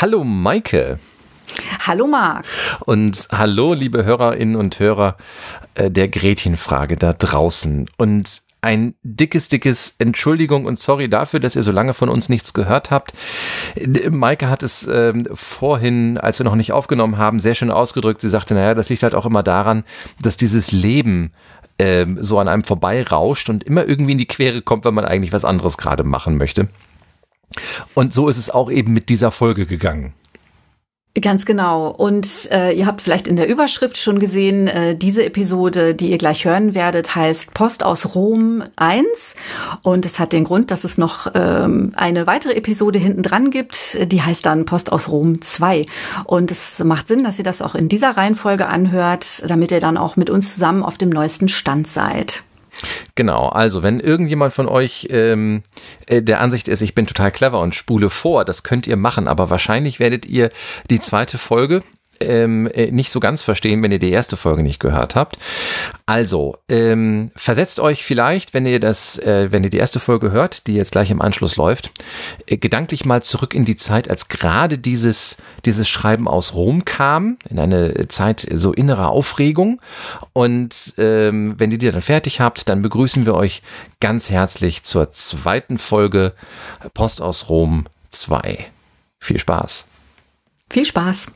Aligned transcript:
Hallo 0.00 0.24
Maike. 0.24 0.98
Hallo 1.86 2.06
Marc. 2.06 2.46
Und 2.86 3.28
hallo 3.30 3.74
liebe 3.74 4.02
Hörerinnen 4.02 4.56
und 4.56 4.78
Hörer 4.78 5.18
äh, 5.74 5.90
der 5.90 6.08
Gretchenfrage 6.08 6.96
da 6.96 7.12
draußen. 7.12 7.86
Und 7.98 8.40
ein 8.62 8.94
dickes, 9.02 9.48
dickes 9.48 9.96
Entschuldigung 9.98 10.64
und 10.64 10.78
sorry 10.78 11.10
dafür, 11.10 11.38
dass 11.38 11.54
ihr 11.54 11.62
so 11.62 11.70
lange 11.70 11.92
von 11.92 12.08
uns 12.08 12.30
nichts 12.30 12.54
gehört 12.54 12.90
habt. 12.90 13.12
Maike 14.08 14.48
hat 14.48 14.62
es 14.62 14.88
ähm, 14.90 15.28
vorhin, 15.34 16.16
als 16.16 16.38
wir 16.40 16.44
noch 16.44 16.54
nicht 16.54 16.72
aufgenommen 16.72 17.18
haben, 17.18 17.38
sehr 17.38 17.54
schön 17.54 17.70
ausgedrückt. 17.70 18.22
Sie 18.22 18.30
sagte, 18.30 18.54
naja, 18.54 18.74
das 18.74 18.88
liegt 18.88 19.02
halt 19.02 19.14
auch 19.14 19.26
immer 19.26 19.42
daran, 19.42 19.84
dass 20.22 20.38
dieses 20.38 20.72
Leben 20.72 21.34
ähm, 21.78 22.22
so 22.22 22.38
an 22.38 22.48
einem 22.48 22.64
vorbeirauscht 22.64 23.50
und 23.50 23.64
immer 23.64 23.86
irgendwie 23.86 24.12
in 24.12 24.18
die 24.18 24.26
Quere 24.26 24.62
kommt, 24.62 24.86
wenn 24.86 24.94
man 24.94 25.04
eigentlich 25.04 25.34
was 25.34 25.44
anderes 25.44 25.76
gerade 25.76 26.04
machen 26.04 26.38
möchte. 26.38 26.68
Und 27.94 28.12
so 28.14 28.28
ist 28.28 28.38
es 28.38 28.50
auch 28.50 28.70
eben 28.70 28.92
mit 28.92 29.08
dieser 29.08 29.30
Folge 29.30 29.66
gegangen. 29.66 30.14
Ganz 31.20 31.44
genau. 31.44 31.88
Und 31.88 32.48
äh, 32.52 32.70
ihr 32.72 32.86
habt 32.86 33.02
vielleicht 33.02 33.26
in 33.26 33.34
der 33.34 33.48
Überschrift 33.48 33.96
schon 33.98 34.20
gesehen, 34.20 34.68
äh, 34.68 34.96
diese 34.96 35.24
Episode, 35.24 35.92
die 35.92 36.08
ihr 36.08 36.18
gleich 36.18 36.44
hören 36.44 36.76
werdet, 36.76 37.16
heißt 37.16 37.52
Post 37.52 37.82
aus 37.82 38.14
Rom 38.14 38.62
1. 38.76 39.34
Und 39.82 40.06
es 40.06 40.20
hat 40.20 40.32
den 40.32 40.44
Grund, 40.44 40.70
dass 40.70 40.84
es 40.84 40.98
noch 40.98 41.32
ähm, 41.34 41.92
eine 41.96 42.28
weitere 42.28 42.54
Episode 42.54 43.00
hinten 43.00 43.24
dran 43.24 43.50
gibt, 43.50 43.98
die 44.12 44.22
heißt 44.22 44.46
dann 44.46 44.66
Post 44.66 44.92
aus 44.92 45.08
Rom 45.08 45.42
2. 45.42 45.82
Und 46.26 46.52
es 46.52 46.78
macht 46.84 47.08
Sinn, 47.08 47.24
dass 47.24 47.38
ihr 47.38 47.44
das 47.44 47.60
auch 47.60 47.74
in 47.74 47.88
dieser 47.88 48.16
Reihenfolge 48.16 48.68
anhört, 48.68 49.42
damit 49.48 49.72
ihr 49.72 49.80
dann 49.80 49.96
auch 49.96 50.14
mit 50.14 50.30
uns 50.30 50.54
zusammen 50.54 50.84
auf 50.84 50.96
dem 50.96 51.10
neuesten 51.10 51.48
Stand 51.48 51.88
seid. 51.88 52.44
Genau, 53.14 53.48
also 53.48 53.82
wenn 53.82 54.00
irgendjemand 54.00 54.54
von 54.54 54.68
euch 54.68 55.08
ähm, 55.10 55.62
äh, 56.06 56.22
der 56.22 56.40
Ansicht 56.40 56.68
ist, 56.68 56.80
ich 56.80 56.94
bin 56.94 57.06
total 57.06 57.30
clever 57.30 57.60
und 57.60 57.74
spule 57.74 58.10
vor, 58.10 58.44
das 58.44 58.62
könnt 58.62 58.86
ihr 58.86 58.96
machen, 58.96 59.28
aber 59.28 59.50
wahrscheinlich 59.50 60.00
werdet 60.00 60.26
ihr 60.26 60.50
die 60.88 61.00
zweite 61.00 61.38
Folge 61.38 61.82
ähm, 62.20 62.66
äh, 62.68 62.90
nicht 62.90 63.10
so 63.10 63.20
ganz 63.20 63.42
verstehen, 63.42 63.82
wenn 63.82 63.92
ihr 63.92 63.98
die 63.98 64.10
erste 64.10 64.36
Folge 64.36 64.62
nicht 64.62 64.80
gehört 64.80 65.14
habt. 65.14 65.38
Also, 66.06 66.56
ähm, 66.68 67.30
versetzt 67.36 67.80
euch 67.80 68.04
vielleicht, 68.04 68.54
wenn 68.54 68.66
ihr 68.66 68.80
das, 68.80 69.18
äh, 69.18 69.48
wenn 69.50 69.64
ihr 69.64 69.70
die 69.70 69.78
erste 69.78 70.00
Folge 70.00 70.30
hört, 70.30 70.66
die 70.66 70.74
jetzt 70.74 70.92
gleich 70.92 71.10
im 71.10 71.22
Anschluss 71.22 71.56
läuft, 71.56 71.92
äh, 72.46 72.56
gedanklich 72.56 73.04
mal 73.04 73.22
zurück 73.22 73.54
in 73.54 73.64
die 73.64 73.76
Zeit, 73.76 74.10
als 74.10 74.28
gerade 74.28 74.78
dieses, 74.78 75.36
dieses 75.64 75.88
Schreiben 75.88 76.28
aus 76.28 76.54
Rom 76.54 76.84
kam, 76.84 77.38
in 77.48 77.58
eine 77.58 78.08
Zeit 78.08 78.46
so 78.52 78.72
innerer 78.72 79.08
Aufregung. 79.08 79.80
Und 80.32 80.94
ähm, 80.98 81.54
wenn 81.58 81.70
ihr 81.72 81.78
die 81.78 81.90
dann 81.90 82.02
fertig 82.02 82.40
habt, 82.40 82.68
dann 82.68 82.82
begrüßen 82.82 83.26
wir 83.26 83.34
euch 83.34 83.62
ganz 84.00 84.30
herzlich 84.30 84.82
zur 84.82 85.12
zweiten 85.12 85.78
Folge 85.78 86.32
Post 86.94 87.20
aus 87.22 87.48
Rom 87.48 87.86
2. 88.10 88.66
Viel 89.18 89.38
Spaß. 89.38 89.86
Viel 90.70 90.84
Spaß. 90.84 91.32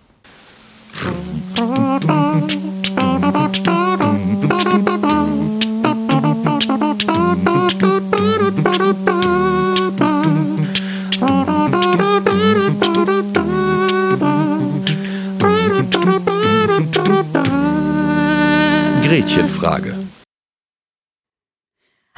Gretchenfrage. 19.03 19.95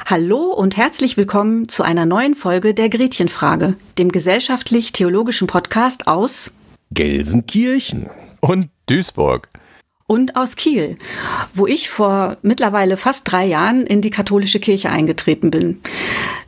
Hallo 0.05 0.53
und 0.53 0.77
herzlich 0.77 1.17
willkommen 1.17 1.67
zu 1.67 1.83
einer 1.83 2.05
neuen 2.05 2.35
Folge 2.35 2.73
der 2.73 2.89
Gretchenfrage, 2.89 3.75
dem 3.97 4.11
gesellschaftlich-theologischen 4.11 5.47
Podcast 5.47 6.07
aus 6.07 6.51
Gelsenkirchen 6.91 8.09
und 8.39 8.69
Duisburg. 8.87 9.49
Und 10.09 10.37
aus 10.37 10.55
Kiel, 10.55 10.97
wo 11.53 11.67
ich 11.67 11.89
vor 11.89 12.37
mittlerweile 12.41 12.95
fast 12.95 13.29
drei 13.29 13.45
Jahren 13.45 13.85
in 13.85 14.01
die 14.01 14.09
katholische 14.09 14.59
Kirche 14.59 14.89
eingetreten 14.89 15.51
bin. 15.51 15.81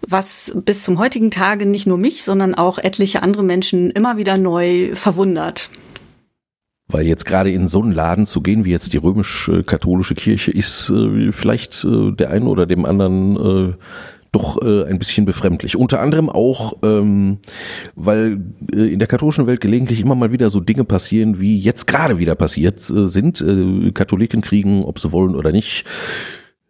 Was 0.07 0.53
bis 0.55 0.83
zum 0.83 0.97
heutigen 0.97 1.29
Tage 1.29 1.65
nicht 1.65 1.85
nur 1.85 1.97
mich, 1.97 2.23
sondern 2.23 2.55
auch 2.55 2.77
etliche 2.77 3.21
andere 3.21 3.43
Menschen 3.43 3.91
immer 3.91 4.15
wieder 4.15 4.37
neu 4.37 4.95
verwundert. 4.95 5.69
Weil 6.87 7.05
jetzt 7.05 7.25
gerade 7.25 7.51
in 7.51 7.67
so 7.67 7.83
einen 7.83 7.91
Laden 7.91 8.25
zu 8.25 8.41
gehen, 8.41 8.63
wie 8.63 8.71
jetzt 8.71 8.93
die 8.93 8.97
römisch-katholische 8.97 10.15
Kirche, 10.15 10.51
ist 10.51 10.89
äh, 10.89 11.31
vielleicht 11.31 11.83
äh, 11.83 12.11
der 12.13 12.31
einen 12.31 12.47
oder 12.47 12.65
dem 12.65 12.85
anderen 12.85 13.35
äh, 13.35 13.73
doch 14.31 14.61
äh, 14.61 14.85
ein 14.85 14.99
bisschen 14.99 15.25
befremdlich. 15.25 15.75
Unter 15.75 16.01
anderem 16.01 16.29
auch, 16.29 16.73
ähm, 16.83 17.39
weil 17.95 18.39
äh, 18.73 18.91
in 18.93 18.99
der 18.99 19.07
katholischen 19.07 19.47
Welt 19.47 19.61
gelegentlich 19.61 20.01
immer 20.01 20.15
mal 20.15 20.31
wieder 20.31 20.49
so 20.49 20.59
Dinge 20.59 20.83
passieren, 20.83 21.39
wie 21.39 21.59
jetzt 21.59 21.87
gerade 21.87 22.19
wieder 22.19 22.35
passiert 22.35 22.77
äh, 22.89 23.07
sind. 23.07 23.41
Äh, 23.41 23.91
Katholiken 23.91 24.41
kriegen, 24.41 24.83
ob 24.83 24.99
sie 24.99 25.11
wollen 25.11 25.35
oder 25.35 25.51
nicht, 25.51 25.85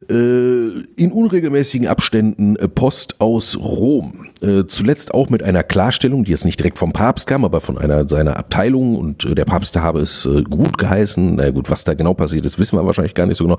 äh, 0.10 0.70
in 0.96 1.12
unregelmäßigen 1.12 1.88
Abständen 1.88 2.56
äh, 2.56 2.68
Post 2.68 3.20
aus 3.20 3.58
Rom. 3.58 4.28
Äh, 4.42 4.64
zuletzt 4.66 5.14
auch 5.14 5.30
mit 5.30 5.44
einer 5.44 5.62
Klarstellung, 5.62 6.24
die 6.24 6.32
jetzt 6.32 6.46
nicht 6.46 6.60
direkt 6.60 6.78
vom 6.78 6.94
Papst 6.94 7.28
kam, 7.28 7.44
aber 7.44 7.60
von 7.60 7.78
einer 7.78 8.08
seiner 8.08 8.38
Abteilungen 8.38 8.96
und 8.96 9.38
der 9.38 9.46
Papst 9.46 9.76
habe 9.76 10.00
es 10.00 10.28
gut 10.50 10.78
geheißen. 10.78 11.36
Na 11.36 11.50
gut, 11.52 11.70
was 11.70 11.84
da 11.84 11.94
genau 11.94 12.14
passiert 12.14 12.46
ist, 12.46 12.58
wissen 12.58 12.78
wir 12.78 12.86
wahrscheinlich 12.86 13.14
gar 13.14 13.26
nicht 13.26 13.38
so 13.38 13.44
genau. 13.44 13.58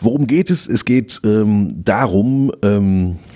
Worum 0.00 0.26
geht 0.26 0.50
es? 0.50 0.66
Es 0.66 0.84
geht 0.84 1.20
ähm, 1.24 1.68
darum, 1.84 2.52
ähm, 2.62 3.16
äh, 3.16 3.35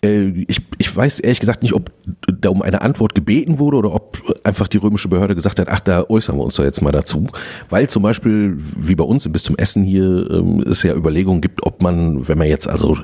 ich, 0.00 0.62
ich 0.78 0.96
weiß 0.96 1.20
ehrlich 1.20 1.40
gesagt 1.40 1.62
nicht, 1.62 1.74
ob 1.74 1.90
da 2.26 2.50
um 2.50 2.62
eine 2.62 2.82
Antwort 2.82 3.14
gebeten 3.14 3.58
wurde 3.58 3.78
oder 3.78 3.94
ob 3.94 4.18
einfach 4.44 4.68
die 4.68 4.76
römische 4.76 5.08
Behörde 5.08 5.34
gesagt 5.34 5.58
hat, 5.58 5.68
ach, 5.68 5.80
da 5.80 6.04
äußern 6.08 6.36
wir 6.36 6.44
uns 6.44 6.54
doch 6.54 6.64
jetzt 6.64 6.82
mal 6.82 6.92
dazu. 6.92 7.26
Weil 7.68 7.88
zum 7.88 8.02
Beispiel, 8.04 8.56
wie 8.56 8.94
bei 8.94 9.04
uns 9.04 9.30
bis 9.30 9.42
zum 9.42 9.56
Essen 9.56 9.82
hier, 9.82 10.30
ähm, 10.30 10.60
es 10.60 10.82
ja 10.82 10.94
Überlegungen 10.94 11.40
gibt, 11.40 11.66
ob 11.66 11.82
man, 11.82 12.28
wenn 12.28 12.38
man 12.38 12.46
jetzt 12.46 12.68
also 12.68 12.96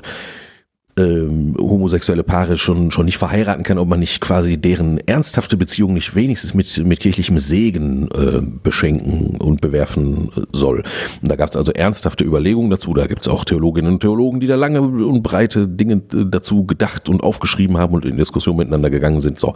ähm, 0.97 1.55
homosexuelle 1.59 2.23
Paare 2.23 2.57
schon 2.57 2.91
schon 2.91 3.05
nicht 3.05 3.17
verheiraten 3.17 3.63
kann, 3.63 3.77
ob 3.77 3.87
man 3.87 3.99
nicht 3.99 4.21
quasi 4.21 4.57
deren 4.57 4.97
ernsthafte 4.97 5.57
Beziehung 5.57 5.93
nicht 5.93 6.15
wenigstens 6.15 6.53
mit 6.53 6.85
mit 6.85 6.99
kirchlichem 6.99 7.37
Segen 7.37 8.09
äh, 8.11 8.41
beschenken 8.41 9.37
und 9.37 9.61
bewerfen 9.61 10.31
soll. 10.51 10.83
Und 11.21 11.31
da 11.31 11.35
gab 11.35 11.49
es 11.49 11.57
also 11.57 11.71
ernsthafte 11.71 12.23
Überlegungen 12.23 12.69
dazu. 12.69 12.93
Da 12.93 13.07
gibt 13.07 13.21
es 13.21 13.27
auch 13.27 13.43
Theologinnen 13.43 13.93
und 13.93 13.99
Theologen, 13.99 14.39
die 14.39 14.47
da 14.47 14.55
lange 14.55 14.81
und 14.81 15.21
breite 15.21 15.67
Dinge 15.67 16.01
äh, 16.13 16.25
dazu 16.25 16.65
gedacht 16.65 17.09
und 17.09 17.21
aufgeschrieben 17.21 17.77
haben 17.77 17.93
und 17.93 18.05
in 18.05 18.17
Diskussion 18.17 18.55
miteinander 18.55 18.89
gegangen 18.89 19.21
sind. 19.21 19.39
So, 19.39 19.53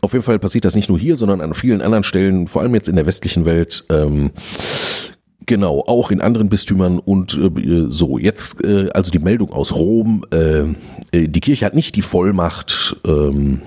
auf 0.00 0.12
jeden 0.12 0.24
Fall 0.24 0.38
passiert 0.38 0.64
das 0.64 0.74
nicht 0.74 0.88
nur 0.88 0.98
hier, 0.98 1.16
sondern 1.16 1.40
an 1.40 1.54
vielen 1.54 1.82
anderen 1.82 2.04
Stellen, 2.04 2.48
vor 2.48 2.62
allem 2.62 2.74
jetzt 2.74 2.88
in 2.88 2.96
der 2.96 3.06
westlichen 3.06 3.44
Welt. 3.44 3.84
Ähm, 3.90 4.30
Genau, 5.50 5.82
auch 5.84 6.12
in 6.12 6.20
anderen 6.20 6.48
Bistümern 6.48 7.00
und 7.00 7.36
äh, 7.36 7.86
so. 7.88 8.18
Jetzt 8.18 8.64
äh, 8.64 8.88
also 8.90 9.10
die 9.10 9.18
Meldung 9.18 9.50
aus 9.50 9.74
Rom. 9.74 10.24
Äh, 10.32 10.60
äh 11.10 11.26
die 11.26 11.40
Kirche 11.40 11.66
hat 11.66 11.74
nicht 11.74 11.96
die 11.96 12.02
Vollmacht, 12.02 12.96
ähm, 13.04 13.60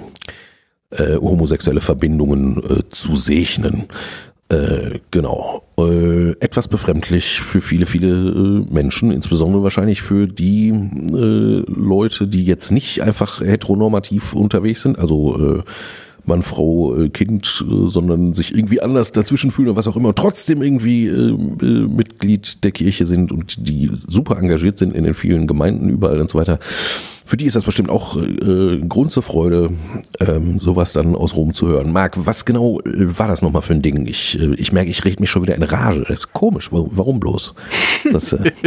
äh, 0.92 1.18
homosexuelle 1.18 1.82
Verbindungen 1.82 2.64
äh, 2.64 2.84
zu 2.90 3.18
segnen. 3.18 3.90
Äh, 4.48 5.00
genau. 5.12 5.64
Äh, 5.78 6.32
etwas 6.40 6.70
befremdlich 6.70 7.42
für 7.42 7.60
viele, 7.60 7.86
viele 7.86 8.08
äh, 8.30 8.74
Menschen, 8.74 9.12
insbesondere 9.12 9.64
wahrscheinlich 9.64 10.02
für 10.02 10.28
die 10.28 10.70
äh, 10.70 11.66
Leute, 11.68 12.30
die 12.30 12.46
jetzt 12.46 12.72
nicht 12.72 13.02
einfach 13.02 13.42
heteronormativ 13.42 14.32
unterwegs 14.32 14.84
sind, 14.84 14.98
also 14.98 15.58
äh, 15.58 15.64
Mann, 16.26 16.42
Frau, 16.42 16.96
äh, 16.96 17.10
Kind, 17.10 17.66
äh, 17.68 17.88
sondern 17.88 18.34
sich 18.34 18.56
irgendwie 18.56 18.82
anders 18.82 19.12
dazwischen 19.12 19.52
fühlen 19.52 19.70
oder 19.70 19.78
was 19.78 19.88
auch 19.88 19.96
immer, 19.96 20.16
trotzdem 20.16 20.62
irgendwie 20.62 21.08
äh, 21.08 21.32
Mitglied 21.88 22.64
der 22.64 22.72
Kirche 22.72 23.06
sind 23.06 23.32
und 23.32 23.68
die 23.68 23.92
super 24.08 24.38
engagiert 24.38 24.80
sind 24.80 24.96
in 24.96 25.04
den 25.04 25.14
vielen 25.14 25.48
Gemeinden 25.48 25.90
überall 25.90 26.20
und 26.22 26.30
so 26.30 26.38
weiter. 26.38 26.60
Für 27.26 27.38
die 27.38 27.46
ist 27.46 27.56
das 27.56 27.64
bestimmt 27.64 27.90
auch 27.90 28.18
äh, 28.18 28.80
Grund 28.88 29.12
zur 29.12 29.24
Freude, 29.24 29.72
ähm, 30.20 30.60
sowas 30.60 30.94
dann 30.94 31.16
aus 31.16 31.36
Rom 31.36 31.54
zu 31.54 31.68
hören. 31.68 31.92
Marc, 31.92 32.14
was 32.26 32.46
genau 32.46 32.80
war 32.84 33.28
das 33.28 33.42
nochmal 33.42 33.62
für 33.62 33.74
ein 33.74 33.82
Ding? 33.82 34.06
Ich, 34.06 34.38
ich 34.38 34.72
merke, 34.72 34.92
ich 34.92 35.06
rede 35.06 35.22
mich 35.22 35.30
schon 35.30 35.42
wieder 35.42 35.56
in 35.56 35.64
Rage. 35.64 36.02
Das 36.02 36.20
ist 36.20 36.34
komisch. 36.34 36.70
Warum 36.72 37.20
bloß? 37.20 37.54
Das, 38.12 38.34
äh 38.34 38.52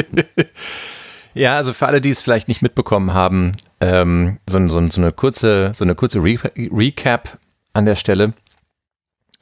Ja, 1.37 1.57
also 1.57 1.75
für 1.75 1.87
alle, 1.87 2.01
die 2.01 2.09
es 2.09 2.23
vielleicht 2.23 2.49
nicht 2.49 2.63
mitbekommen 2.63 3.13
haben, 3.13 3.53
ähm, 3.83 4.39
so, 4.49 4.59
so, 4.69 4.89
so, 4.89 5.01
eine 5.03 5.13
kurze, 5.13 5.71
so 5.75 5.85
eine 5.85 5.95
kurze 5.95 6.21
Re 6.21 6.39
Recap 6.57 7.39
an 7.77 7.87
der 7.87 7.97
Stelle. 7.97 8.33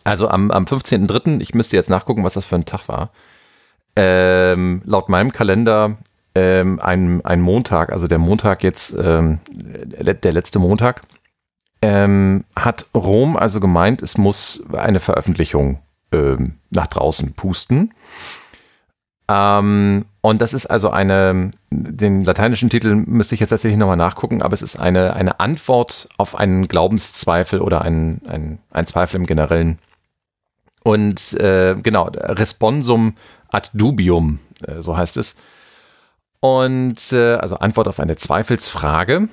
Also 0.02 0.28
am, 0.28 0.50
am 0.50 0.64
15.03., 0.64 1.40
ich 1.40 1.54
müsste 1.54 1.76
jetzt 1.76 1.88
nachgucken, 1.88 2.24
was 2.24 2.34
das 2.34 2.44
für 2.44 2.56
ein 2.56 2.66
Tag 2.66 2.88
war. 2.88 3.10
Ähm, 3.96 4.82
laut 4.84 5.08
meinem 5.08 5.32
Kalender 5.32 5.96
ähm, 6.34 6.80
ein, 6.80 7.24
ein 7.24 7.40
Montag, 7.40 7.92
also 7.92 8.08
der 8.08 8.18
Montag 8.18 8.62
jetzt, 8.62 8.94
ähm, 8.98 9.38
der 9.50 10.32
letzte 10.32 10.58
Montag, 10.58 11.00
ähm, 11.80 12.44
hat 12.56 12.86
Rom 12.94 13.36
also 13.36 13.60
gemeint, 13.60 14.02
es 14.02 14.18
muss 14.18 14.62
eine 14.72 15.00
Veröffentlichung 15.00 15.78
ähm, 16.12 16.58
nach 16.70 16.88
draußen 16.88 17.34
pusten. 17.34 17.94
Ähm, 19.28 20.04
und 20.20 20.42
das 20.42 20.52
ist 20.52 20.66
also 20.66 20.90
eine, 20.90 21.50
den 21.70 22.24
lateinischen 22.24 22.70
Titel 22.70 22.94
müsste 22.94 23.34
ich 23.34 23.40
jetzt 23.40 23.50
tatsächlich 23.50 23.78
nochmal 23.78 23.96
nachgucken, 23.96 24.42
aber 24.42 24.54
es 24.54 24.62
ist 24.62 24.78
eine, 24.78 25.14
eine 25.14 25.40
Antwort 25.40 26.08
auf 26.18 26.34
einen 26.34 26.68
Glaubenszweifel 26.68 27.60
oder 27.60 27.82
einen, 27.82 28.20
einen, 28.26 28.58
einen 28.70 28.86
Zweifel 28.86 29.16
im 29.16 29.26
Generellen. 29.26 29.78
Und 30.82 31.32
äh, 31.40 31.76
genau, 31.82 32.08
Responsum 32.12 33.14
ad 33.48 33.70
dubium, 33.72 34.40
äh, 34.66 34.82
so 34.82 34.96
heißt 34.96 35.16
es. 35.16 35.36
Und 36.40 37.12
äh, 37.12 37.36
also 37.36 37.56
Antwort 37.56 37.88
auf 37.88 38.00
eine 38.00 38.16
Zweifelsfrage. 38.16 39.28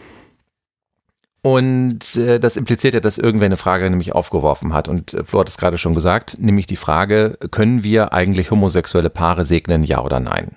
Und 1.44 2.18
äh, 2.18 2.40
das 2.40 2.56
impliziert 2.56 2.94
ja, 2.94 3.00
dass 3.00 3.18
irgendwer 3.18 3.48
eine 3.48 3.58
Frage 3.58 3.90
nämlich 3.90 4.14
aufgeworfen 4.14 4.74
hat. 4.74 4.88
Und 4.88 5.14
äh, 5.14 5.24
Flo 5.24 5.40
hat 5.40 5.50
es 5.50 5.58
gerade 5.58 5.78
schon 5.78 5.96
gesagt, 5.96 6.38
nämlich 6.40 6.68
die 6.68 6.76
Frage, 6.76 7.38
können 7.50 7.84
wir 7.84 8.14
eigentlich 8.14 8.52
homosexuelle 8.52 9.10
Paare 9.10 9.44
segnen, 9.44 9.84
ja 9.84 10.04
oder 10.04 10.20
nein? 10.20 10.56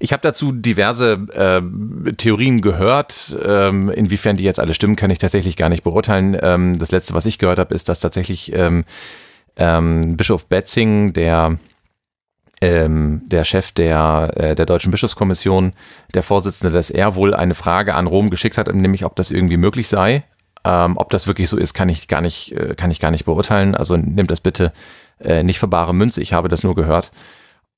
Ich 0.00 0.12
habe 0.12 0.22
dazu 0.22 0.52
diverse 0.52 1.12
äh, 1.32 2.12
Theorien 2.12 2.60
gehört. 2.60 3.36
Ähm, 3.44 3.90
inwiefern 3.90 4.36
die 4.36 4.44
jetzt 4.44 4.60
alle 4.60 4.74
stimmen, 4.74 4.96
kann 4.96 5.10
ich 5.10 5.18
tatsächlich 5.18 5.56
gar 5.56 5.68
nicht 5.68 5.84
beurteilen. 5.84 6.36
Ähm, 6.40 6.78
das 6.78 6.90
letzte, 6.90 7.14
was 7.14 7.26
ich 7.26 7.38
gehört 7.38 7.58
habe, 7.58 7.74
ist, 7.74 7.88
dass 7.88 8.00
tatsächlich 8.00 8.52
ähm, 8.54 8.84
ähm, 9.56 10.16
Bischof 10.16 10.46
Betzing, 10.46 11.12
der 11.12 11.58
ähm, 12.60 13.22
der 13.26 13.44
Chef 13.44 13.72
der, 13.72 14.30
äh, 14.34 14.54
der 14.54 14.66
Deutschen 14.66 14.90
Bischofskommission, 14.90 15.72
der 16.14 16.22
Vorsitzende, 16.22 16.72
dass 16.72 16.90
er 16.90 17.14
wohl 17.14 17.34
eine 17.34 17.54
Frage 17.54 17.94
an 17.94 18.06
Rom 18.06 18.30
geschickt 18.30 18.58
hat, 18.58 18.72
nämlich 18.72 19.04
ob 19.04 19.16
das 19.16 19.30
irgendwie 19.30 19.56
möglich 19.56 19.88
sei. 19.88 20.24
Ähm, 20.64 20.96
ob 20.96 21.10
das 21.10 21.26
wirklich 21.26 21.48
so 21.48 21.56
ist, 21.56 21.74
kann 21.74 21.88
ich 21.88 22.08
gar 22.08 22.20
nicht, 22.20 22.52
äh, 22.52 22.74
kann 22.74 22.90
ich 22.90 23.00
gar 23.00 23.10
nicht 23.10 23.24
beurteilen. 23.24 23.74
Also 23.74 23.96
nimmt 23.96 24.30
das 24.30 24.40
bitte 24.40 24.72
äh, 25.20 25.42
nicht 25.42 25.58
für 25.58 25.68
bare 25.68 25.94
Münze. 25.94 26.20
Ich 26.20 26.32
habe 26.32 26.48
das 26.48 26.64
nur 26.64 26.74
gehört. 26.74 27.12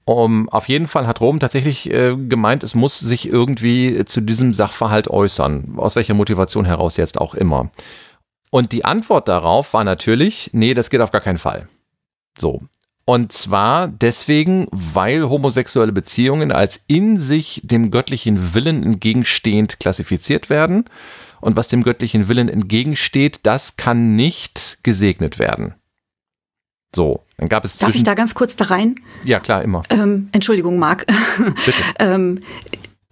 Um, 0.07 0.49
auf 0.49 0.67
jeden 0.69 0.89
Fall 0.89 1.07
hat 1.07 1.21
Rom 1.21 1.39
tatsächlich 1.41 1.91
äh, 1.91 2.17
gemeint, 2.17 2.65
es 2.65 2.75
muss 2.75 2.99
sich 2.99 3.29
irgendwie 3.29 4.05
zu 4.07 4.23
diesem 4.23 4.55
Sachverhalt 4.55 5.09
äußern, 5.09 5.75
aus 5.77 5.95
welcher 5.95 6.15
Motivation 6.15 6.65
heraus 6.65 6.97
jetzt 6.97 7.21
auch 7.21 7.35
immer. 7.35 7.71
Und 8.51 8.73
die 8.73 8.85
Antwort 8.85 9.29
darauf 9.29 9.75
war 9.75 9.85
natürlich, 9.85 10.51
nee, 10.53 10.75
das 10.75 10.91
geht 10.91 11.01
auf 11.01 11.13
gar 11.13 11.21
keinen 11.21 11.39
Fall. 11.39 11.69
So. 12.39 12.63
Und 13.05 13.33
zwar 13.33 13.89
deswegen, 13.89 14.69
weil 14.71 15.29
homosexuelle 15.29 15.93
Beziehungen 15.93 16.53
als 16.53 16.81
in 16.87 17.19
sich 17.19 17.61
dem 17.65 17.91
göttlichen 17.91 18.55
Willen 18.55 18.83
entgegenstehend 18.85 19.81
klassifiziert 19.81 20.49
werden. 20.49 20.85
Und 21.41 21.57
was 21.57 21.69
dem 21.69 21.83
göttlichen 21.83 22.29
Willen 22.29 22.49
entgegensteht, 22.49 23.41
das 23.45 23.77
kann 23.77 24.15
nicht 24.15 24.79
gesegnet 24.83 25.39
werden. 25.39 25.75
So, 26.95 27.25
dann 27.37 27.49
gab 27.49 27.65
es. 27.65 27.79
Darf 27.79 27.95
ich 27.95 28.03
da 28.03 28.15
ganz 28.15 28.35
kurz 28.35 28.57
da 28.57 28.67
rein? 28.67 28.97
Ja, 29.25 29.41
klar, 29.41 29.63
immer. 29.63 29.83
Ähm, 29.91 30.29
Entschuldigung, 30.33 30.79
Marc. 30.79 31.07
Bitte. 31.65 31.79
ähm, 31.99 32.41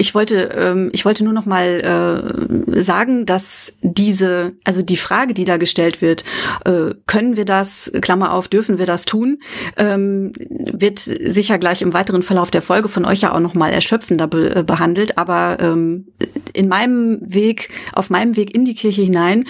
ich 0.00 0.14
wollte, 0.14 0.54
ähm, 0.56 0.90
ich 0.92 1.04
wollte 1.04 1.24
nur 1.24 1.32
noch 1.32 1.44
mal 1.44 2.62
äh, 2.68 2.82
sagen, 2.82 3.26
dass 3.26 3.72
diese, 3.82 4.52
also 4.62 4.80
die 4.80 4.96
Frage, 4.96 5.34
die 5.34 5.44
da 5.44 5.56
gestellt 5.56 6.00
wird, 6.00 6.24
äh, 6.64 6.94
können 7.06 7.36
wir 7.36 7.44
das, 7.44 7.90
Klammer 8.00 8.32
auf, 8.32 8.46
dürfen 8.46 8.78
wir 8.78 8.86
das 8.86 9.04
tun, 9.06 9.40
ähm, 9.76 10.32
wird 10.38 11.00
sicher 11.00 11.58
gleich 11.58 11.82
im 11.82 11.92
weiteren 11.92 12.22
Verlauf 12.22 12.52
der 12.52 12.62
Folge 12.62 12.88
von 12.88 13.04
euch 13.04 13.22
ja 13.22 13.32
auch 13.34 13.40
noch 13.40 13.54
mal 13.54 13.72
erschöpfender 13.72 14.28
be 14.28 14.54
äh, 14.54 14.62
behandelt. 14.62 15.18
Aber 15.18 15.58
ähm, 15.60 16.06
in 16.52 16.68
meinem 16.68 17.18
Weg, 17.20 17.70
auf 17.92 18.08
meinem 18.08 18.36
Weg 18.36 18.54
in 18.54 18.64
die 18.64 18.74
Kirche 18.74 19.02
hinein, 19.02 19.46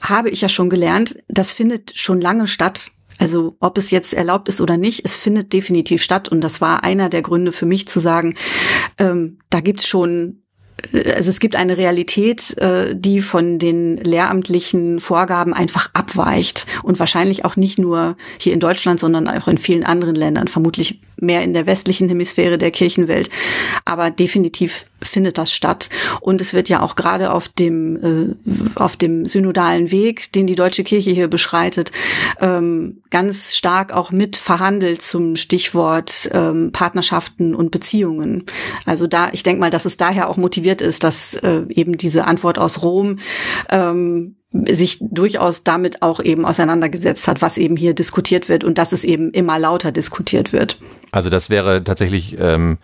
habe 0.00 0.28
ich 0.28 0.40
ja 0.40 0.48
schon 0.48 0.70
gelernt, 0.70 1.16
das 1.28 1.52
findet 1.52 1.96
schon 1.96 2.20
lange 2.20 2.48
statt. 2.48 2.90
Also 3.18 3.56
ob 3.60 3.78
es 3.78 3.90
jetzt 3.90 4.14
erlaubt 4.14 4.48
ist 4.48 4.60
oder 4.60 4.76
nicht, 4.76 5.04
es 5.04 5.16
findet 5.16 5.52
definitiv 5.52 6.02
statt. 6.02 6.28
Und 6.28 6.40
das 6.42 6.60
war 6.60 6.84
einer 6.84 7.08
der 7.08 7.22
Gründe 7.22 7.52
für 7.52 7.66
mich 7.66 7.86
zu 7.86 8.00
sagen, 8.00 8.34
ähm, 8.98 9.38
da 9.50 9.60
gibt's 9.60 9.86
schon 9.86 10.44
also 10.92 11.30
es 11.30 11.40
gibt 11.40 11.56
eine 11.56 11.76
Realität, 11.76 12.58
äh, 12.58 12.94
die 12.94 13.20
von 13.20 13.58
den 13.58 13.96
lehramtlichen 13.96 15.00
Vorgaben 15.00 15.54
einfach 15.54 15.90
abweicht 15.94 16.66
und 16.82 16.98
wahrscheinlich 16.98 17.44
auch 17.44 17.56
nicht 17.56 17.78
nur 17.78 18.16
hier 18.38 18.52
in 18.52 18.60
Deutschland, 18.60 19.00
sondern 19.00 19.28
auch 19.28 19.48
in 19.48 19.58
vielen 19.58 19.84
anderen 19.84 20.14
Ländern, 20.14 20.48
vermutlich 20.48 21.00
mehr 21.24 21.42
in 21.42 21.54
der 21.54 21.66
westlichen 21.66 22.08
Hemisphäre 22.08 22.58
der 22.58 22.70
Kirchenwelt. 22.70 23.30
Aber 23.84 24.10
definitiv 24.10 24.86
findet 25.02 25.38
das 25.38 25.52
statt. 25.52 25.90
Und 26.20 26.40
es 26.40 26.54
wird 26.54 26.68
ja 26.68 26.80
auch 26.80 26.96
gerade 26.96 27.32
auf 27.32 27.48
dem, 27.48 27.96
äh, 28.02 28.34
auf 28.74 28.96
dem 28.96 29.26
synodalen 29.26 29.90
Weg, 29.90 30.32
den 30.32 30.46
die 30.46 30.54
deutsche 30.54 30.84
Kirche 30.84 31.10
hier 31.10 31.28
beschreitet, 31.28 31.92
ähm, 32.40 33.02
ganz 33.10 33.56
stark 33.56 33.92
auch 33.92 34.10
mit 34.10 34.36
verhandelt 34.36 35.02
zum 35.02 35.36
Stichwort 35.36 36.30
ähm, 36.32 36.72
Partnerschaften 36.72 37.54
und 37.54 37.70
Beziehungen. 37.70 38.44
Also 38.86 39.06
da, 39.06 39.30
ich 39.32 39.42
denke 39.42 39.60
mal, 39.60 39.70
dass 39.70 39.84
es 39.84 39.96
daher 39.96 40.28
auch 40.28 40.36
motiviert 40.36 40.80
ist, 40.80 41.04
dass 41.04 41.34
äh, 41.34 41.62
eben 41.68 41.96
diese 41.96 42.24
Antwort 42.24 42.58
aus 42.58 42.82
Rom 42.82 43.18
ähm, 43.70 44.36
sich 44.68 44.98
durchaus 45.00 45.64
damit 45.64 46.00
auch 46.02 46.20
eben 46.20 46.46
auseinandergesetzt 46.46 47.26
hat, 47.26 47.42
was 47.42 47.58
eben 47.58 47.76
hier 47.76 47.92
diskutiert 47.92 48.48
wird 48.48 48.62
und 48.62 48.78
dass 48.78 48.92
es 48.92 49.02
eben 49.02 49.30
immer 49.32 49.58
lauter 49.58 49.90
diskutiert 49.90 50.52
wird. 50.52 50.78
Also 51.10 51.28
das 51.28 51.50
wäre 51.50 51.82
tatsächlich, 51.82 52.36
ähm, 52.38 52.78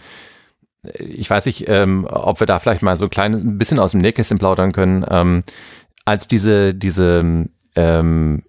ich 0.98 1.30
weiß 1.30 1.46
nicht, 1.46 1.68
ähm, 1.68 2.06
ob 2.10 2.40
wir 2.40 2.46
da 2.46 2.58
vielleicht 2.58 2.82
mal 2.82 2.96
so 2.96 3.04
ein 3.04 3.10
kleines 3.10 3.42
ein 3.42 3.56
bisschen 3.56 3.78
aus 3.78 3.92
dem 3.92 4.00
Nähkästchen 4.00 4.38
plaudern 4.38 4.72
können. 4.72 5.06
Ähm, 5.08 5.44
als 6.04 6.26
diese, 6.26 6.74
diese, 6.74 7.46
ähm, 7.76 8.42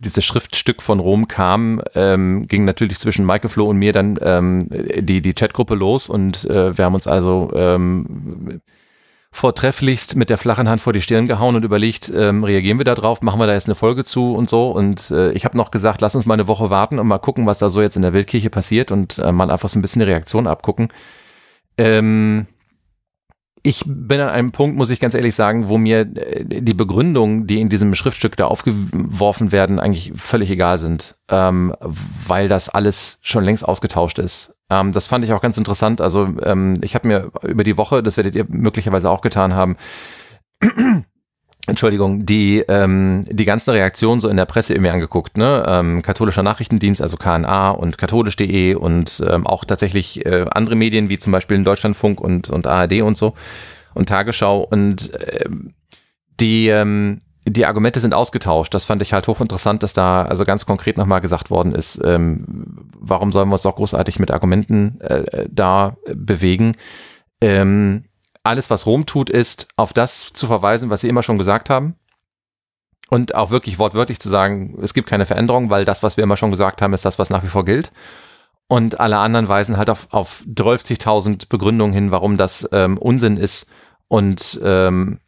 dieses 0.00 0.24
Schriftstück 0.24 0.80
von 0.80 1.00
Rom 1.00 1.28
kam, 1.28 1.82
ähm, 1.94 2.46
ging 2.46 2.64
natürlich 2.64 2.98
zwischen 2.98 3.26
Michael 3.26 3.50
Flo 3.50 3.68
und 3.68 3.76
mir 3.76 3.92
dann 3.92 4.18
ähm, 4.22 4.68
die, 4.70 5.20
die 5.20 5.34
Chatgruppe 5.34 5.74
los 5.74 6.08
und 6.08 6.46
äh, 6.46 6.78
wir 6.78 6.84
haben 6.86 6.94
uns 6.94 7.06
also 7.06 7.50
ähm, 7.54 8.60
vortrefflichst 9.30 10.16
mit 10.16 10.30
der 10.30 10.38
flachen 10.38 10.68
Hand 10.68 10.80
vor 10.80 10.92
die 10.92 11.00
Stirn 11.00 11.26
gehauen 11.26 11.54
und 11.54 11.64
überlegt, 11.64 12.10
ähm, 12.14 12.44
reagieren 12.44 12.78
wir 12.78 12.84
da 12.84 12.94
drauf, 12.94 13.22
machen 13.22 13.38
wir 13.38 13.46
da 13.46 13.52
jetzt 13.52 13.66
eine 13.66 13.74
Folge 13.74 14.04
zu 14.04 14.34
und 14.34 14.48
so. 14.48 14.70
Und 14.70 15.10
äh, 15.10 15.32
ich 15.32 15.44
habe 15.44 15.56
noch 15.56 15.70
gesagt, 15.70 16.00
lass 16.00 16.16
uns 16.16 16.26
mal 16.26 16.34
eine 16.34 16.48
Woche 16.48 16.70
warten 16.70 16.98
und 16.98 17.06
mal 17.06 17.18
gucken, 17.18 17.46
was 17.46 17.58
da 17.58 17.68
so 17.68 17.80
jetzt 17.80 17.96
in 17.96 18.02
der 18.02 18.12
Wildkirche 18.12 18.50
passiert 18.50 18.90
und 18.90 19.18
äh, 19.18 19.32
mal 19.32 19.50
einfach 19.50 19.68
so 19.68 19.78
ein 19.78 19.82
bisschen 19.82 20.00
die 20.00 20.06
Reaktion 20.06 20.46
abgucken. 20.46 20.88
Ähm, 21.76 22.46
ich 23.62 23.84
bin 23.86 24.20
an 24.20 24.30
einem 24.30 24.52
Punkt, 24.52 24.76
muss 24.76 24.90
ich 24.90 25.00
ganz 25.00 25.14
ehrlich 25.14 25.34
sagen, 25.34 25.68
wo 25.68 25.78
mir 25.78 26.00
äh, 26.00 26.44
die 26.44 26.74
Begründungen, 26.74 27.46
die 27.46 27.60
in 27.60 27.68
diesem 27.68 27.94
Schriftstück 27.94 28.36
da 28.36 28.46
aufgeworfen 28.46 29.52
werden, 29.52 29.78
eigentlich 29.78 30.12
völlig 30.14 30.50
egal 30.50 30.78
sind, 30.78 31.16
ähm, 31.28 31.74
weil 31.80 32.48
das 32.48 32.68
alles 32.68 33.18
schon 33.20 33.44
längst 33.44 33.66
ausgetauscht 33.66 34.18
ist. 34.18 34.54
Ähm, 34.70 34.92
das 34.92 35.06
fand 35.06 35.24
ich 35.24 35.32
auch 35.32 35.40
ganz 35.40 35.58
interessant. 35.58 36.00
Also 36.00 36.28
ähm, 36.42 36.74
ich 36.82 36.94
habe 36.94 37.08
mir 37.08 37.30
über 37.42 37.64
die 37.64 37.76
Woche, 37.76 38.02
das 38.02 38.16
werdet 38.16 38.34
ihr 38.36 38.46
möglicherweise 38.48 39.10
auch 39.10 39.20
getan 39.20 39.54
haben, 39.54 39.76
Entschuldigung, 41.66 42.24
die, 42.24 42.64
ähm, 42.66 43.26
die 43.28 43.44
ganzen 43.44 43.70
Reaktionen 43.70 44.20
so 44.22 44.28
in 44.28 44.38
der 44.38 44.46
Presse 44.46 44.72
irgendwie 44.72 44.90
angeguckt, 44.90 45.36
ne? 45.36 45.64
Ähm, 45.68 46.00
katholischer 46.00 46.42
Nachrichtendienst, 46.42 47.02
also 47.02 47.18
KNA 47.18 47.72
und 47.72 47.98
katholisch.de 47.98 48.74
und 48.74 49.22
ähm, 49.28 49.46
auch 49.46 49.66
tatsächlich 49.66 50.24
äh, 50.24 50.46
andere 50.50 50.76
Medien 50.76 51.10
wie 51.10 51.18
zum 51.18 51.30
Beispiel 51.30 51.58
in 51.58 51.64
Deutschlandfunk 51.64 52.22
und, 52.22 52.48
und 52.48 52.66
ARD 52.66 53.02
und 53.02 53.18
so 53.18 53.34
und 53.92 54.08
Tagesschau 54.08 54.60
und 54.60 55.12
äh, 55.12 55.44
die, 56.40 56.68
ähm, 56.68 57.20
die 57.50 57.66
Argumente 57.66 58.00
sind 58.00 58.14
ausgetauscht. 58.14 58.74
Das 58.74 58.84
fand 58.84 59.02
ich 59.02 59.12
halt 59.12 59.28
hochinteressant, 59.28 59.82
dass 59.82 59.92
da 59.92 60.22
also 60.22 60.44
ganz 60.44 60.66
konkret 60.66 60.96
nochmal 60.96 61.20
gesagt 61.20 61.50
worden 61.50 61.74
ist, 61.74 62.00
ähm, 62.04 62.44
warum 62.98 63.32
sollen 63.32 63.48
wir 63.48 63.54
uns 63.54 63.66
auch 63.66 63.76
großartig 63.76 64.18
mit 64.18 64.30
Argumenten 64.30 65.00
äh, 65.00 65.48
da 65.50 65.96
bewegen? 66.14 66.72
Ähm, 67.40 68.04
alles, 68.42 68.70
was 68.70 68.86
Rom 68.86 69.06
tut, 69.06 69.30
ist, 69.30 69.68
auf 69.76 69.92
das 69.92 70.32
zu 70.32 70.46
verweisen, 70.46 70.90
was 70.90 71.02
sie 71.02 71.08
immer 71.08 71.22
schon 71.22 71.38
gesagt 71.38 71.70
haben. 71.70 71.96
Und 73.10 73.34
auch 73.34 73.50
wirklich 73.50 73.78
wortwörtlich 73.78 74.20
zu 74.20 74.28
sagen, 74.28 74.78
es 74.82 74.92
gibt 74.92 75.08
keine 75.08 75.26
Veränderung, 75.26 75.70
weil 75.70 75.84
das, 75.84 76.02
was 76.02 76.16
wir 76.16 76.24
immer 76.24 76.36
schon 76.36 76.50
gesagt 76.50 76.82
haben, 76.82 76.92
ist 76.92 77.04
das, 77.04 77.18
was 77.18 77.30
nach 77.30 77.42
wie 77.42 77.48
vor 77.48 77.64
gilt. 77.64 77.90
Und 78.68 79.00
alle 79.00 79.16
anderen 79.18 79.48
weisen 79.48 79.78
halt 79.78 79.88
auf, 79.88 80.08
auf 80.10 80.44
12.000 80.46 81.48
Begründungen 81.48 81.94
hin, 81.94 82.10
warum 82.10 82.36
das 82.36 82.68
ähm, 82.72 82.98
Unsinn 82.98 83.38
ist 83.38 83.66
und 84.08 84.60
ähm, 84.62 85.20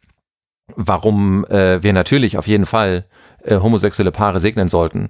warum 0.75 1.45
äh, 1.45 1.81
wir 1.83 1.93
natürlich 1.93 2.37
auf 2.37 2.47
jeden 2.47 2.65
Fall 2.65 3.05
äh, 3.43 3.57
homosexuelle 3.57 4.11
Paare 4.11 4.39
segnen 4.39 4.69
sollten. 4.69 5.09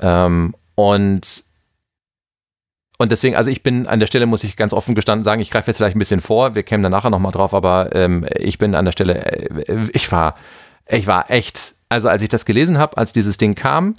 Ähm, 0.00 0.54
und 0.74 1.44
und 2.98 3.10
deswegen, 3.10 3.34
also 3.34 3.50
ich 3.50 3.62
bin 3.62 3.86
an 3.86 3.98
der 3.98 4.06
Stelle, 4.06 4.26
muss 4.26 4.44
ich 4.44 4.56
ganz 4.58 4.74
offen 4.74 4.94
gestanden 4.94 5.24
sagen, 5.24 5.40
ich 5.40 5.50
greife 5.50 5.70
jetzt 5.70 5.78
vielleicht 5.78 5.96
ein 5.96 5.98
bisschen 5.98 6.20
vor, 6.20 6.54
wir 6.54 6.62
kämen 6.62 6.82
dann 6.82 6.92
nachher 6.92 7.08
nochmal 7.08 7.32
drauf, 7.32 7.54
aber 7.54 7.94
ähm, 7.96 8.26
ich 8.36 8.58
bin 8.58 8.74
an 8.74 8.84
der 8.84 8.92
Stelle, 8.92 9.24
äh, 9.24 9.86
ich 9.94 10.12
war, 10.12 10.34
ich 10.86 11.06
war 11.06 11.30
echt, 11.30 11.74
also 11.88 12.10
als 12.10 12.22
ich 12.22 12.28
das 12.28 12.44
gelesen 12.44 12.76
habe, 12.76 12.98
als 12.98 13.14
dieses 13.14 13.38
Ding 13.38 13.54
kam, 13.54 13.94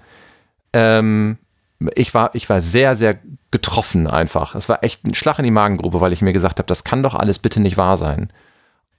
ähm, 0.71 1.39
ich 1.95 2.13
war, 2.13 2.35
ich 2.35 2.47
war 2.47 2.61
sehr, 2.61 2.95
sehr 2.95 3.17
getroffen 3.49 4.05
einfach. 4.05 4.53
Es 4.53 4.69
war 4.69 4.83
echt 4.83 5.03
ein 5.03 5.15
Schlag 5.15 5.39
in 5.39 5.45
die 5.45 5.51
Magengrube, 5.51 5.99
weil 5.99 6.13
ich 6.13 6.21
mir 6.21 6.33
gesagt 6.33 6.59
habe, 6.59 6.67
das 6.67 6.83
kann 6.83 7.01
doch 7.01 7.15
alles 7.15 7.39
bitte 7.39 7.59
nicht 7.59 7.77
wahr 7.77 7.97
sein. 7.97 8.31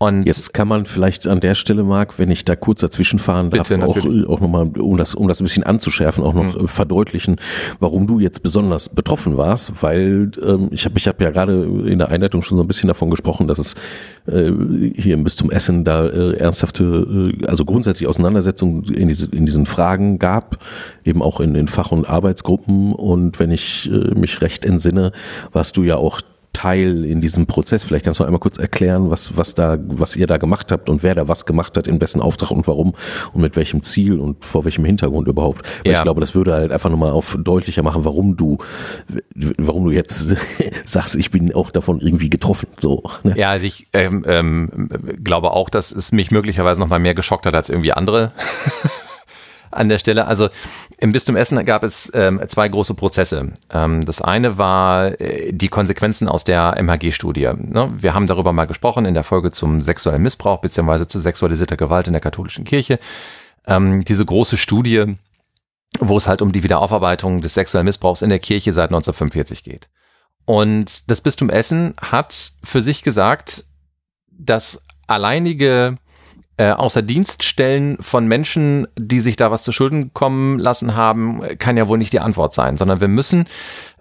Und 0.02 0.24
Jetzt 0.24 0.52
kann 0.52 0.66
man 0.66 0.84
vielleicht 0.84 1.28
an 1.28 1.38
der 1.38 1.54
Stelle, 1.54 1.84
Marc, 1.84 2.18
wenn 2.18 2.28
ich 2.28 2.44
da 2.44 2.56
kurz 2.56 2.80
dazwischen 2.80 3.20
fahren 3.20 3.50
darf, 3.50 3.68
bitte, 3.68 3.86
auch, 3.86 3.96
auch 3.96 4.40
nochmal, 4.40 4.66
um 4.76 4.96
das, 4.96 5.14
um 5.14 5.28
das 5.28 5.40
ein 5.40 5.44
bisschen 5.44 5.62
anzuschärfen, 5.62 6.24
auch 6.24 6.34
noch 6.34 6.60
mhm. 6.60 6.66
verdeutlichen, 6.66 7.36
warum 7.78 8.08
du 8.08 8.18
jetzt 8.18 8.42
besonders 8.42 8.88
betroffen 8.88 9.36
warst, 9.36 9.80
weil 9.80 10.32
ähm, 10.44 10.70
ich 10.72 10.86
habe 10.86 10.98
ich 10.98 11.06
hab 11.06 11.20
ja 11.20 11.30
gerade 11.30 11.62
in 11.86 12.00
der 12.00 12.08
Einleitung 12.08 12.42
schon 12.42 12.58
so 12.58 12.64
ein 12.64 12.66
bisschen 12.66 12.88
davon 12.88 13.10
gesprochen, 13.10 13.46
dass 13.46 13.60
es 13.60 13.74
äh, 14.26 14.50
hier 14.96 15.16
bis 15.22 15.36
zum 15.36 15.52
Essen 15.52 15.84
da 15.84 16.08
äh, 16.08 16.32
ernsthafte, 16.32 17.32
äh, 17.40 17.46
also 17.46 17.64
grundsätzlich 17.64 18.08
Auseinandersetzungen 18.08 18.82
in, 18.92 19.06
diese, 19.06 19.30
in 19.30 19.46
diesen 19.46 19.66
Fragen 19.66 20.18
gab, 20.18 20.58
eben 21.04 21.22
auch 21.22 21.38
in 21.38 21.54
den 21.54 21.68
Fach- 21.68 21.92
und 21.92 22.08
Arbeitsgruppen. 22.08 22.92
Und 22.92 23.38
wenn 23.38 23.52
ich 23.52 23.88
äh, 23.88 24.18
mich 24.18 24.40
recht 24.40 24.64
entsinne, 24.64 25.12
warst 25.52 25.76
du 25.76 25.84
ja 25.84 25.94
auch 25.94 26.20
Teil 26.52 27.04
in 27.04 27.20
diesem 27.20 27.46
Prozess. 27.46 27.84
Vielleicht 27.84 28.04
kannst 28.04 28.20
du 28.20 28.24
einmal 28.24 28.40
kurz 28.40 28.58
erklären, 28.58 29.10
was, 29.10 29.36
was 29.36 29.54
da, 29.54 29.78
was 29.86 30.16
ihr 30.16 30.26
da 30.26 30.36
gemacht 30.36 30.72
habt 30.72 30.88
und 30.88 31.02
wer 31.02 31.14
da 31.14 31.28
was 31.28 31.46
gemacht 31.46 31.76
hat, 31.76 31.86
in 31.86 32.00
wessen 32.00 32.20
Auftrag 32.20 32.50
und 32.50 32.66
warum 32.66 32.94
und 33.32 33.42
mit 33.42 33.56
welchem 33.56 33.82
Ziel 33.82 34.18
und 34.18 34.44
vor 34.44 34.64
welchem 34.64 34.84
Hintergrund 34.84 35.28
überhaupt. 35.28 35.66
Weil 35.84 35.92
ja. 35.92 35.98
ich 35.98 36.02
glaube, 36.02 36.20
das 36.20 36.34
würde 36.34 36.52
halt 36.52 36.72
einfach 36.72 36.90
nochmal 36.90 37.10
auf 37.10 37.36
deutlicher 37.40 37.82
machen, 37.82 38.04
warum 38.04 38.36
du, 38.36 38.58
warum 39.58 39.84
du 39.84 39.90
jetzt 39.90 40.36
sagst, 40.84 41.16
ich 41.16 41.30
bin 41.30 41.54
auch 41.54 41.70
davon 41.70 42.00
irgendwie 42.00 42.30
getroffen. 42.30 42.68
So. 42.78 43.02
Ne? 43.22 43.34
Ja, 43.36 43.50
also 43.50 43.66
ich 43.66 43.86
ähm, 43.92 44.24
ähm, 44.26 44.88
glaube 45.22 45.52
auch, 45.52 45.70
dass 45.70 45.92
es 45.92 46.12
mich 46.12 46.30
möglicherweise 46.30 46.80
nochmal 46.80 46.98
mehr 46.98 47.14
geschockt 47.14 47.46
hat 47.46 47.54
als 47.54 47.70
irgendwie 47.70 47.92
andere. 47.92 48.32
an 49.72 49.88
der 49.88 49.98
Stelle. 49.98 50.26
Also 50.26 50.48
im 50.98 51.12
Bistum 51.12 51.36
Essen 51.36 51.64
gab 51.64 51.82
es 51.82 52.10
ähm, 52.14 52.40
zwei 52.46 52.68
große 52.68 52.94
Prozesse. 52.94 53.52
Ähm, 53.70 54.04
das 54.04 54.20
eine 54.20 54.58
war 54.58 55.20
äh, 55.20 55.52
die 55.52 55.68
Konsequenzen 55.68 56.28
aus 56.28 56.44
der 56.44 56.76
MHG-Studie. 56.82 57.50
Ne? 57.56 57.92
Wir 57.96 58.14
haben 58.14 58.26
darüber 58.26 58.52
mal 58.52 58.66
gesprochen 58.66 59.04
in 59.04 59.14
der 59.14 59.24
Folge 59.24 59.50
zum 59.50 59.82
sexuellen 59.82 60.22
Missbrauch 60.22 60.60
bzw. 60.60 61.06
zu 61.06 61.18
sexualisierter 61.18 61.76
Gewalt 61.76 62.06
in 62.06 62.12
der 62.12 62.20
katholischen 62.20 62.64
Kirche. 62.64 62.98
Ähm, 63.66 64.04
diese 64.04 64.24
große 64.24 64.56
Studie, 64.56 65.16
wo 66.00 66.16
es 66.16 66.28
halt 66.28 66.42
um 66.42 66.52
die 66.52 66.62
Wiederaufarbeitung 66.62 67.40
des 67.40 67.54
sexuellen 67.54 67.86
Missbrauchs 67.86 68.22
in 68.22 68.30
der 68.30 68.38
Kirche 68.38 68.72
seit 68.72 68.90
1945 68.90 69.64
geht. 69.64 69.88
Und 70.44 71.10
das 71.10 71.20
Bistum 71.20 71.50
Essen 71.50 71.94
hat 72.00 72.52
für 72.64 72.82
sich 72.82 73.02
gesagt, 73.02 73.64
dass 74.30 74.82
alleinige 75.06 75.98
äh, 76.56 76.70
außer 76.70 77.02
Dienststellen 77.02 77.96
von 78.00 78.26
Menschen, 78.26 78.86
die 78.98 79.20
sich 79.20 79.36
da 79.36 79.50
was 79.50 79.62
zu 79.62 79.72
Schulden 79.72 80.12
kommen 80.12 80.58
lassen 80.58 80.94
haben, 80.94 81.40
kann 81.58 81.76
ja 81.76 81.88
wohl 81.88 81.98
nicht 81.98 82.12
die 82.12 82.20
Antwort 82.20 82.54
sein, 82.54 82.76
sondern 82.76 83.00
wir 83.00 83.08
müssen 83.08 83.46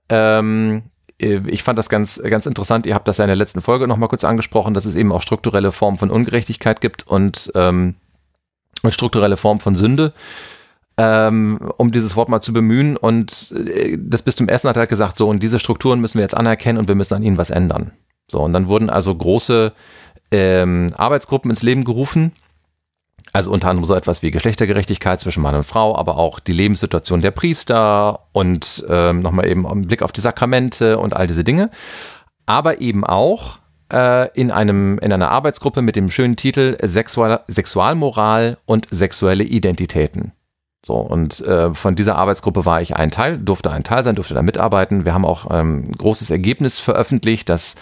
ähm, 0.10 0.84
äh, 1.22 1.42
ich 1.48 1.64
fand 1.64 1.80
das 1.80 1.90
ganz, 1.90 2.22
ganz 2.22 2.46
interessant. 2.46 2.86
Ihr 2.86 2.96
habt 2.96 3.08
das 3.08 3.18
ja 3.18 3.26
in 3.26 3.30
der 3.30 3.38
letzten 3.38 3.62
Folge 3.62 3.88
nochmal 3.88 4.10
kurz 4.10 4.24
angesprochen, 4.24 4.74
dass 4.74 4.86
es 4.86 4.96
eben 4.96 5.12
auch 5.12 5.22
strukturelle 5.22 5.72
Formen 5.72 5.98
von 5.98 6.12
Ungerechtigkeit 6.12 6.82
gibt 6.82 7.08
und 7.08 7.52
ähm, 7.56 7.96
strukturelle 8.90 9.38
Formen 9.38 9.60
von 9.60 9.76
Sünde, 9.76 10.14
ähm, 10.98 11.60
um 11.78 11.92
dieses 11.92 12.16
Wort 12.16 12.30
mal 12.30 12.42
zu 12.42 12.54
bemühen. 12.54 12.98
Und 12.98 13.54
äh, 13.56 13.98
das 14.00 14.24
Bistum 14.24 14.50
Essen 14.50 14.70
hat 14.70 14.78
halt 14.78 14.90
gesagt, 14.90 15.18
so, 15.18 15.30
und 15.30 15.42
diese 15.42 15.60
Strukturen 15.60 16.02
müssen 16.02 16.18
wir 16.18 16.24
jetzt 16.24 16.38
anerkennen 16.38 16.80
und 16.80 16.88
wir 16.88 16.96
müssen 16.96 17.14
an 17.14 17.24
ihnen 17.24 17.38
was 17.38 17.52
ändern. 17.52 17.92
So, 18.30 18.40
und 18.42 18.54
dann 18.54 18.68
wurden 18.68 18.90
also 18.90 19.14
große 19.14 19.74
ähm, 20.32 20.88
Arbeitsgruppen 20.98 21.52
ins 21.52 21.64
Leben 21.64 21.84
gerufen, 21.84 22.32
also 23.34 23.52
unter 23.52 23.70
anderem 23.70 23.86
so 23.86 23.96
etwas 23.96 24.24
wie 24.24 24.32
Geschlechtergerechtigkeit 24.32 25.20
zwischen 25.20 25.42
Mann 25.44 25.56
und 25.56 25.64
Frau, 25.64 25.96
aber 25.96 26.18
auch 26.18 26.40
die 26.40 26.54
Lebenssituation 26.54 27.22
der 27.22 27.32
Priester 27.32 28.20
und 28.32 28.84
ähm, 28.90 29.22
nochmal 29.22 29.48
eben 29.48 29.66
einen 29.68 29.88
Blick 29.88 30.02
auf 30.02 30.12
die 30.12 30.22
Sakramente 30.22 30.98
und 30.98 31.16
all 31.16 31.28
diese 31.28 31.44
Dinge. 31.44 31.70
Aber 32.46 32.82
eben 32.82 33.06
auch 33.06 33.60
äh, 33.92 34.30
in, 34.34 34.52
einem, 34.52 34.98
in 35.00 35.14
einer 35.14 35.30
Arbeitsgruppe 35.30 35.82
mit 35.82 35.96
dem 35.96 36.10
schönen 36.10 36.36
Titel 36.36 36.78
Sexual, 36.86 37.42
Sexualmoral 37.48 38.58
und 38.66 38.88
sexuelle 38.92 39.44
Identitäten. 39.44 40.34
So, 40.84 40.96
und 40.96 41.42
äh, 41.42 41.74
von 41.76 41.96
dieser 41.96 42.16
Arbeitsgruppe 42.16 42.66
war 42.66 42.82
ich 42.82 42.96
ein 42.96 43.12
Teil, 43.12 43.38
durfte 43.38 43.72
ein 43.72 43.84
Teil 43.84 44.04
sein, 44.04 44.16
durfte 44.16 44.34
da 44.34 44.42
mitarbeiten. 44.42 45.06
Wir 45.06 45.14
haben 45.14 45.26
auch 45.26 45.46
ähm, 45.52 45.84
ein 45.88 45.92
großes 45.92 46.32
Ergebnis 46.32 46.80
veröffentlicht, 46.80 47.50
das 47.50 47.76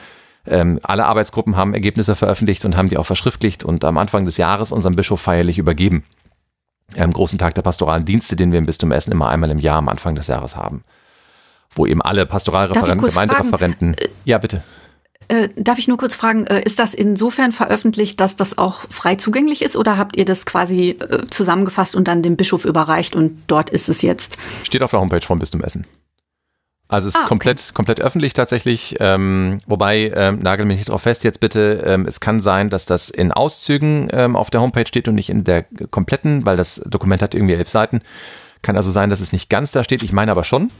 ähm, 0.49 0.79
alle 0.83 1.05
Arbeitsgruppen 1.05 1.55
haben 1.55 1.73
Ergebnisse 1.73 2.15
veröffentlicht 2.15 2.65
und 2.65 2.75
haben 2.75 2.89
die 2.89 2.97
auch 2.97 3.05
verschriftlicht 3.05 3.63
und 3.63 3.85
am 3.85 3.97
Anfang 3.97 4.25
des 4.25 4.37
Jahres 4.37 4.71
unserem 4.71 4.95
Bischof 4.95 5.21
feierlich 5.21 5.57
übergeben. 5.57 6.03
Am 6.97 7.11
großen 7.11 7.37
Tag 7.37 7.55
der 7.55 7.61
pastoralen 7.61 8.05
Dienste, 8.05 8.35
den 8.35 8.51
wir 8.51 8.59
im 8.59 8.65
Bistum 8.65 8.91
Essen 8.91 9.11
immer 9.11 9.29
einmal 9.29 9.51
im 9.51 9.59
Jahr 9.59 9.77
am 9.77 9.89
Anfang 9.89 10.15
des 10.15 10.27
Jahres 10.27 10.55
haben. 10.55 10.83
Wo 11.71 11.85
eben 11.85 12.01
alle 12.01 12.25
Pastoralreferenten, 12.25 13.07
Gemeindereferenten. 13.07 13.93
Fragen? 13.93 14.11
Ja, 14.25 14.39
bitte. 14.39 14.63
Äh, 15.27 15.49
darf 15.55 15.77
ich 15.77 15.87
nur 15.87 15.97
kurz 15.97 16.15
fragen, 16.15 16.47
äh, 16.47 16.63
ist 16.63 16.79
das 16.79 16.95
insofern 16.95 17.51
veröffentlicht, 17.51 18.19
dass 18.19 18.35
das 18.35 18.57
auch 18.57 18.85
frei 18.89 19.13
zugänglich 19.13 19.61
ist 19.61 19.77
oder 19.77 19.95
habt 19.95 20.17
ihr 20.17 20.25
das 20.25 20.47
quasi 20.47 20.97
äh, 20.99 21.27
zusammengefasst 21.29 21.95
und 21.95 22.07
dann 22.07 22.23
dem 22.23 22.35
Bischof 22.35 22.65
überreicht 22.65 23.15
und 23.15 23.43
dort 23.45 23.69
ist 23.69 23.89
es 23.89 24.01
jetzt? 24.01 24.39
Steht 24.63 24.81
auf 24.81 24.89
der 24.89 24.99
Homepage 24.99 25.21
vom 25.21 25.37
Bistum 25.37 25.61
Essen. 25.61 25.85
Also 26.91 27.07
es 27.07 27.13
ist 27.13 27.19
ah, 27.19 27.21
okay. 27.21 27.29
komplett, 27.29 27.73
komplett 27.75 28.01
öffentlich 28.01 28.33
tatsächlich. 28.33 28.95
Ähm, 28.99 29.59
wobei, 29.67 30.11
ähm, 30.15 30.39
nagel 30.39 30.65
mich 30.65 30.77
nicht 30.77 30.89
drauf 30.89 31.03
fest 31.03 31.23
jetzt 31.23 31.39
bitte, 31.39 31.83
ähm, 31.85 32.07
es 32.07 32.19
kann 32.19 32.39
sein, 32.39 32.71
dass 32.71 32.87
das 32.87 33.11
in 33.11 33.31
Auszügen 33.31 34.09
ähm, 34.11 34.35
auf 34.35 34.49
der 34.49 34.61
Homepage 34.61 34.87
steht 34.87 35.07
und 35.07 35.13
nicht 35.13 35.29
in 35.29 35.43
der 35.43 35.65
kompletten, 35.91 36.45
weil 36.45 36.57
das 36.57 36.81
Dokument 36.85 37.21
hat 37.21 37.35
irgendwie 37.35 37.53
elf 37.53 37.69
Seiten. 37.69 38.01
Kann 38.63 38.75
also 38.75 38.89
sein, 38.89 39.11
dass 39.11 39.19
es 39.19 39.31
nicht 39.31 39.51
ganz 39.51 39.71
da 39.71 39.83
steht. 39.83 40.01
Ich 40.01 40.11
meine 40.11 40.31
aber 40.31 40.43
schon. 40.43 40.71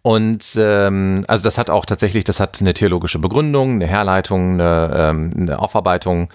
Und 0.00 0.56
ähm, 0.58 1.22
also 1.28 1.44
das 1.44 1.58
hat 1.58 1.68
auch 1.68 1.84
tatsächlich, 1.84 2.24
das 2.24 2.40
hat 2.40 2.60
eine 2.62 2.72
theologische 2.72 3.18
Begründung, 3.18 3.72
eine 3.74 3.86
Herleitung, 3.86 4.54
eine, 4.54 4.90
ähm, 4.94 5.34
eine 5.36 5.58
Aufarbeitung 5.58 6.30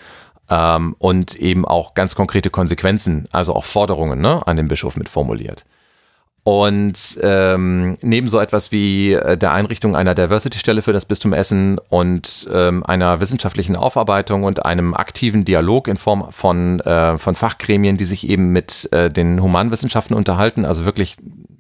ähm, 0.48 0.96
und 1.00 1.34
eben 1.36 1.66
auch 1.66 1.96
ganz 1.96 2.14
konkrete 2.14 2.52
Konsequenzen, 2.52 3.28
also 3.32 3.56
auch 3.56 3.66
Forderungen 3.66 4.22
ne, 4.22 4.46
an 4.46 4.58
den 4.58 4.68
Bischof 4.68 4.96
mit 4.96 5.10
formuliert. 5.10 5.66
Und 6.48 7.20
ähm, 7.24 7.98
neben 8.02 8.30
so 8.30 8.40
etwas 8.40 8.72
wie 8.72 9.12
äh, 9.12 9.36
der 9.36 9.52
Einrichtung 9.52 9.98
einer 9.98 10.16
Diversity-Stelle 10.16 10.82
für 10.82 10.94
das 10.94 11.04
Bistum 11.04 11.34
Essen 11.34 11.78
und 11.90 12.48
ähm, 12.50 12.86
einer 12.86 13.20
wissenschaftlichen 13.20 13.76
Aufarbeitung 13.76 14.46
und 14.46 14.66
einem 14.66 14.94
aktiven 14.94 15.44
Dialog 15.44 15.90
in 15.90 15.98
Form 15.98 16.32
von, 16.32 16.80
äh, 16.80 17.18
von 17.18 17.36
Fachgremien, 17.36 17.98
die 17.98 18.06
sich 18.06 18.30
eben 18.30 18.54
mit 18.54 18.88
äh, 18.94 19.10
den 19.10 19.42
Humanwissenschaften 19.42 20.16
unterhalten, 20.16 20.64
also 20.64 20.86
wirklich 20.86 21.18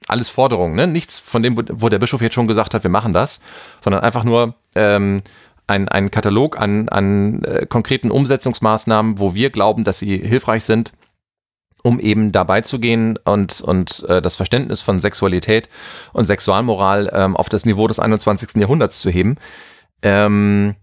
alles 0.07 0.29
Forderungen, 0.29 0.75
ne? 0.75 0.87
nichts 0.87 1.19
von 1.19 1.43
dem, 1.43 1.61
wo 1.69 1.89
der 1.89 1.99
Bischof 1.99 2.21
jetzt 2.21 2.35
schon 2.35 2.47
gesagt 2.47 2.73
hat, 2.73 2.83
wir 2.83 2.89
machen 2.89 3.11
das, 3.11 3.41
sondern 3.81 4.03
einfach 4.03 4.23
nur 4.23 4.55
ähm, 4.73 5.21
ein, 5.67 5.89
ein 5.89 6.11
Katalog 6.11 6.61
an, 6.61 6.87
an 6.87 7.43
äh, 7.43 7.65
konkreten 7.65 8.09
Umsetzungsmaßnahmen, 8.09 9.19
wo 9.19 9.35
wir 9.35 9.49
glauben, 9.49 9.83
dass 9.83 9.99
sie 9.99 10.17
hilfreich 10.17 10.63
sind 10.63 10.93
um 11.87 12.01
eben 12.01 12.33
dabei 12.33 12.59
zu 12.61 12.79
gehen 12.79 13.17
und, 13.23 13.61
und 13.61 14.03
äh, 14.09 14.21
das 14.21 14.35
Verständnis 14.35 14.81
von 14.81 14.99
Sexualität 14.99 15.69
und 16.11 16.25
Sexualmoral 16.25 17.09
ähm, 17.13 17.37
auf 17.37 17.47
das 17.47 17.65
Niveau 17.65 17.87
des 17.87 17.97
21. 17.97 18.59
Jahrhunderts 18.59 18.99
zu 18.99 19.09
heben. 19.09 19.37
Ähm, 20.01 20.75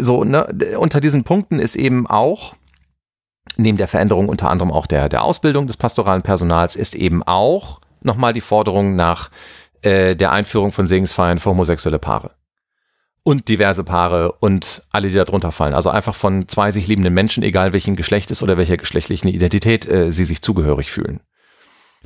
so, 0.00 0.24
ne, 0.24 0.76
unter 0.76 1.00
diesen 1.00 1.22
Punkten 1.22 1.60
ist 1.60 1.76
eben 1.76 2.08
auch, 2.08 2.56
neben 3.56 3.78
der 3.78 3.86
Veränderung 3.86 4.28
unter 4.28 4.50
anderem 4.50 4.72
auch 4.72 4.88
der, 4.88 5.08
der 5.08 5.22
Ausbildung 5.22 5.68
des 5.68 5.76
pastoralen 5.76 6.22
Personals, 6.22 6.74
ist 6.74 6.96
eben 6.96 7.22
auch 7.22 7.80
nochmal 8.00 8.32
die 8.32 8.40
Forderung 8.40 8.96
nach 8.96 9.30
äh, 9.82 10.16
der 10.16 10.32
Einführung 10.32 10.72
von 10.72 10.88
Segensfeiern 10.88 11.38
für 11.38 11.50
homosexuelle 11.50 12.00
Paare 12.00 12.32
und 13.24 13.48
diverse 13.48 13.84
Paare 13.84 14.32
und 14.32 14.82
alle, 14.92 15.08
die 15.08 15.14
da 15.14 15.24
drunter 15.24 15.50
fallen. 15.50 15.74
Also 15.74 15.90
einfach 15.90 16.14
von 16.14 16.46
zwei 16.46 16.70
sich 16.70 16.86
liebenden 16.86 17.14
Menschen, 17.14 17.42
egal 17.42 17.72
welchen 17.72 17.96
Geschlechtes 17.96 18.42
oder 18.42 18.58
welcher 18.58 18.76
geschlechtlichen 18.76 19.28
Identität 19.28 19.88
äh, 19.88 20.12
sie 20.12 20.26
sich 20.26 20.42
zugehörig 20.42 20.92
fühlen. 20.92 21.20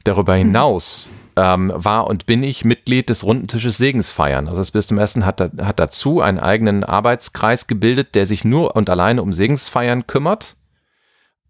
Darüber 0.05 0.35
mhm. 0.35 0.39
hinaus 0.39 1.11
ähm, 1.37 1.73
war 1.75 2.07
und 2.07 2.27
bin 2.27 2.45
ich 2.45 2.65
Mitglied 2.65 3.11
des 3.11 3.25
Rundentisches 3.25 3.77
Segensfeiern. 3.79 4.47
Also 4.47 4.59
das 4.59 4.71
Bistum 4.71 4.99
Essen 4.99 5.27
hat, 5.27 5.41
hat 5.41 5.81
dazu 5.81 6.21
einen 6.21 6.39
eigenen 6.39 6.85
Arbeitskreis 6.85 7.67
gebildet, 7.67 8.15
der 8.15 8.25
sich 8.25 8.45
nur 8.45 8.77
und 8.77 8.89
alleine 8.89 9.21
um 9.21 9.33
Segensfeiern 9.33 10.07
kümmert 10.07 10.55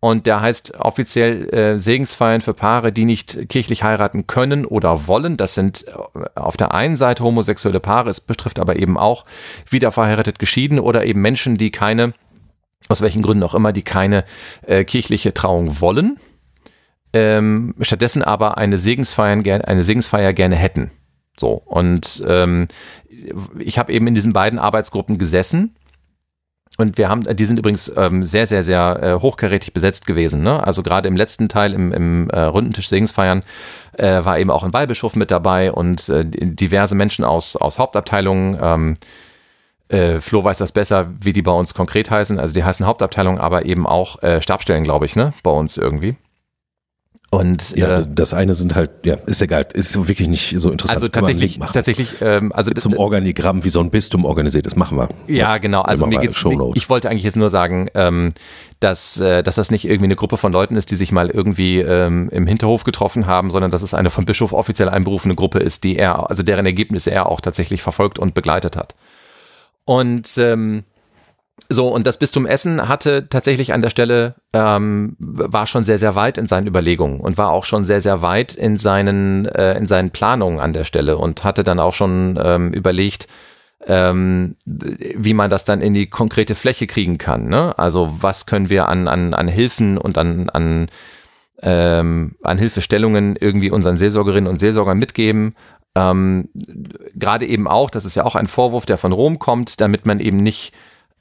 und 0.01 0.27
der 0.27 0.41
heißt 0.41 0.77
offiziell 0.77 1.53
äh, 1.53 1.79
Segensfeiern 1.79 2.41
für 2.41 2.55
Paare, 2.55 2.93
die 2.93 3.05
nicht 3.05 3.49
kirchlich 3.49 3.83
heiraten 3.83 4.27
können 4.27 4.65
oder 4.65 5.09
wollen. 5.09 5.37
Das 5.37 5.55
sind 5.55 5.87
äh, 5.89 6.29
auf 6.37 6.57
der 6.57 6.73
einen 6.73 6.97
Seite 6.97 7.25
homosexuelle 7.25 7.81
Paare, 7.81 8.11
es 8.11 8.21
betrifft 8.21 8.61
aber 8.61 8.77
eben 8.77 8.97
auch 8.97 9.25
wiederverheiratet 9.69 10.39
geschiedene 10.39 10.83
oder 10.83 11.05
eben 11.05 11.21
Menschen, 11.21 11.57
die 11.57 11.71
keine, 11.71 12.15
aus 12.89 13.03
welchen 13.03 13.23
Gründen 13.23 13.43
auch 13.43 13.55
immer, 13.55 13.73
die 13.73 13.83
keine 13.83 14.25
äh, 14.67 14.85
kirchliche 14.85 15.35
Trauung 15.35 15.81
wollen, 15.81 16.19
ähm, 17.13 17.75
stattdessen 17.81 18.23
aber 18.23 18.57
eine 18.57 18.79
Segensfeier, 18.79 19.43
eine 19.67 19.83
Segensfeier 19.83 20.33
gerne 20.33 20.57
hätten. 20.57 20.93
So, 21.39 21.53
und 21.53 22.23
ähm, 22.27 22.69
ich 23.59 23.79
habe 23.79 23.93
eben 23.93 24.07
in 24.07 24.15
diesen 24.15 24.33
beiden 24.33 24.59
Arbeitsgruppen 24.59 25.19
gesessen 25.19 25.77
und 26.81 26.97
wir 26.97 27.09
haben, 27.09 27.25
die 27.25 27.45
sind 27.45 27.59
übrigens 27.59 27.93
ähm, 27.97 28.23
sehr, 28.23 28.47
sehr, 28.47 28.63
sehr 28.63 29.03
äh, 29.03 29.15
hochkarätig 29.21 29.73
besetzt 29.73 30.07
gewesen. 30.07 30.45
Ne? 30.45 30.65
Also 30.65 30.85
gerade 30.85 31.09
im 31.09 31.17
letzten 31.17 31.49
Teil 31.49 31.75
im, 31.75 31.93
im 31.93 32.31
äh, 32.31 32.43
Rundentisch 32.43 32.89
Segensfeiern 32.89 33.43
äh, 33.95 34.25
war 34.25 34.39
eben 34.39 34.53
auch 34.53 34.63
ein 34.63 34.73
Weihbischof 34.73 35.17
mit 35.17 35.33
dabei 35.33 35.73
und 35.73 36.09
äh, 36.09 36.25
diverse 36.25 36.95
Menschen 36.95 37.25
aus, 37.25 37.57
aus 37.57 37.81
Hauptabteilungen. 37.81 38.59
Ähm, 38.63 38.95
äh, 39.89 40.21
Flo 40.21 40.45
weiß 40.45 40.59
das 40.59 40.71
besser, 40.71 41.11
wie 41.21 41.33
die 41.33 41.43
bei 41.43 41.51
uns 41.51 41.75
konkret 41.75 42.13
heißen. 42.13 42.39
Also 42.39 42.55
die 42.55 42.63
heißen 42.63 42.87
Hauptabteilung, 42.87 43.41
aber 43.41 43.65
eben 43.65 43.85
auch 43.85 44.23
äh, 44.23 44.41
Stabstellen, 44.41 44.85
glaube 44.85 45.05
ich, 45.07 45.17
ne? 45.17 45.33
Bei 45.43 45.51
uns 45.51 45.79
irgendwie. 45.79 46.15
Und 47.31 47.77
Ja, 47.77 47.99
äh, 47.99 48.07
das 48.09 48.33
eine 48.33 48.55
sind 48.55 48.75
halt, 48.75 48.91
ja, 49.05 49.17
ist 49.27 49.43
egal, 49.43 49.67
ist 49.75 50.09
wirklich 50.09 50.29
nicht 50.29 50.55
so 50.57 50.71
interessant. 50.71 50.97
also 50.97 51.09
Kann 51.11 51.25
tatsächlich, 51.25 51.59
tatsächlich, 51.59 52.15
ähm, 52.23 52.53
also 52.53 52.71
zum 52.71 52.97
Organigramm, 52.97 53.65
wie 53.65 53.69
so 53.69 53.81
ein 53.81 53.91
Bistum 53.91 54.25
organisiert 54.25 54.67
ist, 54.67 54.77
machen 54.77 54.97
wir. 54.97 55.09
Ja, 55.27 55.59
genau. 55.59 55.83
Also 55.83 56.07
mir 56.07 56.21
geht's, 56.21 56.43
ich 56.75 56.89
wollte 56.89 57.11
eigentlich 57.11 57.25
jetzt 57.25 57.37
nur 57.37 57.51
sagen, 57.51 57.91
ähm, 57.95 58.33
dass, 58.81 59.21
äh, 59.21 59.43
dass 59.43 59.57
das 59.57 59.71
nicht 59.71 59.85
irgendwie 59.85 60.05
eine 60.05 60.17
Gruppe 60.17 60.39
von 60.39 60.53
Leuten 60.53 60.77
ist, 60.77 60.91
die 60.91 60.97
sich 60.97 61.13
mal 61.13 61.29
irgendwie 61.29 61.81
ähm, 61.81 62.31
im 62.31 62.47
Hinterhof 62.47 62.85
getroffen 62.85 63.27
haben, 63.27 63.51
sondern 63.51 63.71
dass 63.71 63.83
es 63.83 63.93
eine 63.93 64.09
vom 64.09 64.25
Bischof 64.25 64.55
offiziell 64.55 64.89
einberufene 64.89 65.35
Gruppe 65.35 65.59
ist, 65.59 65.85
die 65.85 65.97
er, 65.97 66.31
also 66.31 66.43
deren 66.43 66.65
Ergebnisse 66.65 67.11
er 67.11 67.29
auch 67.29 67.43
tatsächlich 67.43 67.83
verfolgt 67.83 68.19
und 68.19 68.33
begleitet 68.33 68.75
hat. 68.75 68.95
Und 69.85 70.39
ähm, 70.39 70.85
so, 71.69 71.89
und 71.89 72.07
das 72.07 72.19
Bistum 72.19 72.47
Essen 72.47 72.89
hatte 72.89 73.29
tatsächlich 73.29 73.73
an 73.73 73.83
der 73.83 73.91
Stelle, 73.91 74.37
ähm, 74.53 75.17
war 75.19 75.67
schon 75.67 75.85
sehr, 75.85 75.99
sehr 75.99 76.17
weit 76.17 76.39
in 76.39 76.47
seinen 76.47 76.67
Überlegungen 76.67 77.21
und 77.21 77.37
war 77.37 77.51
auch 77.51 77.65
schon 77.65 77.85
sehr, 77.85 78.01
sehr 78.01 78.23
weit 78.23 78.55
in 78.55 78.79
seinen, 78.79 79.47
äh, 79.47 79.77
in 79.77 79.87
seinen 79.87 80.11
Planungen 80.11 80.61
an 80.61 80.73
der 80.73 80.85
Stelle 80.85 81.19
und 81.19 81.45
hatte 81.45 81.65
dann 81.65 81.81
auch 81.81 81.93
schon 81.95 82.39
ähm, 82.43 82.73
überlegt, 82.73 83.29
ähm, 83.87 84.57
wie 84.65 85.35
man 85.35 85.51
das 85.51 85.65
dann 85.65 85.81
in 85.81 85.95
die 85.95 86.07
konkrete 86.07 86.55
Fläche 86.55 86.87
kriegen 86.87 87.19
kann. 87.19 87.49
Ne? 87.49 87.79
Also 87.79 88.17
was 88.21 88.47
können 88.47 88.71
wir 88.71 88.89
an, 88.89 89.07
an, 89.09 89.35
an 89.35 89.49
Hilfen 89.49 89.99
und 89.99 90.17
an, 90.19 90.49
an, 90.51 90.91
ähm, 91.63 92.37
an 92.43 92.59
Hilfestellungen 92.59 93.37
irgendwie 93.37 93.71
unseren 93.71 93.99
Seelsorgerinnen 93.99 94.51
und 94.51 94.59
Seelsorgern 94.59 94.99
mitgeben. 94.99 95.55
Ähm, 95.95 96.49
Gerade 97.15 97.47
eben 97.47 97.69
auch, 97.69 97.91
das 97.91 98.05
ist 98.05 98.15
ja 98.15 98.25
auch 98.25 98.37
ein 98.37 98.47
Vorwurf, 98.47 98.87
der 98.87 98.99
von 98.99 99.13
Rom 99.13 99.39
kommt, 99.39 99.81
damit 99.81 100.07
man 100.07 100.21
eben 100.21 100.39
nicht 100.39 100.73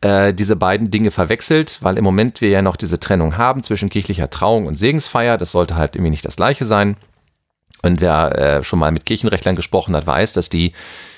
äh, 0.02 0.34
diese 0.34 0.56
beiden 0.56 0.92
Dinge 0.92 1.12
verwechselt, 1.12 1.80
weil 1.82 1.98
im 1.98 2.04
Moment 2.04 2.42
wir 2.42 2.50
ja 2.50 2.62
noch 2.62 2.76
diese 2.76 3.00
Trennung 3.00 3.38
haben 3.38 3.64
zwischen 3.64 3.90
kirchlicher 3.90 4.30
Trauung 4.30 4.68
und 4.68 4.78
Segensfeier. 4.78 5.38
Das 5.38 5.52
sollte 5.52 5.76
halt 5.76 5.96
irgendwie 5.96 6.12
nicht 6.12 6.26
das 6.26 6.36
gleiche 6.36 6.66
sein. 6.66 6.98
Und 7.84 8.02
wer 8.02 8.38
äh, 8.38 8.64
schon 8.64 8.80
mal 8.80 8.92
mit 8.92 9.06
Kirchenrechtlern 9.06 9.56
gesprochen 9.56 9.96
hat, 9.96 10.08
weiß, 10.08 10.34
dass 10.34 10.50
die 10.50 10.74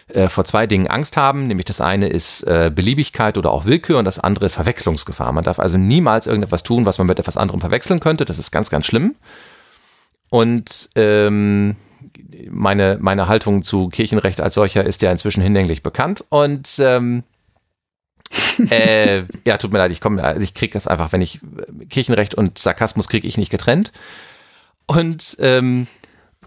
äh, 0.10 0.28
vor 0.28 0.46
zwei 0.46 0.68
Dingen 0.68 0.88
Angst 0.88 1.18
haben. 1.18 1.48
Nämlich 1.48 1.66
das 1.66 1.82
eine 1.82 2.08
ist 2.08 2.44
äh, 2.44 2.72
Beliebigkeit 2.74 3.38
oder 3.38 3.52
auch 3.52 3.66
Willkür 3.66 4.00
und 4.00 4.06
das 4.06 4.20
andere 4.20 4.46
ist 4.46 4.56
Verwechslungsgefahr. 4.56 5.32
Man 5.32 5.44
darf 5.44 5.60
also 5.60 5.78
niemals 5.78 6.28
irgendetwas 6.28 6.64
tun, 6.64 6.86
was 6.86 6.98
man 6.98 7.08
mit 7.08 7.20
etwas 7.20 7.38
anderem 7.38 7.62
verwechseln 7.62 8.00
könnte. 8.00 8.26
Das 8.26 8.40
ist 8.40 8.52
ganz, 8.52 8.70
ganz 8.70 8.86
schlimm. 8.86 9.16
Und 10.30 10.90
ähm, 10.96 11.76
meine, 12.50 12.98
meine 13.00 13.28
Haltung 13.28 13.62
zu 13.62 13.90
Kirchenrecht 13.90 14.42
als 14.42 14.54
solcher 14.54 14.86
ist 14.86 15.02
ja 15.02 15.12
inzwischen 15.12 15.42
hinlänglich 15.42 15.84
bekannt. 15.84 16.24
Und 16.30 16.70
ähm, 16.80 17.24
äh, 18.70 19.24
ja, 19.46 19.58
tut 19.58 19.72
mir 19.72 19.80
leid, 19.80 19.92
ich 19.92 20.02
komme, 20.02 20.24
also 20.24 20.42
ich 20.42 20.54
kriege 20.54 20.74
das 20.74 20.88
einfach, 20.88 21.12
wenn 21.12 21.22
ich 21.22 21.40
Kirchenrecht 21.90 22.36
und 22.36 22.58
Sarkasmus 22.58 23.08
kriege 23.08 23.28
ich 23.28 23.38
nicht 23.38 23.52
getrennt. 23.52 23.92
Und 24.86 25.38
ähm, 25.40 25.88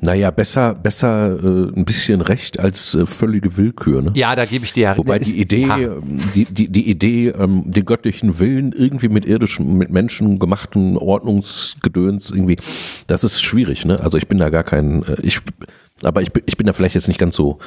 Naja, 0.00 0.30
besser, 0.32 0.74
besser 0.74 1.38
äh, 1.42 1.76
ein 1.76 1.84
bisschen 1.84 2.20
Recht 2.20 2.58
als 2.58 2.94
äh, 2.94 3.06
völlige 3.06 3.56
Willkür. 3.56 4.02
Ne? 4.02 4.12
ja, 4.14 4.34
da 4.34 4.44
gebe 4.44 4.64
ich 4.64 4.72
dir. 4.72 4.94
Wobei 4.96 5.18
die 5.20 5.40
Idee, 5.40 5.68
Ha. 5.68 5.78
ähm, 5.78 6.18
die, 6.34 6.44
die, 6.46 6.68
die 6.68 6.90
Idee, 6.90 7.28
ähm, 7.28 7.62
den 7.66 7.84
göttlichen 7.84 8.38
Willen 8.40 8.72
irgendwie 8.72 9.08
mit 9.08 9.26
irdischen, 9.26 9.78
mit 9.78 9.90
Menschen 9.90 10.38
gemachten 10.38 10.96
Ordnungsgedöns 10.98 12.30
irgendwie, 12.30 12.56
das 13.06 13.22
ist 13.22 13.42
schwierig, 13.42 13.84
ne? 13.84 14.00
Also 14.00 14.18
ich 14.18 14.26
bin 14.28 14.38
da 14.38 14.50
gar 14.50 14.64
kein, 14.64 15.04
äh, 15.04 15.16
ich, 15.22 15.38
aber 16.02 16.22
ich 16.22 16.32
bin, 16.32 16.42
ich 16.46 16.56
bin 16.56 16.66
da 16.66 16.72
vielleicht 16.72 16.96
jetzt 16.96 17.08
nicht 17.08 17.20
ganz 17.20 17.36
so 17.36 17.58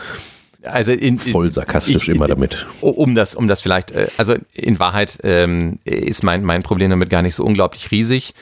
also 0.67 0.91
in, 0.91 1.19
voll 1.19 1.49
sarkastisch 1.51 2.09
ich- 2.09 2.15
immer 2.15 2.27
damit. 2.27 2.67
um 2.81 3.15
das, 3.15 3.35
um 3.35 3.47
das 3.47 3.61
vielleicht, 3.61 3.91
äh, 3.91 4.07
also 4.17 4.35
in 4.53 4.79
Wahrheit 4.79 5.17
ähm, 5.23 5.79
ist 5.83 6.23
mein, 6.23 6.43
mein 6.43 6.63
Problem 6.63 6.89
damit 6.89 7.09
gar 7.09 7.21
nicht 7.21 7.35
so 7.35 7.43
unglaublich 7.43 7.91
riesig. 7.91 8.33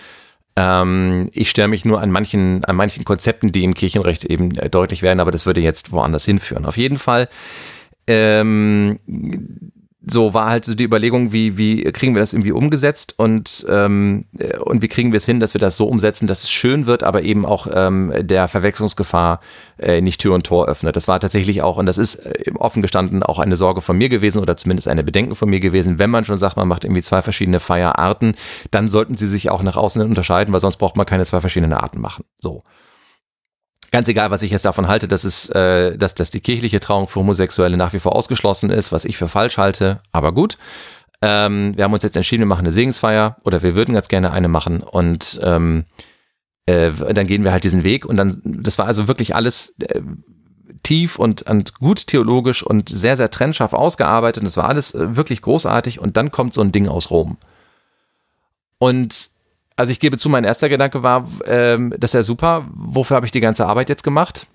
Ähm, 0.56 1.30
ich 1.34 1.50
störe 1.50 1.68
mich 1.68 1.84
nur 1.84 2.01
an 2.01 2.12
manchen, 2.12 2.63
an 2.65 2.75
manchen 2.75 3.06
Konzepten, 3.06 3.51
die 3.51 3.63
im 3.63 3.74
Kirchenrecht 3.74 4.24
eben 4.25 4.56
äh, 4.58 4.70
deutlich 4.70 5.01
werden, 5.01 5.20
aber 5.20 5.32
das 5.32 5.46
würde 5.46 5.62
jetzt 5.62 5.92
woanders 5.92 6.25
hinführen. 6.25 6.65
Auf 6.65 6.77
jeden 6.77 6.98
Fall, 6.98 7.27
ähm, 8.08 8.98
so 10.06 10.34
war 10.34 10.50
halt 10.50 10.66
so 10.66 10.76
die 10.76 10.84
Überlegung, 10.84 11.32
wie, 11.32 11.58
wie 11.58 11.84
kriegen 11.84 12.14
wir 12.14 12.20
das 12.20 12.34
irgendwie 12.34 12.52
umgesetzt 12.52 13.14
und, 13.18 13.66
ähm, 13.70 14.26
äh, 14.38 14.58
und 14.58 14.82
wie 14.82 14.88
kriegen 14.88 15.12
wir 15.12 15.18
es 15.18 15.26
hin, 15.26 15.40
dass 15.40 15.54
wir 15.54 15.60
das 15.60 15.78
so 15.78 15.88
umsetzen, 15.88 16.28
dass 16.28 16.44
es 16.44 16.52
schön 16.52 16.88
wird, 16.88 17.04
aber 17.04 17.22
eben 17.22 17.46
auch 17.46 17.68
ähm, 17.72 18.14
der 18.20 18.48
Verwechslungsgefahr 18.48 19.40
äh, 19.80 20.02
nicht 20.02 20.20
Tür 20.20 20.36
und 20.36 20.46
Tor 20.46 20.68
öffnet. 20.68 20.96
Das 20.96 21.08
war 21.08 21.20
tatsächlich 21.20 21.62
auch, 21.62 21.78
und 21.78 21.86
das 21.86 21.98
ist 21.98 22.16
äh, 22.16 22.52
offen 22.56 22.82
gestanden 22.82 23.24
auch 23.24 23.39
eine 23.39 23.56
Sorge 23.56 23.82
von 23.82 23.98
mir 23.98 24.10
gewesen 24.10 24.39
oder 24.39 24.58
zumindest 24.58 24.88
eine 24.88 25.04
Bedenken 25.04 25.36
von 25.36 25.50
mir 25.50 25.62
gewesen, 25.62 26.00
wenn 26.00 26.10
man 26.10 26.26
schon 26.26 26.38
sagt, 26.38 26.58
man 26.58 26.68
macht 26.68 26.84
irgendwie 26.84 27.04
zwei 27.04 27.22
verschiedene 27.22 27.60
Feierarten, 27.60 28.36
dann 28.72 28.89
sollten 28.89 29.16
sie 29.16 29.28
sich 29.28 29.50
auch 29.50 29.63
nach 29.63 29.78
außen 29.78 30.02
unterscheiden, 30.02 30.54
weil 30.54 30.60
sonst 30.60 30.78
braucht 30.78 30.98
man 30.98 31.06
keine 31.06 31.26
zwei 31.26 31.39
verschiedenen 31.39 31.74
Arten 31.74 32.02
machen. 32.02 32.26
So. 32.39 32.63
Ganz 33.93 34.08
egal, 34.08 34.32
was 34.32 34.41
ich 34.41 34.49
jetzt 34.49 34.65
davon 34.65 34.88
halte, 34.88 35.08
dass 35.08 35.23
es, 35.23 35.47
äh, 35.49 35.95
dass, 35.99 36.15
dass 36.15 36.32
die 36.32 36.39
kirchliche 36.39 36.79
Trauung 36.79 37.08
für 37.08 37.19
Homosexuelle 37.19 37.77
nach 37.77 37.93
wie 37.93 37.99
vor 37.99 38.15
ausgeschlossen 38.15 38.71
ist, 38.71 38.91
was 38.91 39.06
ich 39.06 39.17
für 39.17 39.27
falsch 39.27 39.60
halte. 39.60 39.99
Aber 40.12 40.32
gut, 40.32 40.58
ähm, 41.21 41.77
wir 41.77 41.84
haben 41.84 41.93
uns 41.93 42.01
jetzt 42.01 42.15
entschieden, 42.15 42.41
wir 42.41 42.47
machen 42.47 42.65
eine 42.65 42.71
Segensfeier 42.71 43.38
oder 43.43 43.62
wir 43.62 43.75
würden 43.75 43.93
ganz 43.93 44.08
gerne 44.08 44.32
eine 44.32 44.47
machen 44.47 44.82
und 44.82 45.39
ähm, 45.43 45.86
äh, 46.65 46.89
dann 47.13 47.27
gehen 47.27 47.43
wir 47.43 47.51
halt 47.51 47.65
diesen 47.65 47.84
Weg 47.84 48.08
und 48.08 48.17
dann, 48.17 48.41
das 48.43 48.79
war 48.79 48.88
also 48.88 49.08
wirklich 49.08 49.36
alles 49.36 49.75
äh, 49.77 50.01
tief 50.82 51.19
und, 51.19 51.43
und 51.43 51.75
gut 51.75 52.08
theologisch 52.08 52.63
und 52.63 52.89
sehr, 52.89 53.15
sehr 53.15 53.29
trennscharf 53.29 53.73
ausgearbeitet 53.73 54.41
und 54.41 54.47
es 54.47 54.58
war 54.58 54.69
alles 54.69 54.95
äh, 54.95 55.15
wirklich 55.15 55.43
großartig 55.43 55.99
und 55.99 56.17
dann 56.17 56.32
kommt 56.32 56.56
so 56.56 56.62
ein 56.62 56.71
Ding 56.71 56.88
aus 56.88 57.12
Rom. 57.12 57.38
Und 58.79 59.29
also 59.76 59.92
ich 59.92 60.00
gebe 60.00 60.18
zu, 60.18 60.30
mein 60.30 60.44
erster 60.44 60.70
Gedanke 60.70 61.04
war, 61.04 61.28
ähm, 61.46 61.94
das 61.98 62.12
ist 62.12 62.16
ja 62.16 62.24
super, 62.24 62.68
wofür 62.74 63.16
habe 63.16 63.26
ich 63.26 63.32
die 63.32 63.40
ganze 63.40 63.66
Arbeit 63.66 63.90
jetzt 63.90 64.04
gemacht? 64.04 64.48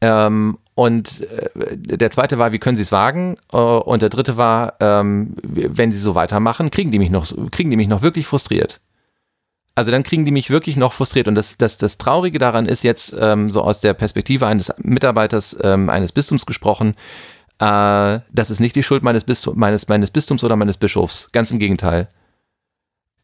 Ähm, 0.00 0.58
und 0.74 1.22
äh, 1.22 1.50
der 1.76 2.10
zweite 2.10 2.38
war, 2.38 2.52
wie 2.52 2.58
können 2.58 2.76
sie 2.76 2.82
es 2.82 2.92
wagen? 2.92 3.36
Äh, 3.52 3.56
und 3.56 4.02
der 4.02 4.10
dritte 4.10 4.36
war, 4.36 4.74
ähm, 4.80 5.36
wenn 5.42 5.92
sie 5.92 5.98
so 5.98 6.14
weitermachen, 6.14 6.70
kriegen 6.70 6.90
die 6.90 6.98
mich 6.98 7.10
noch, 7.10 7.26
kriegen 7.50 7.70
die 7.70 7.76
mich 7.76 7.88
noch 7.88 8.02
wirklich 8.02 8.26
frustriert. 8.26 8.80
Also 9.76 9.90
dann 9.90 10.02
kriegen 10.02 10.24
die 10.24 10.30
mich 10.30 10.50
wirklich 10.50 10.76
noch 10.76 10.92
frustriert. 10.92 11.26
Und 11.26 11.34
das, 11.34 11.56
das, 11.56 11.78
das 11.78 11.98
Traurige 11.98 12.38
daran 12.38 12.66
ist 12.66 12.84
jetzt 12.84 13.16
ähm, 13.18 13.50
so 13.50 13.62
aus 13.62 13.80
der 13.80 13.94
Perspektive 13.94 14.46
eines 14.46 14.72
Mitarbeiters 14.78 15.56
ähm, 15.62 15.88
eines 15.88 16.12
Bistums 16.12 16.46
gesprochen, 16.46 16.94
äh, 17.58 18.20
das 18.32 18.50
ist 18.50 18.60
nicht 18.60 18.76
die 18.76 18.82
Schuld 18.82 19.02
meines, 19.02 19.24
Bistum, 19.24 19.58
meines, 19.58 19.88
meines 19.88 20.10
Bistums 20.10 20.44
oder 20.44 20.56
meines 20.56 20.76
Bischofs. 20.76 21.28
Ganz 21.32 21.50
im 21.50 21.58
Gegenteil. 21.58 22.08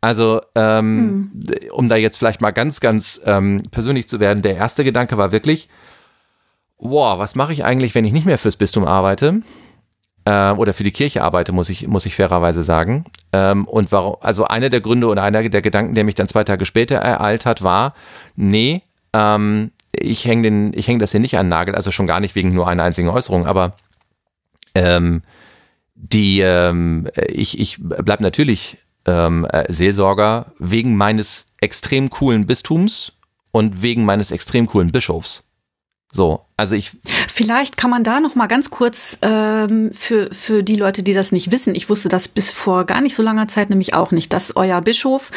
Also, 0.00 0.40
ähm, 0.54 1.30
um 1.72 1.88
da 1.88 1.96
jetzt 1.96 2.16
vielleicht 2.16 2.40
mal 2.40 2.52
ganz, 2.52 2.80
ganz 2.80 3.20
ähm, 3.26 3.62
persönlich 3.70 4.08
zu 4.08 4.18
werden, 4.18 4.42
der 4.42 4.56
erste 4.56 4.82
Gedanke 4.82 5.18
war 5.18 5.30
wirklich, 5.30 5.68
wow, 6.78 7.18
was 7.18 7.34
mache 7.34 7.52
ich 7.52 7.64
eigentlich, 7.64 7.94
wenn 7.94 8.06
ich 8.06 8.12
nicht 8.12 8.24
mehr 8.24 8.38
fürs 8.38 8.56
Bistum 8.56 8.84
arbeite? 8.84 9.42
Äh, 10.24 10.52
oder 10.52 10.72
für 10.72 10.84
die 10.84 10.90
Kirche 10.90 11.22
arbeite, 11.22 11.52
muss 11.52 11.68
ich, 11.68 11.86
muss 11.86 12.06
ich 12.06 12.14
fairerweise 12.14 12.62
sagen. 12.62 13.04
Ähm, 13.32 13.66
und 13.66 13.92
warum, 13.92 14.16
also 14.20 14.44
einer 14.44 14.70
der 14.70 14.80
Gründe 14.80 15.06
oder 15.06 15.22
einer 15.22 15.46
der 15.48 15.62
Gedanken, 15.62 15.94
der 15.94 16.04
mich 16.04 16.14
dann 16.14 16.28
zwei 16.28 16.44
Tage 16.44 16.64
später 16.64 16.96
ereilt 16.96 17.44
hat, 17.44 17.62
war, 17.62 17.94
nee, 18.36 18.82
ähm, 19.12 19.70
ich 19.92 20.24
hänge 20.24 20.42
den, 20.42 20.72
ich 20.74 20.88
hänge 20.88 21.00
das 21.00 21.10
hier 21.10 21.20
nicht 21.20 21.36
an 21.36 21.46
den 21.46 21.50
Nagel, 21.50 21.74
also 21.74 21.90
schon 21.90 22.06
gar 22.06 22.20
nicht 22.20 22.34
wegen 22.34 22.54
nur 22.54 22.68
einer 22.68 22.84
einzigen 22.84 23.08
Äußerung, 23.08 23.46
aber 23.46 23.74
ähm, 24.74 25.22
die, 25.94 26.40
ähm, 26.40 27.08
ich, 27.28 27.58
ich 27.58 27.78
bleib 27.80 28.20
natürlich 28.20 28.78
ähm, 29.06 29.46
äh, 29.46 29.70
Seelsorger 29.72 30.52
wegen 30.58 30.96
meines 30.96 31.46
extrem 31.60 32.10
coolen 32.10 32.46
Bistums 32.46 33.12
und 33.52 33.82
wegen 33.82 34.04
meines 34.04 34.30
extrem 34.30 34.66
coolen 34.66 34.92
Bischofs. 34.92 35.44
So, 36.12 36.40
also 36.56 36.74
ich, 36.74 36.90
Vielleicht 37.28 37.76
kann 37.76 37.88
man 37.88 38.02
da 38.02 38.18
noch 38.18 38.34
mal 38.34 38.48
ganz 38.48 38.70
kurz 38.70 39.16
ähm, 39.22 39.92
für 39.94 40.28
für 40.32 40.64
die 40.64 40.74
Leute, 40.74 41.04
die 41.04 41.12
das 41.12 41.30
nicht 41.30 41.52
wissen. 41.52 41.76
Ich 41.76 41.88
wusste 41.88 42.08
das 42.08 42.26
bis 42.26 42.50
vor 42.50 42.84
gar 42.84 43.00
nicht 43.00 43.14
so 43.14 43.22
langer 43.22 43.46
Zeit 43.46 43.70
nämlich 43.70 43.94
auch 43.94 44.10
nicht, 44.10 44.32
dass 44.32 44.56
euer 44.56 44.80
Bischof 44.80 45.30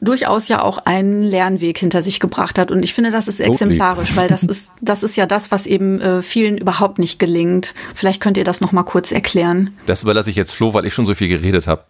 durchaus 0.00 0.46
ja 0.46 0.62
auch 0.62 0.78
einen 0.78 1.24
Lernweg 1.24 1.76
hinter 1.78 2.02
sich 2.02 2.20
gebracht 2.20 2.56
hat. 2.58 2.70
Und 2.70 2.84
ich 2.84 2.94
finde, 2.94 3.10
das 3.10 3.26
ist 3.26 3.40
exemplarisch, 3.40 4.14
weil 4.14 4.28
das 4.28 4.44
ist 4.44 4.70
das 4.80 5.02
ist 5.02 5.16
ja 5.16 5.26
das, 5.26 5.50
was 5.50 5.66
eben 5.66 6.00
äh, 6.00 6.22
vielen 6.22 6.56
überhaupt 6.56 7.00
nicht 7.00 7.18
gelingt. 7.18 7.74
Vielleicht 7.94 8.22
könnt 8.22 8.36
ihr 8.36 8.44
das 8.44 8.60
noch 8.60 8.70
mal 8.70 8.84
kurz 8.84 9.10
erklären. 9.10 9.76
das 9.86 10.04
überlasse 10.04 10.30
ich 10.30 10.36
jetzt 10.36 10.52
Flo, 10.52 10.72
weil 10.72 10.86
ich 10.86 10.94
schon 10.94 11.06
so 11.06 11.14
viel 11.14 11.28
geredet 11.28 11.66
habe. 11.66 11.84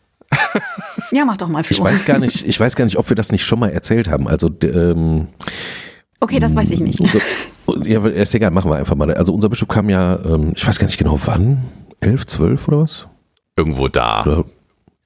Ja, 1.12 1.24
mach 1.24 1.36
doch 1.36 1.48
mal. 1.48 1.60
Ich 1.60 1.76
Flo. 1.76 1.84
weiß 1.84 2.04
gar 2.04 2.18
nicht, 2.18 2.46
ich 2.46 2.58
weiß 2.58 2.74
gar 2.76 2.84
nicht, 2.84 2.98
ob 2.98 3.08
wir 3.08 3.14
das 3.16 3.30
nicht 3.30 3.44
schon 3.44 3.58
mal 3.58 3.70
erzählt 3.70 4.08
haben. 4.08 4.26
Also 4.28 4.50
ähm, 4.64 5.28
Okay, 6.20 6.38
das 6.38 6.56
weiß 6.56 6.70
ich 6.70 6.80
nicht. 6.80 7.00
unser, 7.00 7.86
ja, 7.86 8.04
ist 8.06 8.34
egal, 8.34 8.50
machen 8.50 8.70
wir 8.70 8.76
einfach 8.76 8.96
mal. 8.96 9.12
Also 9.14 9.34
unser 9.34 9.48
Bischof 9.48 9.68
kam 9.68 9.90
ja, 9.90 10.18
ähm, 10.24 10.52
ich 10.56 10.66
weiß 10.66 10.78
gar 10.78 10.86
nicht 10.86 10.98
genau 10.98 11.18
wann, 11.26 11.62
elf, 12.00 12.26
zwölf 12.26 12.66
oder 12.68 12.80
was? 12.80 13.06
Irgendwo 13.56 13.88
da. 13.88 14.22
Oder, 14.22 14.44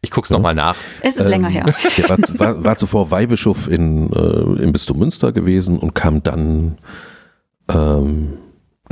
Ich 0.03 0.11
guck's 0.11 0.31
noch 0.31 0.39
nochmal 0.39 0.55
nach. 0.55 0.77
Es 1.03 1.17
ist 1.17 1.29
länger 1.29 1.49
her. 1.49 1.65
der 1.99 2.09
war, 2.09 2.19
war, 2.39 2.65
war 2.65 2.77
zuvor 2.77 3.11
Weihbischof 3.11 3.69
in, 3.69 4.13
äh, 4.13 4.63
im 4.63 4.73
Bistum 4.73 4.99
Münster 4.99 5.33
gewesen 5.33 5.79
und 5.79 5.95
kam 5.95 6.23
dann, 6.23 6.79
ähm, 7.69 8.35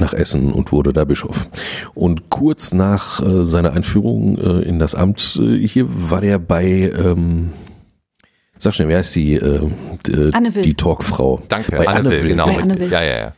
nach 0.01 0.13
Essen 0.13 0.53
und 0.53 0.73
wurde 0.73 0.93
da 0.93 1.05
Bischof. 1.05 1.49
Und 1.95 2.31
kurz 2.31 2.73
nach 2.73 3.23
äh, 3.25 3.45
seiner 3.45 3.73
Einführung 3.73 4.39
äh, 4.39 4.63
in 4.63 4.79
das 4.79 4.95
Amt 4.95 5.39
äh, 5.43 5.67
hier 5.67 5.87
war 5.89 6.21
der 6.21 6.39
bei, 6.39 6.93
ähm, 6.97 7.53
sag 8.59 8.75
schnell, 8.75 8.89
wer 8.89 9.01
ist 9.01 9.15
die, 9.15 9.35
äh, 9.35 9.61
die, 10.07 10.33
Anne 10.33 10.55
Will. 10.55 10.63
die 10.63 10.75
Talkfrau? 10.75 11.43
Danke, 11.49 11.77
bei 11.77 11.87
Anne 11.87 12.11
Will, 12.11 12.29
genau. 12.29 12.47
Bei 12.47 12.63
Anne 12.63 12.79
Will. 12.79 12.91
Ja, 12.91 13.03
ja, 13.03 13.19
ja. 13.19 13.33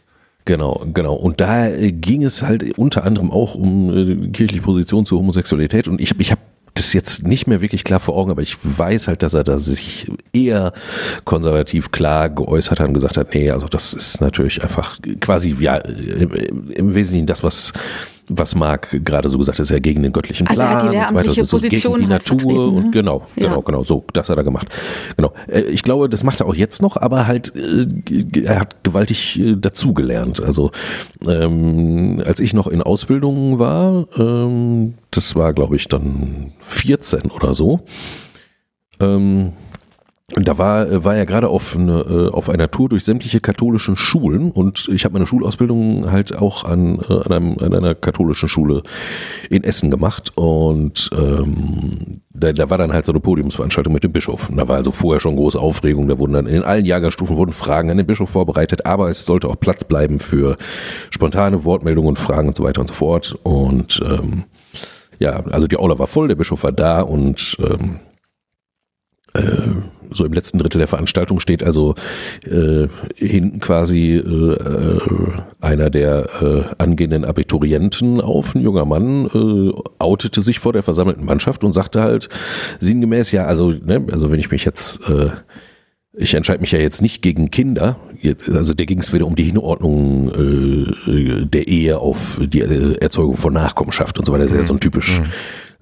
Genau, 0.44 0.84
genau. 0.92 1.14
Und 1.14 1.40
da 1.40 1.68
äh, 1.68 1.92
ging 1.92 2.24
es 2.24 2.42
halt 2.42 2.78
unter 2.78 3.04
anderem 3.04 3.30
auch 3.30 3.54
um 3.54 3.96
äh, 3.96 4.28
kirchliche 4.28 4.62
Position 4.62 5.04
zur 5.04 5.18
Homosexualität. 5.18 5.86
Und 5.86 6.00
ich 6.00 6.10
habe 6.10 6.22
ich 6.22 6.32
hab 6.32 6.38
das 6.80 6.92
jetzt 6.92 7.26
nicht 7.26 7.46
mehr 7.46 7.60
wirklich 7.60 7.84
klar 7.84 8.00
vor 8.00 8.16
Augen, 8.16 8.30
aber 8.30 8.42
ich 8.42 8.56
weiß 8.62 9.08
halt, 9.08 9.22
dass 9.22 9.34
er 9.34 9.44
da 9.44 9.58
sich 9.58 10.10
eher 10.32 10.72
konservativ 11.24 11.90
klar 11.90 12.28
geäußert 12.30 12.80
hat 12.80 12.88
und 12.88 12.94
gesagt 12.94 13.16
hat, 13.16 13.34
nee, 13.34 13.50
also 13.50 13.68
das 13.68 13.92
ist 13.92 14.20
natürlich 14.20 14.62
einfach 14.62 14.98
quasi, 15.20 15.56
ja, 15.60 15.76
im, 15.76 16.70
im 16.70 16.94
Wesentlichen 16.94 17.26
das, 17.26 17.42
was 17.42 17.72
was 18.32 18.54
Marc 18.54 19.04
gerade 19.04 19.28
so 19.28 19.38
gesagt 19.38 19.58
hat, 19.58 19.64
ist 19.64 19.70
ja 19.70 19.78
gegen 19.80 20.02
den 20.02 20.12
göttlichen 20.12 20.46
Also 20.46 20.62
er 20.62 20.68
Plan 20.68 20.86
hat 20.86 20.92
die 20.92 20.98
und 20.98 21.08
so 21.08 21.14
weiter, 21.14 21.32
so 21.44 21.58
gegen 21.58 21.70
die 21.76 21.82
halt 21.82 22.08
Natur 22.08 22.38
vertreten, 22.38 22.58
und 22.76 22.84
ne? 22.84 22.90
genau, 22.92 23.26
Ja. 23.36 23.48
genau, 23.48 23.60
genau, 23.62 23.82
so, 23.82 24.04
das 24.12 24.28
hat 24.28 24.38
er 24.38 24.44
gemacht. 24.44 24.68
Genau. 25.16 25.32
Äh, 25.48 25.62
Ich 25.62 25.82
glaube, 25.82 26.08
das 26.08 26.22
macht 26.24 26.40
er 26.40 26.46
auch 26.46 26.54
jetzt 26.54 26.80
noch, 26.82 26.96
aber 26.96 27.26
halt, 27.26 27.52
äh, 27.56 27.86
er 28.44 28.60
hat 28.60 28.84
gewaltig 28.84 29.38
äh, 29.38 29.56
dazugelernt. 29.56 30.40
Also 30.40 30.70
ähm, 31.26 32.22
als 32.24 32.40
ich 32.40 32.54
noch 32.54 32.66
in 32.68 32.82
Ausbildung 32.82 33.58
war, 33.58 34.06
ähm, 34.16 34.94
das 35.10 35.34
war 35.36 35.52
glaube 35.52 35.76
ich 35.76 35.88
dann 35.88 36.52
14 36.60 37.30
oder 37.30 37.52
so, 37.54 37.80
ähm, 39.00 39.52
da 40.36 40.58
war, 40.58 41.04
war 41.04 41.16
er 41.16 41.26
gerade 41.26 41.48
auf, 41.48 41.76
eine, 41.76 42.00
äh, 42.00 42.28
auf 42.30 42.48
einer 42.48 42.70
Tour 42.70 42.88
durch 42.88 43.04
sämtliche 43.04 43.40
katholischen 43.40 43.96
Schulen 43.96 44.52
und 44.52 44.88
ich 44.92 45.04
habe 45.04 45.14
meine 45.14 45.26
Schulausbildung 45.26 46.12
halt 46.12 46.36
auch 46.36 46.64
an, 46.64 47.00
äh, 47.00 47.12
an, 47.12 47.32
einem, 47.32 47.58
an 47.58 47.74
einer 47.74 47.94
katholischen 47.96 48.48
Schule 48.48 48.82
in 49.48 49.64
Essen 49.64 49.90
gemacht 49.90 50.32
und 50.36 51.10
ähm, 51.18 52.20
da, 52.30 52.52
da 52.52 52.70
war 52.70 52.78
dann 52.78 52.92
halt 52.92 53.06
so 53.06 53.12
eine 53.12 53.20
Podiumsveranstaltung 53.20 53.92
mit 53.92 54.04
dem 54.04 54.12
Bischof. 54.12 54.48
Und 54.48 54.56
da 54.56 54.68
war 54.68 54.76
also 54.76 54.92
vorher 54.92 55.20
schon 55.20 55.34
große 55.34 55.58
Aufregung, 55.58 56.06
da 56.06 56.18
wurden 56.18 56.34
dann 56.34 56.46
in 56.46 56.62
allen 56.62 56.84
Jahrgangsstufen 56.84 57.36
wurden 57.36 57.52
Fragen 57.52 57.90
an 57.90 57.96
den 57.96 58.06
Bischof 58.06 58.30
vorbereitet, 58.30 58.86
aber 58.86 59.10
es 59.10 59.24
sollte 59.24 59.48
auch 59.48 59.58
Platz 59.58 59.82
bleiben 59.82 60.20
für 60.20 60.56
spontane 61.10 61.64
Wortmeldungen 61.64 62.10
und 62.10 62.18
Fragen 62.18 62.48
und 62.48 62.56
so 62.56 62.62
weiter 62.62 62.80
und 62.80 62.86
so 62.86 62.94
fort 62.94 63.36
und 63.42 64.00
ähm, 64.08 64.44
ja, 65.18 65.44
also 65.50 65.66
die 65.66 65.76
Aula 65.76 65.98
war 65.98 66.06
voll, 66.06 66.28
der 66.28 66.36
Bischof 66.36 66.62
war 66.62 66.72
da 66.72 67.02
und 67.02 67.56
ähm, 67.60 67.96
äh, 69.34 69.99
so 70.12 70.24
im 70.24 70.32
letzten 70.32 70.58
Drittel 70.58 70.78
der 70.78 70.88
Veranstaltung 70.88 71.40
steht 71.40 71.62
also 71.62 71.94
äh, 72.46 72.88
hinten 73.14 73.60
quasi 73.60 74.16
äh, 74.16 74.20
äh, 74.20 75.00
einer 75.60 75.90
der 75.90 76.28
äh, 76.42 76.82
angehenden 76.82 77.24
Abiturienten 77.24 78.20
auf, 78.20 78.54
ein 78.54 78.62
junger 78.62 78.84
Mann, 78.84 79.26
äh, 79.26 79.72
outete 79.98 80.40
sich 80.40 80.58
vor 80.58 80.72
der 80.72 80.82
versammelten 80.82 81.24
Mannschaft 81.24 81.64
und 81.64 81.72
sagte 81.72 82.02
halt 82.02 82.28
sinngemäß, 82.80 83.32
ja, 83.32 83.44
also, 83.44 83.70
ne, 83.70 84.04
also 84.12 84.30
wenn 84.30 84.40
ich 84.40 84.50
mich 84.50 84.64
jetzt 84.64 85.00
äh, 85.08 85.30
ich 86.16 86.34
entscheide 86.34 86.60
mich 86.60 86.72
ja 86.72 86.78
jetzt 86.78 87.02
nicht 87.02 87.22
gegen 87.22 87.50
Kinder. 87.50 87.96
Also 88.52 88.74
der 88.74 88.86
ging 88.86 88.98
es 88.98 89.12
wieder 89.12 89.26
um 89.26 89.36
die 89.36 89.44
Hinordnung 89.44 90.88
äh, 91.06 91.46
der 91.46 91.68
Ehe 91.68 91.98
auf 91.98 92.40
die 92.42 92.60
äh, 92.60 92.96
Erzeugung 93.00 93.36
von 93.36 93.52
Nachkommenschaft 93.52 94.18
und 94.18 94.24
so 94.24 94.32
weiter. 94.32 94.42
Das 94.44 94.52
ist 94.52 94.58
ja 94.58 94.64
so 94.64 94.74
ein 94.74 94.80
typisch 94.80 95.22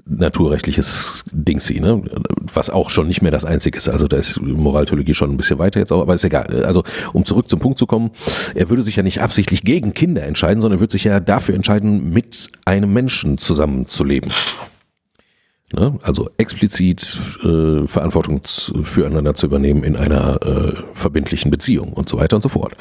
naturrechtliches 0.09 1.25
Dingsy, 1.31 1.81
ne? 1.81 2.03
was 2.53 2.71
auch 2.71 2.91
schon 2.91 3.07
nicht 3.07 3.23
mehr 3.23 3.31
das 3.31 3.45
Einzige 3.45 3.77
ist. 3.77 3.89
Also 3.89 4.09
da 4.09 4.17
ist 4.17 4.41
Moraltheologie 4.41 5.15
schon 5.15 5.31
ein 5.31 5.37
bisschen 5.37 5.59
weiter 5.59 5.81
jetzt, 5.81 5.93
aber 5.93 6.15
ist 6.15 6.25
egal. 6.25 6.65
Also 6.65 6.83
um 7.13 7.25
zurück 7.25 7.49
zum 7.49 7.61
Punkt 7.61 7.79
zu 7.79 7.87
kommen, 7.87 8.11
er 8.55 8.71
würde 8.71 8.83
sich 8.83 8.97
ja 8.97 9.03
nicht 9.03 9.21
absichtlich 9.21 9.63
gegen 9.63 9.95
Kinder 9.95 10.23
entscheiden, 10.23 10.61
sondern 10.61 10.81
würde 10.81 10.93
sich 10.93 11.05
ja 11.05 11.21
dafür 11.21 11.55
entscheiden, 11.55 12.11
mit 12.11 12.49
einem 12.65 12.93
Menschen 12.93 13.39
zusammenzuleben. 13.39 14.33
Ne? 15.73 15.99
Also 16.03 16.31
explizit 16.39 17.19
äh, 17.45 17.87
Verantwortung 17.87 18.41
füreinander 18.45 19.35
zu 19.35 19.47
übernehmen 19.47 19.85
in 19.85 19.97
einer 19.97 20.41
äh, 20.43 20.73
verbindlichen 20.95 21.51
Beziehung 21.51 21.93
und 21.93 22.09
so 22.09 22.17
weiter 22.17 22.37
und 22.37 22.43
so 22.43 22.49
fort. 22.49 22.75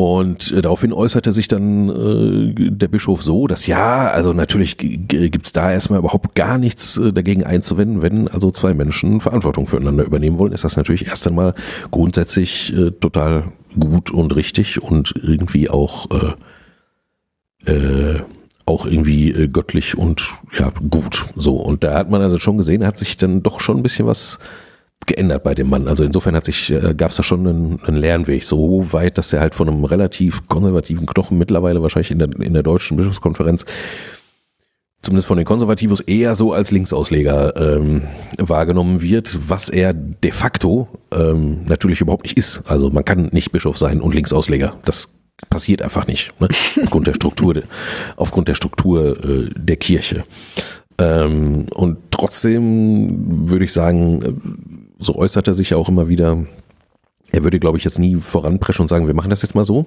Und 0.00 0.52
äh, 0.52 0.62
daraufhin 0.62 0.92
äußerte 0.92 1.32
sich 1.32 1.48
dann 1.48 1.88
äh, 1.88 2.70
der 2.70 2.86
Bischof 2.86 3.20
so, 3.20 3.48
dass 3.48 3.66
ja, 3.66 4.06
also 4.08 4.32
natürlich 4.32 4.76
g- 4.76 4.96
g- 4.96 5.28
gibt's 5.28 5.50
da 5.50 5.72
erstmal 5.72 5.98
überhaupt 5.98 6.36
gar 6.36 6.56
nichts 6.56 6.96
äh, 6.98 7.12
dagegen 7.12 7.42
einzuwenden, 7.42 8.00
wenn 8.00 8.28
also 8.28 8.52
zwei 8.52 8.74
Menschen 8.74 9.20
Verantwortung 9.20 9.66
füreinander 9.66 10.04
übernehmen 10.04 10.38
wollen, 10.38 10.52
ist 10.52 10.62
das 10.62 10.76
natürlich 10.76 11.08
erst 11.08 11.26
einmal 11.26 11.52
grundsätzlich 11.90 12.72
äh, 12.76 12.92
total 12.92 13.50
gut 13.76 14.12
und 14.12 14.36
richtig 14.36 14.80
und 14.80 15.14
irgendwie 15.20 15.68
auch 15.68 16.06
äh, 17.66 17.72
äh, 17.72 18.20
auch 18.66 18.86
irgendwie 18.86 19.32
äh, 19.32 19.48
göttlich 19.48 19.98
und 19.98 20.22
ja 20.56 20.70
gut. 20.90 21.24
So 21.34 21.56
und 21.56 21.82
da 21.82 21.94
hat 21.98 22.08
man 22.08 22.22
also 22.22 22.38
schon 22.38 22.56
gesehen, 22.56 22.86
hat 22.86 22.98
sich 22.98 23.16
dann 23.16 23.42
doch 23.42 23.58
schon 23.58 23.78
ein 23.78 23.82
bisschen 23.82 24.06
was 24.06 24.38
geändert 25.06 25.42
bei 25.42 25.54
dem 25.54 25.70
Mann. 25.70 25.88
Also 25.88 26.04
insofern 26.04 26.34
hat 26.34 26.44
sich 26.44 26.70
äh, 26.70 26.94
gab 26.94 27.10
es 27.10 27.16
da 27.16 27.22
schon 27.22 27.46
einen, 27.46 27.80
einen 27.82 27.96
Lernweg 27.96 28.44
so 28.44 28.92
weit, 28.92 29.18
dass 29.18 29.32
er 29.32 29.40
halt 29.40 29.54
von 29.54 29.68
einem 29.68 29.84
relativ 29.84 30.46
konservativen 30.46 31.06
Knochen 31.06 31.38
mittlerweile 31.38 31.82
wahrscheinlich 31.82 32.10
in 32.10 32.18
der 32.18 32.28
in 32.40 32.52
der 32.52 32.62
deutschen 32.62 32.96
Bischofskonferenz 32.96 33.64
zumindest 35.02 35.26
von 35.26 35.36
den 35.36 35.46
Konservativos 35.46 36.00
eher 36.00 36.34
so 36.34 36.52
als 36.52 36.70
Linksausleger 36.70 37.56
ähm, 37.56 38.02
wahrgenommen 38.38 39.00
wird, 39.00 39.38
was 39.48 39.68
er 39.68 39.94
de 39.94 40.32
facto 40.32 40.88
ähm, 41.12 41.64
natürlich 41.66 42.00
überhaupt 42.00 42.24
nicht 42.24 42.36
ist. 42.36 42.62
Also 42.66 42.90
man 42.90 43.04
kann 43.04 43.28
nicht 43.32 43.52
Bischof 43.52 43.78
sein 43.78 44.00
und 44.00 44.14
Linksausleger. 44.14 44.76
Das 44.84 45.08
passiert 45.48 45.82
einfach 45.82 46.06
nicht. 46.06 46.38
Ne? 46.40 46.48
Aufgrund 46.82 47.06
der 47.06 47.14
Struktur, 47.14 47.54
aufgrund 48.16 48.48
der 48.48 48.54
Struktur 48.54 49.24
äh, 49.24 49.50
der 49.56 49.76
Kirche. 49.76 50.24
Ähm, 50.98 51.66
und 51.74 51.98
trotzdem 52.10 53.48
würde 53.48 53.64
ich 53.64 53.72
sagen, 53.72 54.22
äh, 54.22 54.32
so 54.98 55.14
äußert 55.14 55.48
er 55.48 55.54
sich 55.54 55.70
ja 55.70 55.76
auch 55.76 55.88
immer 55.88 56.08
wieder. 56.08 56.44
Er 57.30 57.44
würde, 57.44 57.58
glaube 57.58 57.78
ich, 57.78 57.84
jetzt 57.84 57.98
nie 57.98 58.16
voranpreschen 58.16 58.82
und 58.82 58.88
sagen, 58.88 59.06
wir 59.06 59.14
machen 59.14 59.30
das 59.30 59.42
jetzt 59.42 59.54
mal 59.54 59.64
so. 59.64 59.86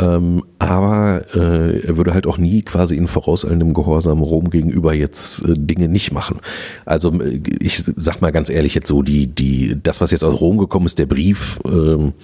Ähm, 0.00 0.44
aber 0.58 1.26
äh, 1.34 1.86
er 1.86 1.96
würde 1.96 2.14
halt 2.14 2.26
auch 2.26 2.38
nie 2.38 2.62
quasi 2.62 2.96
in 2.96 3.06
vorauseilendem 3.06 3.74
Gehorsam 3.74 4.20
Rom 4.20 4.48
gegenüber 4.48 4.94
jetzt 4.94 5.44
äh, 5.44 5.54
Dinge 5.56 5.88
nicht 5.88 6.10
machen. 6.10 6.38
Also 6.86 7.12
äh, 7.20 7.40
ich 7.60 7.84
sag 7.84 8.22
mal 8.22 8.30
ganz 8.30 8.48
ehrlich 8.48 8.74
jetzt 8.74 8.88
so, 8.88 9.02
die, 9.02 9.26
die, 9.26 9.76
das, 9.82 10.00
was 10.00 10.10
jetzt 10.10 10.24
aus 10.24 10.40
Rom 10.40 10.56
gekommen 10.56 10.86
ist, 10.86 10.98
der 10.98 11.06
Brief, 11.06 11.60
ähm, 11.66 12.14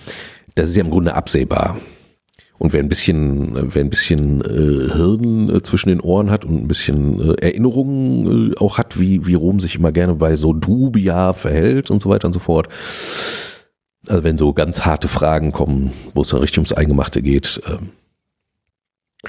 das 0.54 0.70
ist 0.70 0.76
ja 0.76 0.84
im 0.84 0.90
Grunde 0.90 1.14
absehbar. 1.14 1.76
Und 2.58 2.72
wer 2.72 2.80
ein 2.80 2.88
bisschen, 2.88 3.74
wer 3.74 3.82
ein 3.82 3.90
bisschen 3.90 4.40
äh, 4.40 4.92
Hirn 4.92 5.50
äh, 5.50 5.62
zwischen 5.62 5.90
den 5.90 6.00
Ohren 6.00 6.30
hat 6.30 6.44
und 6.44 6.62
ein 6.62 6.68
bisschen 6.68 7.20
äh, 7.20 7.34
Erinnerungen 7.42 8.52
äh, 8.52 8.56
auch 8.56 8.78
hat, 8.78 8.98
wie, 8.98 9.26
wie 9.26 9.34
Rom 9.34 9.60
sich 9.60 9.76
immer 9.76 9.92
gerne 9.92 10.14
bei 10.14 10.36
so 10.36 10.52
Dubia 10.52 11.32
verhält 11.32 11.90
und 11.90 12.00
so 12.00 12.08
weiter 12.08 12.26
und 12.26 12.32
so 12.32 12.40
fort. 12.40 12.68
Also 14.08 14.24
wenn 14.24 14.38
so 14.38 14.52
ganz 14.52 14.86
harte 14.86 15.08
Fragen 15.08 15.52
kommen, 15.52 15.92
wo 16.14 16.22
es 16.22 16.28
dann 16.28 16.40
richtig 16.40 16.58
ums 16.58 16.72
Eingemachte 16.72 17.22
geht, 17.22 17.60
ähm, 17.68 17.90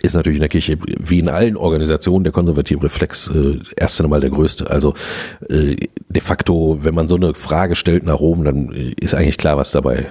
ist 0.01 0.13
natürlich 0.13 0.37
in 0.37 0.41
der 0.41 0.49
Kirche, 0.49 0.77
wie 0.85 1.19
in 1.19 1.29
allen 1.29 1.57
Organisationen, 1.57 2.23
der 2.23 2.33
konservative 2.33 2.83
Reflex 2.83 3.29
äh, 3.29 3.59
erst 3.75 3.99
einmal 3.99 4.19
der 4.19 4.29
größte. 4.29 4.69
Also 4.69 4.93
äh, 5.49 5.75
de 6.09 6.21
facto, 6.21 6.79
wenn 6.81 6.93
man 6.93 7.07
so 7.07 7.15
eine 7.15 7.33
Frage 7.33 7.75
stellt 7.75 8.03
nach 8.03 8.19
Rom, 8.19 8.43
dann 8.43 8.71
äh, 8.73 8.93
ist 8.99 9.15
eigentlich 9.15 9.37
klar, 9.37 9.57
was 9.57 9.71
dabei 9.71 10.07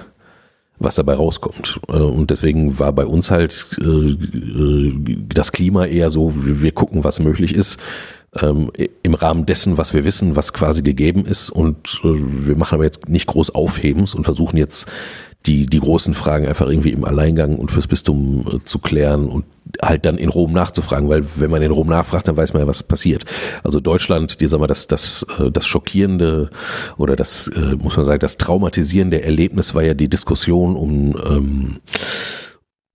was 0.79 0.95
dabei 0.95 1.15
rauskommt. 1.15 1.79
Äh, 1.87 1.93
Und 1.93 2.29
deswegen 2.29 2.79
war 2.79 2.93
bei 2.93 3.05
uns 3.05 3.31
halt 3.31 3.67
äh, 3.79 3.85
äh, 3.85 5.17
das 5.33 5.51
Klima 5.51 5.85
eher 5.85 6.09
so, 6.09 6.33
wir 6.35 6.71
gucken, 6.71 7.03
was 7.03 7.19
möglich 7.19 7.53
ist, 7.53 7.79
ähm, 8.39 8.71
im 9.03 9.13
Rahmen 9.13 9.45
dessen, 9.45 9.77
was 9.77 9.93
wir 9.93 10.03
wissen, 10.03 10.35
was 10.35 10.53
quasi 10.53 10.81
gegeben 10.81 11.25
ist. 11.25 11.49
Und 11.49 12.01
wir 12.03 12.55
machen 12.55 12.75
aber 12.75 12.83
jetzt 12.83 13.09
nicht 13.09 13.27
groß 13.27 13.55
Aufhebens 13.55 14.13
und 14.13 14.25
versuchen 14.25 14.57
jetzt 14.57 14.87
die, 15.45 15.65
die 15.65 15.79
großen 15.79 16.13
Fragen 16.13 16.47
einfach 16.47 16.67
irgendwie 16.67 16.91
im 16.91 17.05
Alleingang 17.05 17.55
und 17.55 17.71
fürs 17.71 17.87
Bistum 17.87 18.59
zu 18.65 18.79
klären 18.79 19.27
und 19.27 19.45
halt 19.81 20.05
dann 20.05 20.17
in 20.17 20.29
Rom 20.29 20.53
nachzufragen, 20.53 21.09
weil 21.09 21.23
wenn 21.35 21.51
man 21.51 21.61
in 21.61 21.71
Rom 21.71 21.87
nachfragt, 21.87 22.27
dann 22.27 22.37
weiß 22.37 22.53
man 22.53 22.61
ja, 22.61 22.67
was 22.67 22.83
passiert. 22.83 23.25
Also 23.63 23.79
Deutschland, 23.79 24.41
die 24.41 24.47
sagen 24.47 24.63
wir, 24.63 24.67
das, 24.67 24.87
das, 24.87 25.25
äh, 25.39 25.51
das 25.51 25.67
schockierende 25.67 26.49
oder 26.97 27.15
das, 27.15 27.47
äh, 27.47 27.75
muss 27.75 27.97
man 27.97 28.05
sagen, 28.05 28.19
das 28.19 28.37
traumatisierende 28.37 29.23
Erlebnis 29.23 29.75
war 29.75 29.83
ja 29.83 29.93
die 29.93 30.09
Diskussion 30.09 30.75
um, 30.75 31.15
ähm, 31.25 31.77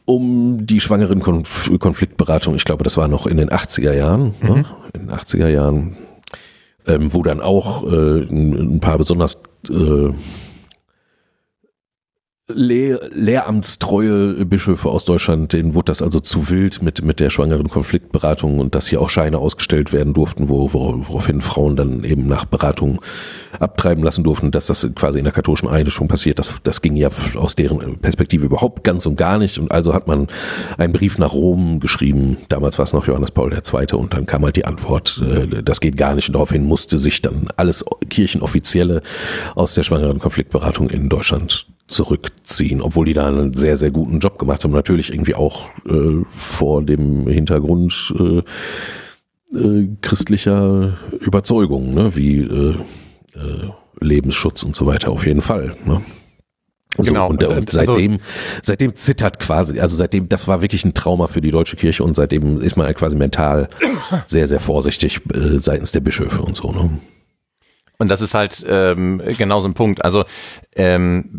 um 0.04 0.66
die 0.66 0.80
schwangeren 0.80 1.20
Konf 1.20 1.70
Konfliktberatung. 1.78 2.54
Ich 2.54 2.64
glaube, 2.64 2.84
das 2.84 2.96
war 2.96 3.08
noch 3.08 3.26
in 3.26 3.36
den 3.36 3.50
80er 3.50 3.92
Jahren, 3.92 4.34
ne? 4.42 4.64
in 4.94 5.06
den 5.06 5.10
80er 5.10 5.48
Jahren, 5.48 5.96
ähm, 6.86 7.12
wo 7.14 7.22
dann 7.22 7.40
auch 7.40 7.84
äh, 7.84 8.22
ein, 8.22 8.74
ein 8.76 8.80
paar 8.80 8.98
besonders 8.98 9.42
äh, 9.70 10.10
Lehr 12.48 13.00
lehramtstreue 13.12 14.44
Bischöfe 14.44 14.88
aus 14.88 15.04
Deutschland, 15.04 15.52
denen 15.52 15.74
wurde 15.74 15.86
das 15.86 16.02
also 16.02 16.18
zu 16.18 16.50
wild 16.50 16.82
mit, 16.82 17.02
mit 17.04 17.20
der 17.20 17.30
schwangeren 17.30 17.68
Konfliktberatung 17.68 18.58
und 18.58 18.74
dass 18.74 18.88
hier 18.88 19.00
auch 19.00 19.10
Scheine 19.10 19.38
ausgestellt 19.38 19.92
werden 19.92 20.12
durften, 20.12 20.48
wo, 20.48 20.72
wo, 20.72 21.06
woraufhin 21.06 21.40
Frauen 21.40 21.76
dann 21.76 22.02
eben 22.02 22.26
nach 22.26 22.44
Beratung 22.44 23.00
abtreiben 23.60 24.02
lassen 24.02 24.24
durften, 24.24 24.50
dass 24.50 24.66
das 24.66 24.88
quasi 24.96 25.18
in 25.18 25.24
der 25.24 25.32
katholischen 25.32 25.68
Einrichtung 25.68 26.08
passiert. 26.08 26.40
Das, 26.40 26.52
das 26.64 26.82
ging 26.82 26.96
ja 26.96 27.10
aus 27.36 27.54
deren 27.54 27.98
Perspektive 27.98 28.46
überhaupt 28.46 28.82
ganz 28.82 29.06
und 29.06 29.14
gar 29.14 29.38
nicht. 29.38 29.60
Und 29.60 29.70
also 29.70 29.94
hat 29.94 30.08
man 30.08 30.26
einen 30.78 30.92
Brief 30.92 31.18
nach 31.18 31.32
Rom 31.32 31.78
geschrieben. 31.78 32.38
Damals 32.48 32.76
war 32.76 32.84
es 32.84 32.92
noch 32.92 33.06
Johannes 33.06 33.30
Paul 33.30 33.52
II. 33.52 33.86
Und 33.96 34.14
dann 34.14 34.26
kam 34.26 34.44
halt 34.44 34.56
die 34.56 34.64
Antwort, 34.64 35.22
äh, 35.24 35.62
das 35.62 35.80
geht 35.80 35.96
gar 35.96 36.14
nicht. 36.14 36.28
Und 36.28 36.32
daraufhin 36.34 36.64
musste 36.64 36.98
sich 36.98 37.22
dann 37.22 37.48
alles 37.56 37.84
Kirchenoffizielle 38.10 39.02
aus 39.54 39.74
der 39.74 39.84
schwangeren 39.84 40.18
Konfliktberatung 40.18 40.90
in 40.90 41.08
Deutschland 41.08 41.68
zurückziehen, 41.86 42.80
obwohl 42.80 43.06
die 43.06 43.12
da 43.12 43.28
einen 43.28 43.54
sehr, 43.54 43.76
sehr 43.76 43.90
guten 43.90 44.18
Job 44.18 44.38
gemacht 44.38 44.64
haben. 44.64 44.72
Natürlich 44.72 45.12
irgendwie 45.12 45.34
auch 45.34 45.66
äh, 45.88 46.22
vor 46.34 46.82
dem 46.82 47.26
Hintergrund 47.26 48.14
äh, 48.18 48.42
äh, 49.56 49.88
christlicher 50.00 50.98
Überzeugung, 51.20 51.94
ne? 51.94 52.16
wie 52.16 52.38
äh, 52.40 52.76
äh, 53.34 53.70
Lebensschutz 54.00 54.62
und 54.62 54.74
so 54.74 54.86
weiter, 54.86 55.10
auf 55.10 55.26
jeden 55.26 55.42
Fall. 55.42 55.74
Ne? 55.84 56.02
So, 56.96 57.12
genau. 57.12 57.28
Und, 57.28 57.42
und, 57.44 57.56
und 57.56 57.76
also 57.76 57.94
seitdem, 57.94 58.12
also, 58.12 58.24
seitdem 58.62 58.94
zittert 58.94 59.38
quasi, 59.38 59.80
also 59.80 59.96
seitdem, 59.96 60.28
das 60.28 60.46
war 60.46 60.60
wirklich 60.60 60.84
ein 60.84 60.92
Trauma 60.92 61.26
für 61.26 61.40
die 61.40 61.50
deutsche 61.50 61.76
Kirche 61.76 62.04
und 62.04 62.16
seitdem 62.16 62.60
ist 62.60 62.76
man 62.76 62.86
halt 62.86 62.98
quasi 62.98 63.16
mental 63.16 63.68
sehr, 64.26 64.46
sehr 64.46 64.60
vorsichtig 64.60 65.20
äh, 65.34 65.58
seitens 65.58 65.92
der 65.92 66.00
Bischöfe 66.00 66.42
und 66.42 66.56
so. 66.56 66.70
Ne? 66.70 66.90
Und 68.02 68.08
das 68.08 68.20
ist 68.20 68.34
halt 68.34 68.66
ähm, 68.68 69.22
genau 69.38 69.60
so 69.60 69.68
ein 69.68 69.74
Punkt. 69.74 70.04
Also 70.04 70.24
ähm, 70.74 71.38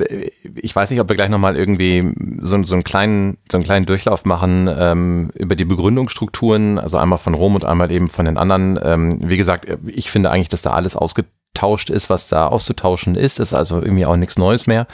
ich 0.56 0.73
weiß 0.73 0.89
nicht, 0.91 1.02
ob 1.02 1.10
wir 1.10 1.15
gleich 1.17 1.28
nochmal 1.28 1.58
irgendwie 1.58 2.10
so, 2.39 2.63
so, 2.63 2.73
einen 2.73 2.86
kleinen, 2.86 3.38
so 3.52 3.58
einen 3.58 3.65
kleinen 3.65 3.86
Durchlauf 3.86 4.23
machen 4.23 4.69
ähm, 4.73 5.30
über 5.36 5.58
die 5.58 5.65
Begründungsstrukturen, 5.65 6.80
also 6.80 6.97
einmal 6.97 7.17
von 7.17 7.34
Rom 7.34 7.56
und 7.56 7.65
einmal 7.65 7.91
eben 7.91 8.08
von 8.08 8.23
den 8.23 8.38
anderen. 8.38 8.80
Ähm, 8.82 9.19
wie 9.21 9.36
gesagt, 9.36 9.67
ich 9.88 10.10
finde 10.10 10.32
eigentlich, 10.32 10.47
dass 10.47 10.62
da 10.62 10.71
alles 10.71 10.95
ausgetauscht 10.95 11.89
ist, 11.89 12.10
was 12.10 12.30
da 12.30 12.47
auszutauschen 12.47 13.15
ist. 13.15 13.41
Ist 13.41 13.54
also 13.54 13.82
irgendwie 13.82 14.06
auch 14.06 14.15
nichts 14.15 14.38
Neues 14.38 14.65
mehr. 14.65 14.88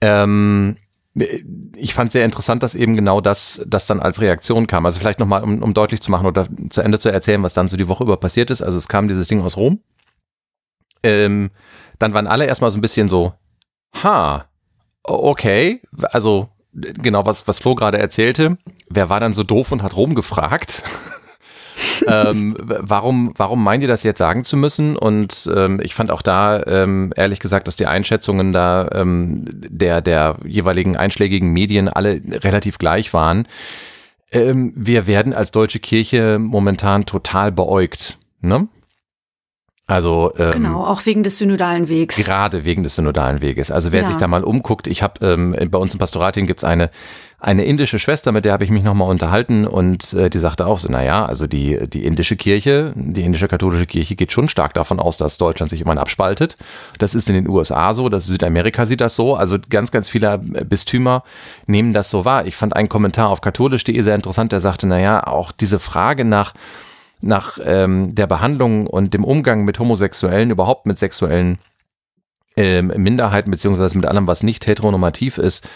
Ähm, 0.00 0.76
ich 1.76 1.92
fand 1.92 2.12
sehr 2.12 2.24
interessant, 2.24 2.62
dass 2.62 2.74
eben 2.74 2.96
genau 2.96 3.20
das, 3.20 3.60
das 3.66 3.84
dann 3.84 4.00
als 4.00 4.22
Reaktion 4.22 4.66
kam. 4.66 4.86
Also 4.86 5.00
vielleicht 5.00 5.18
nochmal, 5.18 5.44
um, 5.44 5.62
um 5.62 5.74
deutlich 5.74 6.00
zu 6.00 6.10
machen 6.10 6.26
oder 6.26 6.48
zu 6.70 6.80
Ende 6.80 6.98
zu 6.98 7.10
erzählen, 7.10 7.42
was 7.42 7.52
dann 7.52 7.68
so 7.68 7.76
die 7.76 7.88
Woche 7.88 8.04
über 8.04 8.16
passiert 8.16 8.50
ist. 8.50 8.62
Also 8.62 8.78
es 8.78 8.88
kam 8.88 9.06
dieses 9.06 9.28
Ding 9.28 9.42
aus 9.42 9.58
Rom 9.58 9.80
ähm, 11.02 11.50
dann 11.98 12.14
waren 12.14 12.26
alle 12.26 12.46
erstmal 12.46 12.70
so 12.70 12.78
ein 12.78 12.82
bisschen 12.82 13.08
so, 13.08 13.34
ha, 14.02 14.46
okay, 15.02 15.80
also 16.12 16.48
genau 16.72 17.26
was, 17.26 17.48
was 17.48 17.58
Flo 17.58 17.74
gerade 17.74 17.98
erzählte, 17.98 18.58
wer 18.88 19.10
war 19.10 19.20
dann 19.20 19.34
so 19.34 19.42
doof 19.42 19.72
und 19.72 19.82
hat 19.82 19.96
Rom 19.96 20.14
gefragt? 20.14 20.82
ähm, 22.06 22.56
warum, 22.58 23.32
warum 23.36 23.62
meint 23.62 23.82
ihr 23.82 23.88
das 23.88 24.02
jetzt 24.02 24.18
sagen 24.18 24.44
zu 24.44 24.56
müssen? 24.56 24.96
Und 24.96 25.50
ähm, 25.54 25.80
ich 25.82 25.94
fand 25.94 26.10
auch 26.10 26.22
da, 26.22 26.62
ähm, 26.66 27.12
ehrlich 27.16 27.40
gesagt, 27.40 27.68
dass 27.68 27.76
die 27.76 27.86
Einschätzungen 27.86 28.52
da 28.52 28.88
ähm, 28.92 29.44
der, 29.46 30.00
der 30.00 30.36
jeweiligen 30.44 30.96
einschlägigen 30.96 31.50
Medien 31.50 31.88
alle 31.88 32.20
relativ 32.30 32.78
gleich 32.78 33.12
waren. 33.14 33.46
Ähm, 34.30 34.72
wir 34.76 35.06
werden 35.06 35.32
als 35.32 35.50
deutsche 35.50 35.80
Kirche 35.80 36.38
momentan 36.38 37.06
total 37.06 37.52
beäugt. 37.52 38.18
Ne? 38.40 38.68
Also 39.90 40.34
ähm, 40.36 40.52
genau, 40.52 40.84
auch 40.84 41.06
wegen 41.06 41.22
des 41.22 41.38
synodalen 41.38 41.88
Wegs. 41.88 42.16
Gerade 42.16 42.66
wegen 42.66 42.82
des 42.82 42.96
synodalen 42.96 43.40
Weges. 43.40 43.70
Also 43.70 43.90
wer 43.90 44.02
ja. 44.02 44.08
sich 44.08 44.18
da 44.18 44.28
mal 44.28 44.44
umguckt, 44.44 44.86
ich 44.86 45.02
habe 45.02 45.26
ähm, 45.26 45.56
bei 45.70 45.78
uns 45.78 45.94
im 45.94 45.98
Pastoratin 45.98 46.46
gibt's 46.46 46.62
eine 46.62 46.90
eine 47.40 47.64
indische 47.64 48.00
Schwester, 48.00 48.32
mit 48.32 48.44
der 48.44 48.52
habe 48.52 48.64
ich 48.64 48.70
mich 48.70 48.82
nochmal 48.82 49.08
unterhalten 49.08 49.64
und 49.64 50.12
äh, 50.12 50.28
die 50.28 50.40
sagte 50.40 50.66
auch 50.66 50.78
so, 50.78 50.90
naja, 50.90 51.24
also 51.24 51.46
die 51.46 51.88
die 51.88 52.04
indische 52.04 52.36
Kirche, 52.36 52.92
die 52.96 53.22
indische 53.22 53.48
katholische 53.48 53.86
Kirche 53.86 54.14
geht 54.14 54.30
schon 54.30 54.50
stark 54.50 54.74
davon 54.74 55.00
aus, 55.00 55.16
dass 55.16 55.38
Deutschland 55.38 55.70
sich 55.70 55.80
immer 55.80 55.96
abspaltet. 55.96 56.58
Das 56.98 57.14
ist 57.14 57.30
in 57.30 57.36
den 57.36 57.48
USA 57.48 57.94
so, 57.94 58.10
das 58.10 58.26
Südamerika 58.26 58.84
sieht 58.84 59.00
das 59.00 59.16
so. 59.16 59.36
Also 59.36 59.56
ganz 59.70 59.90
ganz 59.90 60.10
viele 60.10 60.36
Bistümer 60.36 61.22
nehmen 61.66 61.94
das 61.94 62.10
so 62.10 62.26
wahr. 62.26 62.44
Ich 62.44 62.56
fand 62.56 62.76
einen 62.76 62.90
Kommentar 62.90 63.30
auf 63.30 63.40
katholisch.de 63.40 64.02
sehr 64.02 64.16
interessant, 64.16 64.52
der 64.52 64.60
sagte, 64.60 64.86
naja, 64.86 65.26
auch 65.26 65.50
diese 65.50 65.78
Frage 65.78 66.26
nach 66.26 66.52
nach 67.20 67.58
ähm, 67.62 68.14
der 68.14 68.26
Behandlung 68.26 68.86
und 68.86 69.14
dem 69.14 69.24
Umgang 69.24 69.64
mit 69.64 69.78
Homosexuellen, 69.78 70.50
überhaupt 70.50 70.86
mit 70.86 70.98
sexuellen 70.98 71.58
ähm, 72.56 72.92
Minderheiten, 72.96 73.50
beziehungsweise 73.50 73.96
mit 73.96 74.06
allem, 74.06 74.26
was 74.26 74.42
nicht 74.42 74.66
heteronormativ 74.66 75.38
ist, 75.38 75.68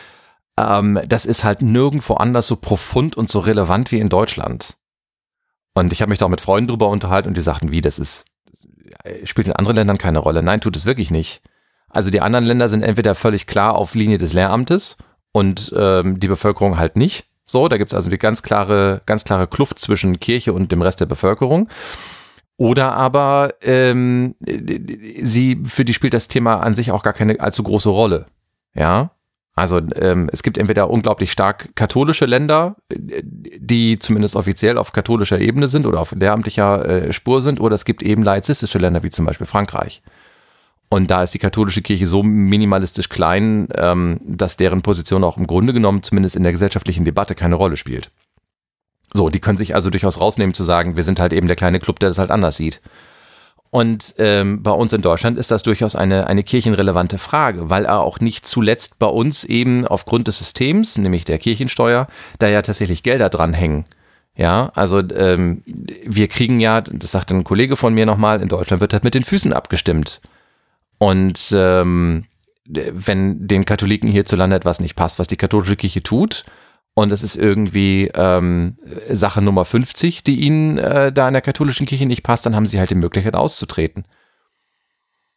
ähm, 0.59 1.01
das 1.07 1.27
ist 1.27 1.45
halt 1.45 1.63
nirgendwo 1.63 2.15
anders 2.15 2.47
so 2.47 2.57
profund 2.57 3.17
und 3.17 3.29
so 3.29 3.41
relevant 3.41 3.93
wie 3.93 4.01
in 4.01 4.09
Deutschland. 4.09 4.77
Und 5.75 5.93
ich 5.93 6.03
habe 6.03 6.11
mich 6.11 6.19
da 6.19 6.27
auch 6.27 6.31
mit 6.31 6.41
Freunden 6.41 6.69
drüber 6.69 6.89
unterhalten 6.89 7.29
und 7.29 7.37
die 7.37 7.41
sagten, 7.41 7.71
wie, 7.71 7.81
das 7.81 7.99
ist, 7.99 8.27
spielt 9.25 9.47
in 9.47 9.55
anderen 9.55 9.77
Ländern 9.77 9.99
keine 9.99 10.19
Rolle. 10.19 10.43
Nein, 10.43 10.61
tut 10.61 10.77
es 10.77 10.85
wirklich 10.85 11.11
nicht. 11.11 11.41
Also 11.89 12.11
die 12.11 12.21
anderen 12.21 12.45
Länder 12.45 12.69
sind 12.69 12.83
entweder 12.83 13.15
völlig 13.15 13.47
klar 13.47 13.75
auf 13.75 13.95
Linie 13.95 14.19
des 14.19 14.33
Lehramtes 14.33 14.97
und 15.33 15.73
ähm, 15.77 16.21
die 16.21 16.29
Bevölkerung 16.29 16.79
halt 16.79 16.97
nicht. 16.97 17.27
So, 17.45 17.69
da 17.69 17.77
gibt 17.77 17.93
es 17.93 17.97
also 17.97 18.11
die 18.11 18.19
ganz 18.19 18.43
klare, 18.43 19.03
ganz 19.07 19.25
klare 19.25 19.47
Kluft 19.47 19.79
zwischen 19.79 20.21
Kirche 20.21 20.53
und 20.53 20.73
dem 20.73 20.83
Rest 20.83 21.01
der 21.01 21.07
Bevölkerung. 21.07 21.69
Oder 22.57 22.95
aber 22.95 23.55
ähm, 23.63 24.35
sie, 25.21 25.61
für 25.65 25.85
die 25.85 25.95
spielt 25.95 26.15
das 26.15 26.29
Thema 26.29 26.57
an 26.61 26.75
sich 26.75 26.93
auch 26.93 27.03
gar 27.03 27.13
keine 27.13 27.41
allzu 27.41 27.63
große 27.63 27.89
Rolle. 27.89 28.27
Ja. 28.75 29.11
Also 29.55 29.81
ähm, 29.97 30.31
es 30.33 30.43
gibt 30.43 30.57
entweder 30.57 30.89
unglaublich 30.89 31.31
stark 31.31 31.75
katholische 31.75 32.25
Länder, 32.25 32.77
die 32.89 33.99
zumindest 33.99 34.35
offiziell 34.35 34.79
auf 34.79 34.93
katholischer 34.93 35.41
Ebene 35.41 35.69
sind 35.69 35.87
oder 35.87 36.01
auf 36.01 36.13
lehramtlicher 36.13 36.89
äh, 36.89 37.13
Spur 37.13 37.43
sind, 37.43 37.61
oder 37.61 37.75
es 37.75 37.85
gibt 37.85 38.03
eben 38.03 38.23
laizistische 38.23 38.79
Länder 38.79 39.03
wie 39.03 39.11
zum 39.11 39.27
Beispiel 39.27 39.47
Frankreich. 39.47 40.03
Und 40.93 41.11
da 41.11 41.23
ist 41.23 41.33
die 41.33 41.39
katholische 41.39 41.81
Kirche 41.81 42.07
so 42.07 42.23
minimalistisch 42.23 43.09
klein, 43.09 43.67
ähm, 43.77 44.21
dass 44.27 44.59
deren 44.59 44.83
Position 44.83 45.25
auch 45.25 45.39
im 45.39 45.47
Grunde 45.47 45.73
genommen 45.73 46.03
zumindest 46.03 46.37
in 46.37 46.43
der 46.43 46.53
gesellschaftlichen 46.53 47.07
Debatte 47.07 47.35
keine 47.35 47.55
Rolle 47.55 47.79
spielt. 47.79 48.11
So, 49.15 49.31
die 49.31 49.41
können 49.41 49.57
sich 49.57 49.75
also 49.75 49.89
durchaus 49.89 50.21
rausnehmen 50.21 50.53
zu 50.53 50.65
sagen, 50.65 50.95
wir 50.95 51.03
sind 51.03 51.19
halt 51.19 51.33
eben 51.33 51.47
der 51.47 51.57
kleine 51.57 51.81
Club, 51.81 51.99
der 51.99 52.11
das 52.11 52.19
halt 52.19 52.31
anders 52.31 52.59
sieht. 52.59 52.83
Und 53.71 54.17
ähm, 54.19 54.63
bei 54.63 54.71
uns 54.71 54.93
in 54.93 55.01
Deutschland 55.01 55.39
ist 55.39 55.51
das 55.51 55.63
durchaus 55.63 55.97
eine, 55.97 56.27
eine 56.27 56.43
kirchenrelevante 56.43 57.17
Frage, 57.17 57.71
weil 57.71 57.87
er 57.87 58.01
auch 58.01 58.21
nicht 58.21 58.47
zuletzt 58.47 58.99
bei 58.99 59.07
uns 59.07 59.45
eben 59.45 59.87
aufgrund 59.87 60.29
des 60.29 60.41
Systems, 60.41 60.99
nämlich 60.99 61.25
der 61.25 61.39
Kirchensteuer, 61.39 62.07
da 62.39 62.49
ja 62.49 62.61
tatsächlich 62.61 63.03
Gelder 63.03 63.31
dranhängen. 63.31 63.87
Ja, 64.37 64.71
also 64.75 64.99
ähm, 65.15 65.63
wir 66.05 66.29
kriegen 66.29 66.61
ja, 66.61 66.83
das 66.83 67.13
sagt 67.13 67.33
ein 67.33 67.45
Kollege 67.45 67.77
von 67.77 67.95
mir 67.95 68.05
nochmal, 68.05 68.43
in 68.43 68.49
Deutschland 68.49 68.83
wird 68.83 68.93
halt 68.93 69.05
mit 69.05 69.15
den 69.15 69.25
Füßen 69.25 69.55
abgestimmt. 69.55 70.21
Und 71.03 71.53
ähm, 71.53 72.27
wenn 72.65 73.49
den 73.49 73.65
Katholiken 73.65 74.09
hierzulande 74.09 74.55
etwas 74.55 74.79
nicht 74.79 74.95
passt, 74.95 75.19
was 75.19 75.27
die 75.27 75.37
katholische 75.37 75.75
Kirche 75.75 76.05
tut, 76.05 76.45
und 76.95 77.11
es 77.11 77.25
ist 77.25 77.35
irgendwie 77.35 78.09
ähm, 78.15 78.77
Sache 79.11 79.43
Nummer 79.43 79.65
50, 79.65 80.23
die 80.23 80.39
ihnen 80.39 80.79
äh, 80.79 81.11
da 81.13 81.27
in 81.27 81.33
der 81.33 81.43
katholischen 81.43 81.87
Kirche 81.87 82.07
nicht 82.07 82.23
passt, 82.23 82.47
dann 82.47 82.55
haben 82.55 82.67
sie 82.67 82.79
halt 82.79 82.91
die 82.91 82.95
Möglichkeit 82.95 83.35
auszutreten. 83.35 84.05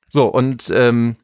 So, 0.08 0.28
und 0.28 0.71
ähm, 0.71 1.15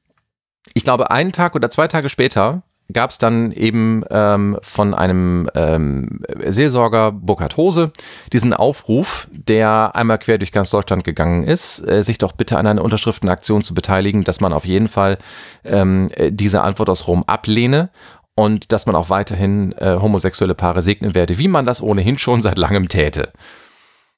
ich 0.74 0.84
glaube, 0.84 1.12
einen 1.12 1.34
Tag 1.34 1.54
oder 1.54 1.70
zwei 1.70 1.88
Tage 1.88 2.10
später 2.10 2.64
gab 2.94 3.12
es 3.12 3.18
dann 3.18 3.52
eben 3.52 4.04
ähm, 4.10 4.58
von 4.62 4.94
einem 4.94 5.50
ähm, 5.56 6.22
Seelsorger 6.46 7.12
Burkhard 7.12 7.58
Hose 7.58 7.92
diesen 8.34 8.54
Aufruf, 8.54 9.28
der 9.32 9.96
einmal 9.96 10.20
quer 10.20 10.38
durch 10.38 10.52
ganz 10.52 10.70
Deutschland 10.70 11.04
gegangen 11.04 11.44
ist, 11.44 11.88
äh, 11.88 12.04
sich 12.04 12.18
doch 12.18 12.32
bitte 12.32 12.58
an 12.58 12.68
einer 12.68 12.84
Unterschriftenaktion 12.84 13.64
zu 13.64 13.74
beteiligen, 13.74 14.24
dass 14.24 14.42
man 14.42 14.54
auf 14.54 14.66
jeden 14.66 14.88
Fall 14.88 15.18
ähm, 15.64 16.10
diese 16.30 16.62
Antwort 16.62 16.90
aus 16.90 17.08
Rom 17.08 17.24
ablehne 17.28 17.90
und 18.36 18.72
dass 18.72 18.86
man 18.86 18.96
auch 18.96 19.10
weiterhin 19.10 19.74
äh, 19.74 19.98
homosexuelle 20.02 20.56
Paare 20.56 20.82
segnen 20.82 21.16
werde, 21.16 21.38
wie 21.38 21.48
man 21.48 21.66
das 21.66 21.82
ohnehin 21.82 22.18
schon 22.18 22.42
seit 22.42 22.58
langem 22.58 22.88
täte. 22.88 23.32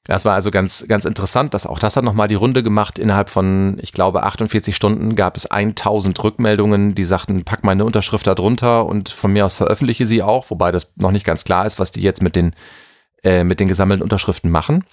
Das 0.04 0.26
war 0.26 0.34
also 0.34 0.50
ganz, 0.50 0.84
ganz 0.86 1.06
interessant, 1.06 1.54
dass 1.54 1.66
auch 1.66 1.78
das 1.78 1.96
hat 1.96 2.04
nochmal 2.04 2.28
die 2.28 2.34
Runde 2.34 2.62
gemacht. 2.62 2.98
Innerhalb 2.98 3.30
von, 3.30 3.78
ich 3.80 3.92
glaube, 3.92 4.22
48 4.22 4.76
Stunden 4.76 5.16
gab 5.16 5.36
es 5.36 5.46
1000 5.46 6.22
Rückmeldungen, 6.22 6.94
die 6.94 7.04
sagten, 7.04 7.44
pack 7.44 7.64
meine 7.64 7.86
Unterschrift 7.86 8.26
da 8.26 8.34
drunter 8.34 8.84
und 8.84 9.08
von 9.08 9.32
mir 9.32 9.46
aus 9.46 9.56
veröffentliche 9.56 10.04
sie 10.04 10.22
auch, 10.22 10.50
wobei 10.50 10.72
das 10.72 10.92
noch 10.96 11.10
nicht 11.10 11.24
ganz 11.24 11.44
klar 11.44 11.64
ist, 11.64 11.78
was 11.78 11.90
die 11.90 12.02
jetzt 12.02 12.22
mit 12.22 12.36
den, 12.36 12.54
äh, 13.22 13.44
mit 13.44 13.60
den 13.60 13.68
gesammelten 13.68 14.02
Unterschriften 14.02 14.50
machen. 14.50 14.84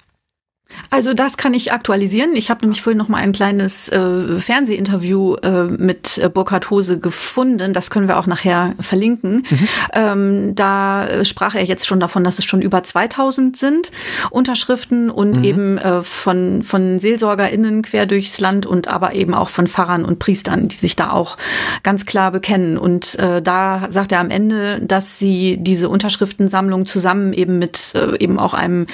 Also 0.89 1.13
das 1.13 1.37
kann 1.37 1.53
ich 1.53 1.71
aktualisieren. 1.71 2.35
Ich 2.35 2.49
habe 2.49 2.61
nämlich 2.61 2.81
vorhin 2.81 2.97
noch 2.97 3.07
mal 3.07 3.17
ein 3.17 3.31
kleines 3.31 3.89
äh, 3.89 4.39
Fernsehinterview 4.39 5.35
äh, 5.35 5.63
mit 5.63 6.17
äh, 6.17 6.29
Burkhard 6.29 6.69
Hose 6.69 6.99
gefunden. 6.99 7.73
Das 7.73 7.89
können 7.89 8.07
wir 8.07 8.17
auch 8.17 8.27
nachher 8.27 8.75
verlinken. 8.79 9.43
Mhm. 9.49 9.67
Ähm, 9.93 10.55
da 10.55 11.23
sprach 11.23 11.55
er 11.55 11.63
jetzt 11.63 11.87
schon 11.87 11.99
davon, 11.99 12.23
dass 12.23 12.39
es 12.39 12.45
schon 12.45 12.61
über 12.61 12.83
2000 12.83 13.55
sind 13.55 13.91
Unterschriften 14.29 15.09
und 15.09 15.37
mhm. 15.37 15.43
eben 15.43 15.77
äh, 15.77 16.01
von 16.01 16.63
von 16.63 16.99
SeelsorgerInnen 16.99 17.81
quer 17.83 18.05
durchs 18.05 18.39
Land 18.39 18.65
und 18.65 18.87
aber 18.87 19.13
eben 19.13 19.33
auch 19.33 19.49
von 19.49 19.67
Pfarrern 19.67 20.05
und 20.05 20.19
Priestern, 20.19 20.67
die 20.67 20.75
sich 20.75 20.95
da 20.95 21.11
auch 21.11 21.37
ganz 21.83 22.05
klar 22.05 22.31
bekennen. 22.31 22.77
Und 22.77 23.17
äh, 23.19 23.41
da 23.41 23.87
sagt 23.89 24.11
er 24.11 24.19
am 24.19 24.29
Ende, 24.29 24.81
dass 24.81 25.19
sie 25.19 25.57
diese 25.59 25.89
Unterschriftensammlung 25.89 26.85
zusammen 26.85 27.33
eben 27.33 27.59
mit 27.59 27.93
äh, 27.95 28.17
eben 28.19 28.39
auch 28.39 28.53
einem 28.53 28.87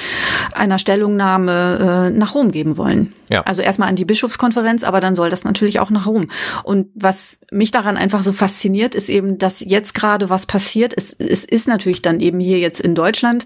einer 0.54 0.80
Stellungnahme 0.80 1.67
äh, 1.76 2.10
nach 2.10 2.36
Rom 2.36 2.52
geben 2.52 2.78
wollen. 2.78 3.14
Ja. 3.30 3.42
Also 3.42 3.62
erstmal 3.62 3.90
an 3.90 3.96
die 3.96 4.06
Bischofskonferenz, 4.06 4.84
aber 4.84 5.02
dann 5.02 5.16
soll 5.16 5.30
das 5.30 5.44
natürlich 5.44 5.80
auch 5.80 5.90
nach 5.90 6.08
Rom. 6.08 6.28
Und 6.64 6.88
was 6.96 7.40
mich 7.52 7.72
daran 7.72 7.98
einfach 7.98 8.22
so 8.22 8.32
fasziniert, 8.32 8.96
ist 8.96 9.10
eben, 9.10 9.38
dass 9.38 9.60
jetzt 9.60 9.94
gerade 9.94 10.30
was 10.30 10.46
passiert. 10.46 10.94
Es, 10.96 11.14
es 11.14 11.44
ist 11.44 11.68
natürlich 11.68 12.02
dann 12.02 12.20
eben 12.20 12.40
hier 12.40 12.60
jetzt 12.60 12.80
in 12.80 12.96
Deutschland, 12.96 13.46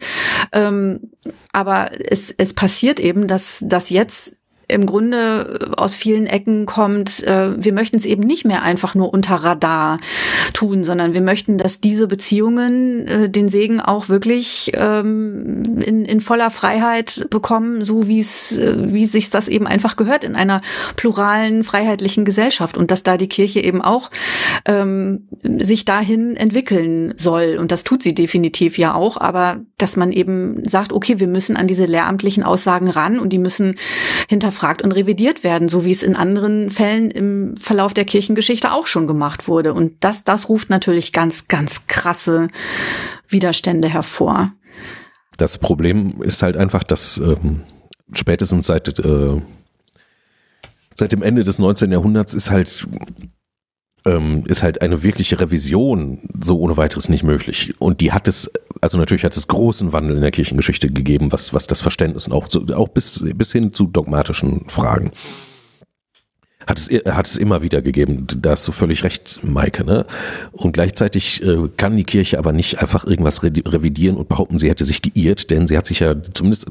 ähm, 0.52 1.12
aber 1.52 1.92
es, 2.12 2.34
es 2.38 2.54
passiert 2.54 3.00
eben, 3.00 3.28
dass, 3.28 3.60
dass 3.62 3.90
jetzt 3.90 4.36
im 4.72 4.86
Grunde 4.86 5.72
aus 5.78 5.96
vielen 5.96 6.26
Ecken 6.26 6.66
kommt, 6.66 7.24
äh, 7.24 7.52
wir 7.62 7.74
möchten 7.74 7.98
es 7.98 8.06
eben 8.06 8.24
nicht 8.24 8.46
mehr 8.46 8.64
einfach 8.64 8.96
nur 8.96 9.14
unter 9.14 9.36
Radar 9.36 10.00
tun, 10.54 10.84
sondern 10.84 11.14
wir 11.14 11.22
möchten, 11.22 11.58
dass 11.58 11.82
diese 11.82 12.08
Beziehungen 12.08 13.08
äh, 13.08 13.30
den 13.30 13.50
Segen 13.50 13.82
auch 13.82 14.10
wirklich 14.10 14.72
ähm, 14.76 15.64
in, 15.86 16.06
in 16.06 16.22
voller 16.22 16.50
Freiheit 16.52 17.28
bekommen, 17.30 17.84
so 17.84 18.08
wie 18.08 18.20
es, 18.20 18.58
äh, 18.58 18.92
wie 18.92 19.06
sich 19.06 19.30
das 19.30 19.48
eben 19.48 19.68
einfach 19.68 19.98
gehört 19.98 20.24
in 20.24 20.36
einer 20.36 20.62
pluralen, 20.96 21.64
freiheitlichen 21.64 22.26
Gesellschaft 22.26 22.78
und 22.78 22.92
dass 22.92 23.04
da 23.04 23.18
die 23.18 23.30
Kirche 23.30 23.60
eben 23.60 23.82
auch 23.82 24.10
ähm, 24.66 25.28
sich 25.44 25.86
dahin 25.86 26.38
entwickeln 26.38 27.14
soll. 27.18 27.58
Und 27.60 27.72
das 27.72 27.84
tut 27.84 28.02
sie 28.02 28.16
definitiv 28.16 28.78
ja 28.78 28.96
auch, 28.96 29.18
aber 29.18 29.60
dass 29.78 29.98
man 29.98 30.12
eben 30.12 30.64
sagt, 30.68 30.94
okay, 30.94 31.20
wir 31.20 31.28
müssen 31.28 31.58
an 31.58 31.68
diese 31.68 31.86
lehramtlichen 31.86 32.44
Aussagen 32.44 32.90
ran 32.90 33.20
und 33.20 33.34
die 33.34 33.40
müssen 33.40 33.76
hinterfragen 34.30 34.61
hinterfragt 34.62 34.82
und 34.82 34.91
revidiert 34.91 35.43
werden, 35.43 35.67
so 35.67 35.84
wie 35.84 35.91
es 35.91 36.04
in 36.04 36.15
anderen 36.15 36.69
Fällen 36.69 37.12
im 37.12 37.58
Verlauf 37.58 37.93
der 37.93 38.06
Kirchengeschichte 38.06 38.71
auch 38.71 38.88
schon 38.88 39.08
gemacht 39.08 39.47
wurde. 39.47 39.74
Und 39.74 40.04
das, 40.04 40.24
das 40.24 40.50
ruft 40.50 40.69
natürlich 40.69 41.12
ganz, 41.12 41.47
ganz 41.47 41.88
krasse 41.88 42.50
Widerstände 43.28 43.89
hervor. 43.89 44.54
Das 45.38 45.58
Problem 45.58 46.21
ist 46.21 46.43
halt 46.43 46.58
einfach, 46.58 46.84
dass 46.84 47.17
ähm, 47.17 47.62
spätestens 48.13 48.67
seit, 48.67 49.00
äh, 49.00 49.41
seit 50.95 51.12
dem 51.12 51.24
Ende 51.24 51.43
des 51.43 51.58
19. 51.58 51.91
Jahrhunderts 51.91 52.34
ist 52.34 52.52
halt 52.52 52.88
ähm, 54.06 54.44
ist 54.48 54.64
halt 54.64 54.82
eine 54.82 55.04
wirkliche 55.04 55.40
Revision 55.40 56.20
so 56.42 56.60
ohne 56.60 56.78
weiteres 56.78 57.10
nicht 57.10 57.24
möglich. 57.24 57.74
Und 57.80 58.02
die 58.02 58.12
hat 58.12 58.28
es, 58.28 58.52
also 58.82 58.98
natürlich 58.98 59.24
hat 59.24 59.38
es 59.38 59.48
großen 59.48 59.94
Wandel 59.94 60.16
in 60.16 60.22
der 60.22 60.32
Kirchengeschichte 60.32 60.90
gegeben, 60.90 61.32
was, 61.32 61.54
was 61.54 61.68
das 61.68 61.82
Verständnis 61.82 62.28
und 62.28 62.34
auch, 62.34 62.48
so, 62.50 62.66
auch 62.74 62.90
bis, 62.90 63.24
bis 63.36 63.52
hin 63.52 63.74
zu 63.74 63.86
dogmatischen 63.86 64.66
Fragen. 64.68 65.12
Hat 66.68 66.78
es, 66.78 66.90
hat 66.90 67.26
es 67.26 67.38
immer 67.38 67.64
wieder 67.64 67.82
gegeben. 67.82 68.28
Da 68.38 68.52
hast 68.52 68.68
du 68.68 68.72
völlig 68.72 69.04
recht, 69.04 69.40
Maike. 69.44 69.84
Ne? 69.84 70.06
Und 70.52 70.74
gleichzeitig 70.74 71.44
äh, 71.44 71.70
kann 71.76 71.98
die 71.98 72.04
Kirche 72.04 72.38
aber 72.38 72.54
nicht 72.54 72.80
einfach 72.80 73.06
irgendwas 73.06 73.44
revidieren 73.44 74.16
und 74.16 74.30
behaupten, 74.30 74.60
sie 74.60 74.70
hätte 74.70 74.86
sich 74.86 75.02
geirrt, 75.02 75.50
denn 75.50 75.68
sie 75.68 75.78
hat 75.78 75.88
sich 75.88 76.00
ja 76.00 76.16
zumindest, 76.22 76.68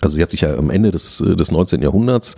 also 0.00 0.16
sie 0.16 0.22
hat 0.22 0.30
sich 0.30 0.42
ja 0.42 0.54
am 0.56 0.70
Ende 0.70 0.90
des, 0.90 1.18
des 1.18 1.50
19. 1.50 1.82
Jahrhunderts 1.82 2.34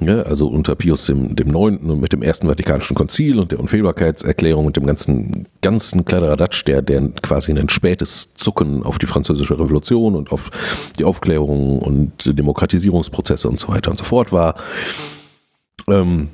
ja, 0.00 0.22
also 0.22 0.48
unter 0.48 0.74
Pius 0.74 1.06
dem, 1.06 1.36
dem 1.36 1.48
Neunten 1.48 1.90
und 1.90 2.00
mit 2.00 2.12
dem 2.12 2.22
Ersten 2.22 2.48
Vatikanischen 2.48 2.94
Konzil 2.94 3.38
und 3.38 3.52
der 3.52 3.60
Unfehlbarkeitserklärung 3.60 4.66
und 4.66 4.76
dem 4.76 4.86
ganzen, 4.86 5.46
ganzen 5.60 6.04
Kladderadatsch, 6.04 6.64
der, 6.64 6.82
der 6.82 7.08
quasi 7.22 7.52
ein 7.52 7.68
spätes 7.68 8.32
Zucken 8.34 8.82
auf 8.82 8.98
die 8.98 9.06
französische 9.06 9.58
Revolution 9.58 10.16
und 10.16 10.32
auf 10.32 10.50
die 10.98 11.04
Aufklärung 11.04 11.78
und 11.78 12.38
Demokratisierungsprozesse 12.38 13.48
und 13.48 13.60
so 13.60 13.68
weiter 13.68 13.90
und 13.90 13.98
so 13.98 14.04
fort 14.04 14.32
war. 14.32 14.54
Ähm, 15.88 16.28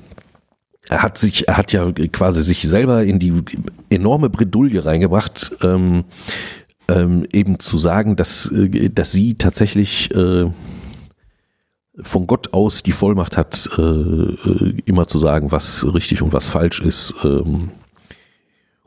er 0.88 1.02
hat 1.02 1.18
sich, 1.18 1.48
er 1.48 1.56
hat 1.56 1.72
ja 1.72 1.90
quasi 2.12 2.42
sich 2.42 2.62
selber 2.62 3.04
in 3.04 3.18
die 3.18 3.42
enorme 3.90 4.30
Bredouille 4.30 4.84
reingebracht, 4.84 5.52
ähm, 5.62 6.04
ähm, 6.88 7.26
eben 7.32 7.58
zu 7.58 7.76
sagen, 7.76 8.16
dass, 8.16 8.50
äh, 8.50 8.88
dass 8.88 9.12
sie 9.12 9.34
tatsächlich 9.34 10.14
äh, 10.14 10.50
von 12.02 12.26
Gott 12.26 12.52
aus 12.52 12.82
die 12.82 12.92
Vollmacht 12.92 13.37
hat, 13.37 13.68
äh, 13.78 13.82
äh, 13.82 14.74
immer 14.84 15.06
zu 15.06 15.18
sagen, 15.18 15.50
was 15.50 15.87
richtig 15.92 16.22
und 16.22 16.32
was 16.32 16.48
falsch 16.48 16.80
ist. 16.80 17.14
Ähm, 17.24 17.70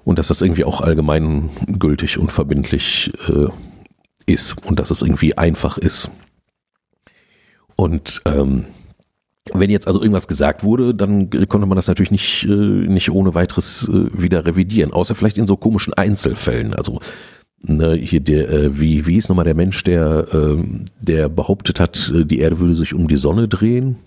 und 0.04 0.18
dass 0.18 0.30
das 0.30 0.42
irgendwie 0.42 0.66
auch 0.66 0.82
allgemeingültig 0.82 2.18
und 2.18 2.32
verbindlich 2.32 3.14
äh, 3.28 3.48
ist 4.26 4.66
und 4.66 4.80
dass 4.80 4.92
es 4.92 5.02
irgendwie 5.02 5.38
einfach 5.38 5.78
ist. 5.78 6.12
Und 7.76 8.22
ähm, 8.26 8.66
wenn 9.54 9.70
jetzt 9.70 9.88
also 9.88 10.02
irgendwas 10.02 10.28
gesagt 10.28 10.64
wurde, 10.64 10.94
dann 10.94 11.30
konnte 11.48 11.68
man 11.68 11.76
das 11.76 11.88
natürlich 11.88 12.12
nicht, 12.12 12.44
äh, 12.44 12.48
nicht 12.48 13.12
ohne 13.12 13.34
weiteres 13.34 13.88
äh, 13.90 14.10
wieder 14.14 14.46
revidieren, 14.46 14.94
außer 14.94 15.16
vielleicht 15.16 15.38
in 15.38 15.48
so 15.48 15.58
komischen 15.58 15.94
Einzelfällen. 15.94 16.74
Also 16.74 17.00
Ne, 17.64 17.94
hier 17.94 18.22
der, 18.22 18.50
äh, 18.50 18.80
wie, 18.80 19.06
wie 19.06 19.14
hieß 19.14 19.30
nochmal 19.30 19.46
der 19.46 19.54
Mensch, 19.54 19.84
der, 19.84 20.26
äh, 20.34 20.64
der 21.00 21.30
behauptet 21.30 21.80
hat, 21.80 22.12
äh, 22.16 22.26
die 22.26 22.40
Erde 22.40 22.60
würde 22.60 22.74
sich 22.74 22.94
um 22.94 23.08
die 23.08 23.18
Sonne 23.18 23.48
drehen? 23.48 23.98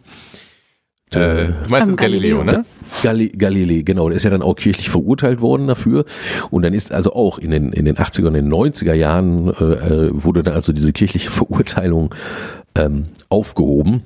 Äh, 1.14 1.47
du 1.47 1.55
meinst 1.69 1.97
Galileo, 1.97 2.38
Galileo, 2.38 2.45
ne? 2.45 2.64
Gali, 3.03 3.29
Galilei, 3.29 3.83
genau. 3.83 4.09
Der 4.09 4.17
ist 4.17 4.25
ja 4.25 4.31
dann 4.31 4.43
auch 4.43 4.57
kirchlich 4.57 4.88
verurteilt 4.88 5.40
worden 5.40 5.69
dafür. 5.69 6.05
Und 6.51 6.62
dann 6.62 6.75
ist 6.75 6.93
also 6.93 7.12
auch 7.14 7.38
in 7.38 7.51
den, 7.51 7.73
in 7.73 7.85
den 7.85 7.97
80er 7.97 8.27
und 8.27 8.35
den 8.35 8.53
90er 8.53 8.95
Jahren 8.95 9.49
äh, 9.49 9.64
äh, 9.64 10.11
wurde 10.12 10.43
dann 10.43 10.55
also 10.55 10.73
diese 10.73 10.93
kirchliche 10.93 11.31
Verurteilung 11.31 12.14
ähm, 12.77 13.05
aufgehoben 13.29 14.03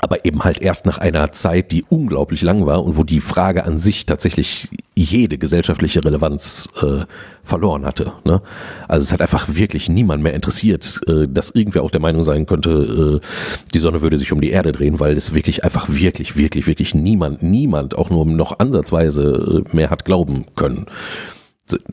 aber 0.00 0.24
eben 0.24 0.42
halt 0.42 0.58
erst 0.58 0.86
nach 0.86 0.98
einer 0.98 1.32
Zeit, 1.32 1.70
die 1.70 1.84
unglaublich 1.86 2.40
lang 2.40 2.64
war 2.64 2.82
und 2.82 2.96
wo 2.96 3.04
die 3.04 3.20
Frage 3.20 3.64
an 3.64 3.78
sich 3.78 4.06
tatsächlich 4.06 4.70
jede 4.94 5.36
gesellschaftliche 5.36 6.02
Relevanz 6.02 6.70
äh, 6.80 7.04
verloren 7.44 7.84
hatte. 7.84 8.12
Ne? 8.24 8.40
Also 8.88 9.04
es 9.04 9.12
hat 9.12 9.20
einfach 9.20 9.54
wirklich 9.54 9.90
niemand 9.90 10.22
mehr 10.22 10.32
interessiert, 10.32 11.00
äh, 11.06 11.28
dass 11.28 11.50
irgendwer 11.50 11.82
auch 11.82 11.90
der 11.90 12.00
Meinung 12.00 12.24
sein 12.24 12.46
könnte, 12.46 13.20
äh, 13.22 13.26
die 13.74 13.78
Sonne 13.78 14.00
würde 14.00 14.16
sich 14.16 14.32
um 14.32 14.40
die 14.40 14.50
Erde 14.50 14.72
drehen, 14.72 14.98
weil 14.98 15.14
es 15.14 15.34
wirklich 15.34 15.62
einfach 15.62 15.90
wirklich, 15.90 16.36
wirklich, 16.36 16.66
wirklich 16.66 16.94
niemand, 16.94 17.42
niemand 17.42 17.94
auch 17.94 18.08
nur 18.08 18.24
noch 18.24 18.58
ansatzweise 18.60 19.64
äh, 19.70 19.76
mehr 19.76 19.90
hat 19.90 20.06
glauben 20.06 20.46
können 20.56 20.86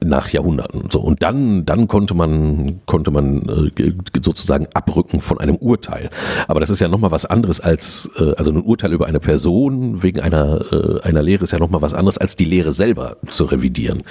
nach 0.03 0.29
Jahrhunderten. 0.29 0.89
So 0.91 0.99
und 0.99 1.23
dann 1.23 1.65
dann 1.65 1.88
konnte 1.88 2.13
man 2.13 2.82
konnte 2.86 3.12
man 3.12 3.71
äh, 3.77 3.93
sozusagen 4.21 4.67
abrücken 4.73 5.21
von 5.21 5.39
einem 5.39 5.55
Urteil. 5.55 6.10
Aber 6.47 6.60
das 6.60 6.69
ist 6.69 6.79
ja 6.79 6.88
noch 6.88 6.99
mal 6.99 7.12
was 7.12 7.25
anderes 7.25 7.60
als 7.60 8.10
äh, 8.17 8.34
also 8.36 8.51
ein 8.51 8.62
Urteil 8.62 8.93
über 8.93 9.05
eine 9.08 9.19
Person 9.19 10.03
wegen 10.03 10.19
einer 10.19 10.71
äh, 10.71 11.01
einer 11.08 11.21
Lehre 11.21 11.43
ist 11.43 11.51
ja 11.51 11.60
noch 11.60 11.69
mal 11.69 11.82
was 11.82 11.93
anderes 11.93 12.17
als 12.17 12.36
die 12.36 12.45
Lehre 12.45 12.73
selber 12.73 13.17
zu 13.27 13.45
revidieren. 13.45 14.03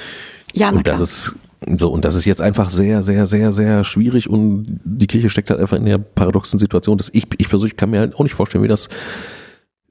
Ja, 0.54 0.70
na 0.70 0.78
und 0.78 0.88
das 0.88 1.00
ist 1.00 1.36
so, 1.76 1.90
und 1.90 2.04
das 2.04 2.14
ist 2.14 2.24
jetzt 2.24 2.40
einfach 2.40 2.70
sehr, 2.70 3.02
sehr, 3.02 3.26
sehr, 3.26 3.52
sehr 3.52 3.82
schwierig 3.82 4.30
und 4.30 4.80
die 4.84 5.08
Kirche 5.08 5.28
steckt 5.28 5.50
halt 5.50 5.60
einfach 5.60 5.76
in 5.76 5.86
der 5.86 5.98
paradoxen 5.98 6.58
Situation, 6.58 6.96
dass 6.96 7.10
ich, 7.12 7.26
ich 7.36 7.48
persönlich 7.48 7.76
kann 7.76 7.90
mir 7.90 7.98
halt 7.98 8.14
auch 8.14 8.22
nicht 8.22 8.34
vorstellen, 8.34 8.62
wie 8.62 8.68
das, 8.68 8.88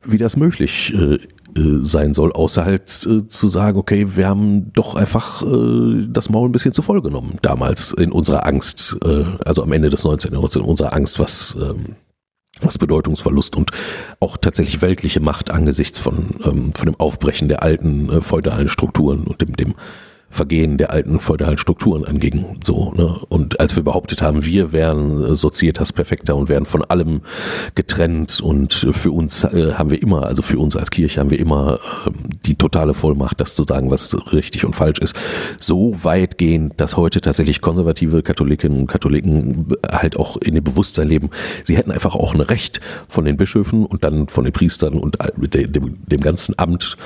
wie 0.04 0.18
das 0.18 0.38
möglich 0.38 0.94
äh, 0.94 1.20
äh, 1.58 1.86
sein 1.86 2.14
soll, 2.14 2.32
außer 2.32 2.66
halt 2.66 3.06
äh, 3.06 3.28
zu 3.28 3.48
sagen, 3.48 3.78
okay, 3.78 4.16
wir 4.16 4.28
haben 4.28 4.72
doch 4.74 4.96
einfach 4.96 5.42
äh, 5.44 6.08
das 6.08 6.30
Maul 6.30 6.50
ein 6.50 6.52
bisschen 6.52 6.74
zu 6.74 6.82
voll 6.82 7.02
genommen 7.02 7.40
damals 7.42 7.92
in 7.92 8.12
unserer 8.12 8.46
Angst, 8.46 8.98
äh, 9.04 9.26
also 9.46 9.64
am 9.64 9.72
Ende 9.72 9.90
des 9.90 10.04
19. 10.04 10.32
Jahrhunderts 10.32 10.56
in 10.56 10.62
unserer 10.62 10.94
Angst, 10.94 11.20
was 11.20 11.58
ähm, 11.62 11.96
was 12.60 12.78
Bedeutungsverlust 12.78 13.56
und 13.56 13.72
auch 14.20 14.38
tatsächlich 14.38 14.82
weltliche 14.82 15.20
Macht 15.20 15.52
angesichts 15.52 16.00
von 16.00 16.40
ähm, 16.44 16.74
von 16.76 16.86
dem 16.86 17.00
Aufbrechen 17.00 17.50
der 17.50 17.64
alten 17.64 18.10
äh, 18.10 18.22
feudalen 18.22 18.70
Strukturen 18.70 19.26
und 19.26 19.42
dem 19.42 19.56
dem 19.56 19.76
Vergehen 20.30 20.78
der 20.78 20.92
alten 20.92 21.20
feudalen 21.20 21.58
Strukturen 21.58 22.06
anging. 22.06 22.60
So, 22.64 22.92
ne? 22.96 23.20
Und 23.30 23.60
als 23.62 23.76
wir 23.76 23.84
behauptet 23.84 24.22
haben, 24.22 24.44
wir 24.46 24.74
wären 24.74 25.24
äh, 25.24 25.36
Societas 25.36 25.94
Perfekter 25.94 26.36
und 26.36 26.50
wären 26.50 26.66
von 26.66 26.84
allem 26.84 27.22
getrennt 27.76 28.42
und 28.42 28.74
für 28.74 29.12
uns 29.12 29.46
äh, 29.46 29.74
haben 29.74 29.90
wir 29.90 30.02
immer, 30.02 30.26
also 30.26 30.42
für 30.42 30.60
uns 30.60 30.76
als 30.76 30.92
Kirche 30.92 31.22
haben 31.22 31.30
wir 31.30 31.40
immer 31.40 31.80
äh, 32.06 32.12
die 32.46 32.56
totale 32.56 32.94
Vollmacht, 32.94 33.40
das 33.40 33.56
zu 33.56 33.64
sagen, 33.64 33.90
was 33.90 34.16
richtig 34.34 34.66
und 34.66 34.76
falsch 34.76 35.00
ist. 35.00 35.16
So 35.60 35.96
weitgehend, 36.04 36.74
dass 36.78 36.98
heute 36.98 37.22
tatsächlich 37.22 37.62
konservative 37.62 38.22
Katholikinnen 38.22 38.82
und 38.82 38.88
Katholiken 38.88 39.68
halt 39.90 40.18
auch 40.18 40.36
in 40.38 40.56
dem 40.56 40.64
Bewusstsein 40.64 41.08
leben, 41.08 41.30
sie 41.64 41.78
hätten 41.78 41.92
einfach 41.92 42.16
auch 42.16 42.34
ein 42.34 42.42
Recht 42.42 42.82
von 43.08 43.24
den 43.24 43.38
Bischöfen 43.38 43.86
und 43.86 44.04
dann 44.04 44.28
von 44.28 44.44
den 44.44 44.54
Priestern 44.54 44.96
und 44.96 45.18
dem, 45.38 45.98
dem 46.06 46.22
ganzen 46.22 46.60
Amt 46.60 46.98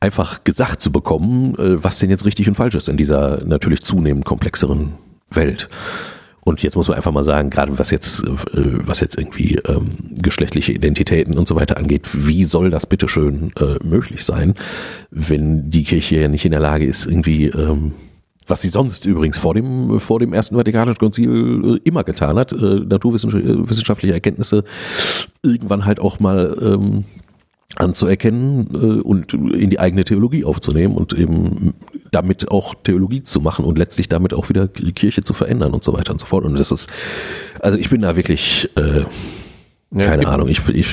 einfach 0.00 0.44
gesagt 0.44 0.80
zu 0.80 0.90
bekommen, 0.90 1.54
äh, 1.56 1.82
was 1.82 1.98
denn 1.98 2.10
jetzt 2.10 2.24
richtig 2.24 2.48
und 2.48 2.54
falsch 2.54 2.74
ist 2.74 2.88
in 2.88 2.96
dieser 2.96 3.44
natürlich 3.44 3.82
zunehmend 3.82 4.24
komplexeren 4.24 4.94
Welt. 5.30 5.68
Und 6.42 6.62
jetzt 6.62 6.74
muss 6.74 6.88
man 6.88 6.96
einfach 6.96 7.12
mal 7.12 7.22
sagen, 7.22 7.50
gerade 7.50 7.78
was 7.78 7.90
jetzt, 7.90 8.24
äh, 8.24 8.30
was 8.86 9.00
jetzt 9.00 9.18
irgendwie 9.18 9.56
ähm, 9.68 9.90
geschlechtliche 10.22 10.72
Identitäten 10.72 11.36
und 11.38 11.46
so 11.46 11.54
weiter 11.54 11.76
angeht, 11.76 12.08
wie 12.14 12.44
soll 12.44 12.70
das 12.70 12.86
bitteschön 12.86 13.52
äh, 13.60 13.76
möglich 13.86 14.24
sein, 14.24 14.54
wenn 15.10 15.70
die 15.70 15.84
Kirche 15.84 16.16
ja 16.16 16.28
nicht 16.28 16.46
in 16.46 16.52
der 16.52 16.60
Lage 16.60 16.86
ist, 16.86 17.04
irgendwie, 17.04 17.46
ähm, 17.46 17.92
was 18.46 18.62
sie 18.62 18.70
sonst 18.70 19.04
übrigens 19.06 19.38
vor 19.38 19.54
dem, 19.54 20.00
vor 20.00 20.18
dem 20.18 20.32
Ersten 20.32 20.56
Vatikanischen 20.56 20.98
Konzil 20.98 21.76
äh, 21.76 21.80
immer 21.84 22.04
getan 22.04 22.38
hat, 22.38 22.52
äh, 22.52 22.56
naturwissenschaftliche 22.56 24.14
Erkenntnisse 24.14 24.64
irgendwann 25.42 25.84
halt 25.84 26.00
auch 26.00 26.20
mal 26.20 26.56
ähm, 26.62 27.04
anzuerkennen 27.76 28.68
äh, 28.74 29.00
und 29.00 29.32
in 29.32 29.70
die 29.70 29.78
eigene 29.78 30.04
Theologie 30.04 30.44
aufzunehmen 30.44 30.96
und 30.96 31.12
eben 31.12 31.74
damit 32.10 32.50
auch 32.50 32.74
Theologie 32.82 33.22
zu 33.22 33.40
machen 33.40 33.64
und 33.64 33.78
letztlich 33.78 34.08
damit 34.08 34.34
auch 34.34 34.48
wieder 34.48 34.66
die 34.66 34.92
Kirche 34.92 35.22
zu 35.22 35.32
verändern 35.32 35.72
und 35.72 35.84
so 35.84 35.92
weiter 35.92 36.12
und 36.12 36.18
so 36.18 36.26
fort. 36.26 36.44
Und 36.44 36.58
das 36.58 36.70
ist, 36.70 36.90
also 37.60 37.78
ich 37.78 37.90
bin 37.90 38.02
da 38.02 38.16
wirklich, 38.16 38.68
äh, 38.76 39.04
ja, 39.92 40.06
keine 40.06 40.28
Ahnung, 40.28 40.48
ich, 40.48 40.66
ich 40.68 40.88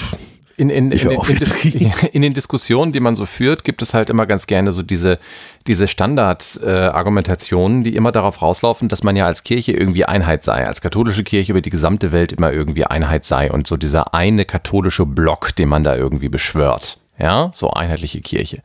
in, 0.58 0.72
in, 0.72 0.92
in, 0.92 1.10
in, 1.10 1.94
in, 2.14 2.22
den 2.24 2.34
Diskussionen, 2.34 2.92
die 2.92 3.00
man 3.00 3.16
so 3.16 3.26
führt, 3.26 3.64
gibt 3.64 3.84
es 3.84 3.94
halt 3.94 4.10
immer 4.10 4.26
ganz 4.26 4.48
gerne 4.48 4.74
so 4.74 4.82
diese, 4.82 5.20
diese 5.68 5.88
Standardargumentationen, 5.88 7.82
äh, 7.82 7.84
die 7.84 7.96
immer 7.96 8.12
darauf 8.12 8.42
rauslaufen, 8.42 8.90
dass 8.90 9.04
man 9.04 9.16
ja 9.16 9.28
als 9.28 9.44
Kirche 9.44 9.74
irgendwie 9.74 10.06
Einheit 10.06 10.44
sei, 10.44 10.66
als 10.66 10.82
katholische 10.82 11.24
Kirche 11.24 11.52
über 11.52 11.62
die 11.62 11.70
gesamte 11.70 12.12
Welt 12.12 12.34
immer 12.34 12.52
irgendwie 12.52 12.86
Einheit 12.86 13.24
sei 13.24 13.52
und 13.52 13.68
so 13.68 13.78
dieser 13.78 14.16
eine 14.16 14.46
katholische 14.46 15.06
Block, 15.06 15.56
den 15.56 15.70
man 15.70 15.84
da 15.84 15.96
irgendwie 15.96 16.30
beschwört. 16.30 16.98
Ja, 17.20 17.52
so 17.54 17.70
einheitliche 17.70 18.22
Kirche. 18.22 18.64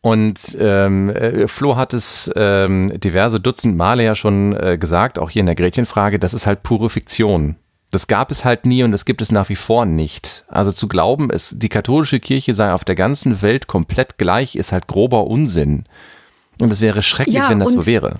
Und 0.00 0.56
ähm, 0.58 1.10
äh, 1.10 1.46
Flo 1.48 1.76
hat 1.76 1.92
es 1.92 2.30
ähm, 2.34 2.98
diverse 2.98 3.40
Dutzend 3.40 3.76
Male 3.76 4.04
ja 4.04 4.14
schon 4.14 4.56
äh, 4.56 4.78
gesagt, 4.78 5.18
auch 5.18 5.28
hier 5.28 5.40
in 5.40 5.46
der 5.46 5.54
Gretchenfrage, 5.54 6.18
das 6.18 6.32
ist 6.32 6.46
halt 6.46 6.62
pure 6.62 6.88
Fiktion. 6.88 7.56
Das 7.92 8.06
gab 8.06 8.30
es 8.30 8.44
halt 8.44 8.64
nie 8.64 8.82
und 8.82 8.90
das 8.90 9.04
gibt 9.04 9.20
es 9.20 9.30
nach 9.30 9.50
wie 9.50 9.56
vor 9.56 9.84
nicht. 9.84 10.44
Also 10.48 10.72
zu 10.72 10.88
glauben, 10.88 11.30
es, 11.30 11.54
die 11.56 11.68
katholische 11.68 12.20
Kirche 12.20 12.54
sei 12.54 12.72
auf 12.72 12.84
der 12.84 12.94
ganzen 12.94 13.42
Welt 13.42 13.66
komplett 13.66 14.16
gleich, 14.16 14.56
ist 14.56 14.72
halt 14.72 14.86
grober 14.86 15.26
Unsinn. 15.26 15.84
Und 16.58 16.72
es 16.72 16.80
wäre 16.80 17.02
schrecklich, 17.02 17.36
ja, 17.36 17.50
wenn 17.50 17.60
das 17.60 17.72
so 17.72 17.86
wäre. 17.86 18.18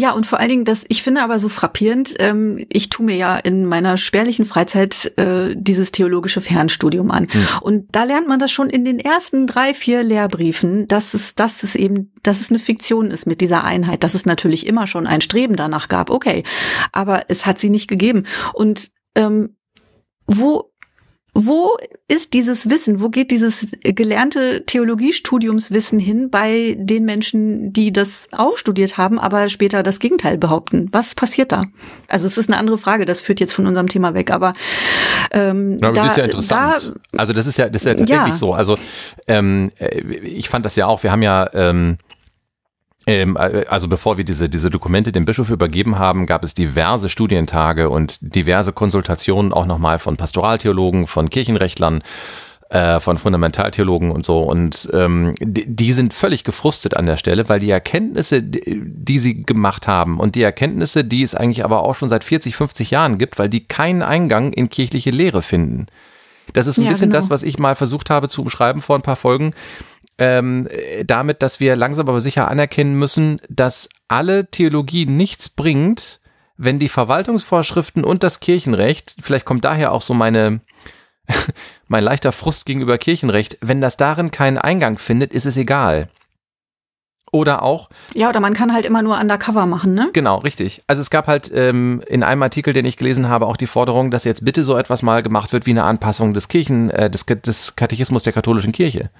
Ja, 0.00 0.12
und 0.12 0.24
vor 0.24 0.40
allen 0.40 0.48
Dingen, 0.48 0.64
das, 0.64 0.86
ich 0.88 1.02
finde 1.02 1.22
aber 1.22 1.38
so 1.38 1.50
frappierend, 1.50 2.14
ähm, 2.20 2.64
ich 2.70 2.88
tue 2.88 3.04
mir 3.04 3.16
ja 3.16 3.36
in 3.36 3.66
meiner 3.66 3.98
spärlichen 3.98 4.46
Freizeit 4.46 5.12
äh, 5.18 5.54
dieses 5.54 5.92
theologische 5.92 6.40
Fernstudium 6.40 7.10
an. 7.10 7.28
Hm. 7.30 7.46
Und 7.60 7.84
da 7.92 8.04
lernt 8.04 8.26
man 8.26 8.38
das 8.40 8.50
schon 8.50 8.70
in 8.70 8.86
den 8.86 8.98
ersten 8.98 9.46
drei, 9.46 9.74
vier 9.74 10.02
Lehrbriefen, 10.02 10.88
dass 10.88 11.12
es, 11.12 11.34
dass 11.34 11.62
es 11.62 11.74
eben, 11.74 12.14
dass 12.22 12.40
es 12.40 12.48
eine 12.48 12.58
Fiktion 12.58 13.10
ist 13.10 13.26
mit 13.26 13.42
dieser 13.42 13.62
Einheit, 13.62 14.02
dass 14.02 14.14
es 14.14 14.24
natürlich 14.24 14.66
immer 14.66 14.86
schon 14.86 15.06
ein 15.06 15.20
Streben 15.20 15.54
danach 15.54 15.88
gab, 15.88 16.08
okay. 16.08 16.44
Aber 16.92 17.24
es 17.28 17.44
hat 17.44 17.58
sie 17.58 17.68
nicht 17.68 17.86
gegeben. 17.86 18.24
Und 18.54 18.92
ähm, 19.14 19.56
wo 20.26 20.72
wo 21.34 21.76
ist 22.08 22.34
dieses 22.34 22.68
Wissen, 22.68 23.00
wo 23.00 23.08
geht 23.08 23.30
dieses 23.30 23.68
gelernte 23.82 24.64
Theologiestudiumswissen 24.66 25.98
hin 25.98 26.30
bei 26.30 26.76
den 26.78 27.04
Menschen, 27.04 27.72
die 27.72 27.92
das 27.92 28.28
auch 28.32 28.58
studiert 28.58 28.98
haben, 28.98 29.18
aber 29.18 29.48
später 29.48 29.82
das 29.82 30.00
Gegenteil 30.00 30.38
behaupten? 30.38 30.88
Was 30.92 31.14
passiert 31.14 31.52
da? 31.52 31.64
Also 32.08 32.26
es 32.26 32.36
ist 32.36 32.48
eine 32.48 32.58
andere 32.58 32.78
Frage, 32.78 33.04
das 33.04 33.20
führt 33.20 33.40
jetzt 33.40 33.52
von 33.52 33.66
unserem 33.66 33.86
Thema 33.86 34.14
weg, 34.14 34.30
aber, 34.30 34.54
ähm, 35.30 35.78
ja, 35.80 35.88
aber 35.88 35.94
da, 35.94 36.02
das 36.02 36.12
ist 36.12 36.18
ja 36.18 36.24
interessant. 36.24 36.94
Da, 37.12 37.18
also 37.20 37.32
das 37.32 37.46
ist 37.46 37.58
ja, 37.58 37.68
das 37.68 37.82
ist 37.82 37.86
ja 37.86 37.94
tatsächlich 37.94 38.32
ja. 38.32 38.36
so. 38.36 38.52
Also 38.52 38.76
ähm, 39.28 39.70
äh, 39.78 40.00
ich 40.00 40.48
fand 40.48 40.64
das 40.64 40.74
ja 40.76 40.86
auch, 40.86 41.02
wir 41.02 41.12
haben 41.12 41.22
ja 41.22 41.48
ähm, 41.54 41.98
ähm, 43.10 43.36
äh, 43.36 43.64
also 43.68 43.88
bevor 43.88 44.16
wir 44.16 44.24
diese, 44.24 44.48
diese 44.48 44.70
Dokumente 44.70 45.12
dem 45.12 45.24
Bischof 45.24 45.50
übergeben 45.50 45.98
haben, 45.98 46.26
gab 46.26 46.44
es 46.44 46.54
diverse 46.54 47.08
Studientage 47.08 47.90
und 47.90 48.18
diverse 48.20 48.72
Konsultationen 48.72 49.52
auch 49.52 49.66
nochmal 49.66 49.98
von 49.98 50.16
Pastoraltheologen, 50.16 51.06
von 51.06 51.28
Kirchenrechtlern, 51.30 52.02
äh, 52.70 53.00
von 53.00 53.18
Fundamentaltheologen 53.18 54.12
und 54.12 54.24
so. 54.24 54.40
Und 54.40 54.88
ähm, 54.92 55.34
die, 55.40 55.66
die, 55.66 55.92
sind 55.92 56.14
völlig 56.14 56.44
gefrustet 56.44 56.96
an 56.96 57.06
der 57.06 57.16
Stelle, 57.16 57.48
weil 57.48 57.58
die 57.58 57.70
Erkenntnisse, 57.70 58.42
die, 58.42 58.80
die 58.80 59.18
sie 59.18 59.42
gemacht 59.42 59.88
haben 59.88 60.20
und 60.20 60.36
die 60.36 60.42
Erkenntnisse, 60.42 61.04
die 61.04 61.22
es 61.22 61.34
eigentlich 61.34 61.64
aber 61.64 61.82
auch 61.82 61.94
schon 61.94 62.08
seit 62.08 62.22
40, 62.22 62.54
50 62.54 62.92
Jahren 62.92 63.18
gibt, 63.18 63.38
weil 63.38 63.48
die 63.48 63.64
keinen 63.64 64.02
Eingang 64.02 64.52
in 64.52 64.70
kirchliche 64.70 65.10
Lehre 65.10 65.42
finden. 65.42 65.86
Das 66.52 66.66
ist 66.66 66.78
ein 66.78 66.84
ja, 66.84 66.90
bisschen 66.90 67.10
genau. 67.10 67.20
das, 67.20 67.30
was 67.30 67.42
ich 67.42 67.58
mal 67.58 67.76
versucht 67.76 68.10
habe 68.10 68.28
zu 68.28 68.42
umschreiben 68.42 68.82
vor 68.82 68.96
ein 68.96 69.02
paar 69.02 69.16
Folgen 69.16 69.52
ähm, 70.20 70.68
damit, 71.04 71.42
dass 71.42 71.58
wir 71.58 71.74
langsam 71.74 72.08
aber 72.08 72.20
sicher 72.20 72.48
anerkennen 72.48 72.94
müssen, 72.94 73.40
dass 73.48 73.88
alle 74.06 74.50
Theologie 74.50 75.06
nichts 75.06 75.48
bringt, 75.48 76.20
wenn 76.58 76.78
die 76.78 76.90
Verwaltungsvorschriften 76.90 78.04
und 78.04 78.22
das 78.22 78.38
Kirchenrecht, 78.38 79.16
vielleicht 79.20 79.46
kommt 79.46 79.64
daher 79.64 79.92
auch 79.92 80.02
so 80.02 80.12
meine, 80.12 80.60
mein 81.88 82.04
leichter 82.04 82.32
Frust 82.32 82.66
gegenüber 82.66 82.98
Kirchenrecht, 82.98 83.56
wenn 83.62 83.80
das 83.80 83.96
darin 83.96 84.30
keinen 84.30 84.58
Eingang 84.58 84.98
findet, 84.98 85.32
ist 85.32 85.46
es 85.46 85.56
egal. 85.56 86.10
Oder 87.32 87.62
auch. 87.62 87.88
Ja, 88.14 88.28
oder 88.28 88.40
man 88.40 88.54
kann 88.54 88.74
halt 88.74 88.84
immer 88.84 89.02
nur 89.02 89.18
undercover 89.18 89.64
machen, 89.64 89.94
ne? 89.94 90.10
Genau, 90.12 90.38
richtig. 90.38 90.82
Also 90.86 91.00
es 91.00 91.10
gab 91.10 91.28
halt 91.28 91.50
ähm, 91.54 92.02
in 92.08 92.22
einem 92.24 92.42
Artikel, 92.42 92.74
den 92.74 92.84
ich 92.84 92.96
gelesen 92.96 93.28
habe, 93.28 93.46
auch 93.46 93.56
die 93.56 93.68
Forderung, 93.68 94.10
dass 94.10 94.24
jetzt 94.24 94.44
bitte 94.44 94.64
so 94.64 94.76
etwas 94.76 95.02
mal 95.02 95.22
gemacht 95.22 95.52
wird 95.52 95.64
wie 95.64 95.70
eine 95.70 95.84
Anpassung 95.84 96.34
des 96.34 96.48
Kirchen, 96.48 96.90
äh, 96.90 97.08
des, 97.08 97.24
des 97.24 97.76
Katechismus 97.76 98.24
der 98.24 98.32
katholischen 98.32 98.72
Kirche. 98.72 99.10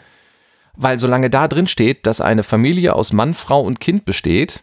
Weil 0.82 0.96
solange 0.96 1.28
da 1.28 1.46
drin 1.46 1.66
steht, 1.66 2.06
dass 2.06 2.22
eine 2.22 2.42
Familie 2.42 2.94
aus 2.94 3.12
Mann, 3.12 3.34
Frau 3.34 3.60
und 3.60 3.80
Kind 3.80 4.06
besteht, 4.06 4.62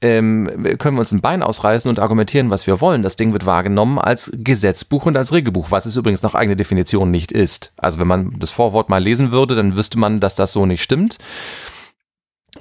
ähm, 0.00 0.50
können 0.78 0.96
wir 0.96 1.00
uns 1.00 1.12
ein 1.12 1.20
Bein 1.20 1.44
ausreißen 1.44 1.88
und 1.88 2.00
argumentieren, 2.00 2.50
was 2.50 2.66
wir 2.66 2.80
wollen. 2.80 3.04
Das 3.04 3.14
Ding 3.14 3.32
wird 3.32 3.46
wahrgenommen 3.46 4.00
als 4.00 4.32
Gesetzbuch 4.34 5.06
und 5.06 5.16
als 5.16 5.32
Regelbuch, 5.32 5.70
was 5.70 5.86
es 5.86 5.94
übrigens 5.94 6.22
nach 6.22 6.34
eigener 6.34 6.56
Definition 6.56 7.12
nicht 7.12 7.30
ist. 7.30 7.72
Also 7.76 8.00
wenn 8.00 8.08
man 8.08 8.34
das 8.40 8.50
Vorwort 8.50 8.88
mal 8.88 9.00
lesen 9.00 9.30
würde, 9.30 9.54
dann 9.54 9.76
wüsste 9.76 9.96
man, 9.96 10.18
dass 10.18 10.34
das 10.34 10.50
so 10.50 10.66
nicht 10.66 10.82
stimmt. 10.82 11.18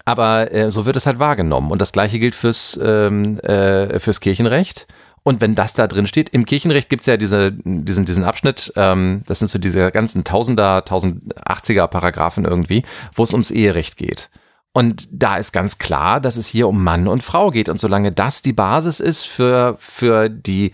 Aber 0.06 0.52
äh, 0.54 0.70
so 0.70 0.86
wird 0.86 0.96
es 0.96 1.08
halt 1.08 1.18
wahrgenommen. 1.18 1.72
Und 1.72 1.82
das 1.82 1.94
gleiche 1.94 2.20
gilt 2.20 2.36
fürs, 2.36 2.80
ähm, 2.82 3.40
äh, 3.40 3.98
fürs 3.98 4.20
Kirchenrecht. 4.20 4.86
Und 5.24 5.40
wenn 5.40 5.56
das 5.56 5.74
da 5.74 5.88
drin 5.88 6.06
steht, 6.06 6.30
im 6.30 6.46
Kirchenrecht 6.46 6.90
gibt's 6.90 7.08
ja 7.08 7.16
diese, 7.16 7.54
diesen, 7.54 8.04
diesen 8.04 8.26
Abschnitt, 8.26 8.74
ähm, 8.76 9.24
das 9.26 9.40
sind 9.40 9.50
so 9.50 9.58
diese 9.58 9.90
ganzen 9.92 10.26
Tausender, 10.26 10.80
1080er 10.80 11.88
Paragraphen 11.88 12.44
irgendwie, 12.44 12.84
wo 13.16 13.24
es 13.24 13.32
ums 13.32 13.50
Eherecht 13.50 13.96
geht. 13.96 14.30
Und 14.74 15.08
da 15.12 15.38
ist 15.38 15.54
ganz 15.54 15.78
klar, 15.78 16.20
dass 16.20 16.36
es 16.36 16.48
hier 16.48 16.68
um 16.68 16.84
Mann 16.84 17.08
und 17.08 17.24
Frau 17.24 17.52
geht. 17.52 17.70
Und 17.70 17.80
solange 17.80 18.12
das 18.12 18.42
die 18.42 18.54
Basis 18.54 19.00
ist 19.00 19.24
für, 19.24 19.76
für 19.80 20.30
die, 20.30 20.74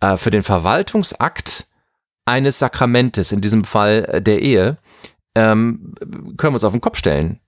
äh, 0.00 0.16
für 0.16 0.30
den 0.30 0.42
Verwaltungsakt 0.42 1.66
eines 2.24 2.58
Sakramentes, 2.58 3.32
in 3.32 3.40
diesem 3.40 3.64
Fall 3.64 4.04
äh, 4.04 4.22
der 4.22 4.42
Ehe, 4.42 4.76
ähm, 5.34 5.94
können 6.36 6.52
wir 6.52 6.56
uns 6.56 6.64
auf 6.64 6.72
den 6.72 6.82
Kopf 6.82 6.98
stellen. 6.98 7.40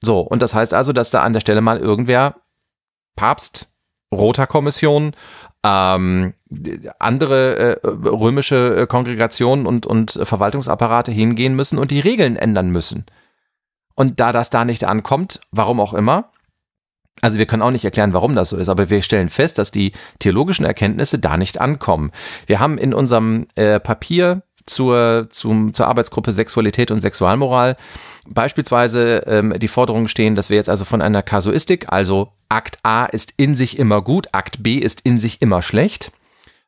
So. 0.00 0.20
Und 0.20 0.40
das 0.42 0.54
heißt 0.54 0.72
also, 0.72 0.92
dass 0.92 1.10
da 1.10 1.22
an 1.22 1.32
der 1.32 1.40
Stelle 1.40 1.60
mal 1.60 1.78
irgendwer 1.78 2.36
Papst, 3.16 3.68
Roter 4.12 4.46
Kommission, 4.46 5.14
ähm, 5.64 6.34
andere 6.98 7.82
äh, 7.82 7.86
römische 7.86 8.76
äh, 8.76 8.86
Kongregationen 8.86 9.66
und, 9.66 9.86
und 9.86 10.18
Verwaltungsapparate 10.22 11.12
hingehen 11.12 11.54
müssen 11.54 11.78
und 11.78 11.90
die 11.90 12.00
Regeln 12.00 12.36
ändern 12.36 12.70
müssen. 12.70 13.06
Und 13.94 14.20
da 14.20 14.32
das 14.32 14.50
da 14.50 14.64
nicht 14.64 14.84
ankommt, 14.84 15.40
warum 15.50 15.80
auch 15.80 15.94
immer, 15.94 16.30
also 17.20 17.38
wir 17.38 17.46
können 17.46 17.62
auch 17.62 17.70
nicht 17.70 17.84
erklären, 17.84 18.14
warum 18.14 18.34
das 18.34 18.48
so 18.48 18.56
ist, 18.56 18.68
aber 18.68 18.88
wir 18.88 19.02
stellen 19.02 19.28
fest, 19.28 19.58
dass 19.58 19.70
die 19.70 19.92
theologischen 20.18 20.64
Erkenntnisse 20.64 21.18
da 21.18 21.36
nicht 21.36 21.60
ankommen. 21.60 22.10
Wir 22.46 22.58
haben 22.58 22.78
in 22.78 22.94
unserem 22.94 23.46
äh, 23.54 23.78
Papier 23.78 24.42
zur, 24.66 25.28
zum, 25.30 25.72
zur 25.72 25.88
Arbeitsgruppe 25.88 26.32
Sexualität 26.32 26.90
und 26.90 27.00
Sexualmoral 27.00 27.76
beispielsweise 28.26 29.24
ähm, 29.26 29.54
die 29.58 29.68
Forderung 29.68 30.08
stehen, 30.08 30.34
dass 30.34 30.50
wir 30.50 30.56
jetzt 30.56 30.68
also 30.68 30.84
von 30.84 31.02
einer 31.02 31.22
Kasuistik, 31.22 31.86
also 31.92 32.32
Akt 32.48 32.78
A 32.82 33.06
ist 33.06 33.34
in 33.36 33.54
sich 33.54 33.78
immer 33.78 34.02
gut, 34.02 34.28
Akt 34.32 34.62
B 34.62 34.78
ist 34.78 35.00
in 35.02 35.18
sich 35.18 35.42
immer 35.42 35.62
schlecht, 35.62 36.12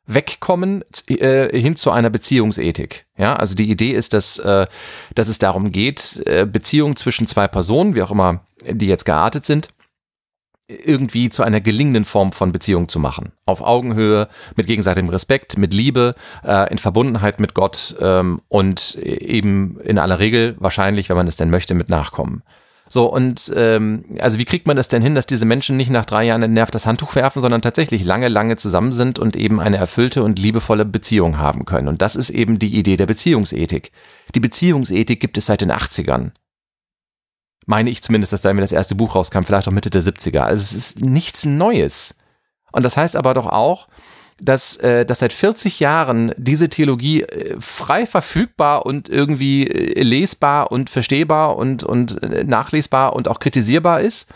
wegkommen 0.07 0.83
äh, 1.07 1.57
hin 1.57 1.75
zu 1.75 1.91
einer 1.91 2.09
Beziehungsethik. 2.09 3.05
Ja, 3.17 3.35
also 3.35 3.55
die 3.55 3.69
Idee 3.69 3.91
ist, 3.91 4.13
dass, 4.13 4.37
äh, 4.39 4.67
dass 5.15 5.29
es 5.29 5.39
darum 5.39 5.71
geht, 5.71 6.21
äh, 6.25 6.45
Beziehungen 6.45 6.95
zwischen 6.95 7.27
zwei 7.27 7.47
Personen, 7.47 7.95
wie 7.95 8.03
auch 8.03 8.11
immer 8.11 8.45
die 8.67 8.87
jetzt 8.87 9.05
geartet 9.05 9.45
sind, 9.45 9.69
irgendwie 10.67 11.29
zu 11.29 11.43
einer 11.43 11.61
gelingenden 11.61 12.05
Form 12.05 12.31
von 12.31 12.51
Beziehung 12.51 12.89
zu 12.89 12.99
machen. 12.99 13.33
Auf 13.45 13.61
Augenhöhe, 13.61 14.27
mit 14.55 14.67
gegenseitigem 14.67 15.09
Respekt, 15.09 15.57
mit 15.57 15.73
Liebe, 15.73 16.15
äh, 16.43 16.71
in 16.71 16.79
Verbundenheit 16.79 17.39
mit 17.39 17.53
Gott 17.53 17.95
ähm, 17.99 18.41
und 18.47 18.95
eben 18.95 19.79
in 19.81 19.99
aller 19.99 20.19
Regel 20.19 20.55
wahrscheinlich, 20.59 21.09
wenn 21.09 21.17
man 21.17 21.27
es 21.27 21.35
denn 21.35 21.49
möchte, 21.49 21.75
mit 21.75 21.89
Nachkommen. 21.89 22.43
So, 22.87 23.11
und 23.11 23.51
ähm, 23.55 24.05
also 24.19 24.37
wie 24.37 24.45
kriegt 24.45 24.67
man 24.67 24.77
das 24.77 24.87
denn 24.87 25.01
hin, 25.01 25.15
dass 25.15 25.25
diese 25.25 25.45
Menschen 25.45 25.75
nicht 25.75 25.89
nach 25.89 26.05
drei 26.05 26.25
Jahren 26.25 26.43
entnervt 26.43 26.75
das 26.75 26.85
Handtuch 26.85 27.15
werfen, 27.15 27.41
sondern 27.41 27.63
tatsächlich 27.63 28.03
lange, 28.03 28.27
lange 28.27 28.57
zusammen 28.57 28.91
sind 28.91 29.17
und 29.17 29.35
eben 29.35 29.59
eine 29.59 29.77
erfüllte 29.77 30.23
und 30.23 30.37
liebevolle 30.37 30.85
Beziehung 30.85 31.39
haben 31.39 31.65
können? 31.65 31.87
Und 31.87 32.01
das 32.01 32.15
ist 32.15 32.29
eben 32.29 32.59
die 32.59 32.75
Idee 32.75 32.95
der 32.95 33.07
Beziehungsethik. 33.07 33.91
Die 34.35 34.39
Beziehungsethik 34.39 35.19
gibt 35.19 35.37
es 35.37 35.47
seit 35.47 35.61
den 35.61 35.71
80ern 35.71 36.31
meine 37.65 37.89
ich 37.89 38.03
zumindest, 38.03 38.33
dass 38.33 38.41
da 38.41 38.53
mir 38.53 38.61
das 38.61 38.71
erste 38.71 38.95
Buch 38.95 39.15
rauskam, 39.15 39.43
vielleicht 39.43 39.67
auch 39.67 39.71
Mitte 39.71 39.89
der 39.89 40.03
70er. 40.03 40.39
Also 40.39 40.61
es 40.61 40.73
ist 40.73 41.01
nichts 41.01 41.45
Neues. 41.45 42.15
Und 42.71 42.83
das 42.83 42.97
heißt 42.97 43.15
aber 43.15 43.33
doch 43.33 43.47
auch, 43.47 43.87
dass, 44.39 44.75
äh, 44.77 45.05
dass 45.05 45.19
seit 45.19 45.33
40 45.33 45.79
Jahren 45.79 46.33
diese 46.37 46.67
Theologie 46.67 47.23
äh, 47.23 47.55
frei 47.59 48.05
verfügbar 48.05 48.85
und 48.85 49.07
irgendwie 49.07 49.67
äh, 49.67 50.03
lesbar 50.03 50.71
und 50.71 50.89
verstehbar 50.89 51.55
und, 51.55 51.83
und 51.83 52.21
äh, 52.21 52.43
nachlesbar 52.43 53.15
und 53.15 53.27
auch 53.27 53.39
kritisierbar 53.39 54.01
ist. 54.01 54.29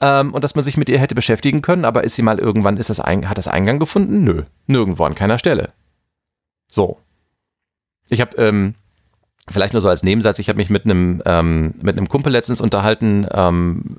Ähm, 0.00 0.32
und 0.32 0.42
dass 0.42 0.54
man 0.54 0.64
sich 0.64 0.78
mit 0.78 0.88
ihr 0.88 0.98
hätte 0.98 1.14
beschäftigen 1.14 1.60
können, 1.60 1.84
aber 1.84 2.04
ist 2.04 2.14
sie 2.14 2.22
mal 2.22 2.38
irgendwann, 2.38 2.78
ist 2.78 2.88
das 2.88 3.00
ein, 3.00 3.28
hat 3.28 3.36
das 3.36 3.48
Eingang 3.48 3.78
gefunden? 3.78 4.24
Nö, 4.24 4.44
nirgendwo 4.66 5.04
an 5.04 5.14
keiner 5.14 5.38
Stelle. 5.38 5.72
So. 6.70 6.98
Ich 8.08 8.22
habe 8.22 8.36
ähm, 8.38 8.74
vielleicht 9.50 9.72
nur 9.72 9.82
so 9.82 9.88
als 9.88 10.02
Nebensatz, 10.02 10.38
ich 10.38 10.48
habe 10.48 10.56
mich 10.56 10.70
mit 10.70 10.84
einem 10.84 11.22
ähm, 11.26 11.74
mit 11.82 11.96
einem 11.96 12.08
Kumpel 12.08 12.32
letztens 12.32 12.60
unterhalten, 12.60 13.26
ähm, 13.32 13.96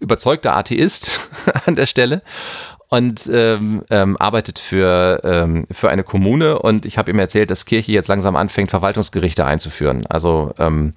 überzeugter 0.00 0.56
Atheist 0.56 1.20
an 1.66 1.76
der 1.76 1.86
Stelle 1.86 2.22
und 2.92 3.26
ähm, 3.32 3.84
ähm, 3.88 4.18
arbeitet 4.18 4.58
für, 4.58 5.20
ähm, 5.24 5.64
für 5.70 5.88
eine 5.88 6.04
Kommune 6.04 6.58
und 6.58 6.84
ich 6.84 6.98
habe 6.98 7.10
ihm 7.10 7.18
erzählt, 7.18 7.50
dass 7.50 7.64
Kirche 7.64 7.90
jetzt 7.90 8.08
langsam 8.08 8.36
anfängt, 8.36 8.70
Verwaltungsgerichte 8.70 9.46
einzuführen. 9.46 10.04
Also 10.10 10.52
ähm, 10.58 10.92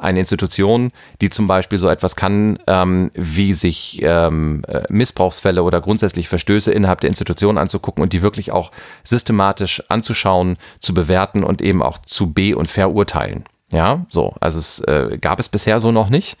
eine 0.00 0.20
Institution, 0.20 0.92
die 1.20 1.30
zum 1.30 1.46
Beispiel 1.46 1.78
so 1.78 1.88
etwas 1.88 2.16
kann, 2.16 2.58
ähm, 2.66 3.10
wie 3.14 3.52
sich 3.52 4.00
ähm, 4.02 4.62
äh, 4.66 4.82
Missbrauchsfälle 4.88 5.62
oder 5.62 5.80
grundsätzlich 5.80 6.28
Verstöße 6.28 6.72
innerhalb 6.72 7.00
der 7.00 7.08
Institution 7.08 7.58
anzugucken 7.58 8.02
und 8.02 8.12
die 8.12 8.22
wirklich 8.22 8.52
auch 8.52 8.72
systematisch 9.04 9.82
anzuschauen, 9.88 10.56
zu 10.80 10.94
bewerten 10.94 11.44
und 11.44 11.62
eben 11.62 11.82
auch 11.82 11.98
zu 11.98 12.32
be- 12.32 12.56
und 12.56 12.68
verurteilen. 12.68 13.44
Ja, 13.72 14.06
so. 14.08 14.34
Also 14.40 14.58
es 14.58 14.80
äh, 14.80 15.18
gab 15.20 15.38
es 15.38 15.48
bisher 15.48 15.80
so 15.80 15.92
noch 15.92 16.10
nicht. 16.10 16.36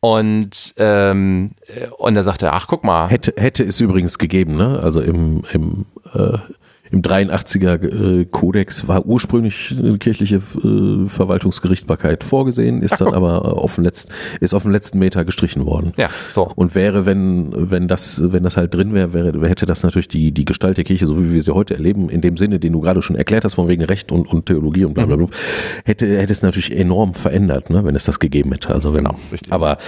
Und, 0.00 0.74
ähm, 0.76 1.52
und 1.96 2.14
er 2.14 2.24
sagte, 2.24 2.52
ach, 2.52 2.66
guck 2.66 2.84
mal. 2.84 3.08
Hätte, 3.08 3.32
hätte 3.38 3.64
es 3.64 3.80
übrigens 3.80 4.18
gegeben, 4.18 4.54
ne? 4.56 4.78
Also 4.80 5.00
im, 5.00 5.44
im 5.52 5.86
äh, 6.12 6.36
im 6.94 7.02
83er 7.02 8.20
äh, 8.20 8.24
Kodex 8.26 8.86
war 8.86 9.04
ursprünglich 9.04 9.74
eine 9.76 9.98
kirchliche 9.98 10.36
äh, 10.36 11.08
Verwaltungsgerichtbarkeit 11.08 12.22
vorgesehen, 12.22 12.82
ist 12.82 13.00
dann 13.00 13.12
aber 13.12 13.58
auf 13.58 13.74
dem 13.74 13.82
letzten, 13.82 14.12
ist 14.40 14.54
auf 14.54 14.62
dem 14.62 14.70
letzten 14.70 15.00
Meter 15.00 15.24
gestrichen 15.24 15.66
worden. 15.66 15.92
Ja, 15.96 16.08
so. 16.30 16.52
Und 16.54 16.76
wäre, 16.76 17.04
wenn, 17.04 17.52
wenn 17.52 17.88
das, 17.88 18.20
wenn 18.32 18.44
das 18.44 18.56
halt 18.56 18.74
drin 18.74 18.94
wäre, 18.94 19.12
wäre, 19.12 19.48
hätte 19.48 19.66
das 19.66 19.82
natürlich 19.82 20.06
die, 20.06 20.30
die 20.30 20.44
Gestalt 20.44 20.76
der 20.76 20.84
Kirche, 20.84 21.08
so 21.08 21.20
wie 21.20 21.32
wir 21.32 21.42
sie 21.42 21.52
heute 21.52 21.74
erleben, 21.74 22.08
in 22.10 22.20
dem 22.20 22.36
Sinne, 22.36 22.60
den 22.60 22.72
du 22.72 22.80
gerade 22.80 23.02
schon 23.02 23.16
erklärt 23.16 23.44
hast, 23.44 23.54
von 23.54 23.66
wegen 23.66 23.82
Recht 23.82 24.12
und, 24.12 24.28
und 24.28 24.46
Theologie 24.46 24.84
und 24.84 24.94
bla, 24.94 25.04
bla, 25.04 25.16
bla, 25.16 25.26
hätte, 25.84 26.06
hätte 26.06 26.32
es 26.32 26.42
natürlich 26.42 26.76
enorm 26.76 27.14
verändert, 27.14 27.70
ne, 27.70 27.84
wenn 27.84 27.96
es 27.96 28.04
das 28.04 28.20
gegeben 28.20 28.52
hätte. 28.52 28.68
Also 28.68 28.94
wenn, 28.94 29.04
Genau, 29.04 29.18
richtig. 29.32 29.52
aber, 29.52 29.78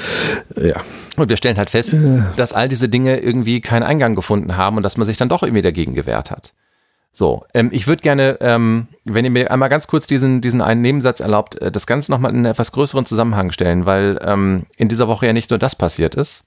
ja. 0.60 0.82
Und 1.16 1.28
wir 1.28 1.36
stellen 1.36 1.56
halt 1.56 1.70
fest, 1.70 1.94
dass 2.36 2.52
all 2.52 2.68
diese 2.68 2.88
Dinge 2.88 3.18
irgendwie 3.18 3.60
keinen 3.60 3.84
Eingang 3.84 4.16
gefunden 4.16 4.56
haben 4.56 4.76
und 4.76 4.82
dass 4.82 4.96
man 4.96 5.06
sich 5.06 5.16
dann 5.16 5.28
doch 5.28 5.44
irgendwie 5.44 5.62
dagegen 5.62 5.94
gewehrt 5.94 6.32
hat. 6.32 6.52
So, 7.18 7.46
ähm, 7.54 7.70
ich 7.72 7.86
würde 7.86 8.02
gerne, 8.02 8.36
ähm, 8.42 8.88
wenn 9.06 9.24
ihr 9.24 9.30
mir 9.30 9.50
einmal 9.50 9.70
ganz 9.70 9.86
kurz 9.86 10.06
diesen, 10.06 10.42
diesen 10.42 10.60
einen 10.60 10.82
Nebensatz 10.82 11.20
erlaubt, 11.20 11.54
äh, 11.62 11.72
das 11.72 11.86
Ganze 11.86 12.10
nochmal 12.12 12.30
in 12.32 12.36
einen 12.36 12.44
etwas 12.44 12.72
größeren 12.72 13.06
Zusammenhang 13.06 13.52
stellen, 13.52 13.86
weil 13.86 14.18
ähm, 14.22 14.64
in 14.76 14.88
dieser 14.88 15.08
Woche 15.08 15.24
ja 15.24 15.32
nicht 15.32 15.48
nur 15.48 15.58
das 15.58 15.74
passiert 15.74 16.14
ist, 16.14 16.44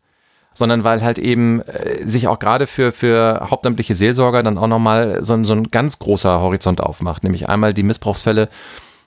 sondern 0.54 0.84
weil 0.84 1.02
halt 1.02 1.18
eben 1.18 1.62
äh, 1.62 2.08
sich 2.08 2.28
auch 2.28 2.38
gerade 2.38 2.68
für, 2.68 2.92
für 2.92 3.48
hauptamtliche 3.50 3.96
Seelsorger 3.96 4.44
dann 4.44 4.60
auch 4.60 4.68
nochmal 4.68 5.24
so, 5.24 5.34
ein- 5.34 5.44
so 5.44 5.54
ein 5.54 5.64
ganz 5.70 5.98
großer 5.98 6.40
Horizont 6.40 6.82
aufmacht, 6.82 7.24
nämlich 7.24 7.50
einmal 7.50 7.74
die 7.74 7.82
Missbrauchsfälle 7.82 8.48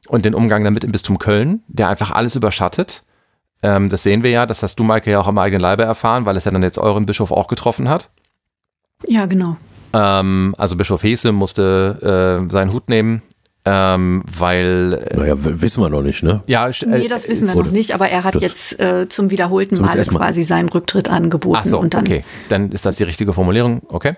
und 0.08 0.24
den 0.24 0.34
Umgang 0.34 0.64
damit 0.64 0.82
im 0.82 0.90
Bistum 0.90 1.18
Köln, 1.18 1.62
der 1.68 1.88
einfach 1.88 2.10
alles 2.10 2.34
überschattet. 2.34 3.04
Ähm, 3.62 3.88
das 3.88 4.02
sehen 4.02 4.24
wir 4.24 4.30
ja, 4.30 4.46
das 4.46 4.64
hast 4.64 4.80
du, 4.80 4.82
Maike, 4.82 5.12
ja 5.12 5.20
auch 5.20 5.28
am 5.28 5.38
eigenen 5.38 5.60
Leibe 5.60 5.84
erfahren, 5.84 6.24
weil 6.26 6.36
es 6.36 6.44
ja 6.44 6.50
dann 6.50 6.64
jetzt 6.64 6.80
euren 6.80 7.06
Bischof 7.06 7.30
auch 7.30 7.46
getroffen 7.46 7.88
hat. 7.88 8.10
Ja, 9.06 9.26
genau. 9.26 9.56
Ähm, 9.94 10.54
also 10.58 10.76
Bischof 10.76 11.02
Hese 11.02 11.32
musste 11.32 12.42
äh, 12.48 12.52
seinen 12.52 12.72
Hut 12.72 12.88
nehmen, 12.88 13.22
ähm, 13.64 14.24
weil 14.36 15.06
äh, 15.10 15.16
Naja, 15.16 15.34
wissen 15.38 15.82
wir 15.82 15.88
noch 15.88 16.02
nicht, 16.02 16.22
ne? 16.22 16.42
ja, 16.46 16.68
Nee, 16.86 17.04
äh, 17.04 17.08
das 17.08 17.28
wissen 17.28 17.46
wir 17.46 17.54
noch 17.62 17.70
nicht, 17.70 17.94
aber 17.94 18.08
er 18.08 18.24
hat 18.24 18.34
das- 18.34 18.42
jetzt 18.42 18.80
äh, 18.80 19.06
zum 19.08 19.30
wiederholten 19.30 19.80
Mal. 19.80 19.96
quasi 20.02 20.42
seinen 20.42 20.68
Rücktritt 20.68 21.08
angeboten. 21.10 21.58
ach 21.60 21.66
so, 21.66 21.78
und 21.78 21.94
dann, 21.94 22.04
okay, 22.04 22.24
dann 22.48 22.72
ist 22.72 22.84
das 22.86 22.96
die 22.96 23.04
richtige 23.04 23.32
Formulierung, 23.32 23.82
okay. 23.88 24.16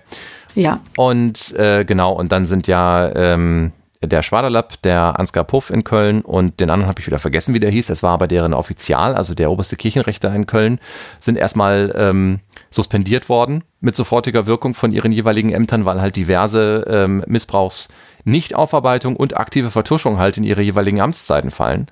Ja, 0.54 0.80
Und 0.96 1.52
äh, 1.58 1.84
genau, 1.84 2.12
und 2.12 2.30
dann 2.30 2.46
sind 2.46 2.68
ja 2.68 3.10
ähm, 3.14 3.72
der 4.06 4.22
Schwaderlapp, 4.22 4.80
der 4.82 5.18
Ansgar 5.18 5.44
Puff 5.44 5.70
in 5.70 5.84
Köln 5.84 6.22
und 6.22 6.60
den 6.60 6.70
anderen 6.70 6.88
habe 6.88 7.00
ich 7.00 7.06
wieder 7.06 7.18
vergessen, 7.18 7.54
wie 7.54 7.60
der 7.60 7.70
hieß. 7.70 7.88
Das 7.88 8.02
war 8.02 8.12
aber 8.12 8.26
deren 8.26 8.54
Offizial, 8.54 9.14
also 9.14 9.34
der 9.34 9.50
oberste 9.50 9.76
Kirchenrechter 9.76 10.34
in 10.34 10.46
Köln, 10.46 10.78
sind 11.18 11.36
erstmal 11.36 11.94
ähm, 11.96 12.40
suspendiert 12.70 13.28
worden 13.28 13.64
mit 13.80 13.96
sofortiger 13.96 14.46
Wirkung 14.46 14.74
von 14.74 14.92
ihren 14.92 15.12
jeweiligen 15.12 15.50
Ämtern, 15.50 15.84
weil 15.84 16.00
halt 16.00 16.16
diverse 16.16 16.84
ähm, 16.88 17.24
Missbrauchs 17.26 17.88
Nichtaufarbeitung 18.24 19.16
und 19.16 19.36
aktive 19.36 19.70
Vertuschung 19.70 20.18
halt 20.18 20.38
in 20.38 20.44
ihre 20.44 20.62
jeweiligen 20.62 21.00
Amtszeiten 21.00 21.50
fallen. 21.50 21.86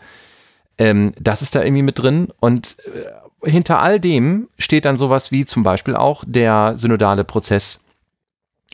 Ähm, 0.79 1.13
das 1.21 1.43
ist 1.43 1.55
da 1.55 1.63
irgendwie 1.63 1.83
mit 1.83 1.99
drin 1.99 2.29
und 2.41 2.77
äh, 2.87 3.51
hinter 3.51 3.81
all 3.81 4.01
dem 4.01 4.49
steht 4.59 4.85
dann 4.85 4.97
sowas 4.97 5.33
wie 5.33 5.45
zum 5.45 5.63
Beispiel 5.63 5.97
auch 5.97 6.25
der 6.27 6.75
synodale 6.77 7.25
Prozess 7.25 7.82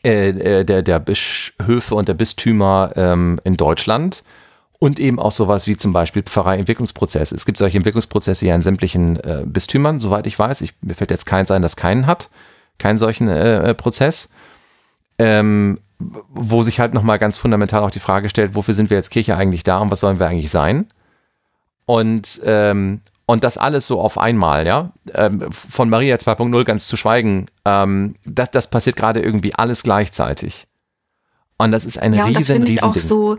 äh, 0.05 0.29
äh, 0.29 0.65
der, 0.65 0.83
der 0.83 0.99
Bischöfe 0.99 1.95
und 1.95 2.09
der 2.09 2.15
Bistümer 2.15 2.93
ähm, 2.97 3.41
in 3.45 3.57
Deutschland 3.57 4.23
und 4.79 5.01
eben 5.01 5.19
auch 5.19 5.33
sowas 5.33 5.67
wie 5.67 5.77
zum 5.77 5.93
Beispiel 5.93 6.23
Pfarrei-Entwicklungsprozess. 6.23 7.33
Es 7.33 7.47
gibt 7.47 7.59
solche 7.59 7.79
Entwicklungsprozesse 7.79 8.47
ja 8.47 8.55
in 8.55 8.63
sämtlichen 8.63 9.17
äh, 9.21 9.43
Bistümern, 9.45 9.99
soweit 9.99 10.27
ich 10.27 10.39
weiß. 10.39 10.61
Ich, 10.61 10.75
mir 10.81 10.95
fällt 10.95 11.11
jetzt 11.11 11.27
kein 11.27 11.47
sein, 11.47 11.63
das 11.63 11.77
keinen 11.77 12.07
hat, 12.07 12.29
keinen 12.79 12.99
solchen 12.99 13.29
äh, 13.29 13.71
äh, 13.71 13.75
Prozess. 13.75 14.29
Ähm, 15.19 15.81
wo 15.99 16.63
sich 16.63 16.79
halt 16.79 16.95
nochmal 16.95 17.19
ganz 17.19 17.39
fundamental 17.39 17.83
auch 17.83 17.91
die 17.91 17.99
Frage 17.99 18.29
stellt, 18.29 18.55
wofür 18.55 18.73
sind 18.73 18.89
wir 18.89 18.97
als 18.97 19.11
Kirche 19.11 19.37
eigentlich 19.37 19.65
da 19.65 19.79
und 19.79 19.91
was 19.91 19.99
sollen 19.99 20.21
wir 20.21 20.29
eigentlich 20.29 20.51
sein? 20.51 20.87
Und, 21.87 22.41
ähm, 22.45 23.01
und 23.29 23.45
das 23.45 23.59
alles 23.59 23.87
so 23.87 24.01
auf 24.01 24.17
einmal, 24.17 24.67
ja, 24.67 24.91
ähm, 25.13 25.53
von 25.53 25.91
Maria 25.91 26.17
2.0 26.17 26.65
ganz 26.65 26.87
zu 26.87 26.97
schweigen, 26.97 27.45
ähm, 27.67 28.15
das, 28.25 28.51
das 28.53 28.71
passiert 28.71 28.97
gerade 28.97 29.21
irgendwie 29.21 29.55
alles 29.55 29.83
gleichzeitig. 29.83 30.67
Und 31.59 31.71
das 31.73 31.85
ist 31.85 31.99
ein 31.99 32.15
ja, 32.15 32.25
und 32.25 32.33
das 32.33 32.49
riesen, 32.49 32.63
ich 32.63 32.69
riesen 32.71 32.85
auch 32.85 32.95
Ding. 32.95 33.03
so. 33.03 33.37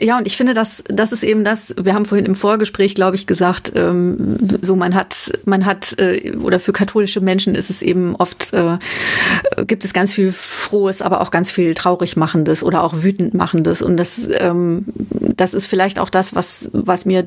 Ja, 0.00 0.18
und 0.18 0.26
ich 0.26 0.36
finde, 0.36 0.54
das, 0.54 0.84
das 0.88 1.12
ist 1.12 1.22
eben 1.22 1.44
das. 1.44 1.74
Wir 1.80 1.94
haben 1.94 2.04
vorhin 2.04 2.26
im 2.26 2.34
Vorgespräch, 2.34 2.94
glaube 2.94 3.16
ich, 3.16 3.26
gesagt, 3.26 3.72
ähm, 3.74 4.36
so 4.60 4.76
man 4.76 4.94
hat, 4.94 5.32
man 5.44 5.64
hat 5.64 5.98
äh, 5.98 6.36
oder 6.36 6.60
für 6.60 6.72
katholische 6.72 7.20
Menschen 7.20 7.54
ist 7.54 7.70
es 7.70 7.80
eben 7.80 8.14
oft 8.16 8.52
äh, 8.52 8.78
gibt 9.66 9.84
es 9.84 9.92
ganz 9.92 10.12
viel 10.12 10.30
Frohes, 10.32 11.00
aber 11.00 11.20
auch 11.20 11.30
ganz 11.30 11.50
viel 11.50 11.74
traurig 11.74 12.16
machendes 12.16 12.62
oder 12.62 12.82
auch 12.82 13.02
wütend 13.02 13.34
machendes. 13.34 13.80
Und 13.80 13.96
das, 13.96 14.28
ähm, 14.38 14.84
das 15.10 15.54
ist 15.54 15.66
vielleicht 15.66 15.98
auch 15.98 16.10
das, 16.10 16.34
was 16.34 16.70
was 16.72 17.06
mir 17.06 17.26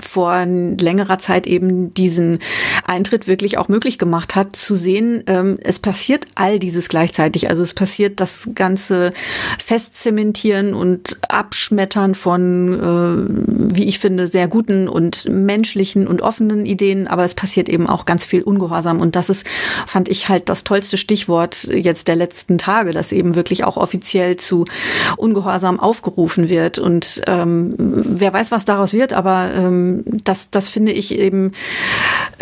vor 0.00 0.44
längerer 0.46 1.18
Zeit 1.18 1.46
eben 1.46 1.92
diesen 1.92 2.38
Eintritt 2.84 3.26
wirklich 3.26 3.58
auch 3.58 3.68
möglich 3.68 3.98
gemacht 3.98 4.36
hat, 4.36 4.54
zu 4.54 4.74
sehen, 4.74 5.24
ähm, 5.26 5.58
es 5.62 5.78
passiert 5.78 6.26
all 6.34 6.58
dieses 6.58 6.88
gleichzeitig. 6.88 7.50
Also 7.50 7.62
es 7.62 7.74
passiert 7.74 8.20
das 8.20 8.50
ganze 8.54 9.12
Festzementieren 9.58 10.74
und 10.74 11.18
Abschmettern 11.28 11.95
von, 12.14 12.72
äh, 12.74 13.74
wie 13.74 13.84
ich 13.84 13.98
finde, 13.98 14.28
sehr 14.28 14.48
guten 14.48 14.88
und 14.88 15.28
menschlichen 15.28 16.06
und 16.06 16.22
offenen 16.22 16.66
Ideen, 16.66 17.06
aber 17.06 17.24
es 17.24 17.34
passiert 17.34 17.68
eben 17.68 17.86
auch 17.88 18.04
ganz 18.04 18.24
viel 18.24 18.42
Ungehorsam. 18.42 19.00
Und 19.00 19.16
das 19.16 19.30
ist, 19.30 19.46
fand 19.86 20.08
ich 20.08 20.28
halt 20.28 20.48
das 20.48 20.64
tollste 20.64 20.96
Stichwort 20.96 21.64
jetzt 21.64 22.08
der 22.08 22.16
letzten 22.16 22.58
Tage, 22.58 22.92
dass 22.92 23.12
eben 23.12 23.34
wirklich 23.34 23.64
auch 23.64 23.76
offiziell 23.76 24.36
zu 24.36 24.66
Ungehorsam 25.16 25.80
aufgerufen 25.80 26.48
wird. 26.48 26.78
Und 26.78 27.22
ähm, 27.26 27.74
wer 27.76 28.32
weiß, 28.32 28.50
was 28.50 28.64
daraus 28.64 28.92
wird, 28.92 29.12
aber 29.12 29.52
ähm, 29.54 30.04
das, 30.24 30.50
das 30.50 30.68
finde 30.68 30.92
ich 30.92 31.16
eben 31.16 31.52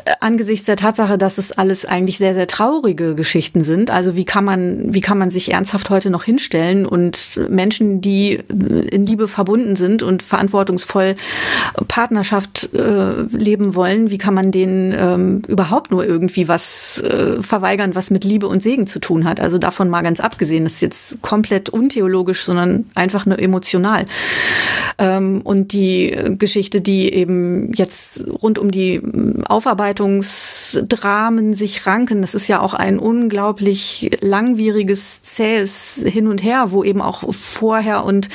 äh, 0.05 0.13
angesichts 0.21 0.67
der 0.67 0.77
Tatsache, 0.77 1.19
dass 1.19 1.39
es 1.39 1.53
alles 1.53 1.85
eigentlich 1.85 2.19
sehr, 2.19 2.35
sehr 2.35 2.47
traurige 2.47 3.15
Geschichten 3.15 3.63
sind. 3.63 3.91
Also 3.91 4.17
wie 4.17 4.25
kann 4.25 4.45
man, 4.45 4.93
wie 4.93 5.01
kann 5.01 5.19
man 5.19 5.31
sich 5.31 5.53
ernsthaft 5.53 5.91
heute 5.91 6.11
noch 6.11 6.25
hinstellen 6.25 6.87
und 6.87 7.41
Menschen, 7.49 8.01
die 8.01 8.35
in 8.91 9.07
Liebe 9.07 9.29
verbunden 9.29 9.44
sind 9.77 10.03
und 10.03 10.23
verantwortungsvoll 10.23 11.15
Partnerschaft 11.89 12.75
äh, 12.75 13.23
leben 13.31 13.75
wollen, 13.75 14.11
wie 14.11 14.19
kann 14.19 14.35
man 14.35 14.51
denen 14.51 14.95
ähm, 14.97 15.41
überhaupt 15.49 15.91
nur 15.91 16.05
irgendwie 16.05 16.47
was 16.49 17.01
äh, 17.03 17.41
verweigern, 17.43 17.95
was 17.95 18.11
mit 18.11 18.25
Liebe 18.25 18.49
und 18.49 18.63
Segen 18.63 18.87
zu 18.87 18.99
tun 18.99 19.25
hat? 19.25 19.41
Also 19.41 19.57
davon 19.59 19.91
mal 19.91 20.03
ganz 20.03 20.21
abgesehen, 20.21 20.65
das 20.65 20.75
ist 20.75 20.83
jetzt 20.83 21.23
komplett 21.23 21.71
untheologisch, 21.71 22.45
sondern 22.45 22.91
einfach 22.95 23.25
nur 23.27 23.39
emotional. 23.39 24.07
Ähm, 24.99 25.41
und 25.43 25.73
die 25.73 26.17
Geschichte, 26.39 26.81
die 26.81 27.13
eben 27.13 27.73
jetzt 27.75 28.23
rund 28.43 28.59
um 28.59 28.71
die 28.71 29.03
Aufarbeitungsdramen 29.47 31.53
sich 31.55 31.87
ranken, 31.87 32.23
das 32.23 32.35
ist 32.35 32.49
ja 32.49 32.61
auch 32.61 32.75
ein 32.75 32.99
unglaublich 32.99 34.11
langwieriges, 34.21 35.23
zähes 35.23 36.03
Hin 36.05 36.27
und 36.29 36.43
Her, 36.43 36.73
wo 36.73 36.85
eben 36.85 37.03
auch 37.03 37.25
vorher 37.33 38.05
und 38.05 38.29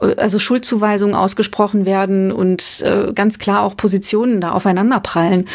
also 0.00 0.38
Schuldzuweisungen 0.38 1.14
ausgesprochen 1.14 1.86
werden 1.86 2.32
und 2.32 2.82
äh, 2.82 3.12
ganz 3.12 3.38
klar 3.38 3.62
auch 3.62 3.76
Positionen 3.76 4.40
da 4.40 4.52
aufeinanderprallen. 4.52 5.48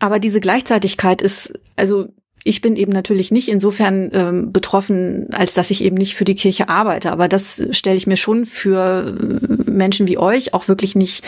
Aber 0.00 0.18
diese 0.18 0.40
Gleichzeitigkeit 0.40 1.22
ist, 1.22 1.52
also 1.76 2.08
ich 2.44 2.60
bin 2.60 2.76
eben 2.76 2.92
natürlich 2.92 3.30
nicht 3.30 3.48
insofern 3.48 4.10
ähm, 4.14 4.52
betroffen, 4.52 5.26
als 5.32 5.54
dass 5.54 5.70
ich 5.70 5.84
eben 5.84 5.96
nicht 5.96 6.14
für 6.14 6.24
die 6.24 6.34
Kirche 6.34 6.68
arbeite. 6.68 7.12
Aber 7.12 7.28
das 7.28 7.66
stelle 7.72 7.96
ich 7.96 8.06
mir 8.06 8.16
schon 8.16 8.46
für 8.46 9.16
äh, 9.18 9.70
Menschen 9.70 10.06
wie 10.06 10.18
euch 10.18 10.54
auch 10.54 10.68
wirklich 10.68 10.94
nicht 10.94 11.24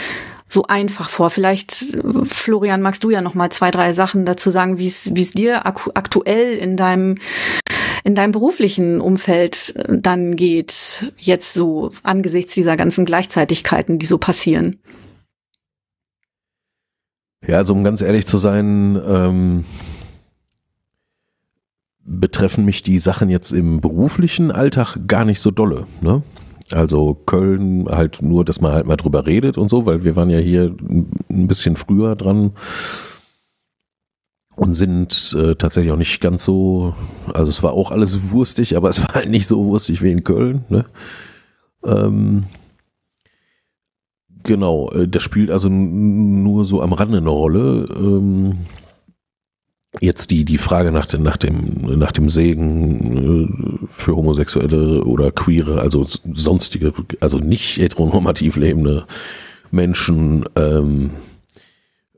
so 0.49 0.65
einfach 0.67 1.11
vor. 1.11 1.31
Vielleicht, 1.31 1.95
äh, 1.95 2.25
Florian, 2.25 2.81
magst 2.81 3.05
du 3.05 3.11
ja 3.11 3.21
noch 3.21 3.35
mal 3.35 3.51
zwei, 3.51 3.71
drei 3.71 3.93
Sachen 3.93 4.25
dazu 4.25 4.51
sagen, 4.51 4.79
wie 4.79 4.89
es 4.89 5.15
wie 5.15 5.23
es 5.23 5.33
dir 5.33 5.67
aktuell 5.67 6.55
in 6.55 6.77
deinem 6.77 7.17
in 8.05 8.15
deinem 8.15 8.33
beruflichen 8.33 9.01
Umfeld 9.01 9.75
äh, 9.77 9.99
dann 9.99 10.37
geht, 10.37 11.13
jetzt 11.19 11.53
so 11.53 11.91
angesichts 12.03 12.55
dieser 12.55 12.77
ganzen 12.77 13.05
Gleichzeitigkeiten, 13.05 13.99
die 13.99 14.07
so 14.07 14.19
passieren. 14.19 14.79
Ja, 17.47 17.57
also 17.57 17.73
um 17.73 17.85
ganz 17.85 18.03
ehrlich 18.03 18.27
zu 18.27 18.39
sein, 18.39 19.01
ähm, 19.07 19.65
betreffen 22.05 22.65
mich 22.65 22.83
die 22.83 22.99
Sachen 22.99 23.31
jetzt 23.31 23.53
im 23.53 23.81
beruflichen 23.81 24.51
Alltag 24.51 24.97
gar 25.07 25.25
nicht 25.25 25.41
so 25.41 25.51
dolle. 25.51 25.87
Ne? 26.01 26.23
Also 26.73 27.15
Köln 27.15 27.87
halt 27.89 28.23
nur, 28.23 28.45
dass 28.45 28.61
man 28.61 28.73
halt 28.73 28.87
mal 28.87 28.97
drüber 28.97 29.27
redet 29.27 29.59
und 29.59 29.69
so, 29.69 29.87
weil 29.87 30.05
wir 30.05 30.17
waren 30.17 30.31
ja 30.31 30.39
hier 30.39 30.75
ein 31.31 31.49
bisschen 31.49 31.77
früher 31.77 32.15
dran 32.17 32.53
und 34.61 34.75
sind 34.75 35.35
äh, 35.39 35.55
tatsächlich 35.55 35.91
auch 35.91 35.97
nicht 35.97 36.21
ganz 36.21 36.45
so, 36.45 36.95
also 37.33 37.49
es 37.49 37.63
war 37.63 37.73
auch 37.73 37.91
alles 37.91 38.31
wurstig, 38.31 38.77
aber 38.77 38.91
es 38.91 39.01
war 39.01 39.15
halt 39.15 39.31
nicht 39.31 39.47
so 39.47 39.65
wurstig 39.65 40.03
wie 40.03 40.13
in 40.13 40.23
Köln. 40.23 40.67
Ne? 40.69 40.85
Ähm, 41.83 42.45
genau, 44.43 44.91
äh, 44.91 45.09
das 45.09 45.23
spielt 45.23 45.51
also 45.51 45.71
nur 45.71 46.67
so 46.67 46.83
am 46.83 46.93
Rande 46.93 47.17
eine 47.17 47.31
Rolle. 47.31 47.87
Ähm, 47.97 48.59
jetzt 49.99 50.31
die, 50.31 50.45
die 50.45 50.59
Frage 50.59 50.93
nach 50.93 51.07
dem, 51.07 51.23
nach 51.23 51.39
dem, 51.39 51.99
nach 51.99 52.13
dem 52.13 52.29
Segen 52.29 53.79
äh, 53.81 53.87
für 53.91 54.15
Homosexuelle 54.15 55.05
oder 55.05 55.33
Queere, 55.33 55.81
also 55.81 56.07
sonstige, 56.35 56.93
also 57.21 57.39
nicht 57.39 57.79
heteronormativ 57.79 58.57
lebende 58.57 59.07
Menschen, 59.71 60.45
ähm, 60.55 61.13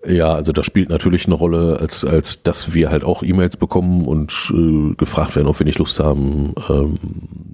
ja, 0.04 0.34
also 0.34 0.50
das 0.50 0.66
spielt 0.66 0.88
natürlich 0.88 1.26
eine 1.26 1.36
Rolle, 1.36 1.78
als, 1.80 2.04
als 2.04 2.42
dass 2.42 2.74
wir 2.74 2.90
halt 2.90 3.04
auch 3.04 3.22
E-Mails 3.22 3.56
bekommen 3.56 4.06
und 4.06 4.52
äh, 4.52 4.94
gefragt 4.96 5.36
werden, 5.36 5.46
ob 5.46 5.60
wir 5.60 5.64
nicht 5.64 5.78
Lust 5.78 6.00
haben, 6.00 6.54
ähm, 6.68 6.98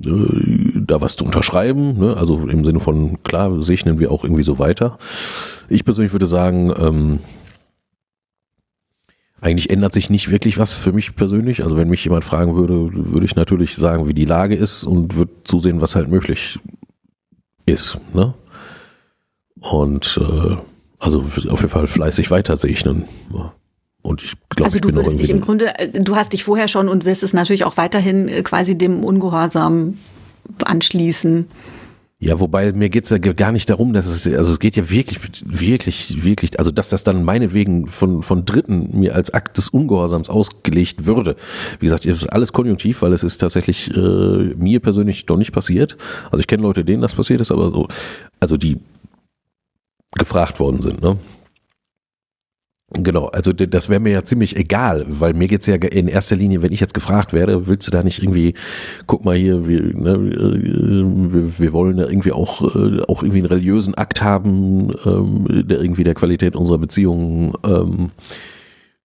äh, 0.07 0.81
da 0.81 1.03
was 1.03 1.17
zu 1.17 1.27
unterschreiben. 1.27 1.99
Ne? 1.99 2.17
Also 2.17 2.49
im 2.49 2.65
Sinne 2.65 2.81
von, 2.81 3.23
klar, 3.23 3.61
segnen 3.61 3.99
wir 3.99 4.11
auch 4.11 4.25
irgendwie 4.25 4.45
so 4.45 4.59
weiter. 4.59 4.99
Ich 5.69 5.85
persönlich 5.85 6.13
würde 6.13 6.27
sagen, 6.27 6.73
ähm, 6.79 7.19
eigentlich 9.43 9.69
ändert 9.69 9.93
sich 9.93 10.09
nicht 10.09 10.31
wirklich 10.31 10.57
was 10.57 10.73
für 10.73 10.93
mich 10.93 11.17
persönlich. 11.17 11.63
Also 11.63 11.77
wenn 11.77 11.91
mich 11.91 12.03
jemand 12.03 12.25
fragen 12.25 12.57
würde, 12.57 13.13
würde 13.13 13.27
ich 13.27 13.37
natürlich 13.37 13.77
sagen, 13.77 14.09
wie 14.09 14.15
die 14.15 14.25
Lage 14.25 14.57
ist 14.57 14.85
und 14.85 15.17
würde 15.17 15.33
zusehen, 15.45 15.83
was 15.83 15.95
halt 15.95 16.09
möglich 16.09 16.59
ist. 17.67 18.01
Ne? 18.15 18.33
Und 19.61 20.19
äh, 20.23 20.57
also 20.99 21.21
auf 21.21 21.61
jeden 21.61 21.69
Fall 21.69 21.87
fleißig 21.87 22.31
weiter 22.31 22.57
sehe 22.57 22.71
ich 22.71 22.83
dann. 22.83 23.05
Und 24.03 24.23
ich 24.23 24.35
glaube, 24.49 24.65
also 24.65 24.79
du 24.79 24.95
würdest 24.95 25.19
dich 25.19 25.31
im 25.31 25.41
Grunde, 25.41 25.79
äh, 25.79 26.01
du 26.01 26.17
hast 26.17 26.33
dich 26.33 26.45
vorher 26.45 26.69
schon 26.69 26.89
und 26.89 27.05
wirst 27.05 27.23
es 27.23 27.33
natürlich 27.33 27.65
auch 27.65 27.77
weiterhin 27.77 28.29
äh, 28.29 28.43
quasi 28.43 28.79
dem 28.79 29.05
Ungehorsam 29.05 29.99
anschließen. 30.65 31.49
Ja, 32.21 32.41
wobei 32.41 32.73
mir 32.73 32.89
geht's 32.89 33.11
ja 33.11 33.19
gar 33.19 33.53
nicht 33.53 33.71
darum, 33.71 33.93
dass 33.93 34.07
es, 34.07 34.27
also 34.27 34.51
es 34.51 34.59
geht 34.59 34.75
ja 34.75 34.91
wirklich, 34.91 35.21
wirklich, 35.45 36.25
wirklich, 36.25 36.59
also 36.59 36.73
dass 36.73 36.89
das 36.89 37.05
dann 37.05 37.23
meinetwegen 37.23 37.87
von, 37.87 38.25
von 38.25 38.45
Dritten 38.45 38.99
mir 38.99 39.15
als 39.15 39.33
Akt 39.33 39.57
des 39.57 39.69
Ungehorsams 39.69 40.29
ausgelegt 40.29 41.07
würde. 41.07 41.37
Wie 41.79 41.87
gesagt, 41.87 42.07
es 42.07 42.23
ist 42.23 42.27
alles 42.27 42.53
konjunktiv, 42.53 43.03
weil 43.03 43.13
es 43.13 43.23
ist 43.23 43.39
tatsächlich 43.39 43.95
äh, 43.97 44.01
mir 44.01 44.81
persönlich 44.81 45.29
noch 45.29 45.37
nicht 45.37 45.53
passiert. 45.53 45.97
Also 46.25 46.41
ich 46.41 46.49
kenne 46.49 46.65
Leute, 46.65 46.85
denen 46.85 47.03
das 47.03 47.15
passiert 47.15 47.41
ist, 47.41 47.53
aber 47.53 47.71
so, 47.71 47.87
also 48.41 48.57
die 48.57 48.79
gefragt 50.17 50.61
worden 50.61 50.81
sind, 50.81 51.03
ne? 51.03 51.19
Genau, 52.91 53.27
also 53.27 53.53
das 53.53 53.91
wäre 53.91 54.01
mir 54.01 54.13
ja 54.13 54.25
ziemlich 54.25 54.57
egal, 54.57 55.05
weil 55.07 55.35
mir 55.35 55.47
geht's 55.47 55.67
ja 55.67 55.75
in 55.75 56.09
erster 56.09 56.37
Linie, 56.37 56.63
wenn 56.63 56.73
ich 56.73 56.81
jetzt 56.81 56.95
gefragt 56.95 57.35
werde, 57.35 57.67
willst 57.67 57.87
du 57.87 57.91
da 57.91 58.03
nicht 58.03 58.23
irgendwie, 58.23 58.55
guck 59.07 59.27
mal 59.27 59.37
hier, 59.37 59.69
wir, 59.69 59.83
ne, 59.83 60.13
äh, 60.13 61.33
wir, 61.33 61.59
wir 61.59 61.73
wollen 61.75 61.99
ja 61.99 62.09
irgendwie 62.09 62.33
auch, 62.33 62.63
äh, 62.63 63.03
auch 63.03 63.23
irgendwie 63.23 63.41
einen 63.41 63.47
religiösen 63.47 63.95
Akt 63.95 64.23
haben, 64.23 64.91
ähm, 65.05 65.67
der 65.69 65.83
irgendwie 65.83 66.05
der 66.05 66.15
Qualität 66.15 66.57
unserer 66.57 66.79
Beziehungen 66.79 67.53
ähm, 67.63 68.11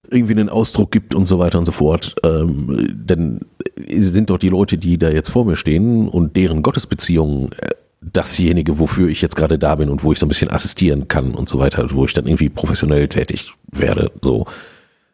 irgendwie 0.09 0.33
einen 0.33 0.49
Ausdruck 0.49 0.91
gibt 0.91 1.13
und 1.13 1.27
so 1.27 1.39
weiter 1.39 1.59
und 1.59 1.65
so 1.65 1.73
fort. 1.73 2.15
Ähm, 2.23 2.77
denn 2.93 3.41
sind 3.89 4.29
doch 4.29 4.37
die 4.37 4.49
Leute, 4.49 4.77
die 4.77 4.97
da 4.97 5.09
jetzt 5.09 5.29
vor 5.29 5.43
mir 5.43 5.57
stehen 5.57 6.07
und 6.07 6.37
deren 6.37 6.61
Gottesbeziehungen 6.61 7.51
äh, 7.51 7.71
dasjenige, 8.11 8.79
wofür 8.79 9.09
ich 9.09 9.21
jetzt 9.21 9.35
gerade 9.35 9.57
da 9.57 9.75
bin 9.75 9.89
und 9.89 10.03
wo 10.03 10.11
ich 10.11 10.19
so 10.19 10.25
ein 10.25 10.29
bisschen 10.29 10.49
assistieren 10.49 11.07
kann 11.07 11.33
und 11.35 11.49
so 11.49 11.59
weiter, 11.59 11.87
wo 11.91 12.05
ich 12.05 12.13
dann 12.13 12.25
irgendwie 12.25 12.49
professionell 12.49 13.07
tätig 13.07 13.53
werde. 13.71 14.11
So, 14.21 14.45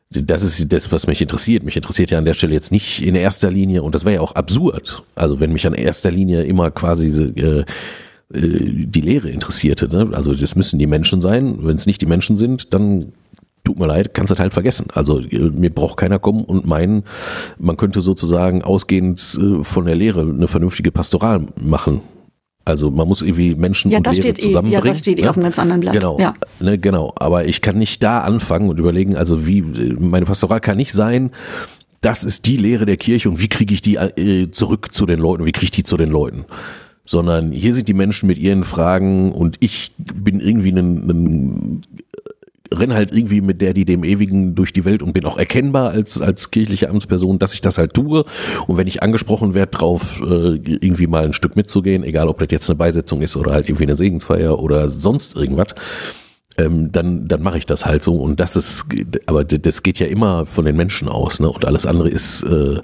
das 0.10 0.42
ist 0.42 0.72
das, 0.74 0.92
was 0.92 1.08
mich 1.08 1.22
interessiert. 1.22 1.64
Mich 1.64 1.76
interessiert 1.76 2.10
ja 2.10 2.18
an 2.18 2.26
der 2.26 2.34
Stelle 2.34 2.54
jetzt 2.54 2.72
nicht 2.72 3.02
in 3.02 3.16
erster 3.16 3.52
Linie, 3.52 3.84
und 3.84 3.94
das 3.94 4.06
wäre 4.06 4.16
ja 4.16 4.22
auch 4.22 4.34
absurd, 4.34 5.04
also 5.16 5.40
wenn 5.40 5.54
mich 5.54 5.68
an 5.68 5.74
erster 5.74 6.10
Linie 6.12 6.44
immer 6.44 6.72
quasi 6.72 7.08
äh, 7.08 7.60
äh, 7.60 7.66
die 8.34 9.02
Lehre 9.02 9.30
interessierte. 9.30 9.88
Ne? 9.88 10.10
Also 10.14 10.34
das 10.34 10.56
müssen 10.56 10.80
die 10.80 10.88
Menschen 10.88 11.22
sein. 11.22 11.60
Wenn 11.62 11.76
es 11.76 11.86
nicht 11.86 12.02
die 12.02 12.06
Menschen 12.06 12.38
sind, 12.38 12.74
dann 12.74 13.12
tut 13.64 13.78
mir 13.78 13.88
leid, 13.88 14.14
kannst 14.14 14.32
du 14.32 14.36
das 14.36 14.42
halt 14.42 14.54
vergessen. 14.54 14.88
Also 14.94 15.20
äh, 15.20 15.50
mir 15.50 15.70
braucht 15.70 15.98
keiner 15.98 16.20
kommen 16.20 16.44
und 16.44 16.66
meinen, 16.66 17.04
man 17.58 17.78
könnte 17.78 18.02
sozusagen 18.02 18.64
ausgehend 18.64 19.38
äh, 19.40 19.64
von 19.64 19.86
der 19.86 19.96
Lehre 19.96 20.22
eine 20.22 20.48
vernünftige 20.48 20.92
Pastoral 20.92 21.48
machen. 21.62 22.02
Also 22.66 22.91
man 22.91 23.07
muss 23.07 23.22
irgendwie 23.22 23.55
Menschen 23.55 23.89
ja, 23.89 23.97
und 23.97 24.07
das 24.07 24.18
Lehre 24.18 24.36
steht 24.36 24.41
zusammenbringen. 24.41 24.84
Eh, 24.84 24.88
ja, 24.88 24.91
das 24.91 24.99
steht 24.99 25.20
eh 25.20 25.24
ne? 25.24 25.30
auf 25.30 25.38
einem 25.38 25.43
ganz 25.45 25.60
anderen 25.60 25.82
Blatt. 25.82 25.93
Genau, 25.93 26.20
ja. 26.20 26.36
ne, 26.60 26.78
genau. 26.78 27.14
Aber 27.16 27.45
ich 27.45 27.62
kann 27.62 27.78
nicht 27.78 28.03
da 28.03 28.22
anfangen 28.22 28.70
und 28.70 28.80
überlegen, 28.80 29.16
also 29.16 29.47
wie, 29.47 29.62
meine 29.62 30.26
Pastoral 30.26 30.60
kann 30.60 30.78
nicht 30.78 30.93
sein, 30.93 31.32
das 32.01 32.24
ist 32.24 32.45
die 32.45 32.57
Lehre 32.57 32.86
der 32.86 32.97
Kirche 32.97 33.30
und 33.30 33.41
wie 33.41 33.49
kriege 33.49 33.74
ich 33.74 33.82
die 33.82 33.95
äh, 33.95 34.51
zurück 34.51 34.93
zu 34.93 35.05
den 35.05 35.20
Leuten, 35.20 35.45
wie 35.45 35.51
kriege 35.51 35.66
ich 35.66 35.72
die 35.72 35.84
zu 35.84 35.97
den 35.97 36.10
Leuten? 36.10 36.45
Sondern 37.03 37.51
hier 37.51 37.74
sind 37.74 37.88
die 37.88 37.93
Menschen 37.93 38.28
mit 38.28 38.38
ihren 38.38 38.64
Fragen 38.64 39.32
und 39.32 39.57
ich 39.60 39.93
bin 39.97 40.39
irgendwie 40.39 40.72
ein, 40.72 41.10
ein 41.10 41.82
renn 42.74 42.93
halt 42.93 43.11
irgendwie 43.11 43.41
mit 43.41 43.61
der, 43.61 43.74
die 43.74 43.86
dem 43.86 44.03
Ewigen 44.03 44.55
durch 44.55 44.74
die 44.74 44.86
Welt 44.86 45.01
und 45.01 45.13
bin 45.13 45.26
auch 45.26 45.38
erkennbar 45.38 45.91
als, 45.91 46.22
als 46.22 46.51
kirchliche 46.51 46.89
Amtsperson, 46.89 47.39
dass 47.39 47.53
ich 47.53 47.61
das 47.61 47.78
halt 47.78 47.93
tue. 47.93 48.26
Und 48.67 48.78
wenn 48.78 48.88
ich 48.88 49.01
angesprochen 49.01 49.53
werde, 49.53 49.72
drauf 49.72 50.22
äh, 50.22 50.55
irgendwie 50.55 51.07
mal 51.07 51.26
ein 51.26 51.34
Stück 51.34 51.55
mitzugehen, 51.55 52.03
egal 52.03 52.28
ob 52.28 52.39
das 52.39 52.47
jetzt 52.51 52.70
eine 52.70 52.78
Beisetzung 52.78 53.22
ist 53.22 53.36
oder 53.38 53.53
halt 53.53 53.67
irgendwie 53.67 53.86
eine 53.86 53.95
Segensfeier 53.95 54.59
oder 54.59 54.89
sonst 54.89 55.36
irgendwas, 55.36 55.67
ähm, 56.57 56.91
dann, 56.91 57.28
dann 57.28 57.41
mache 57.41 57.57
ich 57.57 57.65
das 57.65 57.86
halt 57.86 58.03
so. 58.03 58.15
Und 58.15 58.39
das 58.39 58.55
ist, 58.55 58.86
aber 59.26 59.43
das 59.43 59.84
geht 59.84 59.99
ja 59.99 60.07
immer 60.07 60.45
von 60.45 60.65
den 60.65 60.76
Menschen 60.76 61.07
aus, 61.07 61.39
ne? 61.39 61.49
Und 61.49 61.65
alles 61.65 61.86
andere 61.86 62.09
ist 62.09 62.43
äh, 62.43 62.80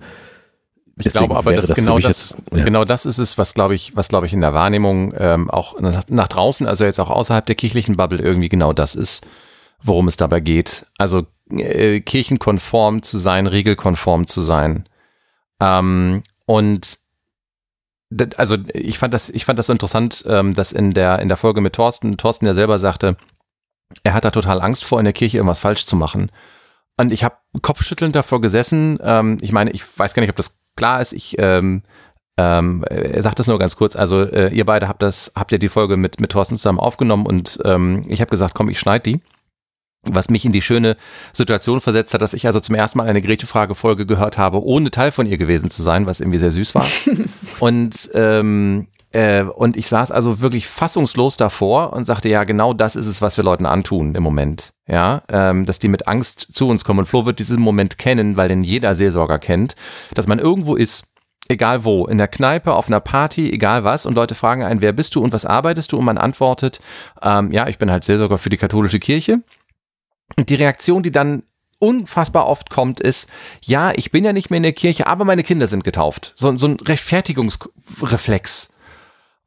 ich 0.98 1.10
glaube 1.10 1.36
aber, 1.36 1.54
dass 1.54 1.66
das 1.66 1.78
genau 1.78 2.00
das, 2.00 2.36
jetzt, 2.38 2.58
ja. 2.58 2.64
genau 2.64 2.86
das 2.86 3.06
ist 3.06 3.18
es, 3.18 3.38
was 3.38 3.54
glaube 3.54 3.76
ich, 3.76 3.98
was 3.98 4.08
glaube 4.08 4.28
ich 4.28 4.34
in 4.34 4.40
der 4.40 4.54
Wahrnehmung 4.54 5.14
ähm, 5.18 5.50
auch 5.50 5.80
nach, 5.82 6.04
nach 6.08 6.30
draußen, 6.30 6.66
also 6.66 6.86
jetzt 6.86 7.00
auch 7.00 7.10
außerhalb 7.10 7.46
der 7.46 7.56
kirchlichen 7.56 7.98
Bubble 7.98 8.22
irgendwie 8.22 8.48
genau 8.48 8.72
das 8.72 8.96
ist 8.96 9.26
worum 9.86 10.08
es 10.08 10.18
dabei 10.18 10.40
geht. 10.40 10.88
Also 10.98 11.26
äh, 11.50 12.02
kirchenkonform 12.02 13.04
zu 13.04 13.18
sein, 13.18 13.48
regelkonform 13.48 14.28
zu 14.28 14.42
sein. 14.42 14.90
Ähm, 15.62 16.24
und 16.46 17.00
also 18.38 18.58
ich 18.74 18.98
fand 18.98 19.14
das, 19.14 19.30
ich 19.30 19.46
fand 19.46 19.60
das 19.60 19.68
so 19.68 19.74
interessant, 19.74 20.24
ähm, 20.28 20.54
dass 20.54 20.72
in 20.72 20.94
der, 20.94 21.20
in 21.20 21.28
der 21.28 21.38
Folge 21.38 21.62
mit 21.62 21.74
Thorsten, 21.74 22.18
Thorsten 22.18 22.46
ja 22.46 22.54
selber 22.54 22.80
sagte, 22.80 23.18
er 24.04 24.14
hat 24.14 24.26
da 24.26 24.32
total 24.32 24.62
Angst 24.62 24.84
vor, 24.84 25.00
in 25.00 25.06
der 25.06 25.14
Kirche 25.14 25.38
irgendwas 25.38 25.60
falsch 25.60 25.86
zu 25.86 25.96
machen. 25.96 26.32
Und 26.98 27.12
ich 27.12 27.24
habe 27.24 27.36
kopfschüttelnd 27.62 28.16
davor 28.16 28.42
gesessen. 28.42 28.98
Ähm, 29.02 29.38
ich 29.42 29.52
meine, 29.52 29.72
ich 29.72 29.84
weiß 29.98 30.14
gar 30.14 30.22
nicht, 30.22 30.30
ob 30.30 30.36
das 30.36 30.58
klar 30.76 31.02
ist. 31.02 31.14
Ich 31.14 31.36
ähm, 31.40 31.84
ähm, 32.38 32.84
er 32.90 33.22
sagt 33.22 33.40
das 33.40 33.48
nur 33.48 33.60
ganz 33.60 33.76
kurz. 33.76 33.96
Also 33.96 34.22
äh, 34.24 34.50
ihr 34.54 34.66
beide 34.66 34.88
habt 34.88 35.02
das, 35.02 35.32
habt 35.36 35.52
ja 35.52 35.58
die 35.58 35.70
Folge 35.70 35.98
mit 35.98 36.20
mit 36.20 36.32
Thorsten 36.32 36.58
zusammen 36.58 36.80
aufgenommen 36.80 37.26
und 37.26 37.60
ähm, 37.64 38.04
ich 38.08 38.22
habe 38.22 38.30
gesagt, 38.30 38.56
komm, 38.56 38.70
ich 38.70 38.80
schneid 38.80 39.06
die 39.06 39.22
was 40.12 40.30
mich 40.30 40.46
in 40.46 40.52
die 40.52 40.62
schöne 40.62 40.98
Situation 41.32 41.82
versetzt 41.82 42.14
hat, 42.14 42.22
dass 42.22 42.34
ich 42.34 42.48
also 42.48 42.60
zum 42.60 42.76
ersten 42.76 42.98
Mal 42.98 43.08
eine 43.08 43.22
Gretche-Frage-Folge 43.22 44.06
gehört 44.06 44.38
habe, 44.38 44.64
ohne 44.64 44.92
Teil 44.92 45.12
von 45.12 45.26
ihr 45.26 45.38
gewesen 45.38 45.70
zu 45.70 45.82
sein, 45.82 46.06
was 46.06 46.20
irgendwie 46.20 46.40
sehr 46.40 46.52
süß 46.52 46.76
war. 46.76 46.88
und 47.60 48.10
ähm, 48.14 48.88
äh, 49.16 49.44
und 49.44 49.78
ich 49.78 49.88
saß 49.88 50.12
also 50.12 50.42
wirklich 50.42 50.68
fassungslos 50.68 51.38
davor 51.38 51.94
und 51.94 52.04
sagte, 52.04 52.28
ja, 52.28 52.44
genau 52.44 52.74
das 52.74 52.98
ist 52.98 53.08
es, 53.08 53.22
was 53.22 53.38
wir 53.38 53.46
Leuten 53.46 53.66
antun 53.66 54.14
im 54.14 54.24
Moment. 54.24 54.74
Ja, 54.88 55.24
ähm, 55.30 55.66
dass 55.66 55.80
die 55.80 55.88
mit 55.88 56.08
Angst 56.08 56.48
zu 56.52 56.68
uns 56.68 56.84
kommen. 56.84 57.00
Und 57.00 57.06
Flo 57.06 57.26
wird 57.26 57.40
diesen 57.40 57.62
Moment 57.62 57.98
kennen, 57.98 58.36
weil 58.36 58.50
den 58.50 58.62
jeder 58.62 58.94
Seelsorger 58.94 59.40
kennt, 59.40 59.76
dass 60.14 60.28
man 60.28 60.38
irgendwo 60.38 60.76
ist, 60.76 61.06
egal 61.48 61.86
wo, 61.86 62.08
in 62.08 62.18
der 62.18 62.28
Kneipe, 62.28 62.74
auf 62.74 62.88
einer 62.88 63.00
Party, 63.00 63.52
egal 63.52 63.86
was, 63.86 64.06
und 64.06 64.16
Leute 64.16 64.36
fragen 64.36 64.64
einen, 64.64 64.82
wer 64.82 64.92
bist 64.92 65.16
du 65.16 65.24
und 65.24 65.32
was 65.32 65.46
arbeitest 65.46 65.94
du? 65.94 65.98
Und 65.98 66.06
man 66.06 66.18
antwortet, 66.18 66.82
ähm, 67.22 67.52
ja, 67.52 67.68
ich 67.68 67.78
bin 67.78 67.90
halt 67.90 68.04
Seelsorger 68.04 68.38
für 68.38 68.50
die 68.50 68.58
katholische 68.58 69.00
Kirche. 69.00 69.40
Und 70.38 70.50
die 70.50 70.56
Reaktion, 70.56 71.04
die 71.04 71.12
dann 71.12 71.44
unfassbar 71.80 72.48
oft 72.48 72.70
kommt, 72.70 73.00
ist, 73.00 73.30
ja, 73.62 73.92
ich 73.96 74.12
bin 74.12 74.24
ja 74.24 74.34
nicht 74.34 74.50
mehr 74.50 74.58
in 74.58 74.64
der 74.64 74.74
Kirche, 74.74 75.08
aber 75.08 75.26
meine 75.26 75.44
Kinder 75.44 75.68
sind 75.68 75.84
getauft. 75.84 76.34
So, 76.36 76.56
so 76.58 76.68
ein 76.68 76.80
Rechtfertigungsreflex. 76.80 78.70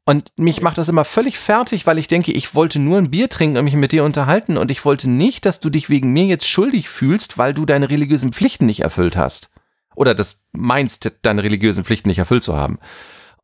Und 0.05 0.31
mich 0.37 0.61
macht 0.61 0.77
das 0.79 0.89
immer 0.89 1.05
völlig 1.05 1.37
fertig, 1.37 1.85
weil 1.85 1.99
ich 1.99 2.07
denke, 2.07 2.31
ich 2.31 2.55
wollte 2.55 2.79
nur 2.79 2.97
ein 2.97 3.11
Bier 3.11 3.29
trinken 3.29 3.57
und 3.57 3.65
mich 3.65 3.75
mit 3.75 3.91
dir 3.91 4.03
unterhalten 4.03 4.57
und 4.57 4.71
ich 4.71 4.83
wollte 4.83 5.09
nicht, 5.09 5.45
dass 5.45 5.59
du 5.59 5.69
dich 5.69 5.89
wegen 5.89 6.11
mir 6.11 6.25
jetzt 6.25 6.47
schuldig 6.47 6.89
fühlst, 6.89 7.37
weil 7.37 7.53
du 7.53 7.65
deine 7.65 7.89
religiösen 7.89 8.33
Pflichten 8.33 8.65
nicht 8.65 8.79
erfüllt 8.79 9.17
hast. 9.17 9.51
Oder 9.95 10.15
das 10.15 10.41
meinst, 10.51 11.11
deine 11.21 11.43
religiösen 11.43 11.83
Pflichten 11.83 12.09
nicht 12.09 12.19
erfüllt 12.19 12.41
zu 12.41 12.55
haben. 12.55 12.79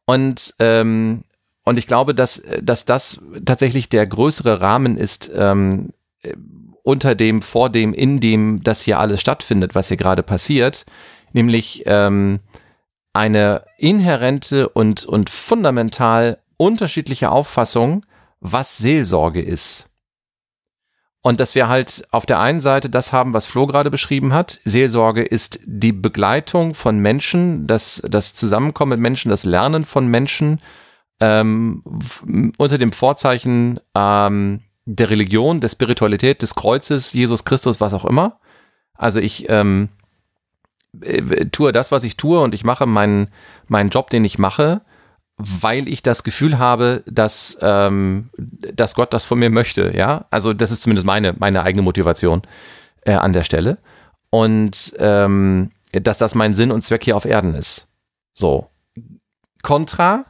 Und, 0.05 0.55
ähm, 0.59 1.23
und 1.65 1.77
ich 1.77 1.85
glaube, 1.85 2.15
dass, 2.15 2.41
dass 2.61 2.85
das 2.85 3.21
tatsächlich 3.45 3.89
der 3.89 4.07
größere 4.07 4.61
Rahmen 4.61 4.97
ist, 4.97 5.31
ähm, 5.35 5.89
unter 6.85 7.15
dem, 7.15 7.41
vor 7.41 7.69
dem, 7.69 7.93
in 7.93 8.19
dem 8.19 8.61
das 8.63 8.81
hier 8.81 8.99
alles 8.99 9.19
stattfindet, 9.19 9.73
was 9.73 9.87
hier 9.87 9.97
gerade 9.97 10.21
passiert, 10.21 10.85
nämlich 11.33 11.83
ähm, 11.87 12.39
eine 13.11 13.63
inhärente 13.77 14.69
und, 14.69 15.03
und 15.03 15.31
fundamental 15.31 16.37
unterschiedliche 16.57 17.31
Auffassung, 17.31 18.05
was 18.39 18.77
Seelsorge 18.77 19.41
ist. 19.41 19.89
Und 21.21 21.39
dass 21.39 21.55
wir 21.55 21.67
halt 21.67 22.05
auf 22.11 22.27
der 22.27 22.39
einen 22.39 22.61
Seite 22.61 22.87
das 22.87 23.11
haben, 23.11 23.33
was 23.33 23.47
Flo 23.47 23.65
gerade 23.65 23.89
beschrieben 23.89 24.31
hat. 24.31 24.59
Seelsorge 24.63 25.23
ist 25.23 25.59
die 25.65 25.91
Begleitung 25.91 26.75
von 26.75 26.99
Menschen, 26.99 27.65
das, 27.65 28.03
das 28.07 28.35
Zusammenkommen 28.35 28.91
mit 28.91 28.99
Menschen, 28.99 29.29
das 29.29 29.43
Lernen 29.43 29.85
von 29.85 30.05
Menschen 30.05 30.61
ähm, 31.19 31.81
unter 32.59 32.77
dem 32.77 32.91
Vorzeichen 32.91 33.79
ähm, 33.95 34.61
der 34.85 35.09
Religion, 35.09 35.61
der 35.61 35.69
Spiritualität, 35.69 36.41
des 36.41 36.55
Kreuzes, 36.55 37.13
Jesus 37.13 37.43
Christus, 37.43 37.81
was 37.81 37.93
auch 37.93 38.05
immer. 38.05 38.39
Also 38.93 39.19
ich 39.19 39.49
ähm, 39.49 39.89
äh, 41.01 41.45
tue 41.47 41.71
das, 41.71 41.91
was 41.91 42.03
ich 42.03 42.17
tue 42.17 42.39
und 42.39 42.53
ich 42.53 42.63
mache 42.63 42.85
meinen, 42.85 43.29
meinen 43.67 43.89
Job, 43.89 44.09
den 44.09 44.23
ich 44.23 44.37
mache, 44.37 44.81
weil 45.37 45.89
ich 45.89 46.01
das 46.01 46.23
Gefühl 46.23 46.59
habe, 46.59 47.03
dass, 47.07 47.57
ähm, 47.61 48.29
dass 48.37 48.95
Gott 48.95 49.11
das 49.11 49.25
von 49.25 49.39
mir 49.39 49.49
möchte, 49.49 49.91
ja. 49.95 50.25
Also 50.29 50.53
das 50.53 50.71
ist 50.71 50.83
zumindest 50.83 51.05
meine, 51.05 51.33
meine 51.37 51.63
eigene 51.63 51.81
Motivation 51.81 52.43
äh, 53.01 53.13
an 53.13 53.33
der 53.33 53.43
Stelle. 53.43 53.79
Und 54.29 54.93
ähm, 54.97 55.71
dass 55.91 56.17
das 56.17 56.35
mein 56.35 56.53
Sinn 56.53 56.71
und 56.71 56.81
Zweck 56.81 57.03
hier 57.03 57.17
auf 57.17 57.25
Erden 57.25 57.55
ist. 57.55 57.87
So. 58.33 58.69
Contra, 59.61 60.25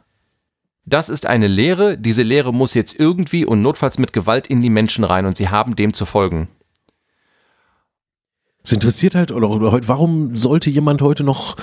das 0.85 1.09
ist 1.09 1.25
eine 1.25 1.47
Lehre, 1.47 1.97
diese 1.97 2.23
Lehre 2.23 2.53
muss 2.53 2.73
jetzt 2.75 2.99
irgendwie 2.99 3.45
und 3.45 3.61
notfalls 3.61 3.97
mit 3.97 4.13
Gewalt 4.13 4.47
in 4.47 4.61
die 4.61 4.69
Menschen 4.69 5.03
rein 5.03 5.25
und 5.25 5.35
sie 5.35 5.49
haben 5.49 5.75
dem 5.75 5.93
zu 5.93 6.05
folgen. 6.05 6.47
Es 8.63 8.71
interessiert 8.71 9.15
halt, 9.15 9.31
oder, 9.31 9.49
oder 9.49 9.87
warum 9.87 10.35
sollte 10.35 10.69
jemand 10.69 11.01
heute 11.01 11.23
noch 11.23 11.55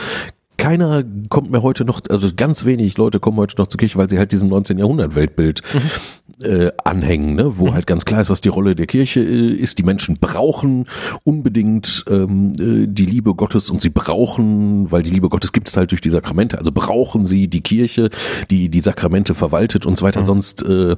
keiner 0.56 1.02
kommt 1.28 1.50
mir 1.50 1.62
heute 1.62 1.84
noch, 1.84 2.00
also 2.08 2.28
ganz 2.36 2.64
wenig 2.64 2.96
Leute 2.96 3.20
kommen 3.20 3.38
heute 3.38 3.56
noch 3.58 3.68
zur 3.68 3.78
Kirche, 3.78 3.98
weil 3.98 4.08
sie 4.08 4.18
halt 4.18 4.32
diesem 4.32 4.48
19. 4.48 4.78
Jahrhundert 4.78 5.14
Weltbild 5.14 5.60
mhm. 5.72 6.44
äh, 6.44 6.70
anhängen, 6.84 7.34
ne? 7.34 7.58
wo 7.58 7.66
mhm. 7.66 7.74
halt 7.74 7.86
ganz 7.86 8.04
klar 8.04 8.20
ist, 8.20 8.30
was 8.30 8.40
die 8.40 8.48
Rolle 8.48 8.74
der 8.74 8.86
Kirche 8.86 9.20
äh, 9.20 9.52
ist. 9.52 9.78
Die 9.78 9.82
Menschen 9.82 10.18
brauchen 10.20 10.86
unbedingt 11.24 12.04
ähm, 12.08 12.52
äh, 12.52 12.86
die 12.86 13.06
Liebe 13.06 13.34
Gottes 13.34 13.70
und 13.70 13.80
sie 13.82 13.90
brauchen, 13.90 14.92
weil 14.92 15.02
die 15.02 15.10
Liebe 15.10 15.28
Gottes 15.28 15.52
gibt 15.52 15.68
es 15.68 15.76
halt 15.76 15.90
durch 15.90 16.00
die 16.00 16.10
Sakramente, 16.10 16.58
also 16.58 16.70
brauchen 16.70 17.24
sie 17.24 17.48
die 17.48 17.62
Kirche, 17.62 18.10
die 18.50 18.68
die 18.68 18.80
Sakramente 18.80 19.34
verwaltet 19.34 19.84
und 19.86 19.98
so 19.98 20.04
weiter, 20.04 20.20
mhm. 20.20 20.26
sonst 20.26 20.62
äh, 20.62 20.96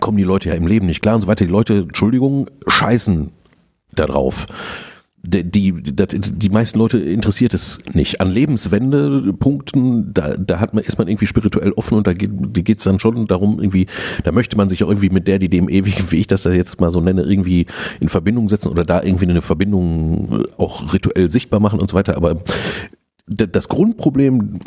kommen 0.00 0.16
die 0.16 0.24
Leute 0.24 0.48
ja 0.48 0.54
im 0.54 0.66
Leben 0.66 0.86
nicht 0.86 1.02
klar 1.02 1.16
und 1.16 1.20
so 1.20 1.28
weiter. 1.28 1.44
Die 1.44 1.50
Leute, 1.50 1.74
Entschuldigung, 1.74 2.48
scheißen 2.66 3.30
da 3.94 4.06
drauf 4.06 4.46
die, 5.24 5.44
die, 5.44 5.72
die 5.72 6.50
meisten 6.50 6.78
Leute 6.78 6.98
interessiert 6.98 7.54
es 7.54 7.78
nicht. 7.92 8.20
An 8.20 8.30
Lebenswendepunkten, 8.30 10.12
da, 10.12 10.36
da 10.36 10.58
hat 10.58 10.74
man, 10.74 10.82
ist 10.82 10.98
man 10.98 11.06
irgendwie 11.06 11.26
spirituell 11.26 11.72
offen 11.72 11.96
und 11.96 12.06
da 12.06 12.12
geht 12.12 12.30
geht's 12.64 12.84
dann 12.84 12.98
schon 12.98 13.26
darum, 13.26 13.60
irgendwie, 13.60 13.86
da 14.24 14.32
möchte 14.32 14.56
man 14.56 14.68
sich 14.68 14.82
auch 14.82 14.88
irgendwie 14.88 15.10
mit 15.10 15.28
der, 15.28 15.38
die 15.38 15.48
dem 15.48 15.68
ewigen, 15.68 16.10
wie 16.10 16.16
ich 16.16 16.26
das 16.26 16.44
jetzt 16.44 16.80
mal 16.80 16.90
so 16.90 17.00
nenne, 17.00 17.22
irgendwie 17.22 17.66
in 18.00 18.08
Verbindung 18.08 18.48
setzen 18.48 18.68
oder 18.68 18.84
da 18.84 19.02
irgendwie 19.02 19.28
eine 19.28 19.42
Verbindung 19.42 20.44
auch 20.58 20.92
rituell 20.92 21.30
sichtbar 21.30 21.60
machen 21.60 21.78
und 21.78 21.88
so 21.88 21.96
weiter. 21.96 22.16
Aber 22.16 22.42
das 23.26 23.68
Grundproblem 23.68 24.58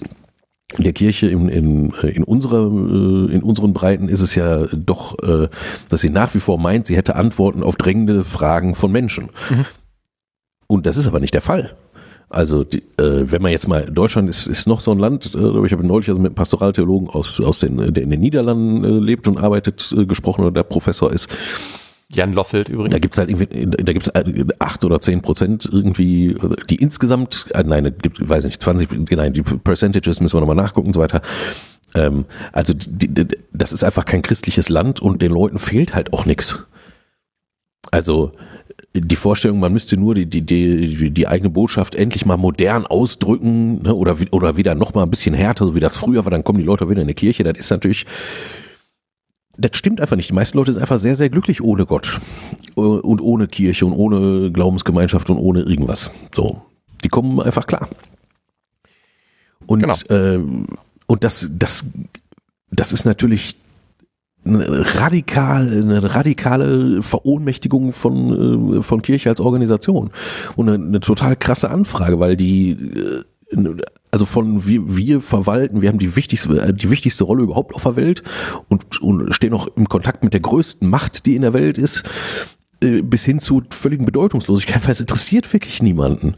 der 0.77 0.93
Kirche 0.93 1.27
in, 1.27 1.49
in, 1.49 1.91
in, 1.91 2.23
unserer, 2.23 2.65
in 2.65 3.43
unseren 3.43 3.73
Breiten 3.73 4.07
ist 4.07 4.21
es 4.21 4.35
ja 4.35 4.67
doch, 4.67 5.17
äh, 5.21 5.47
dass 5.89 6.01
sie 6.01 6.09
nach 6.09 6.33
wie 6.33 6.39
vor 6.39 6.57
meint, 6.59 6.87
sie 6.87 6.95
hätte 6.95 7.15
Antworten 7.15 7.61
auf 7.61 7.75
drängende 7.75 8.23
Fragen 8.23 8.73
von 8.73 8.91
Menschen. 8.91 9.29
Mhm. 9.49 9.65
Und 10.67 10.85
das 10.85 10.97
ist 10.97 11.07
aber 11.07 11.19
nicht 11.19 11.33
der 11.33 11.41
Fall. 11.41 11.75
Also 12.29 12.63
die, 12.63 12.79
äh, 12.97 13.31
wenn 13.31 13.41
man 13.41 13.51
jetzt 13.51 13.67
mal, 13.67 13.85
Deutschland 13.85 14.29
ist, 14.29 14.47
ist 14.47 14.67
noch 14.67 14.81
so 14.81 14.91
ein 14.91 14.99
Land, 14.99 15.35
äh, 15.35 15.65
ich 15.65 15.71
habe 15.71 15.85
neulich 15.85 16.09
also 16.09 16.19
mit 16.19 16.29
einem 16.29 16.35
Pastoraltheologen 16.35 17.09
aus, 17.09 17.39
aus 17.39 17.59
den, 17.59 17.77
der 17.77 18.03
in 18.03 18.09
den 18.09 18.19
Niederlanden 18.19 18.83
äh, 18.83 18.87
lebt 18.87 19.27
und 19.27 19.37
arbeitet, 19.37 19.93
äh, 19.95 20.05
gesprochen 20.05 20.41
oder 20.41 20.51
der 20.51 20.63
Professor 20.63 21.11
ist. 21.11 21.29
Jan 22.09 22.33
Loffelt 22.33 22.69
übrigens. 22.69 22.91
Da 22.91 22.99
gibt's 22.99 23.17
halt 23.17 23.29
irgendwie, 23.29 23.67
da 23.67 23.93
gibt's 23.93 24.11
acht 24.59 24.85
oder 24.85 25.01
zehn 25.01 25.21
Prozent 25.21 25.67
irgendwie, 25.71 26.35
die 26.69 26.75
insgesamt, 26.75 27.47
äh, 27.53 27.63
nein, 27.63 27.95
gibt, 28.01 28.27
weiß 28.27 28.45
nicht, 28.45 28.61
20, 28.61 29.11
nein, 29.11 29.33
die 29.33 29.41
Percentages 29.43 30.19
müssen 30.19 30.35
wir 30.35 30.41
nochmal 30.41 30.55
nachgucken 30.55 30.87
und 30.87 30.93
so 30.93 30.99
weiter. 30.99 31.21
Ähm, 31.93 32.25
also 32.51 32.73
die, 32.73 33.07
die, 33.07 33.27
das 33.53 33.73
ist 33.73 33.83
einfach 33.83 34.05
kein 34.05 34.21
christliches 34.21 34.69
Land 34.69 34.99
und 34.99 35.21
den 35.21 35.31
Leuten 35.31 35.59
fehlt 35.59 35.95
halt 35.95 36.13
auch 36.13 36.25
nichts. 36.25 36.63
Also 37.91 38.31
die 38.93 39.15
Vorstellung, 39.15 39.59
man 39.59 39.73
müsste 39.73 39.97
nur 39.97 40.15
die, 40.15 40.25
die, 40.25 40.41
die, 40.41 41.11
die 41.11 41.27
eigene 41.27 41.49
Botschaft 41.49 41.95
endlich 41.95 42.25
mal 42.25 42.37
modern 42.37 42.85
ausdrücken 42.85 43.81
ne, 43.81 43.93
oder, 43.93 44.17
oder 44.31 44.57
wieder 44.57 44.75
noch 44.75 44.93
mal 44.93 45.03
ein 45.03 45.09
bisschen 45.09 45.35
härter, 45.35 45.65
so 45.65 45.75
wie 45.75 45.79
das 45.79 45.97
früher 45.97 46.23
war, 46.25 46.31
dann 46.31 46.43
kommen 46.43 46.59
die 46.59 46.65
Leute 46.65 46.89
wieder 46.89 47.01
in 47.01 47.07
die 47.07 47.13
Kirche. 47.13 47.43
Das 47.43 47.57
ist 47.57 47.69
natürlich, 47.69 48.05
das 49.57 49.77
stimmt 49.77 49.99
einfach 49.99 50.15
nicht. 50.15 50.29
Die 50.29 50.33
meisten 50.33 50.57
Leute 50.57 50.73
sind 50.73 50.81
einfach 50.81 50.97
sehr, 50.97 51.15
sehr 51.15 51.29
glücklich 51.29 51.61
ohne 51.61 51.85
Gott 51.85 52.21
und 52.75 53.21
ohne 53.21 53.47
Kirche 53.47 53.85
und 53.85 53.93
ohne 53.93 54.51
Glaubensgemeinschaft 54.51 55.29
und 55.29 55.37
ohne 55.37 55.61
irgendwas. 55.61 56.11
So, 56.33 56.61
die 57.03 57.09
kommen 57.09 57.39
einfach 57.41 57.67
klar. 57.67 57.89
Und, 59.65 59.79
genau. 59.79 59.95
äh, 60.09 60.39
und 61.07 61.23
das, 61.23 61.49
das, 61.51 61.85
das 62.71 62.93
ist 62.93 63.05
natürlich 63.05 63.57
radikal, 64.45 65.67
eine 65.67 66.15
radikale 66.15 67.01
Verohnmächtigung 67.01 67.93
von, 67.93 68.77
äh, 68.77 68.81
von 68.81 69.01
Kirche 69.01 69.29
als 69.29 69.39
Organisation. 69.39 70.11
Und 70.55 70.69
eine, 70.69 70.83
eine 70.83 70.99
total 70.99 71.35
krasse 71.35 71.69
Anfrage, 71.69 72.19
weil 72.19 72.37
die, 72.37 72.71
äh, 72.71 73.23
also 74.11 74.25
von 74.25 74.67
wir, 74.67 74.95
wir 74.95 75.21
verwalten, 75.21 75.81
wir 75.81 75.89
haben 75.89 75.99
die 75.99 76.15
wichtigste, 76.15 76.61
äh, 76.61 76.73
die 76.73 76.89
wichtigste 76.89 77.23
Rolle 77.23 77.43
überhaupt 77.43 77.73
auf 77.73 77.83
der 77.83 77.95
Welt 77.95 78.23
und, 78.69 79.01
und 79.01 79.33
stehen 79.33 79.53
auch 79.53 79.67
im 79.75 79.89
Kontakt 79.89 80.23
mit 80.23 80.33
der 80.33 80.41
größten 80.41 80.87
Macht, 80.87 81.25
die 81.25 81.35
in 81.35 81.41
der 81.41 81.53
Welt 81.53 81.77
ist, 81.77 82.03
bis 82.79 83.25
hin 83.25 83.39
zu 83.39 83.63
völligen 83.71 84.05
Bedeutungslosigkeit, 84.05 84.83
weil 84.83 84.91
es 84.91 84.99
interessiert 84.99 85.51
wirklich 85.53 85.81
niemanden. 85.81 86.35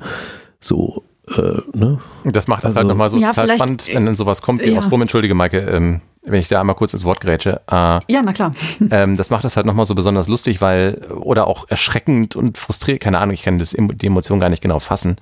So, 0.59 1.03
äh, 1.35 1.61
ne? 1.73 1.99
Das 2.23 2.47
macht 2.47 2.63
das 2.63 2.75
halt 2.75 2.77
also, 2.77 2.77
halt 2.77 2.87
nochmal 2.87 3.09
so 3.09 3.17
ja, 3.17 3.29
total 3.29 3.55
spannend, 3.55 3.87
wenn 3.91 4.05
dann 4.05 4.15
sowas 4.15 4.41
kommt 4.41 4.63
wie 4.63 4.69
ja. 4.69 4.77
aus 4.77 4.89
Rom. 4.91 5.01
Entschuldige, 5.01 5.35
Maike, 5.35 5.59
ähm, 5.59 6.01
wenn 6.28 6.39
ich 6.39 6.47
da 6.47 6.59
einmal 6.59 6.75
kurz 6.75 6.93
ins 6.93 7.05
Wort 7.05 7.21
grätsche. 7.21 7.61
Äh, 7.67 7.99
ja, 8.09 8.21
na 8.23 8.34
klar. 8.34 8.53
Ähm, 8.91 9.17
das 9.17 9.30
macht 9.30 9.43
das 9.43 9.57
halt 9.57 9.65
nochmal 9.65 9.86
so 9.86 9.95
besonders 9.95 10.28
lustig, 10.28 10.61
weil, 10.61 11.05
oder 11.11 11.47
auch 11.47 11.67
erschreckend 11.67 12.36
und 12.36 12.57
frustriert, 12.57 13.01
keine 13.01 13.19
Ahnung, 13.19 13.34
ich 13.34 13.43
kann 13.43 13.59
das, 13.59 13.75
die 13.78 14.07
Emotion 14.07 14.39
gar 14.39 14.49
nicht 14.49 14.61
genau 14.61 14.80
fassen. 14.80 15.17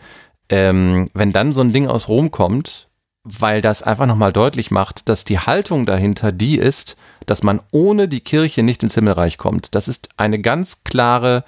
Ähm, 0.50 1.10
wenn 1.14 1.32
dann 1.32 1.54
so 1.54 1.62
ein 1.62 1.74
Ding 1.74 1.88
aus 1.88 2.08
Rom 2.08 2.32
kommt, 2.32 2.90
weil 3.24 3.62
das 3.62 3.82
einfach 3.82 4.06
nochmal 4.06 4.32
deutlich 4.32 4.70
macht, 4.70 5.10
dass 5.10 5.26
die 5.26 5.40
Haltung 5.40 5.88
dahinter 5.88 6.32
die 6.32 6.58
ist, 6.58 6.96
dass 7.26 7.42
man 7.42 7.60
ohne 7.72 8.08
die 8.08 8.22
Kirche 8.22 8.62
nicht 8.62 8.84
ins 8.84 8.94
Himmelreich 8.94 9.40
kommt. 9.40 9.74
Das 9.74 9.88
ist 9.88 10.10
eine 10.18 10.40
ganz 10.40 10.84
klare, 10.84 11.44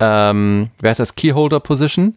ähm, 0.00 0.70
wer 0.80 0.90
ist 0.90 1.00
das, 1.00 1.14
Keyholder 1.16 1.60
Position? 1.60 2.16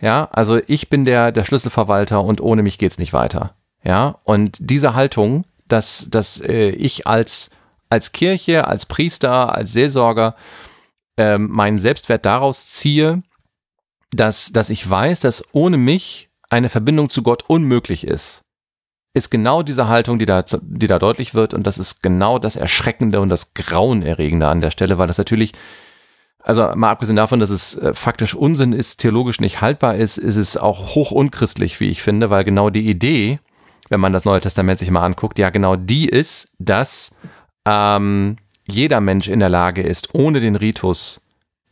Ja, 0.00 0.28
also 0.32 0.60
ich 0.66 0.90
bin 0.90 1.06
der, 1.06 1.32
der 1.32 1.44
Schlüsselverwalter 1.44 2.22
und 2.22 2.40
ohne 2.40 2.62
mich 2.62 2.78
geht's 2.78 2.98
nicht 2.98 3.14
weiter. 3.14 3.54
Ja, 3.82 4.18
und 4.24 4.58
diese 4.60 4.94
Haltung, 4.94 5.44
dass, 5.72 6.06
dass 6.10 6.40
äh, 6.40 6.70
ich 6.70 7.06
als, 7.06 7.50
als 7.88 8.12
Kirche, 8.12 8.66
als 8.66 8.86
Priester, 8.86 9.54
als 9.54 9.72
Seelsorger 9.72 10.34
äh, 11.16 11.38
meinen 11.38 11.78
Selbstwert 11.78 12.26
daraus 12.26 12.68
ziehe, 12.68 13.22
dass, 14.12 14.52
dass 14.52 14.70
ich 14.70 14.88
weiß, 14.88 15.20
dass 15.20 15.44
ohne 15.52 15.76
mich 15.76 16.30
eine 16.48 16.68
Verbindung 16.68 17.10
zu 17.10 17.22
Gott 17.22 17.44
unmöglich 17.48 18.06
ist, 18.06 18.42
ist 19.14 19.30
genau 19.30 19.62
diese 19.62 19.88
Haltung, 19.88 20.18
die 20.18 20.26
da, 20.26 20.42
die 20.62 20.86
da 20.86 20.98
deutlich 20.98 21.34
wird. 21.34 21.54
Und 21.54 21.66
das 21.66 21.78
ist 21.78 22.02
genau 22.02 22.38
das 22.38 22.56
Erschreckende 22.56 23.20
und 23.20 23.28
das 23.28 23.54
Grauenerregende 23.54 24.48
an 24.48 24.60
der 24.60 24.70
Stelle, 24.70 24.98
weil 24.98 25.06
das 25.06 25.18
natürlich 25.18 25.52
also 26.42 26.72
mal 26.74 26.90
abgesehen 26.90 27.16
davon, 27.16 27.40
dass 27.40 27.50
es 27.50 27.76
äh, 27.76 27.92
faktisch 27.94 28.34
Unsinn 28.34 28.72
ist, 28.72 28.98
theologisch 29.00 29.40
nicht 29.40 29.60
haltbar 29.60 29.96
ist, 29.96 30.16
ist 30.16 30.36
es 30.36 30.56
auch 30.56 30.94
hoch 30.94 31.10
unchristlich, 31.10 31.80
wie 31.80 31.88
ich 31.88 32.02
finde, 32.02 32.30
weil 32.30 32.44
genau 32.44 32.70
die 32.70 32.88
Idee, 32.88 33.40
wenn 33.90 34.00
man 34.00 34.12
das 34.12 34.24
Neue 34.24 34.40
Testament 34.40 34.78
sich 34.78 34.90
mal 34.90 35.04
anguckt, 35.04 35.38
ja 35.38 35.50
genau 35.50 35.76
die 35.76 36.08
ist, 36.08 36.48
dass 36.58 37.14
ähm, 37.66 38.36
jeder 38.66 39.00
Mensch 39.00 39.28
in 39.28 39.40
der 39.40 39.50
Lage 39.50 39.82
ist, 39.82 40.14
ohne 40.14 40.40
den 40.40 40.56
Ritus 40.56 41.20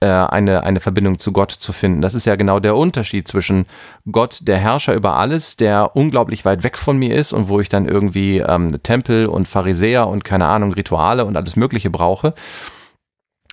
äh, 0.00 0.06
eine, 0.06 0.64
eine 0.64 0.80
Verbindung 0.80 1.18
zu 1.18 1.32
Gott 1.32 1.52
zu 1.52 1.72
finden. 1.72 2.02
Das 2.02 2.14
ist 2.14 2.26
ja 2.26 2.36
genau 2.36 2.60
der 2.60 2.76
Unterschied 2.76 3.26
zwischen 3.26 3.66
Gott, 4.10 4.40
der 4.42 4.58
Herrscher 4.58 4.94
über 4.94 5.16
alles, 5.16 5.56
der 5.56 5.96
unglaublich 5.96 6.44
weit 6.44 6.62
weg 6.62 6.76
von 6.76 6.98
mir 6.98 7.14
ist 7.16 7.32
und 7.32 7.48
wo 7.48 7.60
ich 7.60 7.68
dann 7.68 7.88
irgendwie 7.88 8.38
ähm, 8.38 8.82
Tempel 8.82 9.26
und 9.26 9.48
Pharisäer 9.48 10.08
und 10.08 10.24
keine 10.24 10.46
Ahnung, 10.46 10.72
Rituale 10.72 11.24
und 11.24 11.36
alles 11.36 11.56
Mögliche 11.56 11.90
brauche 11.90 12.34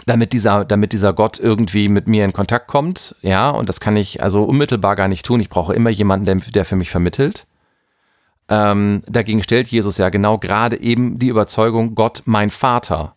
damit 0.05 0.33
dieser, 0.33 0.65
damit 0.65 0.93
dieser 0.93 1.13
Gott 1.13 1.39
irgendwie 1.39 1.89
mit 1.89 2.07
mir 2.07 2.25
in 2.25 2.33
Kontakt 2.33 2.67
kommt, 2.67 3.15
ja, 3.21 3.49
und 3.49 3.69
das 3.69 3.79
kann 3.79 3.95
ich 3.95 4.21
also 4.21 4.43
unmittelbar 4.43 4.95
gar 4.95 5.07
nicht 5.07 5.25
tun. 5.25 5.39
Ich 5.39 5.49
brauche 5.49 5.73
immer 5.73 5.89
jemanden, 5.89 6.25
der, 6.25 6.35
der 6.35 6.65
für 6.65 6.75
mich 6.75 6.89
vermittelt. 6.89 7.47
Ähm, 8.49 9.01
dagegen 9.07 9.41
stellt 9.41 9.67
Jesus 9.67 9.97
ja 9.97 10.09
genau 10.09 10.37
gerade 10.37 10.79
eben 10.79 11.17
die 11.19 11.29
Überzeugung, 11.29 11.95
Gott 11.95 12.23
mein 12.25 12.51
Vater. 12.51 13.15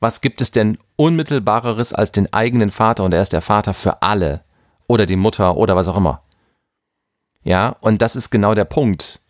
Was 0.00 0.20
gibt 0.20 0.40
es 0.40 0.50
denn 0.50 0.78
unmittelbareres 0.96 1.92
als 1.92 2.12
den 2.12 2.32
eigenen 2.32 2.70
Vater 2.70 3.04
und 3.04 3.14
er 3.14 3.22
ist 3.22 3.32
der 3.32 3.40
Vater 3.40 3.74
für 3.74 4.02
alle 4.02 4.42
oder 4.88 5.06
die 5.06 5.16
Mutter 5.16 5.56
oder 5.56 5.76
was 5.76 5.86
auch 5.86 5.96
immer. 5.96 6.22
Ja, 7.44 7.76
und 7.80 8.02
das 8.02 8.16
ist 8.16 8.30
genau 8.30 8.54
der 8.54 8.64
Punkt. 8.64 9.20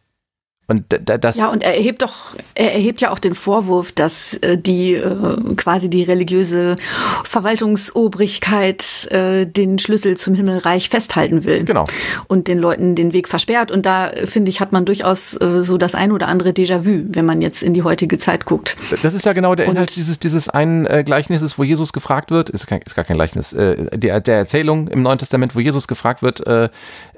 Und 0.70 0.84
das 0.88 1.38
ja, 1.38 1.48
und 1.48 1.62
er 1.62 1.74
erhebt 1.74 2.02
doch, 2.02 2.36
er 2.54 2.74
erhebt 2.74 3.00
ja 3.00 3.10
auch 3.10 3.18
den 3.18 3.34
Vorwurf, 3.34 3.90
dass 3.90 4.34
äh, 4.34 4.58
die 4.58 4.92
äh, 4.92 5.54
quasi 5.56 5.88
die 5.88 6.02
religiöse 6.02 6.76
Verwaltungsobrigkeit 7.24 9.10
äh, 9.10 9.46
den 9.46 9.78
Schlüssel 9.78 10.18
zum 10.18 10.34
Himmelreich 10.34 10.90
festhalten 10.90 11.46
will. 11.46 11.64
Genau. 11.64 11.86
Und 12.26 12.48
den 12.48 12.58
Leuten 12.58 12.94
den 12.94 13.14
Weg 13.14 13.28
versperrt. 13.28 13.70
Und 13.70 13.86
da 13.86 14.12
finde 14.26 14.50
ich, 14.50 14.60
hat 14.60 14.72
man 14.72 14.84
durchaus 14.84 15.40
äh, 15.40 15.62
so 15.62 15.78
das 15.78 15.94
ein 15.94 16.12
oder 16.12 16.28
andere 16.28 16.50
Déjà-vu, 16.50 17.04
wenn 17.14 17.24
man 17.24 17.40
jetzt 17.40 17.62
in 17.62 17.72
die 17.72 17.82
heutige 17.82 18.18
Zeit 18.18 18.44
guckt. 18.44 18.76
Das 19.02 19.14
ist 19.14 19.24
ja 19.24 19.32
genau 19.32 19.54
der 19.54 19.64
Inhalt 19.64 19.88
und 19.88 19.96
dieses 19.96 20.18
dieses 20.18 20.50
einen 20.50 20.84
äh, 20.84 21.02
Gleichnisses, 21.02 21.58
wo 21.58 21.64
Jesus 21.64 21.94
gefragt 21.94 22.30
wird, 22.30 22.50
ist, 22.50 22.66
kein, 22.66 22.82
ist 22.82 22.94
gar 22.94 23.06
kein 23.06 23.16
Gleichnis, 23.16 23.54
äh, 23.54 23.96
der, 23.96 24.20
der 24.20 24.36
Erzählung 24.36 24.88
im 24.88 25.00
Neuen 25.00 25.18
Testament, 25.18 25.56
wo 25.56 25.60
Jesus 25.60 25.88
gefragt 25.88 26.22
wird, 26.22 26.46
äh, 26.46 26.68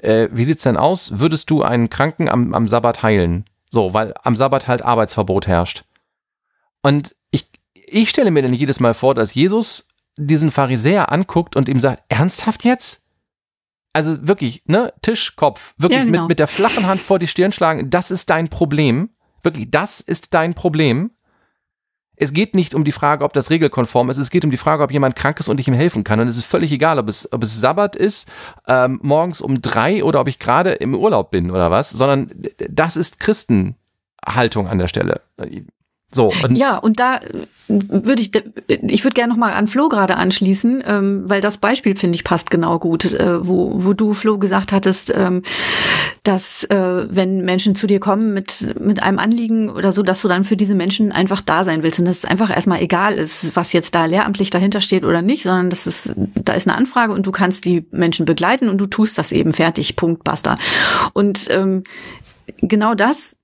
äh, 0.01 0.29
wie 0.31 0.45
sieht's 0.45 0.63
denn 0.63 0.77
aus? 0.77 1.19
Würdest 1.19 1.49
du 1.49 1.63
einen 1.63 1.89
Kranken 1.89 2.29
am, 2.29 2.53
am 2.53 2.69
Sabbat 2.69 3.03
heilen? 3.03 3.40
So, 3.71 3.93
weil 3.93 4.13
am 4.23 4.35
Sabbat 4.35 4.67
halt 4.67 4.83
Arbeitsverbot 4.83 5.47
herrscht. 5.47 5.85
Und 6.81 7.15
ich, 7.31 7.49
ich 7.73 8.09
stelle 8.09 8.31
mir 8.31 8.41
dann 8.41 8.53
jedes 8.53 8.79
Mal 8.79 8.93
vor, 8.93 9.15
dass 9.15 9.33
Jesus 9.33 9.87
diesen 10.17 10.51
Pharisäer 10.51 11.11
anguckt 11.11 11.55
und 11.55 11.69
ihm 11.69 11.79
sagt, 11.79 12.03
ernsthaft 12.09 12.63
jetzt? 12.65 13.01
Also 13.93 14.27
wirklich, 14.27 14.63
ne, 14.65 14.93
Tisch, 15.01 15.35
Kopf, 15.35 15.73
wirklich 15.77 15.99
ja, 15.99 16.05
genau. 16.05 16.21
mit, 16.21 16.29
mit 16.29 16.39
der 16.39 16.47
flachen 16.47 16.85
Hand 16.85 17.01
vor 17.01 17.19
die 17.19 17.27
Stirn 17.27 17.51
schlagen, 17.51 17.89
das 17.89 18.11
ist 18.11 18.29
dein 18.29 18.49
Problem. 18.49 19.09
Wirklich, 19.43 19.69
das 19.71 20.01
ist 20.01 20.33
dein 20.33 20.53
Problem. 20.53 21.11
Es 22.21 22.33
geht 22.33 22.53
nicht 22.53 22.75
um 22.75 22.83
die 22.83 22.91
Frage, 22.91 23.23
ob 23.23 23.33
das 23.33 23.49
regelkonform 23.49 24.11
ist. 24.11 24.19
Es 24.19 24.29
geht 24.29 24.45
um 24.45 24.51
die 24.51 24.57
Frage, 24.57 24.83
ob 24.83 24.91
jemand 24.91 25.15
krank 25.15 25.39
ist 25.39 25.49
und 25.49 25.59
ich 25.59 25.67
ihm 25.67 25.73
helfen 25.73 26.03
kann. 26.03 26.19
Und 26.19 26.27
es 26.27 26.37
ist 26.37 26.45
völlig 26.45 26.71
egal, 26.71 26.99
ob 26.99 27.09
es, 27.09 27.27
ob 27.33 27.41
es 27.41 27.59
Sabbat 27.59 27.95
ist, 27.95 28.31
ähm, 28.67 28.99
morgens 29.01 29.41
um 29.41 29.59
drei 29.59 30.03
oder 30.03 30.21
ob 30.21 30.27
ich 30.27 30.37
gerade 30.37 30.69
im 30.69 30.93
Urlaub 30.93 31.31
bin 31.31 31.49
oder 31.49 31.71
was, 31.71 31.89
sondern 31.89 32.31
das 32.69 32.95
ist 32.95 33.19
Christenhaltung 33.19 34.67
an 34.67 34.77
der 34.77 34.87
Stelle. 34.87 35.21
So. 36.13 36.31
Und 36.43 36.57
ja, 36.57 36.77
und 36.77 36.99
da 36.99 37.17
äh, 37.17 37.47
würde 37.67 38.21
ich, 38.21 38.31
ich 38.67 39.03
würde 39.05 39.13
gerne 39.13 39.31
nochmal 39.31 39.53
an 39.53 39.67
Flo 39.67 39.87
gerade 39.87 40.17
anschließen, 40.17 40.83
ähm, 40.85 41.21
weil 41.23 41.39
das 41.39 41.57
Beispiel, 41.57 41.95
finde 41.95 42.15
ich, 42.15 42.25
passt 42.25 42.51
genau 42.51 42.79
gut, 42.79 43.13
äh, 43.13 43.47
wo, 43.47 43.71
wo 43.75 43.93
du, 43.93 44.13
Flo, 44.13 44.37
gesagt 44.37 44.73
hattest, 44.73 45.13
ähm, 45.15 45.43
dass 46.23 46.65
äh, 46.65 47.07
wenn 47.09 47.45
Menschen 47.45 47.75
zu 47.75 47.87
dir 47.87 48.01
kommen 48.01 48.33
mit, 48.33 48.77
mit 48.79 49.01
einem 49.01 49.19
Anliegen 49.19 49.69
oder 49.69 49.93
so, 49.93 50.03
dass 50.03 50.21
du 50.21 50.27
dann 50.27 50.43
für 50.43 50.57
diese 50.57 50.75
Menschen 50.75 51.13
einfach 51.13 51.41
da 51.41 51.63
sein 51.63 51.81
willst 51.81 51.99
und 51.99 52.05
dass 52.05 52.17
es 52.17 52.25
einfach 52.25 52.49
erstmal 52.49 52.81
egal 52.81 53.13
ist, 53.13 53.55
was 53.55 53.71
jetzt 53.71 53.95
da 53.95 54.05
lehramtlich 54.05 54.49
dahinter 54.49 54.81
steht 54.81 55.05
oder 55.05 55.21
nicht, 55.21 55.43
sondern 55.43 55.69
das 55.69 55.87
ist, 55.87 56.11
da 56.35 56.53
ist 56.53 56.67
eine 56.67 56.77
Anfrage 56.77 57.13
und 57.13 57.25
du 57.25 57.31
kannst 57.31 57.63
die 57.63 57.85
Menschen 57.91 58.25
begleiten 58.25 58.67
und 58.67 58.79
du 58.79 58.85
tust 58.85 59.17
das 59.17 59.31
eben 59.31 59.53
fertig, 59.53 59.95
Punkt, 59.95 60.25
basta. 60.25 60.57
Und 61.13 61.47
ähm, 61.49 61.83
genau 62.61 62.95
das 62.95 63.37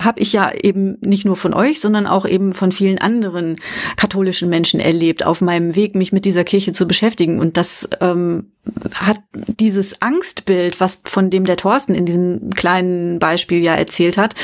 habe 0.00 0.20
ich 0.20 0.32
ja 0.32 0.52
eben 0.52 0.96
nicht 1.00 1.24
nur 1.24 1.36
von 1.36 1.54
euch, 1.54 1.80
sondern 1.80 2.06
auch 2.06 2.26
eben 2.26 2.52
von 2.52 2.72
vielen 2.72 2.98
anderen 2.98 3.56
katholischen 3.96 4.48
Menschen 4.48 4.80
erlebt, 4.80 5.24
auf 5.24 5.40
meinem 5.40 5.74
Weg, 5.74 5.94
mich 5.94 6.12
mit 6.12 6.24
dieser 6.24 6.44
Kirche 6.44 6.72
zu 6.72 6.86
beschäftigen. 6.86 7.38
Und 7.38 7.56
das 7.56 7.88
ähm, 8.00 8.52
hat 8.94 9.20
dieses 9.34 10.00
Angstbild, 10.00 10.80
was 10.80 11.00
von 11.04 11.30
dem 11.30 11.44
der 11.44 11.56
Thorsten 11.56 11.94
in 11.94 12.06
diesem 12.06 12.50
kleinen 12.50 13.18
Beispiel 13.18 13.58
ja 13.60 13.74
erzählt 13.74 14.16
hat, 14.16 14.34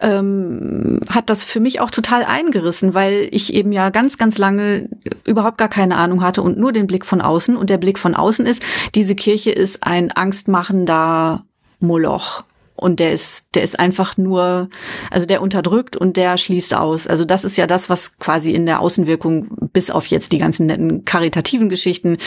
ähm, 0.00 1.00
hat 1.08 1.30
das 1.30 1.44
für 1.44 1.60
mich 1.60 1.80
auch 1.80 1.90
total 1.90 2.24
eingerissen, 2.24 2.94
weil 2.94 3.28
ich 3.30 3.52
eben 3.52 3.72
ja 3.72 3.90
ganz, 3.90 4.18
ganz 4.18 4.38
lange 4.38 4.88
überhaupt 5.26 5.58
gar 5.58 5.68
keine 5.68 5.96
Ahnung 5.96 6.22
hatte 6.22 6.42
und 6.42 6.58
nur 6.58 6.72
den 6.72 6.86
Blick 6.86 7.04
von 7.04 7.20
außen. 7.20 7.56
Und 7.56 7.70
der 7.70 7.78
Blick 7.78 7.98
von 7.98 8.14
außen 8.14 8.46
ist, 8.46 8.62
diese 8.94 9.14
Kirche 9.14 9.50
ist 9.50 9.82
ein 9.82 10.10
angstmachender 10.10 11.44
Moloch 11.78 12.44
und 12.76 13.00
der 13.00 13.12
ist, 13.12 13.54
der 13.54 13.62
ist 13.62 13.78
einfach 13.78 14.16
nur, 14.16 14.68
also 15.10 15.26
der 15.26 15.42
unterdrückt 15.42 15.96
und 15.96 16.16
der 16.16 16.36
schließt 16.36 16.74
aus. 16.74 17.06
Also 17.06 17.24
das 17.24 17.44
ist 17.44 17.56
ja 17.56 17.66
das, 17.66 17.88
was 17.88 18.18
quasi 18.18 18.52
in 18.52 18.66
der 18.66 18.80
Außenwirkung, 18.80 19.48
bis 19.72 19.90
auf 19.90 20.06
jetzt 20.06 20.32
die 20.32 20.38
ganzen 20.38 20.66
netten 20.66 21.04
karitativen 21.04 21.68
Geschichten, 21.68 22.18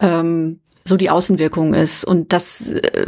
ähm, 0.00 0.60
so 0.84 0.96
die 0.96 1.10
Außenwirkung 1.10 1.74
ist. 1.74 2.04
Und 2.04 2.32
das 2.32 2.70
äh, 2.70 3.06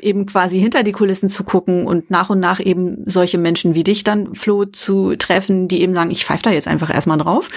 eben 0.00 0.26
quasi 0.26 0.58
hinter 0.58 0.82
die 0.82 0.92
Kulissen 0.92 1.28
zu 1.28 1.44
gucken 1.44 1.86
und 1.86 2.10
nach 2.10 2.30
und 2.30 2.40
nach 2.40 2.60
eben 2.60 3.02
solche 3.06 3.38
Menschen 3.38 3.74
wie 3.74 3.84
dich 3.84 4.02
dann, 4.02 4.34
Flo, 4.34 4.64
zu 4.64 5.16
treffen, 5.16 5.68
die 5.68 5.82
eben 5.82 5.94
sagen, 5.94 6.10
ich 6.10 6.24
pfeife 6.24 6.44
da 6.44 6.50
jetzt 6.50 6.68
einfach 6.68 6.92
erstmal 6.92 7.18
drauf 7.18 7.50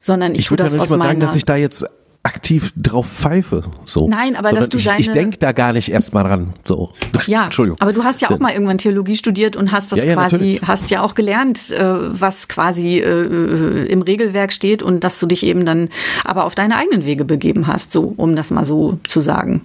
sondern 0.00 0.34
ich, 0.34 0.40
ich 0.40 0.50
würde 0.50 0.64
das 0.64 0.72
nicht 0.72 0.82
aus 0.82 0.90
mal 0.90 0.98
sagen, 0.98 1.20
dass 1.20 1.36
ich 1.36 1.44
da 1.44 1.56
jetzt 1.56 1.84
aktiv 2.22 2.72
drauf 2.76 3.06
pfeife. 3.06 3.64
So. 3.86 4.06
Nein, 4.06 4.36
aber 4.36 4.52
dass 4.52 4.68
du 4.68 4.76
ich, 4.76 4.84
deine... 4.84 5.00
Ich 5.00 5.10
denke 5.10 5.38
da 5.38 5.52
gar 5.52 5.72
nicht 5.72 5.90
erst 5.90 6.12
mal 6.12 6.22
dran. 6.22 6.52
So. 6.64 6.92
Ja, 7.26 7.44
Entschuldigung. 7.46 7.80
aber 7.80 7.94
du 7.94 8.04
hast 8.04 8.20
ja 8.20 8.30
auch 8.30 8.38
mal 8.38 8.52
irgendwann 8.52 8.76
Theologie 8.76 9.16
studiert 9.16 9.56
und 9.56 9.72
hast 9.72 9.90
das 9.92 10.00
ja, 10.00 10.04
ja, 10.04 10.14
quasi, 10.14 10.34
natürlich. 10.34 10.62
hast 10.62 10.90
ja 10.90 11.02
auch 11.02 11.14
gelernt, 11.14 11.70
äh, 11.70 11.80
was 12.20 12.48
quasi 12.48 12.98
äh, 12.98 13.86
im 13.86 14.02
Regelwerk 14.02 14.52
steht 14.52 14.82
und 14.82 15.02
dass 15.02 15.18
du 15.18 15.26
dich 15.26 15.44
eben 15.44 15.64
dann 15.64 15.88
aber 16.22 16.44
auf 16.44 16.54
deine 16.54 16.76
eigenen 16.76 17.06
Wege 17.06 17.24
begeben 17.24 17.66
hast, 17.66 17.90
so, 17.90 18.12
um 18.16 18.36
das 18.36 18.50
mal 18.50 18.66
so 18.66 18.98
zu 19.04 19.22
sagen. 19.22 19.62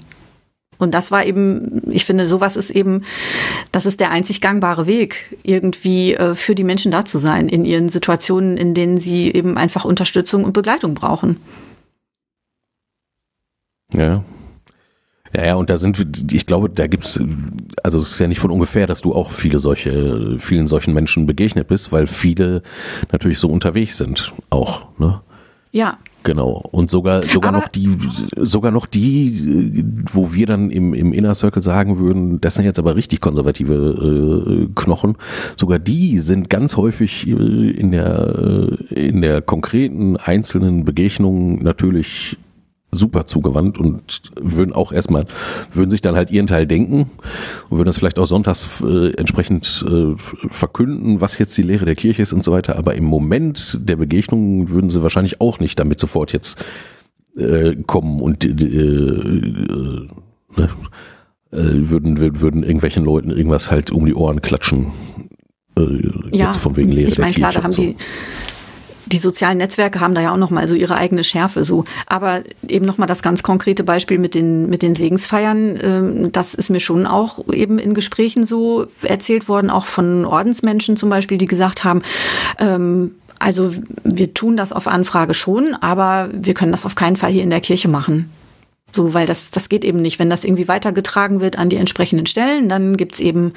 Und 0.78 0.94
das 0.94 1.12
war 1.12 1.26
eben, 1.26 1.82
ich 1.90 2.06
finde, 2.06 2.26
sowas 2.26 2.56
ist 2.56 2.70
eben, 2.70 3.04
das 3.72 3.86
ist 3.86 4.00
der 4.00 4.12
einzig 4.12 4.42
gangbare 4.42 4.88
Weg, 4.88 5.38
irgendwie 5.44 6.14
äh, 6.14 6.36
für 6.36 6.56
die 6.56 6.64
Menschen 6.64 6.92
da 6.92 7.06
zu 7.06 7.18
sein, 7.18 7.48
in 7.48 7.66
ihren 7.66 7.90
Situationen, 7.90 8.58
in 8.58 8.74
denen 8.74 8.98
sie 8.98 9.32
eben 9.32 9.58
einfach 9.58 9.86
Unterstützung 9.86 10.44
und 10.44 10.54
Begleitung 10.54 10.94
brauchen. 10.94 11.38
Ja. 13.94 14.24
Ja, 15.36 15.46
ja, 15.46 15.56
und 15.56 15.70
da 15.70 15.78
sind, 15.78 16.32
ich 16.32 16.46
glaube, 16.46 16.70
da 16.70 16.88
gibt's, 16.88 17.20
also 17.84 18.00
es 18.00 18.12
ist 18.12 18.20
ja 18.20 18.28
nicht 18.28 18.40
von 18.40 18.52
ungefähr, 18.52 18.88
dass 18.88 19.02
du 19.02 19.14
auch 19.14 19.32
viele 19.32 19.60
solche, 19.60 20.38
vielen 20.40 20.66
solchen 20.66 20.94
Menschen 20.94 21.26
begegnet 21.26 21.68
bist, 21.68 21.92
weil 21.92 22.08
viele 22.08 22.62
natürlich 23.12 23.40
so 23.40 23.50
unterwegs 23.50 23.98
sind, 23.98 24.34
auch, 24.50 24.88
ne? 24.98 25.22
Ja. 25.72 25.98
Genau. 26.24 26.64
Und 26.72 26.90
sogar, 26.90 27.22
sogar 27.22 27.50
Aber 27.50 27.60
noch 27.60 27.68
die, 27.68 27.90
sogar 28.38 28.72
noch 28.72 28.88
die, 28.88 29.84
wo 30.12 30.34
wir 30.34 30.48
dann 30.48 30.72
im, 30.72 30.94
im 30.94 31.12
Inner 31.12 31.36
Circle 31.36 31.62
sagen 31.62 32.00
würden, 32.00 32.40
das 32.40 32.56
sind 32.56 32.64
jetzt 32.64 32.80
aber 32.80 32.96
richtig 32.96 33.20
konservative 33.20 33.74
äh, 33.76 34.74
Knochen, 34.74 35.18
sogar 35.56 35.78
die 35.78 36.20
sind 36.20 36.50
ganz 36.50 36.78
häufig 36.78 37.28
äh, 37.28 37.32
in 37.32 37.92
der, 37.92 38.78
äh, 38.90 39.08
in 39.08 39.22
der 39.22 39.42
konkreten 39.42 40.16
einzelnen 40.16 40.86
Begegnung 40.86 41.62
natürlich 41.62 42.38
super 42.96 43.26
zugewandt 43.26 43.78
und 43.78 44.22
würden 44.40 44.74
auch 44.74 44.92
erstmal, 44.92 45.26
würden 45.74 45.90
sich 45.90 46.02
dann 46.02 46.16
halt 46.16 46.32
ihren 46.32 46.48
Teil 46.48 46.68
denken 46.68 47.12
und 47.70 47.78
würden 47.78 47.88
das 47.88 47.98
vielleicht 47.98 48.20
auch 48.20 48.26
sonntags 48.26 48.82
äh, 48.82 49.12
entsprechend 49.14 49.86
äh, 49.88 50.16
verkünden, 50.50 51.22
was 51.22 51.38
jetzt 51.38 51.58
die 51.58 51.64
Lehre 51.64 51.86
der 51.86 51.96
Kirche 51.96 52.22
ist 52.22 52.34
und 52.34 52.44
so 52.44 52.52
weiter. 52.52 52.78
Aber 52.78 52.96
im 52.96 53.06
Moment 53.06 53.80
der 53.88 53.96
Begegnung 53.96 54.70
würden 54.70 54.90
sie 54.90 55.04
wahrscheinlich 55.04 55.42
auch 55.42 55.60
nicht 55.60 55.80
damit 55.80 56.00
sofort 56.00 56.34
jetzt 56.34 56.64
äh, 57.38 57.76
kommen 57.86 58.22
und 58.22 58.46
äh, 58.46 58.50
äh, 58.50 60.08
ne, 60.56 60.70
äh, 61.52 61.90
würden, 61.90 62.20
würden 62.42 62.64
irgendwelchen 62.64 63.04
Leuten 63.04 63.30
irgendwas 63.30 63.72
halt 63.72 63.92
um 63.92 64.06
die 64.06 64.16
Ohren 64.16 64.42
klatschen. 64.42 64.88
Äh, 65.78 66.10
ja, 66.32 66.48
jetzt 66.48 66.58
von 66.58 66.76
wegen 66.76 66.92
Lehre 66.92 67.12
ich 67.12 67.18
mein, 67.18 67.34
der 67.34 67.36
Kirche. 67.36 67.40
Klar, 67.40 67.54
da 67.54 67.64
haben 67.64 67.72
so. 67.72 67.82
die 67.82 67.96
die 69.06 69.18
sozialen 69.18 69.58
Netzwerke 69.58 70.00
haben 70.00 70.16
da 70.16 70.22
ja 70.22 70.34
auch 70.34 70.38
noch 70.38 70.50
mal 70.50 70.68
so 70.68 70.76
ihre 70.76 70.96
eigene 70.96 71.24
Schärfe 71.24 71.66
so. 71.66 71.84
Aber 72.06 72.44
eben 72.68 72.86
noch 72.86 72.98
mal 72.98 73.06
das 73.06 73.22
ganz 73.22 73.44
konkrete 73.44 73.84
Beispiel 73.84 74.18
mit 74.18 74.36
den 74.36 74.70
mit 74.70 74.82
den 74.82 74.96
Segensfeiern, 74.96 75.80
ähm, 75.82 76.32
das 76.32 76.54
ist 76.54 76.70
mir 76.70 76.80
schon 76.80 77.06
auch 77.06 77.48
eben 77.52 77.80
in 77.80 77.94
Gesprächen 77.94 78.44
so 78.44 78.88
erzählt 79.02 79.48
worden, 79.48 79.70
auch 79.70 79.86
von 79.86 80.26
Ordensmenschen 80.26 80.98
zum 80.98 81.10
Beispiel, 81.10 81.38
die 81.38 81.46
gesagt 81.46 81.84
haben, 81.84 82.02
ähm, 82.60 83.16
also 83.40 83.70
wir 84.04 84.34
tun 84.34 84.58
das 84.58 84.74
auf 84.74 84.88
Anfrage 84.88 85.34
schon, 85.34 85.76
aber 85.76 86.30
wir 86.34 86.54
können 86.54 86.72
das 86.72 86.86
auf 86.86 86.96
keinen 86.96 87.16
Fall 87.16 87.32
hier 87.32 87.44
in 87.44 87.50
der 87.50 87.62
Kirche 87.62 87.88
machen. 87.88 88.30
So, 88.96 89.14
weil 89.14 89.26
das, 89.26 89.52
das 89.52 89.70
geht 89.70 89.84
eben 89.84 90.02
nicht. 90.02 90.20
Wenn 90.20 90.30
das 90.30 90.44
irgendwie 90.44 90.68
weitergetragen 90.68 91.42
wird 91.42 91.58
an 91.58 91.70
die 91.70 91.76
entsprechenden 91.76 92.26
Stellen, 92.26 92.70
dann 92.70 92.96
gibt's 92.96 93.20
eben 93.20 93.54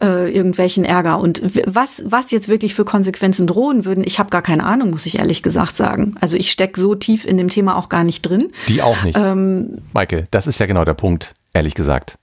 äh, 0.00 0.32
irgendwelchen 0.34 0.84
Ärger. 0.84 1.20
Und 1.20 1.42
was, 1.66 2.02
was 2.06 2.30
jetzt 2.30 2.48
wirklich 2.48 2.74
für 2.74 2.84
Konsequenzen 2.84 3.46
drohen 3.46 3.84
würden, 3.84 4.02
ich 4.04 4.18
habe 4.18 4.30
gar 4.30 4.42
keine 4.42 4.64
Ahnung, 4.64 4.90
muss 4.90 5.06
ich 5.06 5.18
ehrlich 5.18 5.42
gesagt 5.42 5.76
sagen. 5.76 6.14
Also 6.20 6.36
ich 6.36 6.50
steck 6.50 6.76
so 6.76 6.94
tief 6.94 7.26
in 7.26 7.36
dem 7.36 7.48
Thema 7.48 7.76
auch 7.76 7.90
gar 7.90 8.04
nicht 8.04 8.22
drin. 8.22 8.50
Die 8.68 8.80
auch 8.80 9.02
nicht. 9.02 9.18
Ähm, 9.18 9.82
Maike, 9.92 10.26
das 10.30 10.46
ist 10.46 10.58
ja 10.58 10.66
genau 10.66 10.84
der 10.84 10.94
Punkt, 10.94 11.34
ehrlich 11.52 11.74
gesagt. 11.74 12.16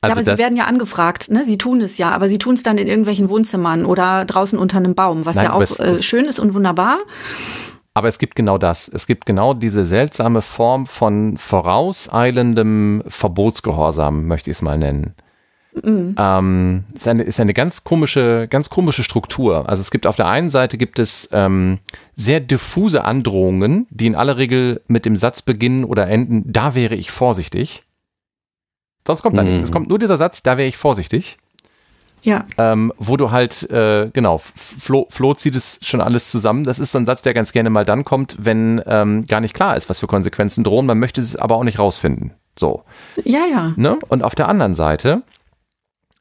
Also 0.00 0.16
ja, 0.16 0.22
aber 0.22 0.36
sie 0.36 0.42
werden 0.42 0.56
ja 0.56 0.64
angefragt, 0.64 1.30
ne? 1.30 1.44
Sie 1.44 1.58
tun 1.58 1.80
es 1.80 1.98
ja, 1.98 2.10
aber 2.10 2.28
sie 2.28 2.38
tun 2.38 2.54
es 2.54 2.62
dann 2.62 2.78
in 2.78 2.86
irgendwelchen 2.86 3.28
Wohnzimmern 3.28 3.84
oder 3.84 4.24
draußen 4.24 4.58
unter 4.58 4.76
einem 4.78 4.94
Baum, 4.94 5.26
was 5.26 5.34
Nein, 5.36 5.46
ja 5.46 5.52
auch 5.52 5.78
äh, 5.80 6.02
schön 6.02 6.26
ist 6.26 6.38
und 6.38 6.54
wunderbar. 6.54 6.98
Aber 7.94 8.08
es 8.08 8.18
gibt 8.18 8.36
genau 8.36 8.58
das. 8.58 8.88
Es 8.88 9.06
gibt 9.06 9.26
genau 9.26 9.54
diese 9.54 9.84
seltsame 9.84 10.42
Form 10.42 10.86
von 10.86 11.36
vorauseilendem 11.36 13.02
Verbotsgehorsam, 13.08 14.26
möchte 14.26 14.50
ich 14.50 14.58
es 14.58 14.62
mal 14.62 14.78
nennen. 14.78 15.14
Mhm. 15.82 16.14
Ähm, 16.18 16.84
ist, 16.94 17.08
eine, 17.08 17.22
ist 17.22 17.40
eine 17.40 17.54
ganz 17.54 17.84
komische, 17.84 18.46
ganz 18.48 18.70
komische 18.70 19.02
Struktur. 19.02 19.68
Also 19.68 19.80
es 19.80 19.90
gibt 19.90 20.06
auf 20.06 20.16
der 20.16 20.26
einen 20.26 20.50
Seite 20.50 20.78
gibt 20.78 20.98
es 20.98 21.28
ähm, 21.32 21.78
sehr 22.16 22.40
diffuse 22.40 23.04
Androhungen, 23.04 23.86
die 23.90 24.06
in 24.06 24.14
aller 24.14 24.36
Regel 24.36 24.80
mit 24.86 25.04
dem 25.04 25.16
Satz 25.16 25.42
beginnen 25.42 25.84
oder 25.84 26.08
enden, 26.08 26.44
da 26.46 26.74
wäre 26.74 26.94
ich 26.94 27.10
vorsichtig. 27.10 27.84
Sonst 29.06 29.22
kommt 29.22 29.36
da 29.36 29.42
mhm. 29.42 29.48
nichts. 29.48 29.64
Es 29.64 29.72
kommt 29.72 29.88
nur 29.88 29.98
dieser 29.98 30.16
Satz, 30.16 30.42
da 30.42 30.56
wäre 30.56 30.68
ich 30.68 30.76
vorsichtig. 30.76 31.38
Ja. 32.22 32.46
Ähm, 32.56 32.92
wo 32.98 33.16
du 33.16 33.30
halt, 33.30 33.68
äh, 33.70 34.10
genau, 34.12 34.38
Flo, 34.38 35.06
Flo 35.10 35.34
zieht 35.34 35.56
es 35.56 35.78
schon 35.82 36.00
alles 36.00 36.30
zusammen. 36.30 36.64
Das 36.64 36.78
ist 36.78 36.92
so 36.92 36.98
ein 36.98 37.06
Satz, 37.06 37.22
der 37.22 37.34
ganz 37.34 37.52
gerne 37.52 37.70
mal 37.70 37.84
dann 37.84 38.04
kommt, 38.04 38.36
wenn 38.38 38.82
ähm, 38.86 39.24
gar 39.26 39.40
nicht 39.40 39.54
klar 39.54 39.76
ist, 39.76 39.88
was 39.88 39.98
für 39.98 40.06
Konsequenzen 40.06 40.64
drohen. 40.64 40.86
Man 40.86 40.98
möchte 40.98 41.20
es 41.20 41.36
aber 41.36 41.56
auch 41.56 41.64
nicht 41.64 41.78
rausfinden. 41.78 42.32
So. 42.58 42.82
Ja, 43.24 43.46
ja. 43.50 43.72
Ne? 43.76 43.98
Und 44.08 44.22
auf 44.22 44.34
der 44.34 44.48
anderen 44.48 44.74
Seite 44.74 45.22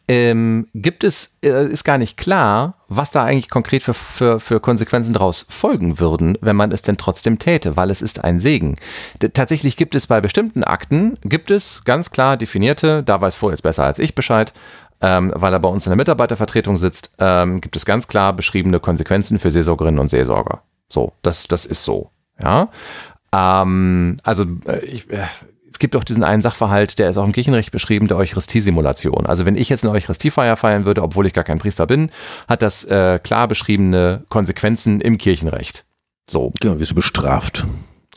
ähm, 0.07 0.67
gibt 0.73 1.03
es, 1.03 1.35
äh, 1.43 1.67
ist 1.67 1.83
gar 1.83 1.97
nicht 1.97 2.15
klar, 2.15 2.75
was 2.87 3.11
da 3.11 3.23
eigentlich 3.23 3.49
konkret 3.49 3.83
für, 3.83 3.93
für, 3.93 4.39
für 4.39 4.59
Konsequenzen 4.61 5.13
daraus 5.13 5.45
folgen 5.49 5.99
würden, 5.99 6.37
wenn 6.39 6.55
man 6.55 6.71
es 6.71 6.81
denn 6.81 6.97
trotzdem 6.97 7.39
täte, 7.39 7.75
weil 7.75 7.89
es 7.91 8.01
ist 8.01 8.23
ein 8.23 8.39
Segen. 8.39 8.75
D 9.21 9.29
tatsächlich 9.29 9.75
gibt 9.75 9.95
es 9.95 10.07
bei 10.07 10.21
bestimmten 10.21 10.63
Akten, 10.63 11.17
gibt 11.23 11.51
es 11.51 11.83
ganz 11.83 12.11
klar 12.11 12.37
definierte, 12.37 13.03
da 13.03 13.19
weiß 13.19 13.35
Flo 13.35 13.49
jetzt 13.49 13.63
besser 13.63 13.83
als 13.83 13.99
ich 13.99 14.15
Bescheid, 14.15 14.53
ähm, 15.01 15.31
weil 15.35 15.53
er 15.53 15.59
bei 15.59 15.69
uns 15.69 15.85
in 15.85 15.91
der 15.91 15.97
Mitarbeitervertretung 15.97 16.77
sitzt, 16.77 17.11
ähm, 17.19 17.61
gibt 17.61 17.75
es 17.75 17.85
ganz 17.85 18.07
klar 18.07 18.33
beschriebene 18.33 18.79
Konsequenzen 18.79 19.39
für 19.39 19.51
Seelsorgerinnen 19.51 19.99
und 19.99 20.09
Seelsorger. 20.09 20.61
So, 20.89 21.13
das, 21.21 21.47
das 21.47 21.65
ist 21.65 21.83
so. 21.83 22.09
Ja. 22.41 22.69
Ähm, 23.31 24.17
also 24.23 24.45
äh, 24.65 24.85
ich, 24.85 25.09
äh, 25.09 25.25
es 25.69 25.79
gibt 25.79 25.95
auch 25.95 26.03
diesen 26.03 26.23
einen 26.23 26.41
Sachverhalt, 26.41 26.97
der 26.97 27.09
ist 27.09 27.17
auch 27.17 27.25
im 27.25 27.33
Kirchenrecht 27.33 27.71
beschrieben, 27.71 28.07
der 28.07 28.17
Eucharistiesimulation. 28.17 29.27
Also 29.27 29.45
wenn 29.45 29.55
ich 29.55 29.69
jetzt 29.69 29.83
eine 29.83 29.93
Eucharistiefeier 29.93 30.57
feiern 30.57 30.85
würde, 30.85 31.03
obwohl 31.03 31.27
ich 31.27 31.33
gar 31.33 31.43
kein 31.43 31.59
Priester 31.59 31.85
bin, 31.85 32.09
hat 32.47 32.61
das 32.61 32.83
äh, 32.85 33.19
klar 33.19 33.47
beschriebene 33.47 34.23
Konsequenzen 34.29 35.01
im 35.01 35.17
Kirchenrecht. 35.17 35.85
So. 36.29 36.51
Genau, 36.61 36.79
wirst 36.79 36.91
du 36.91 36.95
bestraft. 36.95 37.67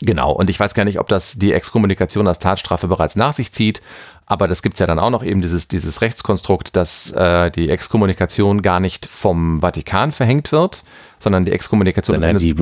Genau, 0.03 0.33
und 0.33 0.49
ich 0.49 0.59
weiß 0.59 0.75
gar 0.75 0.85
nicht, 0.85 0.99
ob 0.99 1.09
das 1.09 1.35
die 1.35 1.53
Exkommunikation 1.53 2.27
als 2.27 2.39
Tatstrafe 2.39 2.89
bereits 2.89 3.17
nach 3.17 3.35
sich 3.35 3.53
zieht, 3.53 3.83
aber 4.25 4.49
das 4.49 4.63
gibt's 4.63 4.79
ja 4.79 4.87
dann 4.87 4.99
auch 4.99 5.11
noch 5.11 5.23
eben 5.23 5.43
dieses, 5.43 5.69
dieses 5.69 6.01
Rechtskonstrukt, 6.01 6.77
dass 6.77 7.11
äh, 7.11 7.51
die 7.51 7.69
Exkommunikation 7.69 8.63
gar 8.63 8.81
nicht 8.81 9.07
vom 9.07 9.61
Vatikan 9.61 10.13
verhängt 10.13 10.53
wird, 10.53 10.85
sondern 11.19 11.45
die 11.45 11.53
Exkommunikation 11.53 12.19
nein, 12.21 12.37
nein, 12.37 12.39
die 12.39 12.55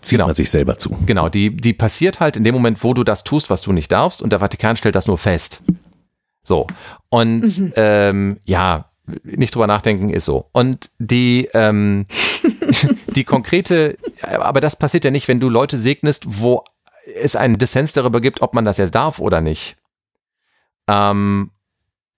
zieht 0.00 0.10
genau, 0.10 0.26
man 0.26 0.34
sich 0.34 0.50
selber 0.50 0.78
zu. 0.78 0.96
Genau, 1.04 1.28
die, 1.28 1.54
die 1.54 1.74
passiert 1.74 2.20
halt 2.20 2.36
in 2.36 2.44
dem 2.44 2.54
Moment, 2.54 2.82
wo 2.84 2.94
du 2.94 3.04
das 3.04 3.24
tust, 3.24 3.50
was 3.50 3.60
du 3.60 3.72
nicht 3.72 3.92
darfst, 3.92 4.22
und 4.22 4.30
der 4.30 4.38
Vatikan 4.38 4.76
stellt 4.76 4.94
das 4.94 5.08
nur 5.08 5.18
fest. 5.18 5.62
So. 6.42 6.66
Und 7.10 7.58
mhm. 7.58 7.72
ähm, 7.76 8.38
ja, 8.46 8.88
nicht 9.24 9.54
drüber 9.54 9.66
nachdenken 9.66 10.08
ist 10.10 10.24
so. 10.24 10.48
Und 10.52 10.90
die, 10.98 11.48
ähm, 11.52 12.06
die 13.14 13.24
konkrete, 13.24 13.98
aber 14.22 14.60
das 14.60 14.76
passiert 14.76 15.04
ja 15.04 15.10
nicht, 15.10 15.28
wenn 15.28 15.40
du 15.40 15.48
Leute 15.48 15.78
segnest, 15.78 16.24
wo 16.26 16.62
es 17.14 17.36
einen 17.36 17.58
Dissens 17.58 17.92
darüber 17.92 18.20
gibt, 18.20 18.42
ob 18.42 18.54
man 18.54 18.64
das 18.64 18.76
jetzt 18.78 18.94
darf 18.94 19.18
oder 19.18 19.40
nicht. 19.40 19.76
Ähm, 20.88 21.50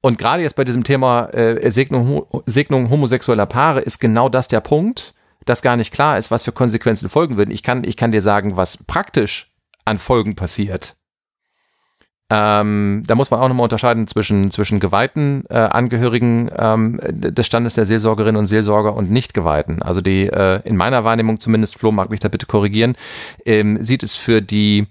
und 0.02 0.18
gerade 0.18 0.42
jetzt 0.42 0.56
bei 0.56 0.64
diesem 0.64 0.84
Thema 0.84 1.26
äh, 1.34 1.70
Segnung, 1.70 2.26
Segnung 2.46 2.88
homosexueller 2.88 3.46
Paare 3.46 3.80
ist 3.80 3.98
genau 3.98 4.28
das 4.28 4.48
der 4.48 4.60
Punkt, 4.60 5.14
dass 5.44 5.62
gar 5.62 5.76
nicht 5.76 5.92
klar 5.92 6.16
ist, 6.18 6.30
was 6.30 6.42
für 6.42 6.52
Konsequenzen 6.52 7.08
folgen 7.08 7.36
würden. 7.36 7.50
Ich 7.50 7.62
kann, 7.62 7.84
ich 7.84 7.96
kann 7.96 8.12
dir 8.12 8.22
sagen, 8.22 8.56
was 8.56 8.78
praktisch 8.78 9.52
an 9.84 9.98
Folgen 9.98 10.36
passiert. 10.36 10.96
Ähm, 12.32 13.02
da 13.06 13.16
muss 13.16 13.32
man 13.32 13.40
auch 13.40 13.48
nochmal 13.48 13.64
unterscheiden 13.64 14.06
zwischen, 14.06 14.52
zwischen 14.52 14.78
geweihten 14.78 15.44
äh, 15.50 15.58
Angehörigen 15.58 16.48
ähm, 16.56 17.00
des 17.02 17.44
Standes 17.46 17.74
der 17.74 17.86
Seelsorgerinnen 17.86 18.38
und 18.38 18.46
Seelsorger 18.46 18.94
und 18.94 19.10
nicht 19.10 19.34
geweihten. 19.34 19.82
Also 19.82 20.00
die, 20.00 20.26
äh, 20.26 20.60
in 20.62 20.76
meiner 20.76 21.02
Wahrnehmung 21.02 21.40
zumindest, 21.40 21.78
Flo 21.78 21.90
mag 21.90 22.10
mich 22.10 22.20
da 22.20 22.28
bitte 22.28 22.46
korrigieren, 22.46 22.96
ähm, 23.44 23.82
sieht 23.82 24.04
es 24.04 24.14
für 24.14 24.42
die 24.42 24.86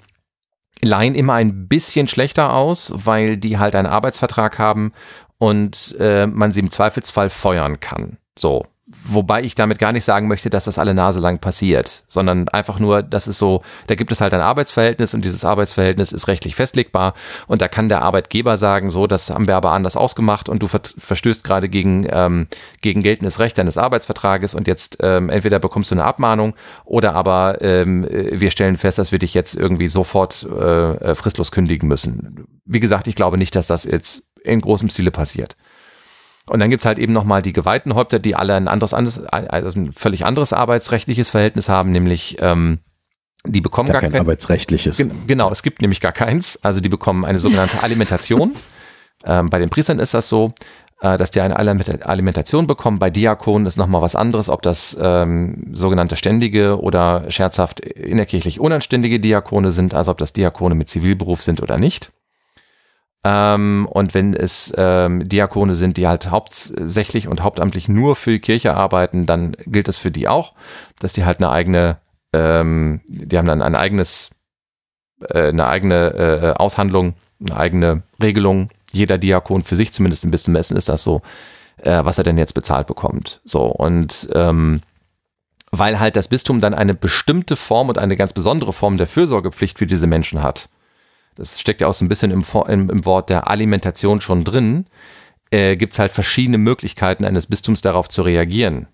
Laien 0.81 1.15
immer 1.15 1.33
ein 1.33 1.69
bisschen 1.69 2.09
schlechter 2.09 2.53
aus, 2.53 2.91
weil 2.93 3.37
die 3.37 3.57
halt 3.57 3.73
einen 3.75 3.87
Arbeitsvertrag 3.87 4.59
haben 4.59 4.91
und 5.37 5.95
äh, 5.97 6.27
man 6.27 6.51
sie 6.51 6.59
im 6.59 6.71
Zweifelsfall 6.71 7.29
feuern 7.29 7.79
kann. 7.79 8.17
So, 8.37 8.65
Wobei 8.91 9.43
ich 9.43 9.53
damit 9.53 9.77
gar 9.77 9.91
nicht 9.91 10.03
sagen 10.03 10.27
möchte, 10.27 10.49
dass 10.49 10.65
das 10.65 10.79
alle 10.79 10.95
Nase 10.95 11.19
lang 11.19 11.37
passiert, 11.37 12.03
sondern 12.07 12.47
einfach 12.49 12.79
nur, 12.79 13.03
das 13.03 13.27
ist 13.27 13.37
so, 13.37 13.61
da 13.85 13.93
gibt 13.93 14.11
es 14.11 14.19
halt 14.19 14.33
ein 14.33 14.41
Arbeitsverhältnis 14.41 15.13
und 15.13 15.23
dieses 15.23 15.45
Arbeitsverhältnis 15.45 16.11
ist 16.11 16.27
rechtlich 16.27 16.55
festlegbar 16.55 17.13
und 17.45 17.61
da 17.61 17.67
kann 17.67 17.87
der 17.87 18.01
Arbeitgeber 18.01 18.57
sagen, 18.57 18.89
so, 18.89 19.05
das 19.05 19.29
haben 19.29 19.47
wir 19.47 19.55
aber 19.55 19.73
anders 19.73 19.95
ausgemacht 19.95 20.49
und 20.49 20.63
du 20.63 20.67
verstößt 20.67 21.43
gerade 21.43 21.69
gegen, 21.69 22.07
ähm, 22.09 22.47
gegen 22.81 23.03
geltendes 23.03 23.39
Recht 23.39 23.59
deines 23.59 23.77
Arbeitsvertrages 23.77 24.55
und 24.55 24.67
jetzt 24.67 24.97
ähm, 25.01 25.29
entweder 25.29 25.59
bekommst 25.59 25.91
du 25.91 25.95
eine 25.95 26.05
Abmahnung 26.05 26.55
oder 26.83 27.13
aber 27.13 27.61
ähm, 27.61 28.07
wir 28.09 28.49
stellen 28.49 28.77
fest, 28.77 28.97
dass 28.97 29.11
wir 29.11 29.19
dich 29.19 29.35
jetzt 29.35 29.53
irgendwie 29.53 29.87
sofort 29.87 30.41
äh, 30.45 31.13
fristlos 31.13 31.51
kündigen 31.51 31.87
müssen. 31.87 32.47
Wie 32.65 32.79
gesagt, 32.79 33.05
ich 33.05 33.15
glaube 33.15 33.37
nicht, 33.37 33.55
dass 33.55 33.67
das 33.67 33.83
jetzt 33.83 34.23
in 34.43 34.61
großem 34.61 34.89
Stile 34.89 35.11
passiert. 35.11 35.57
Und 36.49 36.59
dann 36.59 36.69
gibt's 36.69 36.85
halt 36.85 36.97
eben 36.99 37.13
nochmal 37.13 37.41
die 37.41 37.53
geweihten 37.53 37.93
Häupter, 37.93 38.19
die 38.19 38.35
alle 38.35 38.55
ein 38.55 38.67
anderes, 38.67 38.93
anderes 38.93 39.23
also 39.23 39.79
ein 39.79 39.91
völlig 39.91 40.25
anderes 40.25 40.51
arbeitsrechtliches 40.51 41.29
Verhältnis 41.29 41.69
haben, 41.69 41.91
nämlich 41.91 42.37
ähm, 42.39 42.79
die 43.45 43.61
bekommen 43.61 43.87
gar, 43.87 43.93
gar 43.93 44.01
kein, 44.01 44.11
kein 44.11 44.21
arbeitsrechtliches. 44.21 45.03
Genau, 45.27 45.51
es 45.51 45.63
gibt 45.63 45.81
nämlich 45.81 46.01
gar 46.01 46.11
keins. 46.11 46.59
Also 46.63 46.81
die 46.81 46.89
bekommen 46.89 47.23
eine 47.23 47.39
sogenannte 47.39 47.83
Alimentation. 47.83 48.55
ähm, 49.23 49.49
bei 49.49 49.59
den 49.59 49.69
Priestern 49.69 49.99
ist 49.99 50.13
das 50.13 50.27
so, 50.27 50.53
äh, 51.01 51.17
dass 51.17 51.31
die 51.31 51.39
eine 51.39 51.55
Alimentation 51.57 52.67
bekommen. 52.67 52.99
Bei 52.99 53.09
Diakonen 53.09 53.65
ist 53.67 53.77
nochmal 53.77 54.01
was 54.01 54.15
anderes, 54.15 54.49
ob 54.49 54.61
das 54.61 54.97
ähm, 54.99 55.67
sogenannte 55.71 56.15
ständige 56.15 56.81
oder 56.81 57.29
scherzhaft 57.29 57.79
innerkirchlich 57.79 58.59
unanständige 58.59 59.19
Diakone 59.19 59.71
sind, 59.71 59.93
also 59.93 60.11
ob 60.11 60.17
das 60.17 60.33
Diakone 60.33 60.75
mit 60.75 60.89
Zivilberuf 60.89 61.41
sind 61.41 61.61
oder 61.61 61.77
nicht. 61.77 62.11
Ähm, 63.23 63.87
und 63.91 64.13
wenn 64.13 64.33
es 64.33 64.73
ähm, 64.77 65.27
Diakone 65.27 65.75
sind, 65.75 65.97
die 65.97 66.07
halt 66.07 66.29
hauptsächlich 66.29 67.27
und 67.27 67.43
hauptamtlich 67.43 67.89
nur 67.89 68.15
für 68.15 68.31
die 68.31 68.39
Kirche 68.39 68.75
arbeiten, 68.75 69.25
dann 69.25 69.57
gilt 69.65 69.87
das 69.89 69.97
für 69.97 70.11
die 70.11 70.27
auch, 70.27 70.53
dass 70.99 71.13
die 71.13 71.25
halt 71.25 71.39
eine 71.39 71.49
eigene, 71.49 71.97
ähm, 72.33 73.01
die 73.07 73.37
haben 73.37 73.47
dann 73.47 73.61
ein 73.61 73.75
eigenes, 73.75 74.29
äh, 75.21 75.49
eine 75.49 75.67
eigene 75.67 76.13
äh, 76.13 76.53
Aushandlung, 76.57 77.15
eine 77.41 77.57
eigene 77.57 78.03
Regelung. 78.21 78.69
Jeder 78.91 79.17
Diakon 79.17 79.63
für 79.63 79.75
sich, 79.75 79.91
zumindest 79.91 80.23
im 80.23 80.31
Bistum 80.31 80.55
Essen 80.55 80.77
ist 80.77 80.87
das 80.87 81.03
so, 81.03 81.21
äh, 81.77 82.03
was 82.05 82.17
er 82.17 82.23
denn 82.23 82.37
jetzt 82.37 82.53
bezahlt 82.53 82.87
bekommt. 82.87 83.41
So 83.43 83.65
und 83.65 84.29
ähm, 84.33 84.81
weil 85.71 85.99
halt 85.99 86.15
das 86.15 86.29
Bistum 86.29 86.61
dann 86.61 86.73
eine 86.73 86.95
bestimmte 86.95 87.55
Form 87.55 87.89
und 87.89 87.97
eine 87.97 88.15
ganz 88.15 88.33
besondere 88.33 88.73
Form 88.73 88.97
der 88.97 89.07
Fürsorgepflicht 89.07 89.77
für 89.77 89.85
diese 89.85 90.07
Menschen 90.07 90.41
hat 90.41 90.69
das 91.35 91.59
steckt 91.59 91.81
ja 91.81 91.87
auch 91.87 91.93
so 91.93 92.03
ein 92.03 92.09
bisschen 92.09 92.31
im, 92.31 92.43
im, 92.67 92.89
im 92.89 93.05
Wort 93.05 93.29
der 93.29 93.47
Alimentation 93.49 94.21
schon 94.21 94.43
drin, 94.43 94.85
äh, 95.51 95.77
gibt 95.77 95.93
es 95.93 95.99
halt 95.99 96.11
verschiedene 96.11 96.57
Möglichkeiten 96.57 97.25
eines 97.25 97.47
Bistums 97.47 97.81
darauf 97.81 98.09
zu 98.09 98.21
reagieren. 98.21 98.87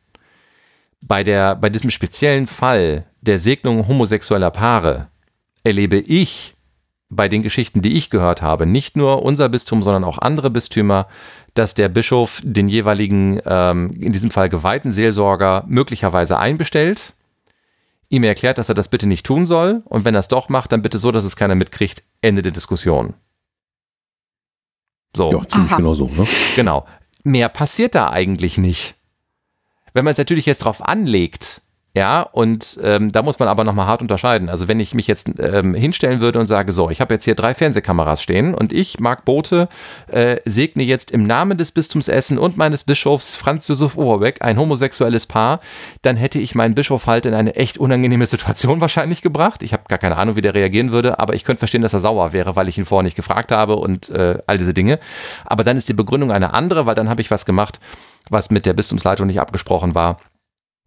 Bei, 1.01 1.23
der, 1.23 1.55
bei 1.55 1.69
diesem 1.69 1.89
speziellen 1.89 2.47
Fall 2.47 3.05
der 3.21 3.37
Segnung 3.37 3.87
homosexueller 3.87 4.51
Paare 4.51 5.07
erlebe 5.63 5.97
ich 5.97 6.55
bei 7.09 7.27
den 7.29 7.43
Geschichten, 7.43 7.81
die 7.81 7.93
ich 7.93 8.09
gehört 8.09 8.41
habe, 8.41 8.65
nicht 8.65 8.95
nur 8.95 9.23
unser 9.23 9.49
Bistum, 9.49 9.83
sondern 9.83 10.03
auch 10.03 10.17
andere 10.19 10.49
Bistümer, 10.49 11.07
dass 11.53 11.73
der 11.73 11.89
Bischof 11.89 12.41
den 12.43 12.67
jeweiligen, 12.67 13.41
ähm, 13.45 13.91
in 13.99 14.11
diesem 14.11 14.31
Fall 14.31 14.49
geweihten 14.49 14.91
Seelsorger 14.91 15.63
möglicherweise 15.67 16.37
einbestellt 16.37 17.14
ihm 18.09 18.23
erklärt, 18.23 18.57
dass 18.57 18.69
er 18.69 18.75
das 18.75 18.89
bitte 18.89 19.07
nicht 19.07 19.25
tun 19.25 19.45
soll 19.45 19.81
und 19.85 20.05
wenn 20.05 20.15
er 20.15 20.19
es 20.19 20.27
doch 20.27 20.49
macht, 20.49 20.71
dann 20.71 20.81
bitte 20.81 20.97
so, 20.97 21.11
dass 21.11 21.25
es 21.25 21.35
keiner 21.35 21.55
mitkriegt. 21.55 22.03
Ende 22.21 22.41
der 22.41 22.51
Diskussion. 22.51 23.13
So. 25.15 25.31
Ja, 25.31 25.47
ziemlich 25.47 25.71
Aha. 25.71 25.77
genau 25.77 25.93
so, 25.93 26.07
ne? 26.07 26.27
Genau. 26.55 26.85
Mehr 27.23 27.49
passiert 27.49 27.95
da 27.95 28.09
eigentlich 28.09 28.57
nicht. 28.57 28.95
Wenn 29.93 30.03
man 30.03 30.11
es 30.11 30.17
natürlich 30.17 30.45
jetzt 30.45 30.59
drauf 30.59 30.81
anlegt, 30.81 31.61
Ja, 31.95 32.23
und 32.23 32.77
ähm, 32.83 33.09
da 33.09 33.21
muss 33.21 33.39
man 33.39 33.47
aber 33.47 33.63
nochmal 33.63 33.87
hart 33.87 34.01
unterscheiden. 34.01 34.49
Also 34.49 34.67
wenn 34.67 34.81
ich 34.81 34.93
mich 34.93 35.07
jetzt 35.07 35.29
ähm, 35.39 35.73
hinstellen 35.73 36.19
würde 36.19 36.39
und 36.39 36.47
sage, 36.47 36.73
so, 36.73 36.89
ich 36.89 36.99
habe 36.99 37.13
jetzt 37.13 37.23
hier 37.23 37.35
drei 37.35 37.55
Fernsehkameras 37.55 38.21
stehen 38.21 38.53
und 38.53 38.73
ich, 38.73 38.99
Marc 38.99 39.23
Bote, 39.23 39.69
äh, 40.07 40.41
segne 40.43 40.83
jetzt 40.83 41.09
im 41.11 41.23
Namen 41.23 41.57
des 41.57 41.71
Bistums 41.71 42.09
Essen 42.09 42.37
und 42.37 42.57
meines 42.57 42.83
Bischofs 42.83 43.35
Franz 43.35 43.69
Josef 43.69 43.95
Oberbeck 43.95 44.41
ein 44.41 44.59
homosexuelles 44.59 45.25
Paar, 45.25 45.61
dann 46.01 46.17
hätte 46.17 46.37
ich 46.37 46.53
meinen 46.53 46.75
Bischof 46.75 47.07
halt 47.07 47.25
in 47.25 47.33
eine 47.33 47.55
echt 47.55 47.77
unangenehme 47.77 48.25
Situation 48.25 48.81
wahrscheinlich 48.81 49.21
gebracht. 49.21 49.63
Ich 49.63 49.71
habe 49.71 49.83
gar 49.87 49.97
keine 49.97 50.17
Ahnung, 50.17 50.35
wie 50.35 50.41
der 50.41 50.53
reagieren 50.53 50.91
würde, 50.91 51.19
aber 51.19 51.33
ich 51.33 51.45
könnte 51.45 51.59
verstehen, 51.59 51.81
dass 51.81 51.93
er 51.93 52.01
sauer 52.01 52.33
wäre, 52.33 52.57
weil 52.57 52.67
ich 52.67 52.77
ihn 52.77 52.83
vorher 52.83 53.03
nicht 53.03 53.15
gefragt 53.15 53.53
habe 53.53 53.77
und 53.77 54.09
äh, 54.09 54.39
all 54.47 54.57
diese 54.57 54.73
Dinge. 54.73 54.99
Aber 55.45 55.63
dann 55.63 55.77
ist 55.77 55.87
die 55.87 55.93
Begründung 55.93 56.33
eine 56.33 56.53
andere, 56.53 56.85
weil 56.87 56.95
dann 56.95 57.07
habe 57.07 57.21
ich 57.21 57.31
was 57.31 57.45
gemacht, 57.45 57.79
was 58.29 58.49
mit 58.49 58.65
der 58.65 58.73
Bistumsleitung 58.73 59.27
nicht 59.27 59.39
abgesprochen 59.39 59.95
war 59.95 60.19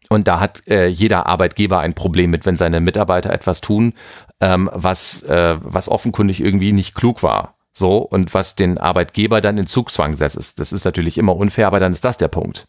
und 0.09 0.29
da 0.29 0.41
hat 0.41 0.67
äh, 0.67 0.87
jeder 0.87 1.27
Arbeitgeber 1.27 1.81
ein 1.81 1.95
Problem 1.95 2.31
mit, 2.31 2.47
wenn 2.47 2.57
seine 2.57 2.81
Mitarbeiter 2.81 3.33
etwas 3.33 3.61
tun, 3.61 3.93
ähm, 4.41 4.71
was, 4.73 5.23
äh, 5.23 5.57
was 5.61 5.89
offenkundig 5.89 6.41
irgendwie 6.41 6.73
nicht 6.73 6.95
klug 6.95 7.23
war. 7.23 7.57
So, 7.73 7.99
und 7.99 8.35
was 8.35 8.57
den 8.57 8.79
Arbeitgeber 8.79 9.41
dann 9.41 9.59
in 9.59 9.67
Zugzwang 9.67 10.17
setzt. 10.17 10.59
Das 10.59 10.73
ist 10.73 10.85
natürlich 10.85 11.17
immer 11.17 11.37
unfair, 11.37 11.69
aber 11.69 11.79
dann 11.79 11.93
ist 11.93 12.05
das 12.05 12.17
der 12.17 12.29
Punkt. 12.29 12.67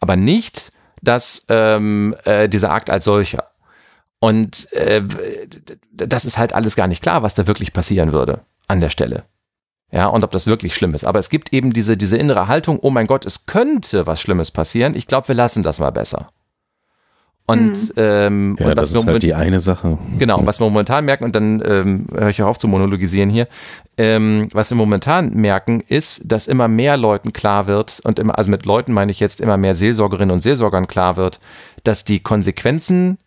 Aber 0.00 0.16
nicht, 0.16 0.70
dass 1.02 1.44
ähm, 1.48 2.14
äh, 2.24 2.48
dieser 2.48 2.70
Akt 2.70 2.88
als 2.88 3.04
solcher. 3.04 3.44
Und 4.20 4.72
äh, 4.72 5.02
das 5.92 6.24
ist 6.24 6.38
halt 6.38 6.52
alles 6.52 6.76
gar 6.76 6.86
nicht 6.86 7.02
klar, 7.02 7.24
was 7.24 7.34
da 7.34 7.48
wirklich 7.48 7.72
passieren 7.72 8.12
würde 8.12 8.42
an 8.68 8.80
der 8.80 8.90
Stelle. 8.90 9.24
Ja, 9.90 10.06
und 10.06 10.22
ob 10.22 10.30
das 10.30 10.46
wirklich 10.46 10.74
schlimm 10.74 10.94
ist. 10.94 11.04
Aber 11.04 11.18
es 11.18 11.28
gibt 11.28 11.52
eben 11.52 11.72
diese, 11.72 11.96
diese 11.96 12.16
innere 12.16 12.46
Haltung, 12.46 12.78
oh 12.78 12.90
mein 12.90 13.06
Gott, 13.06 13.26
es 13.26 13.46
könnte 13.46 14.06
was 14.06 14.20
Schlimmes 14.20 14.50
passieren. 14.50 14.94
Ich 14.94 15.06
glaube, 15.06 15.28
wir 15.28 15.34
lassen 15.34 15.62
das 15.62 15.80
mal 15.80 15.90
besser. 15.90 16.30
Und, 17.52 17.72
mhm. 17.72 17.92
ähm, 17.96 18.56
ja, 18.58 18.68
und 18.68 18.76
das 18.76 18.92
ist 18.92 19.06
halt 19.06 19.22
die 19.22 19.34
eine 19.34 19.60
Sache. 19.60 19.98
Genau, 20.18 20.40
was 20.44 20.60
wir 20.60 20.64
momentan 20.64 21.04
merken, 21.04 21.24
und 21.24 21.36
dann 21.36 21.62
ähm, 21.64 22.06
höre 22.12 22.30
ich 22.30 22.42
auch 22.42 22.48
auf 22.48 22.58
zu 22.58 22.68
monologisieren 22.68 23.30
hier, 23.30 23.48
ähm, 23.98 24.48
was 24.52 24.70
wir 24.70 24.76
momentan 24.76 25.34
merken, 25.34 25.82
ist, 25.86 26.22
dass 26.24 26.46
immer 26.46 26.68
mehr 26.68 26.96
Leuten 26.96 27.32
klar 27.32 27.66
wird, 27.66 28.00
und 28.04 28.18
immer, 28.18 28.38
also 28.38 28.50
mit 28.50 28.64
Leuten 28.64 28.92
meine 28.92 29.10
ich 29.10 29.20
jetzt 29.20 29.40
immer 29.40 29.56
mehr 29.56 29.74
Seelsorgerinnen 29.74 30.32
und 30.32 30.40
Seelsorgern 30.40 30.86
klar 30.86 31.16
wird, 31.16 31.40
dass 31.84 32.04
die 32.04 32.20
Konsequenzen 32.20 33.18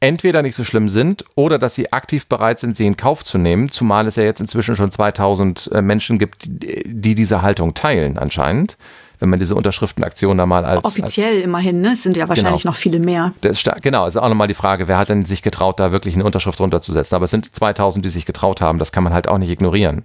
entweder 0.00 0.42
nicht 0.42 0.56
so 0.56 0.64
schlimm 0.64 0.88
sind 0.88 1.24
oder 1.34 1.58
dass 1.58 1.74
sie 1.74 1.92
aktiv 1.92 2.26
bereit 2.26 2.58
sind, 2.58 2.76
sie 2.76 2.86
in 2.86 2.96
Kauf 2.96 3.22
zu 3.22 3.36
nehmen, 3.36 3.70
zumal 3.70 4.06
es 4.06 4.16
ja 4.16 4.22
jetzt 4.22 4.40
inzwischen 4.40 4.74
schon 4.74 4.90
2000 4.90 5.70
äh, 5.72 5.82
Menschen 5.82 6.18
gibt, 6.18 6.44
die 6.46 7.14
diese 7.14 7.42
Haltung 7.42 7.74
teilen 7.74 8.18
anscheinend 8.18 8.78
wenn 9.20 9.28
man 9.28 9.38
diese 9.38 9.54
Unterschriftenaktion 9.54 10.36
da 10.38 10.46
mal 10.46 10.64
als. 10.64 10.84
Offiziell 10.84 11.36
als, 11.36 11.44
immerhin, 11.44 11.80
ne? 11.82 11.92
Es 11.92 12.02
sind 12.02 12.16
ja 12.16 12.28
wahrscheinlich 12.28 12.62
genau. 12.62 12.72
noch 12.72 12.78
viele 12.78 12.98
mehr. 12.98 13.32
Das 13.42 13.58
ist, 13.58 13.82
genau, 13.82 14.06
ist 14.06 14.16
auch 14.16 14.28
nochmal 14.28 14.48
die 14.48 14.54
Frage, 14.54 14.88
wer 14.88 14.98
hat 14.98 15.10
denn 15.10 15.24
sich 15.24 15.42
getraut, 15.42 15.78
da 15.78 15.92
wirklich 15.92 16.14
eine 16.14 16.24
Unterschrift 16.24 16.60
runterzusetzen? 16.60 17.14
Aber 17.14 17.26
es 17.26 17.30
sind 17.30 17.54
2000, 17.54 18.04
die 18.04 18.08
sich 18.08 18.26
getraut 18.26 18.60
haben, 18.60 18.78
das 18.78 18.92
kann 18.92 19.04
man 19.04 19.12
halt 19.12 19.28
auch 19.28 19.38
nicht 19.38 19.50
ignorieren. 19.50 20.04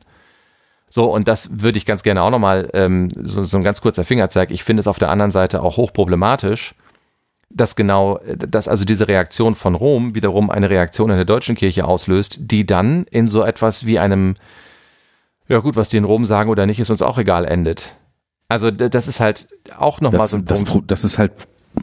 So, 0.89 1.11
und 1.11 1.27
das 1.27 1.49
würde 1.51 1.77
ich 1.77 1.85
ganz 1.85 2.03
gerne 2.03 2.21
auch 2.21 2.29
nochmal, 2.29 2.69
ähm, 2.73 3.09
so, 3.15 3.43
so 3.43 3.57
ein 3.57 3.63
ganz 3.63 3.81
kurzer 3.81 4.05
Fingerzeig. 4.05 4.51
Ich 4.51 4.63
finde 4.63 4.81
es 4.81 4.87
auf 4.87 4.99
der 4.99 5.09
anderen 5.09 5.31
Seite 5.31 5.63
auch 5.63 5.77
hochproblematisch, 5.77 6.75
dass 7.49 7.75
genau, 7.75 8.19
dass 8.37 8.67
also 8.67 8.85
diese 8.85 9.07
Reaktion 9.07 9.55
von 9.55 9.75
Rom 9.75 10.13
wiederum 10.13 10.49
eine 10.49 10.69
Reaktion 10.69 11.09
in 11.09 11.15
der 11.15 11.25
deutschen 11.25 11.55
Kirche 11.55 11.85
auslöst, 11.85 12.37
die 12.41 12.65
dann 12.65 13.05
in 13.11 13.29
so 13.29 13.43
etwas 13.43 13.85
wie 13.85 13.97
einem, 13.97 14.35
ja 15.47 15.59
gut, 15.59 15.75
was 15.75 15.89
die 15.89 15.97
in 15.97 16.03
Rom 16.03 16.25
sagen 16.25 16.49
oder 16.49 16.65
nicht, 16.65 16.79
ist 16.79 16.89
uns 16.89 17.01
auch 17.01 17.17
egal 17.17 17.45
endet. 17.45 17.95
Also 18.47 18.69
das 18.71 19.07
ist 19.07 19.19
halt 19.19 19.47
auch 19.77 20.01
nochmal 20.01 20.27
so 20.27 20.37
ein 20.37 20.45
das, 20.45 20.63
Punkt. 20.63 20.91
Das 20.91 21.03
ist 21.03 21.17
halt, 21.17 21.31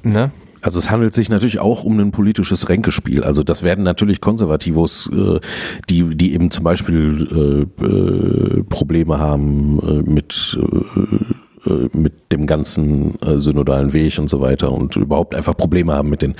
ne? 0.03 0.31
Also 0.61 0.79
es 0.79 0.91
handelt 0.91 1.13
sich 1.13 1.29
natürlich 1.29 1.59
auch 1.59 1.83
um 1.83 1.99
ein 1.99 2.13
politisches 2.13 2.69
Ränkespiel. 2.69 3.25
Also 3.25 3.43
das 3.43 3.65
werden 3.65 3.83
natürlich 3.83 4.21
Konservativos, 4.21 5.11
äh, 5.13 5.41
die, 5.91 6.17
die 6.17 6.35
eben 6.35 6.53
zum 6.53 6.63
Beispiel 6.63 7.67
äh, 7.81 7.85
äh, 7.85 8.63
Probleme 8.63 9.19
haben 9.19 9.81
äh, 9.81 10.09
mit 10.09 10.59
äh, 10.61 11.19
mit 11.93 12.33
dem 12.33 12.49
ganzen 12.49 13.17
synodalen 13.37 13.93
Weg 13.93 14.19
und 14.19 14.29
so 14.29 14.41
weiter 14.41 14.73
und 14.73 14.97
überhaupt 14.97 15.33
einfach 15.33 15.57
Probleme 15.57 15.93
haben 15.93 16.11
mit 16.11 16.21
den 16.21 16.35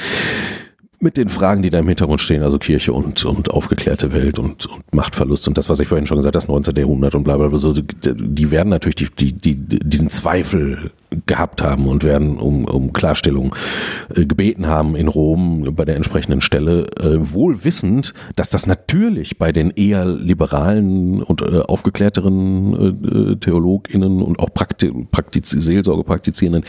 mit 1.03 1.17
den 1.17 1.29
Fragen, 1.29 1.63
die 1.63 1.71
da 1.71 1.81
im 1.81 1.89
Hintergrund 1.89 2.21
stehen, 2.21 2.43
also 2.43 2.59
Kirche 2.59 2.93
und, 2.93 3.25
und 3.25 3.51
aufgeklärte 3.51 4.13
Welt 4.13 4.39
und, 4.39 4.67
und 4.67 4.95
Machtverlust 4.95 5.49
und 5.49 5.59
das, 5.59 5.69
was 5.69 5.81
ich 5.81 5.89
vorhin 5.89 6.07
schon 6.07 6.17
gesagt 6.17 6.37
habe, 6.37 6.43
das 6.43 6.49
19. 6.49 6.77
Jahrhundert 6.77 7.15
und 7.17 7.25
bla 7.25 7.37
bla 7.37 7.49
bla, 7.49 7.59
so, 7.59 7.73
die 7.73 8.51
werden 8.51 8.69
natürlich 8.69 9.15
die, 9.15 9.33
die, 9.33 9.55
die, 9.55 9.81
diesen 9.81 10.11
Zweifel 10.11 10.93
gehabt 11.27 11.63
haben 11.63 11.89
und 11.89 12.05
werden 12.05 12.39
um, 12.39 12.65
um 12.65 12.93
Klarstellung 12.93 13.55
äh, 14.15 14.25
gebeten 14.25 14.67
haben 14.67 14.97
in 14.97 15.09
Rom 15.09 15.75
bei 15.75 15.85
der 15.85 15.97
entsprechenden 15.97 16.41
Stelle, 16.41 16.87
äh, 16.99 17.19
wohl 17.19 17.65
wissend, 17.65 18.15
dass 18.37 18.51
das 18.51 18.67
natürlich 18.67 19.39
bei 19.39 19.53
den 19.53 19.71
eher 19.71 20.07
liberalen 20.07 21.23
und 21.23 21.43
äh, 21.43 21.61
aufgeklärteren 21.61 23.33
äh, 23.33 23.37
TheologInnen 23.37 24.23
und 24.23 24.39
auch 24.39 24.55
Prakti 24.55 24.93
Praktiz 25.11 25.51
Seelsorge 25.51 26.05
praktizierenden 26.05 26.65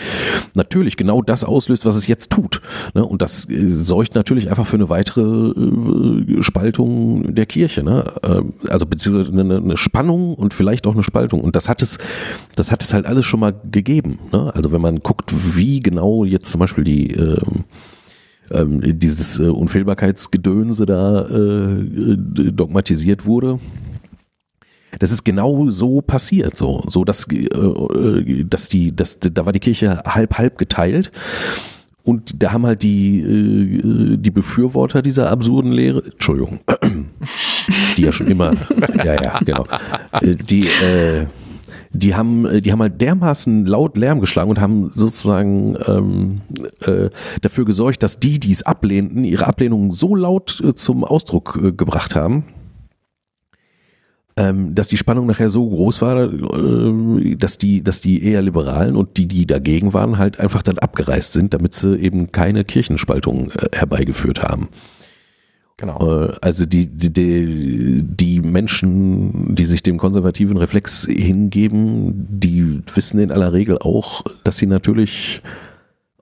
natürlich 0.56 0.98
genau 0.98 1.22
das 1.22 1.44
auslöst, 1.44 1.86
was 1.86 1.96
es 1.96 2.08
jetzt 2.08 2.32
tut. 2.32 2.62
Ne? 2.94 3.06
Und 3.06 3.22
das 3.22 3.50
äh, 3.50 3.70
sorgt 3.70 4.16
natürlich 4.16 4.23
einfach 4.32 4.66
für 4.66 4.78
eine 4.78 4.90
weitere 4.90 5.22
äh, 5.22 6.44
Spaltung 6.44 7.34
der 7.34 7.46
Kirche. 7.46 7.84
Ne? 7.84 8.06
Äh, 8.24 8.70
also 8.70 8.86
beziehungsweise 8.86 9.38
eine, 9.40 9.78
Spannung 9.78 10.36
und 10.36 10.54
vielleicht 10.54 10.88
auch 10.88 10.94
eine 10.94 11.04
Spaltung. 11.04 11.42
Und 11.42 11.56
das 11.56 11.70
hat 11.70 11.82
es, 11.82 11.98
das 12.56 12.72
hat 12.72 12.84
es 12.84 12.94
halt 12.94 13.06
alles 13.06 13.26
schon 13.26 13.40
mal 13.40 13.54
gegeben. 13.72 14.20
Ne? 14.32 14.54
Also 14.56 14.72
wenn 14.72 14.82
man 14.82 15.00
guckt, 15.00 15.34
wie 15.56 15.80
genau 15.80 16.24
jetzt 16.24 16.50
zum 16.50 16.60
Beispiel 16.60 16.84
die 16.84 17.12
ähm, 17.12 17.66
ähm, 18.52 18.82
dieses 19.00 19.40
äh, 19.40 19.44
Unfehlbarkeitsgedönse 19.44 20.86
da 20.86 21.26
äh, 21.28 22.18
dogmatisiert 22.18 23.26
wurde, 23.26 23.60
das 25.00 25.12
ist 25.12 25.24
genau 25.24 25.70
so 25.70 26.02
passiert, 26.02 26.56
so, 26.58 26.84
so 26.88 27.04
dass, 27.04 27.28
äh, 27.32 27.46
äh 27.46 28.44
dass 28.44 28.70
die, 28.70 28.96
dass, 28.96 29.18
da 29.20 29.46
war 29.46 29.54
die 29.54 29.60
Kirche 29.60 30.04
halb 30.06 30.38
halb 30.38 30.58
geteilt. 30.58 31.12
Und 32.04 32.44
da 32.44 32.52
haben 32.52 32.66
halt 32.66 32.84
die, 32.84 33.20
äh, 33.22 34.18
die 34.18 34.32
Befürworter 34.32 35.02
dieser 35.02 35.32
absurden 35.32 35.72
Lehre, 35.72 36.04
Entschuldigung, 36.04 36.60
die 37.98 38.02
ja 38.02 38.12
schon 38.12 38.28
immer, 38.28 38.54
ja, 39.06 39.22
ja, 39.22 39.40
genau, 39.40 39.66
äh, 40.22 40.36
die, 40.36 40.68
äh, 40.68 41.28
die 41.94 42.16
haben, 42.16 42.46
äh, 42.46 42.62
die 42.62 42.72
haben 42.72 42.82
halt 42.82 43.00
dermaßen 43.00 43.66
laut 43.66 43.96
Lärm 43.96 44.20
geschlagen 44.20 44.50
und 44.50 44.60
haben 44.60 44.92
sozusagen 44.94 45.78
ähm, 45.88 46.42
äh, 46.82 47.10
dafür 47.42 47.66
gesorgt, 47.66 48.04
dass 48.04 48.20
die, 48.20 48.40
die 48.40 48.52
es 48.52 48.64
ablehnten, 48.64 49.24
ihre 49.24 49.48
Ablehnung 49.48 49.92
so 49.92 50.16
laut 50.16 50.62
äh, 50.62 50.76
zum 50.76 51.06
Ausdruck 51.06 51.60
äh, 51.64 51.72
gebracht 51.72 52.16
haben, 52.16 52.44
ähm, 54.36 54.74
dass 54.74 54.88
die 54.88 54.98
Spannung 54.98 55.28
nachher 55.28 55.50
so 55.50 55.68
groß 55.68 56.02
war, 56.02 56.32
äh, 56.32 57.36
dass 57.36 57.58
die, 57.58 57.84
dass 57.84 58.02
die 58.02 58.24
eher 58.24 58.42
Liberalen 58.42 58.96
und 58.96 59.18
die, 59.18 59.28
die 59.28 59.46
dagegen 59.46 59.94
waren, 59.94 60.18
halt 60.18 60.40
einfach 60.40 60.64
dann 60.64 60.80
abgereist 60.80 61.34
sind, 61.34 61.54
damit 61.54 61.74
sie 61.74 61.96
eben 61.98 62.32
keine 62.32 62.66
Kirchenspaltung 62.66 63.52
äh, 63.52 63.68
herbeigeführt 63.74 64.42
haben. 64.42 64.70
Genau. 65.78 66.26
Äh, 66.26 66.34
also 66.42 66.66
die, 66.66 66.88
die, 66.88 68.04
die 68.04 68.42
Menschen, 68.42 69.56
die 69.56 69.66
sich 69.66 69.84
dem 69.84 69.98
konservativen 69.98 70.58
Reflex 70.58 71.06
hingeben, 71.06 72.26
die 72.30 72.82
wissen 72.94 73.20
in 73.20 73.32
aller 73.32 73.54
Regel 73.54 73.78
auch, 73.80 74.24
dass 74.44 74.58
sie 74.58 74.68
natürlich 74.68 75.42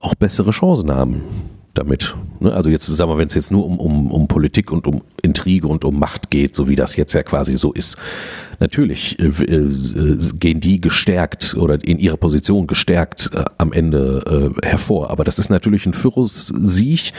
auch 0.00 0.14
bessere 0.14 0.50
Chancen 0.50 0.90
haben 0.90 1.22
damit. 1.74 2.14
Ne? 2.40 2.52
Also 2.52 2.70
jetzt, 2.70 2.86
sagen 2.86 3.10
wir, 3.10 3.18
wenn 3.18 3.28
es 3.28 3.34
jetzt 3.34 3.50
nur 3.50 3.64
um, 3.64 3.78
um, 3.78 4.10
um 4.10 4.28
Politik 4.28 4.70
und 4.70 4.86
um 4.86 5.02
Intrige 5.22 5.68
und 5.68 5.84
um 5.84 5.98
Macht 5.98 6.30
geht, 6.30 6.56
so 6.56 6.68
wie 6.68 6.76
das 6.76 6.96
jetzt 6.96 7.12
ja 7.12 7.22
quasi 7.22 7.56
so 7.56 7.72
ist. 7.72 7.96
Natürlich 8.60 9.18
äh, 9.18 9.26
äh, 9.26 10.18
gehen 10.38 10.60
die 10.60 10.80
gestärkt 10.80 11.54
oder 11.54 11.82
in 11.82 11.98
ihrer 11.98 12.16
Position 12.16 12.66
gestärkt 12.66 13.30
äh, 13.34 13.44
am 13.58 13.72
Ende 13.72 14.52
äh, 14.62 14.66
hervor. 14.66 15.10
Aber 15.10 15.24
das 15.24 15.38
ist 15.38 15.50
natürlich 15.50 15.86
ein 15.86 15.92
Pyrrhus-Sieg 15.92 17.12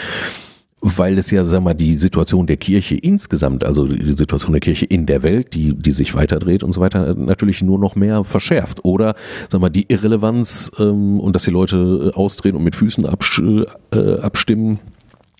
weil 0.85 1.17
es 1.17 1.31
ja, 1.31 1.45
sag 1.45 1.63
mal, 1.63 1.73
die 1.73 1.95
Situation 1.95 2.45
der 2.45 2.57
Kirche 2.57 2.95
insgesamt, 2.95 3.63
also 3.63 3.87
die 3.87 4.11
Situation 4.11 4.51
der 4.51 4.59
Kirche 4.59 4.85
in 4.85 5.05
der 5.05 5.23
Welt, 5.23 5.53
die, 5.53 5.73
die 5.73 5.91
sich 5.91 6.13
weiterdreht 6.13 6.61
und 6.61 6.73
so 6.73 6.81
weiter, 6.81 7.15
natürlich 7.15 7.63
nur 7.63 7.79
noch 7.79 7.95
mehr 7.95 8.25
verschärft. 8.25 8.83
Oder, 8.83 9.15
sag 9.49 9.61
mal, 9.61 9.69
die 9.69 9.85
Irrelevanz 9.87 10.71
ähm, 10.77 11.21
und 11.21 11.37
dass 11.37 11.43
die 11.43 11.51
Leute 11.51 12.11
äh, 12.13 12.17
ausdrehen 12.17 12.57
und 12.57 12.65
mit 12.65 12.75
Füßen 12.75 13.05
absch 13.05 13.41
äh, 13.41 14.19
abstimmen, 14.19 14.79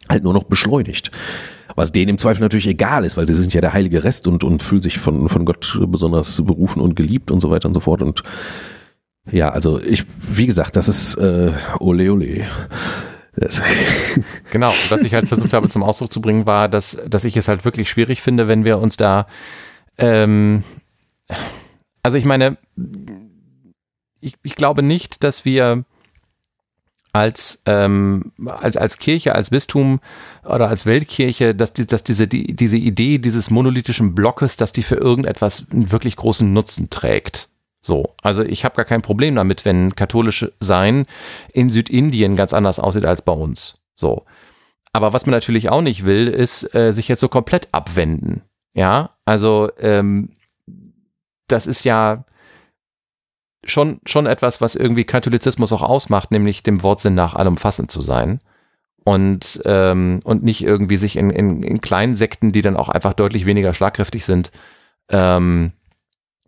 halt 0.07 0.23
nur 0.23 0.33
noch 0.33 0.45
beschleunigt. 0.45 1.11
Was 1.75 1.91
denen 1.91 2.09
im 2.09 2.17
Zweifel 2.17 2.41
natürlich 2.41 2.67
egal 2.67 3.03
ist, 3.03 3.17
weil 3.17 3.27
sie 3.27 3.33
sind 3.33 3.53
ja 3.53 3.59
der 3.59 3.73
heilige 3.73 4.05
Rest 4.05 4.27
und, 4.27 4.45
und 4.45 4.63
fühlen 4.63 4.81
sich 4.81 4.97
von, 4.97 5.27
von 5.27 5.43
Gott 5.43 5.77
besonders 5.87 6.41
berufen 6.41 6.81
und 6.81 6.95
geliebt 6.95 7.31
und 7.31 7.41
so 7.41 7.49
weiter 7.49 7.67
und 7.67 7.73
so 7.73 7.81
fort. 7.81 8.01
Und 8.01 8.23
ja, 9.29 9.49
also 9.49 9.81
ich, 9.81 10.05
wie 10.31 10.45
gesagt, 10.45 10.77
das 10.77 10.87
ist 10.87 11.15
äh, 11.15 11.51
ole 11.79 12.13
ole. 12.13 12.45
genau, 14.51 14.71
was 14.89 15.01
ich 15.01 15.13
halt 15.13 15.27
versucht 15.27 15.53
habe 15.53 15.69
zum 15.69 15.83
Ausdruck 15.83 16.13
zu 16.13 16.21
bringen, 16.21 16.45
war, 16.45 16.69
dass, 16.69 16.97
dass 17.07 17.23
ich 17.23 17.35
es 17.35 17.47
halt 17.47 17.65
wirklich 17.65 17.89
schwierig 17.89 18.21
finde, 18.21 18.47
wenn 18.47 18.65
wir 18.65 18.79
uns 18.79 18.97
da, 18.97 19.27
ähm, 19.97 20.63
also 22.03 22.17
ich 22.17 22.25
meine, 22.25 22.57
ich, 24.19 24.35
ich 24.43 24.55
glaube 24.55 24.83
nicht, 24.83 25.23
dass 25.23 25.45
wir 25.45 25.83
als, 27.13 27.61
ähm, 27.67 28.33
als, 28.45 28.75
als 28.75 28.97
Kirche, 28.97 29.35
als 29.35 29.51
Bistum 29.51 29.99
oder 30.43 30.67
als 30.67 30.85
Weltkirche, 30.85 31.53
dass, 31.53 31.73
die, 31.73 31.85
dass 31.85 32.03
diese, 32.03 32.27
die, 32.27 32.55
diese 32.55 32.77
Idee 32.77 33.19
dieses 33.19 33.51
monolithischen 33.51 34.15
Blockes, 34.15 34.57
dass 34.57 34.73
die 34.73 34.83
für 34.83 34.95
irgendetwas 34.95 35.65
einen 35.71 35.91
wirklich 35.91 36.15
großen 36.15 36.51
Nutzen 36.51 36.89
trägt. 36.89 37.49
So, 37.85 38.15
also 38.21 38.43
ich 38.43 38.63
habe 38.63 38.75
gar 38.75 38.85
kein 38.85 39.01
Problem 39.01 39.35
damit, 39.35 39.65
wenn 39.65 39.93
katholisch 39.93 40.47
Sein 40.61 41.05
in 41.51 41.69
Südindien 41.69 42.37
ganz 42.37 42.53
anders 42.53 42.79
aussieht 42.79 43.05
als 43.05 43.21
bei 43.21 43.33
uns. 43.33 43.77
So. 43.93 44.23
Aber 44.93 45.11
was 45.11 45.25
man 45.25 45.31
natürlich 45.31 45.69
auch 45.69 45.81
nicht 45.81 46.05
will, 46.05 46.27
ist 46.27 46.73
äh, 46.73 46.93
sich 46.93 47.09
jetzt 47.09 47.19
so 47.19 47.27
komplett 47.27 47.67
abwenden. 47.73 48.41
Ja, 48.73 49.11
also 49.25 49.69
ähm, 49.79 50.29
das 51.47 51.67
ist 51.67 51.83
ja 51.83 52.23
schon, 53.65 53.99
schon 54.05 54.27
etwas, 54.27 54.61
was 54.61 54.75
irgendwie 54.75 55.03
Katholizismus 55.03 55.73
auch 55.73 55.81
ausmacht, 55.81 56.31
nämlich 56.31 56.63
dem 56.63 56.83
Wortsinn 56.83 57.15
nach 57.15 57.35
allumfassend 57.35 57.91
zu 57.91 58.01
sein. 58.01 58.39
Und, 59.03 59.61
ähm, 59.65 60.21
und 60.23 60.43
nicht 60.43 60.63
irgendwie 60.63 60.95
sich 60.95 61.17
in, 61.17 61.29
in, 61.29 61.61
in 61.61 61.81
kleinen 61.81 62.15
Sekten, 62.15 62.53
die 62.53 62.61
dann 62.61 62.77
auch 62.77 62.87
einfach 62.87 63.11
deutlich 63.11 63.45
weniger 63.45 63.73
schlagkräftig 63.73 64.23
sind, 64.23 64.51
ähm, 65.09 65.73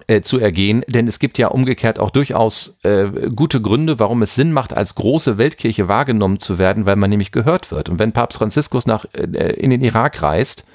äh, 0.08 0.22
zu 0.22 0.40
ergehen, 0.40 0.84
denn 0.88 1.08
es 1.08 1.20
gibt 1.20 1.38
ja 1.38 1.48
umgekehrt 1.48 2.00
auch 2.00 2.10
durchaus 2.10 2.78
äh, 2.84 3.08
gute 3.34 3.62
Gründe, 3.62 3.98
warum 3.98 4.22
es 4.22 4.36
Sinn 4.36 4.52
macht, 4.52 4.76
als 4.76 4.96
große 4.96 5.38
Weltkirche 5.38 5.88
wahrgenommen 5.88 6.40
zu 6.40 6.58
werden, 6.58 6.86
weil 6.86 6.98
man 6.98 7.10
nämlich 7.10 7.32
gehört 7.32 7.72
wird. 7.72 7.88
Und 7.88 7.98
wenn 7.98 8.12
Papst 8.12 8.38
Franziskus 8.38 8.86
nach 8.88 9.06
äh, 9.14 9.54
in 9.54 9.70
den 9.70 9.82
Irak 9.82 10.22
reist 10.22 10.66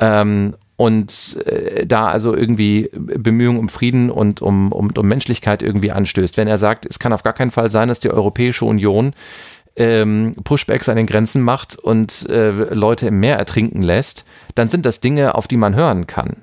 ähm, 0.00 0.56
und 0.76 1.38
äh, 1.46 1.86
da 1.86 2.08
also 2.08 2.34
irgendwie 2.34 2.90
Bemühungen 2.92 3.60
um 3.60 3.68
Frieden 3.68 4.10
und 4.10 4.42
um, 4.42 4.72
um, 4.72 4.90
um 4.96 5.06
Menschlichkeit 5.06 5.62
irgendwie 5.62 5.92
anstößt, 5.92 6.36
wenn 6.36 6.48
er 6.48 6.58
sagt, 6.58 6.86
es 6.86 6.98
kann 6.98 7.12
auf 7.12 7.22
gar 7.22 7.34
keinen 7.34 7.52
Fall 7.52 7.70
sein, 7.70 7.86
dass 7.86 8.00
die 8.00 8.10
Europäische 8.10 8.64
Union 8.64 9.12
ähm, 9.76 10.34
Pushbacks 10.42 10.88
an 10.88 10.96
den 10.96 11.06
Grenzen 11.06 11.42
macht 11.42 11.78
und 11.78 12.28
äh, 12.28 12.50
Leute 12.50 13.06
im 13.06 13.20
Meer 13.20 13.38
ertrinken 13.38 13.82
lässt, 13.82 14.24
dann 14.56 14.68
sind 14.68 14.84
das 14.84 14.98
Dinge, 14.98 15.36
auf 15.36 15.46
die 15.46 15.56
man 15.56 15.76
hören 15.76 16.08
kann. 16.08 16.42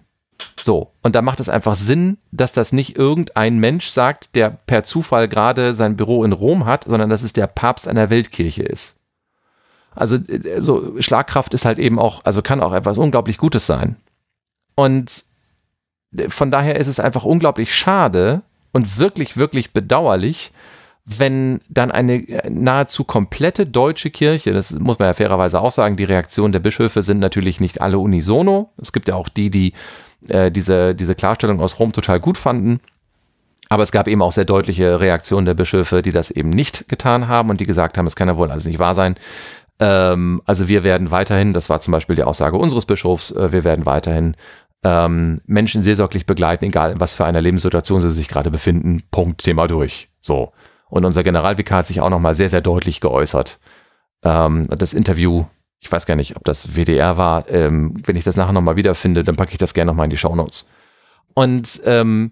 So, 0.61 0.91
und 1.01 1.15
da 1.15 1.21
macht 1.21 1.39
es 1.39 1.49
einfach 1.49 1.75
Sinn, 1.75 2.17
dass 2.31 2.51
das 2.51 2.73
nicht 2.73 2.97
irgendein 2.97 3.57
Mensch 3.57 3.87
sagt, 3.87 4.35
der 4.35 4.49
per 4.49 4.83
Zufall 4.83 5.27
gerade 5.27 5.73
sein 5.73 5.95
Büro 5.95 6.23
in 6.23 6.33
Rom 6.33 6.65
hat, 6.65 6.83
sondern 6.83 7.09
dass 7.09 7.23
es 7.23 7.33
der 7.33 7.47
Papst 7.47 7.87
einer 7.87 8.09
Weltkirche 8.09 8.63
ist. 8.63 8.97
Also 9.95 10.15
äh, 10.15 10.59
so 10.61 10.99
Schlagkraft 11.01 11.53
ist 11.53 11.65
halt 11.65 11.79
eben 11.79 11.99
auch, 11.99 12.23
also 12.25 12.41
kann 12.41 12.61
auch 12.61 12.73
etwas 12.73 12.97
unglaublich 12.97 13.37
Gutes 13.37 13.65
sein. 13.65 13.95
Und 14.75 15.23
äh, 16.15 16.29
von 16.29 16.51
daher 16.51 16.77
ist 16.77 16.87
es 16.87 16.99
einfach 16.99 17.23
unglaublich 17.23 17.73
schade 17.73 18.41
und 18.73 18.97
wirklich, 18.99 19.37
wirklich 19.37 19.71
bedauerlich, 19.71 20.51
wenn 21.05 21.61
dann 21.69 21.91
eine 21.91 22.15
äh, 22.27 22.49
nahezu 22.49 23.05
komplette 23.05 23.65
deutsche 23.65 24.11
Kirche, 24.11 24.51
das 24.51 24.71
muss 24.71 24.99
man 24.99 25.07
ja 25.07 25.13
fairerweise 25.13 25.61
auch 25.61 25.71
sagen, 25.71 25.95
die 25.95 26.03
Reaktionen 26.03 26.51
der 26.51 26.59
Bischöfe 26.59 27.01
sind 27.01 27.19
natürlich 27.19 27.59
nicht 27.59 27.81
alle 27.81 27.97
unisono. 27.97 28.71
Es 28.79 28.91
gibt 28.91 29.07
ja 29.07 29.15
auch 29.15 29.29
die, 29.29 29.49
die 29.49 29.73
äh, 30.27 30.51
diese, 30.51 30.95
diese 30.95 31.15
Klarstellung 31.15 31.59
aus 31.59 31.79
Rom 31.79 31.93
total 31.93 32.19
gut 32.19 32.37
fanden. 32.37 32.79
Aber 33.69 33.83
es 33.83 33.91
gab 33.91 34.07
eben 34.07 34.21
auch 34.21 34.31
sehr 34.31 34.45
deutliche 34.45 34.99
Reaktionen 34.99 35.45
der 35.45 35.53
Bischöfe, 35.53 36.01
die 36.01 36.11
das 36.11 36.31
eben 36.31 36.49
nicht 36.49 36.87
getan 36.87 37.27
haben 37.27 37.49
und 37.49 37.59
die 37.59 37.65
gesagt 37.65 37.97
haben, 37.97 38.07
es 38.07 38.15
kann 38.15 38.27
ja 38.27 38.37
wohl 38.37 38.49
alles 38.49 38.65
nicht 38.65 38.79
wahr 38.79 38.95
sein. 38.95 39.15
Ähm, 39.79 40.41
also 40.45 40.67
wir 40.67 40.83
werden 40.83 41.11
weiterhin, 41.11 41.53
das 41.53 41.69
war 41.69 41.81
zum 41.81 41.91
Beispiel 41.91 42.15
die 42.15 42.23
Aussage 42.23 42.57
unseres 42.57 42.85
Bischofs, 42.85 43.31
äh, 43.31 43.51
wir 43.51 43.63
werden 43.63 43.85
weiterhin 43.85 44.35
ähm, 44.83 45.41
Menschen 45.45 45.81
seelsorglich 45.81 46.25
begleiten, 46.25 46.65
egal 46.65 46.91
in 46.91 46.99
was 46.99 47.13
für 47.13 47.25
einer 47.25 47.41
Lebenssituation 47.41 47.99
sie 47.99 48.09
sich 48.09 48.27
gerade 48.27 48.51
befinden. 48.51 49.03
Punkt, 49.11 49.43
Thema 49.43 49.67
durch. 49.67 50.09
So. 50.21 50.53
Und 50.89 51.03
unser 51.03 51.23
Generalvikar 51.23 51.79
hat 51.79 51.87
sich 51.87 51.99
auch 51.99 52.09
nochmal 52.09 52.35
sehr, 52.35 52.49
sehr 52.49 52.61
deutlich 52.61 53.01
geäußert. 53.01 53.59
Ähm, 54.23 54.65
das 54.69 54.93
Interview 54.93 55.45
ich 55.79 55.91
weiß 55.91 56.05
gar 56.05 56.15
nicht, 56.15 56.35
ob 56.35 56.43
das 56.43 56.75
WDR 56.75 57.17
war. 57.17 57.49
Ähm, 57.49 57.93
wenn 58.05 58.15
ich 58.15 58.23
das 58.23 58.35
nachher 58.35 58.53
nochmal 58.53 58.75
wiederfinde, 58.75 59.23
dann 59.23 59.35
packe 59.35 59.51
ich 59.51 59.57
das 59.57 59.73
gerne 59.73 59.91
nochmal 59.91 60.05
in 60.05 60.09
die 60.09 60.17
Shownotes. 60.17 60.67
Und, 61.33 61.81
ähm, 61.85 62.31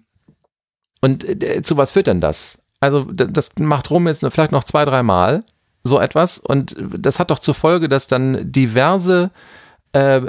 und 1.00 1.24
äh, 1.24 1.62
zu 1.62 1.76
was 1.76 1.92
führt 1.92 2.08
denn 2.08 2.20
das? 2.20 2.58
Also, 2.80 3.04
das 3.04 3.50
macht 3.58 3.90
Rom 3.90 4.06
jetzt 4.06 4.24
vielleicht 4.30 4.52
noch 4.52 4.64
zwei, 4.64 4.84
dreimal 4.84 5.44
so 5.84 6.00
etwas. 6.00 6.38
Und 6.38 6.76
das 6.78 7.18
hat 7.18 7.30
doch 7.30 7.38
zur 7.38 7.54
Folge, 7.54 7.88
dass 7.88 8.06
dann 8.06 8.50
diverse, 8.50 9.30
äh, 9.92 10.20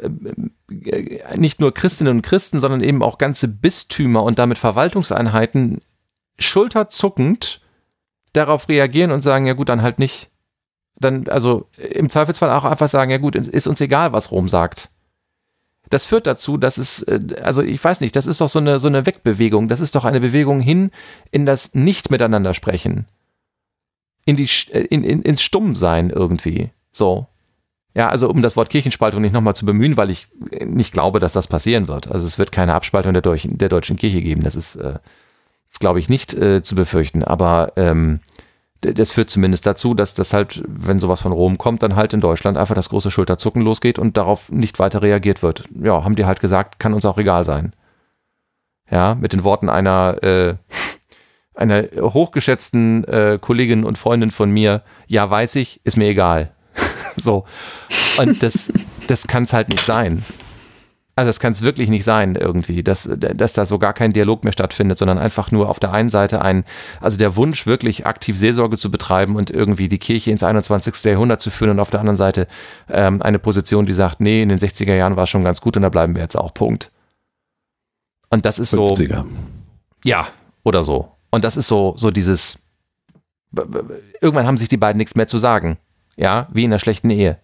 nicht 1.35 1.59
nur 1.59 1.73
Christinnen 1.73 2.17
und 2.17 2.21
Christen, 2.21 2.59
sondern 2.59 2.81
eben 2.81 3.03
auch 3.03 3.17
ganze 3.17 3.47
Bistümer 3.47 4.23
und 4.23 4.39
damit 4.39 4.57
Verwaltungseinheiten 4.57 5.81
schulterzuckend 6.39 7.61
darauf 8.33 8.69
reagieren 8.69 9.11
und 9.11 9.21
sagen, 9.21 9.47
ja 9.47 9.53
gut, 9.53 9.69
dann 9.69 9.81
halt 9.81 9.99
nicht 9.99 10.29
dann, 10.99 11.27
also 11.27 11.67
im 11.77 12.09
Zweifelsfall 12.09 12.51
auch 12.51 12.65
einfach 12.65 12.87
sagen, 12.87 13.11
ja 13.11 13.17
gut, 13.17 13.35
ist 13.35 13.67
uns 13.67 13.81
egal, 13.81 14.13
was 14.13 14.31
Rom 14.31 14.49
sagt. 14.49 14.89
Das 15.89 16.05
führt 16.05 16.27
dazu, 16.27 16.57
dass 16.57 16.77
es, 16.77 17.01
äh, 17.03 17.19
also 17.41 17.61
ich 17.61 17.81
weiß 17.81 18.01
nicht, 18.01 18.15
das 18.15 18.27
ist 18.27 18.41
doch 18.41 18.49
so 18.49 18.59
eine, 18.59 18.79
so 18.79 18.87
eine 18.87 19.05
Wegbewegung. 19.05 19.67
Das 19.67 19.79
ist 19.79 19.95
doch 19.95 20.05
eine 20.05 20.19
Bewegung 20.19 20.59
hin 20.59 20.91
in 21.31 21.45
das 21.45 21.73
Nicht-Miteinander 21.73 22.53
sprechen. 22.53 23.05
In 24.25 24.35
die, 24.35 24.49
äh, 24.71 24.81
in, 24.81 25.03
in, 25.03 25.21
ins 25.21 25.41
Stummsein 25.41 26.09
irgendwie. 26.09 26.71
So. 26.91 27.27
Ja, 27.93 28.09
also 28.09 28.29
um 28.29 28.41
das 28.41 28.55
Wort 28.55 28.69
Kirchenspaltung 28.69 29.21
nicht 29.21 29.33
nochmal 29.33 29.55
zu 29.55 29.65
bemühen, 29.65 29.97
weil 29.97 30.09
ich 30.09 30.27
nicht 30.65 30.93
glaube, 30.93 31.19
dass 31.19 31.33
das 31.33 31.47
passieren 31.47 31.87
wird. 31.87 32.11
Also 32.11 32.25
es 32.25 32.37
wird 32.37 32.51
keine 32.51 32.73
Abspaltung 32.73 33.13
der, 33.13 33.21
Deutschen, 33.21 33.57
der 33.57 33.69
deutschen 33.69 33.95
Kirche 33.97 34.21
geben. 34.21 34.43
Das 34.43 34.55
ist, 34.55 34.75
äh, 34.75 34.99
glaube 35.79 35.99
ich, 35.99 36.09
nicht 36.09 36.33
äh, 36.33 36.61
zu 36.61 36.75
befürchten. 36.75 37.23
Aber 37.23 37.73
ähm, 37.75 38.19
das 38.81 39.11
führt 39.11 39.29
zumindest 39.29 39.65
dazu, 39.65 39.93
dass 39.93 40.13
das 40.13 40.33
halt, 40.33 40.63
wenn 40.67 40.99
sowas 40.99 41.21
von 41.21 41.31
Rom 41.31 41.57
kommt, 41.57 41.83
dann 41.83 41.95
halt 41.95 42.13
in 42.13 42.21
Deutschland 42.21 42.57
einfach 42.57 42.75
das 42.75 42.89
große 42.89 43.11
Schulterzucken 43.11 43.61
losgeht 43.61 43.99
und 43.99 44.17
darauf 44.17 44.51
nicht 44.51 44.79
weiter 44.79 45.01
reagiert 45.01 45.41
wird. 45.41 45.63
Ja, 45.81 46.03
haben 46.03 46.15
die 46.15 46.25
halt 46.25 46.39
gesagt, 46.39 46.79
kann 46.79 46.93
uns 46.93 47.05
auch 47.05 47.17
egal 47.17 47.45
sein. 47.45 47.73
Ja, 48.89 49.15
mit 49.15 49.33
den 49.33 49.43
Worten 49.43 49.69
einer, 49.69 50.21
äh, 50.23 50.55
einer 51.55 51.83
hochgeschätzten 51.99 53.03
äh, 53.05 53.39
Kollegin 53.41 53.83
und 53.83 53.97
Freundin 53.97 54.31
von 54.31 54.51
mir, 54.51 54.83
ja, 55.07 55.29
weiß 55.29 55.55
ich, 55.55 55.81
ist 55.83 55.97
mir 55.97 56.07
egal. 56.07 56.51
so. 57.17 57.45
Und 58.19 58.43
das, 58.43 58.71
das 59.07 59.27
kann 59.27 59.43
es 59.43 59.53
halt 59.53 59.69
nicht 59.69 59.83
sein. 59.83 60.23
Also 61.17 61.29
das 61.29 61.39
kann 61.39 61.51
es 61.51 61.63
wirklich 61.63 61.89
nicht 61.89 62.03
sein 62.03 62.35
irgendwie, 62.35 62.83
dass, 62.83 63.09
dass 63.11 63.53
da 63.53 63.65
so 63.65 63.79
gar 63.79 63.93
kein 63.93 64.13
Dialog 64.13 64.43
mehr 64.43 64.53
stattfindet, 64.53 64.99
sondern 64.99 65.17
einfach 65.17 65.51
nur 65.51 65.67
auf 65.67 65.79
der 65.79 65.91
einen 65.91 66.11
Seite 66.11 66.43
ein, 66.43 66.63
also 67.01 67.17
der 67.17 67.35
Wunsch 67.35 67.65
wirklich 67.65 68.05
aktiv 68.05 68.37
Seelsorge 68.37 68.77
zu 68.77 68.91
betreiben 68.91 69.35
und 69.35 69.49
irgendwie 69.49 69.89
die 69.89 69.97
Kirche 69.97 70.29
ins 70.29 70.43
21. 70.43 71.03
Jahrhundert 71.05 71.41
zu 71.41 71.49
führen 71.49 71.71
und 71.71 71.79
auf 71.79 71.89
der 71.89 72.01
anderen 72.01 72.17
Seite 72.17 72.47
ähm, 72.87 73.23
eine 73.23 73.39
Position, 73.39 73.87
die 73.87 73.93
sagt, 73.93 74.21
nee, 74.21 74.43
in 74.43 74.49
den 74.49 74.59
60er 74.59 74.93
Jahren 74.93 75.15
war 75.15 75.23
es 75.23 75.31
schon 75.31 75.43
ganz 75.43 75.59
gut 75.59 75.75
und 75.75 75.81
da 75.81 75.89
bleiben 75.89 76.13
wir 76.13 76.21
jetzt 76.21 76.37
auch, 76.37 76.53
Punkt. 76.53 76.91
Und 78.29 78.45
das 78.45 78.59
ist 78.59 78.75
50er. 78.75 79.15
so. 79.15 79.25
Ja, 80.05 80.27
oder 80.63 80.83
so. 80.83 81.13
Und 81.31 81.43
das 81.43 81.57
ist 81.57 81.67
so, 81.67 81.95
so 81.97 82.11
dieses, 82.11 82.59
irgendwann 84.21 84.45
haben 84.45 84.57
sich 84.57 84.69
die 84.69 84.77
beiden 84.77 84.99
nichts 84.99 85.15
mehr 85.15 85.27
zu 85.27 85.39
sagen. 85.39 85.79
Ja, 86.15 86.47
wie 86.51 86.63
in 86.63 86.71
einer 86.71 86.77
schlechten 86.77 87.09
Ehe. 87.09 87.39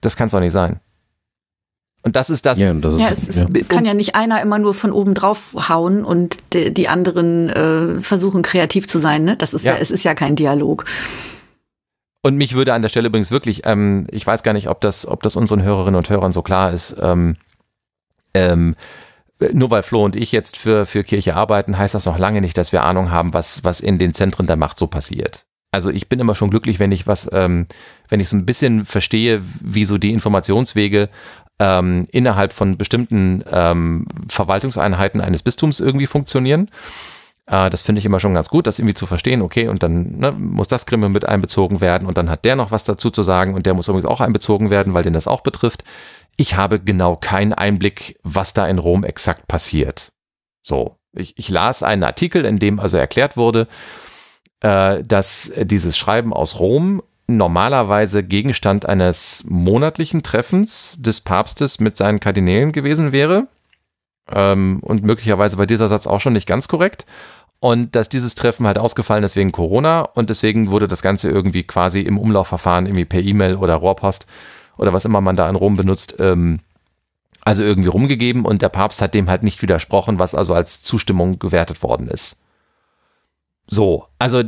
Das 0.00 0.16
kann 0.16 0.26
es 0.26 0.32
doch 0.32 0.40
nicht 0.40 0.50
sein. 0.50 0.80
Und 2.04 2.16
das 2.16 2.30
ist 2.30 2.44
das. 2.46 2.58
Ja, 2.58 2.72
das 2.74 2.94
ist, 2.94 3.00
ja 3.00 3.08
es 3.10 3.28
ist, 3.28 3.48
ja. 3.48 3.62
kann 3.68 3.84
ja 3.84 3.94
nicht 3.94 4.16
einer 4.16 4.42
immer 4.42 4.58
nur 4.58 4.74
von 4.74 4.90
oben 4.90 5.14
drauf 5.14 5.54
hauen 5.68 6.04
und 6.04 6.38
die, 6.52 6.74
die 6.74 6.88
anderen 6.88 7.48
äh, 7.48 8.00
versuchen 8.00 8.42
kreativ 8.42 8.88
zu 8.88 8.98
sein. 8.98 9.24
Ne? 9.24 9.36
Das 9.36 9.54
ist 9.54 9.64
ja. 9.64 9.74
ja, 9.74 9.78
es 9.78 9.90
ist 9.90 10.04
ja 10.04 10.14
kein 10.14 10.34
Dialog. 10.34 10.84
Und 12.22 12.36
mich 12.36 12.54
würde 12.54 12.74
an 12.74 12.82
der 12.82 12.88
Stelle 12.88 13.08
übrigens 13.08 13.30
wirklich, 13.30 13.62
ähm, 13.64 14.06
ich 14.10 14.26
weiß 14.26 14.42
gar 14.42 14.52
nicht, 14.52 14.68
ob 14.68 14.80
das, 14.80 15.06
ob 15.06 15.22
das 15.22 15.36
unseren 15.36 15.62
Hörerinnen 15.62 15.96
und 15.96 16.10
Hörern 16.10 16.32
so 16.32 16.42
klar 16.42 16.72
ist. 16.72 16.96
Ähm, 17.00 17.34
ähm, 18.34 18.74
nur 19.52 19.70
weil 19.70 19.82
Flo 19.82 20.04
und 20.04 20.14
ich 20.14 20.30
jetzt 20.30 20.56
für, 20.56 20.86
für 20.86 21.02
Kirche 21.02 21.34
arbeiten, 21.34 21.76
heißt 21.76 21.94
das 21.94 22.06
noch 22.06 22.18
lange 22.18 22.40
nicht, 22.40 22.56
dass 22.56 22.72
wir 22.72 22.84
Ahnung 22.84 23.10
haben, 23.10 23.34
was, 23.34 23.64
was 23.64 23.80
in 23.80 23.98
den 23.98 24.14
Zentren 24.14 24.46
der 24.46 24.56
Macht 24.56 24.78
so 24.78 24.86
passiert. 24.86 25.46
Also 25.72 25.90
ich 25.90 26.08
bin 26.08 26.20
immer 26.20 26.34
schon 26.34 26.50
glücklich, 26.50 26.78
wenn 26.78 26.92
ich 26.92 27.06
was, 27.06 27.28
ähm, 27.32 27.66
wenn 28.08 28.20
ich 28.20 28.28
so 28.28 28.36
ein 28.36 28.44
bisschen 28.44 28.84
verstehe, 28.84 29.42
wie 29.60 29.86
so 29.86 29.96
die 29.96 30.12
Informationswege 30.12 31.08
ähm, 31.62 32.08
innerhalb 32.10 32.52
von 32.52 32.76
bestimmten 32.76 33.44
ähm, 33.48 34.06
Verwaltungseinheiten 34.28 35.20
eines 35.20 35.44
Bistums 35.44 35.78
irgendwie 35.78 36.08
funktionieren. 36.08 36.68
Äh, 37.46 37.70
das 37.70 37.82
finde 37.82 38.00
ich 38.00 38.04
immer 38.04 38.18
schon 38.18 38.34
ganz 38.34 38.48
gut, 38.48 38.66
das 38.66 38.80
irgendwie 38.80 38.94
zu 38.94 39.06
verstehen. 39.06 39.42
Okay, 39.42 39.68
und 39.68 39.84
dann 39.84 40.18
ne, 40.18 40.32
muss 40.32 40.66
das 40.66 40.86
Gremium 40.86 41.12
mit 41.12 41.24
einbezogen 41.24 41.80
werden 41.80 42.08
und 42.08 42.18
dann 42.18 42.28
hat 42.28 42.44
der 42.44 42.56
noch 42.56 42.72
was 42.72 42.82
dazu 42.82 43.10
zu 43.10 43.22
sagen 43.22 43.54
und 43.54 43.64
der 43.64 43.74
muss 43.74 43.86
übrigens 43.86 44.06
auch 44.06 44.20
einbezogen 44.20 44.70
werden, 44.70 44.92
weil 44.92 45.04
den 45.04 45.12
das 45.12 45.28
auch 45.28 45.42
betrifft. 45.42 45.84
Ich 46.36 46.56
habe 46.56 46.80
genau 46.80 47.14
keinen 47.14 47.52
Einblick, 47.52 48.18
was 48.24 48.54
da 48.54 48.66
in 48.66 48.78
Rom 48.80 49.04
exakt 49.04 49.46
passiert. 49.46 50.10
So, 50.62 50.96
ich, 51.12 51.38
ich 51.38 51.48
las 51.48 51.84
einen 51.84 52.02
Artikel, 52.02 52.44
in 52.44 52.58
dem 52.58 52.80
also 52.80 52.96
erklärt 52.96 53.36
wurde, 53.36 53.68
äh, 54.62 55.00
dass 55.02 55.52
dieses 55.56 55.96
Schreiben 55.96 56.32
aus 56.32 56.58
Rom 56.58 57.02
normalerweise 57.36 58.22
Gegenstand 58.22 58.86
eines 58.86 59.44
monatlichen 59.48 60.22
Treffens 60.22 60.96
des 61.00 61.20
Papstes 61.20 61.80
mit 61.80 61.96
seinen 61.96 62.20
Kardinälen 62.20 62.72
gewesen 62.72 63.12
wäre. 63.12 63.48
Ähm, 64.30 64.80
und 64.82 65.02
möglicherweise 65.02 65.58
war 65.58 65.66
dieser 65.66 65.88
Satz 65.88 66.06
auch 66.06 66.20
schon 66.20 66.32
nicht 66.32 66.46
ganz 66.46 66.68
korrekt. 66.68 67.06
und 67.62 67.94
dass 67.94 68.08
dieses 68.08 68.34
Treffen 68.34 68.66
halt 68.66 68.76
ausgefallen 68.76 69.22
ist 69.22 69.36
wegen 69.36 69.52
Corona 69.52 70.00
und 70.00 70.30
deswegen 70.30 70.72
wurde 70.72 70.88
das 70.88 71.00
Ganze 71.00 71.30
irgendwie 71.30 71.62
quasi 71.62 72.00
im 72.00 72.18
Umlaufverfahren 72.18 72.86
irgendwie 72.86 73.04
per 73.04 73.20
E-Mail 73.20 73.54
oder 73.54 73.76
Rohrpost 73.76 74.26
oder 74.76 74.92
was 74.92 75.04
immer 75.04 75.20
man 75.20 75.36
da 75.36 75.48
in 75.48 75.54
Rom 75.54 75.76
benutzt, 75.76 76.16
ähm, 76.18 76.58
also 77.44 77.62
irgendwie 77.62 77.88
rumgegeben 77.88 78.44
und 78.44 78.62
der 78.62 78.68
Papst 78.68 79.00
hat 79.00 79.14
dem 79.14 79.30
halt 79.30 79.44
nicht 79.44 79.62
widersprochen, 79.62 80.18
was 80.18 80.34
also 80.34 80.54
als 80.54 80.82
Zustimmung 80.82 81.38
gewertet 81.38 81.84
worden 81.84 82.08
ist. 82.08 82.36
So, 83.68 84.06
also 84.18 84.42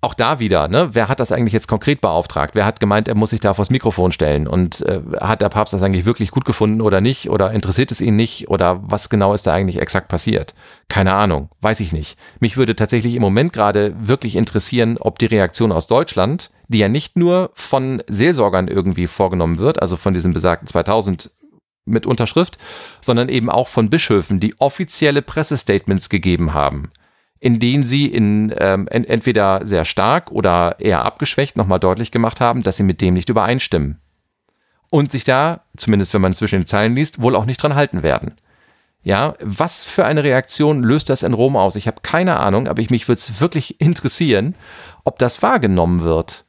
auch 0.00 0.14
da 0.14 0.38
wieder, 0.38 0.68
ne, 0.68 0.90
wer 0.92 1.08
hat 1.08 1.18
das 1.18 1.32
eigentlich 1.32 1.52
jetzt 1.52 1.66
konkret 1.66 2.00
beauftragt? 2.00 2.54
Wer 2.54 2.66
hat 2.66 2.78
gemeint, 2.78 3.08
er 3.08 3.16
muss 3.16 3.30
sich 3.30 3.40
da 3.40 3.54
vors 3.54 3.70
Mikrofon 3.70 4.12
stellen? 4.12 4.46
Und 4.46 4.82
äh, 4.82 5.00
hat 5.20 5.42
der 5.42 5.48
Papst 5.48 5.74
das 5.74 5.82
eigentlich 5.82 6.04
wirklich 6.04 6.30
gut 6.30 6.44
gefunden 6.44 6.80
oder 6.80 7.00
nicht? 7.00 7.30
Oder 7.30 7.50
interessiert 7.50 7.90
es 7.90 8.00
ihn 8.00 8.14
nicht? 8.14 8.48
Oder 8.48 8.80
was 8.84 9.10
genau 9.10 9.34
ist 9.34 9.46
da 9.48 9.54
eigentlich 9.54 9.80
exakt 9.80 10.06
passiert? 10.06 10.54
Keine 10.88 11.14
Ahnung, 11.14 11.50
weiß 11.62 11.80
ich 11.80 11.92
nicht. 11.92 12.16
Mich 12.38 12.56
würde 12.56 12.76
tatsächlich 12.76 13.14
im 13.14 13.22
Moment 13.22 13.52
gerade 13.52 13.94
wirklich 13.98 14.36
interessieren, 14.36 14.98
ob 15.00 15.18
die 15.18 15.26
Reaktion 15.26 15.72
aus 15.72 15.88
Deutschland, 15.88 16.50
die 16.68 16.78
ja 16.78 16.88
nicht 16.88 17.16
nur 17.16 17.50
von 17.54 18.00
Seelsorgern 18.06 18.68
irgendwie 18.68 19.08
vorgenommen 19.08 19.58
wird, 19.58 19.82
also 19.82 19.96
von 19.96 20.14
diesem 20.14 20.32
besagten 20.32 20.68
2000 20.68 21.32
mit 21.86 22.06
Unterschrift, 22.06 22.58
sondern 23.00 23.28
eben 23.28 23.50
auch 23.50 23.66
von 23.66 23.90
Bischöfen, 23.90 24.38
die 24.38 24.54
offizielle 24.60 25.22
Pressestatements 25.22 26.08
gegeben 26.08 26.54
haben 26.54 26.92
in 27.40 27.58
denen 27.58 27.84
sie 27.84 28.06
in 28.06 28.52
ähm, 28.58 28.88
entweder 28.88 29.66
sehr 29.66 29.84
stark 29.84 30.32
oder 30.32 30.76
eher 30.80 31.04
abgeschwächt 31.04 31.56
nochmal 31.56 31.80
deutlich 31.80 32.10
gemacht 32.10 32.40
haben, 32.40 32.62
dass 32.62 32.76
sie 32.76 32.82
mit 32.82 33.00
dem 33.00 33.14
nicht 33.14 33.28
übereinstimmen. 33.28 34.00
Und 34.90 35.10
sich 35.10 35.24
da, 35.24 35.62
zumindest 35.76 36.14
wenn 36.14 36.22
man 36.22 36.34
zwischen 36.34 36.60
den 36.60 36.66
Zeilen 36.66 36.94
liest, 36.94 37.20
wohl 37.20 37.36
auch 37.36 37.44
nicht 37.44 37.62
dran 37.62 37.74
halten 37.74 38.02
werden. 38.02 38.34
Ja, 39.02 39.34
was 39.40 39.84
für 39.84 40.04
eine 40.04 40.24
Reaktion 40.24 40.82
löst 40.82 41.08
das 41.08 41.22
in 41.22 41.34
Rom 41.34 41.56
aus? 41.56 41.76
Ich 41.76 41.86
habe 41.86 42.00
keine 42.02 42.38
Ahnung, 42.38 42.66
aber 42.66 42.82
ich, 42.82 42.90
mich 42.90 43.06
würde 43.06 43.18
es 43.18 43.40
wirklich 43.40 43.80
interessieren, 43.80 44.54
ob 45.04 45.18
das 45.18 45.42
wahrgenommen 45.42 46.02
wird. 46.02 46.44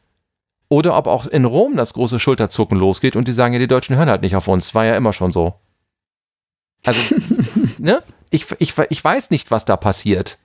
Oder 0.68 0.98
ob 0.98 1.07
auch 1.07 1.26
in 1.26 1.45
Rom 1.45 1.76
das 1.76 1.94
große 1.94 2.20
Schulterzucken 2.20 2.78
losgeht 2.78 3.16
und 3.16 3.28
die 3.28 3.34
sagen, 3.34 3.53
ja, 3.53 3.60
die 3.60 3.68
Deutschen 3.68 3.95
hören 3.95 4.10
halt 4.10 4.22
nicht 4.22 4.36
auf 4.36 4.48
uns. 4.48 4.76
War 4.76 4.86
ja 4.86 4.95
immer 4.95 5.14
schon 5.14 5.32
so. 5.32 5.56
Also, 6.86 7.16
ne? 7.78 8.03
Ich, 8.30 8.45
ich, 8.60 8.74
ich 8.90 9.03
weiß 9.03 9.32
nicht, 9.32 9.52
was 9.52 9.66
da 9.66 9.76
passiert. 9.78 10.38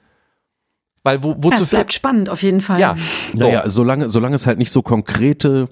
Weil 1.04 1.22
wo, 1.22 1.36
wozu 1.36 1.58
ja, 1.58 1.64
es 1.64 1.66
bleibt 1.66 1.92
spannend 1.92 2.30
auf 2.30 2.42
jeden 2.42 2.62
Fall. 2.62 2.80
Ja, 2.80 2.96
so. 3.34 3.44
naja, 3.44 3.68
solange, 3.68 4.08
solange 4.08 4.36
es 4.36 4.46
halt 4.46 4.56
nicht 4.56 4.70
so 4.70 4.80
konkrete 4.80 5.68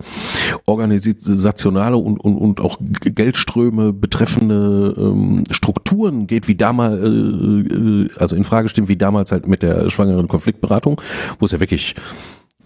organisationale 0.66 1.96
und, 1.96 2.20
und, 2.20 2.36
und 2.36 2.60
auch 2.60 2.76
Geldströme 2.80 3.94
betreffende 3.94 4.94
ähm, 4.94 5.44
Strukturen 5.50 6.26
geht, 6.26 6.48
wie 6.48 6.54
damals, 6.54 7.02
äh, 7.02 7.06
äh, 7.06 8.10
also 8.18 8.36
in 8.36 8.44
Frage 8.44 8.68
stehen, 8.68 8.88
wie 8.88 8.96
damals 8.96 9.32
halt 9.32 9.46
mit 9.46 9.62
der 9.62 9.88
schwangeren 9.88 10.28
Konfliktberatung, 10.28 11.00
wo 11.38 11.46
es 11.46 11.52
ja 11.52 11.60
wirklich 11.60 11.94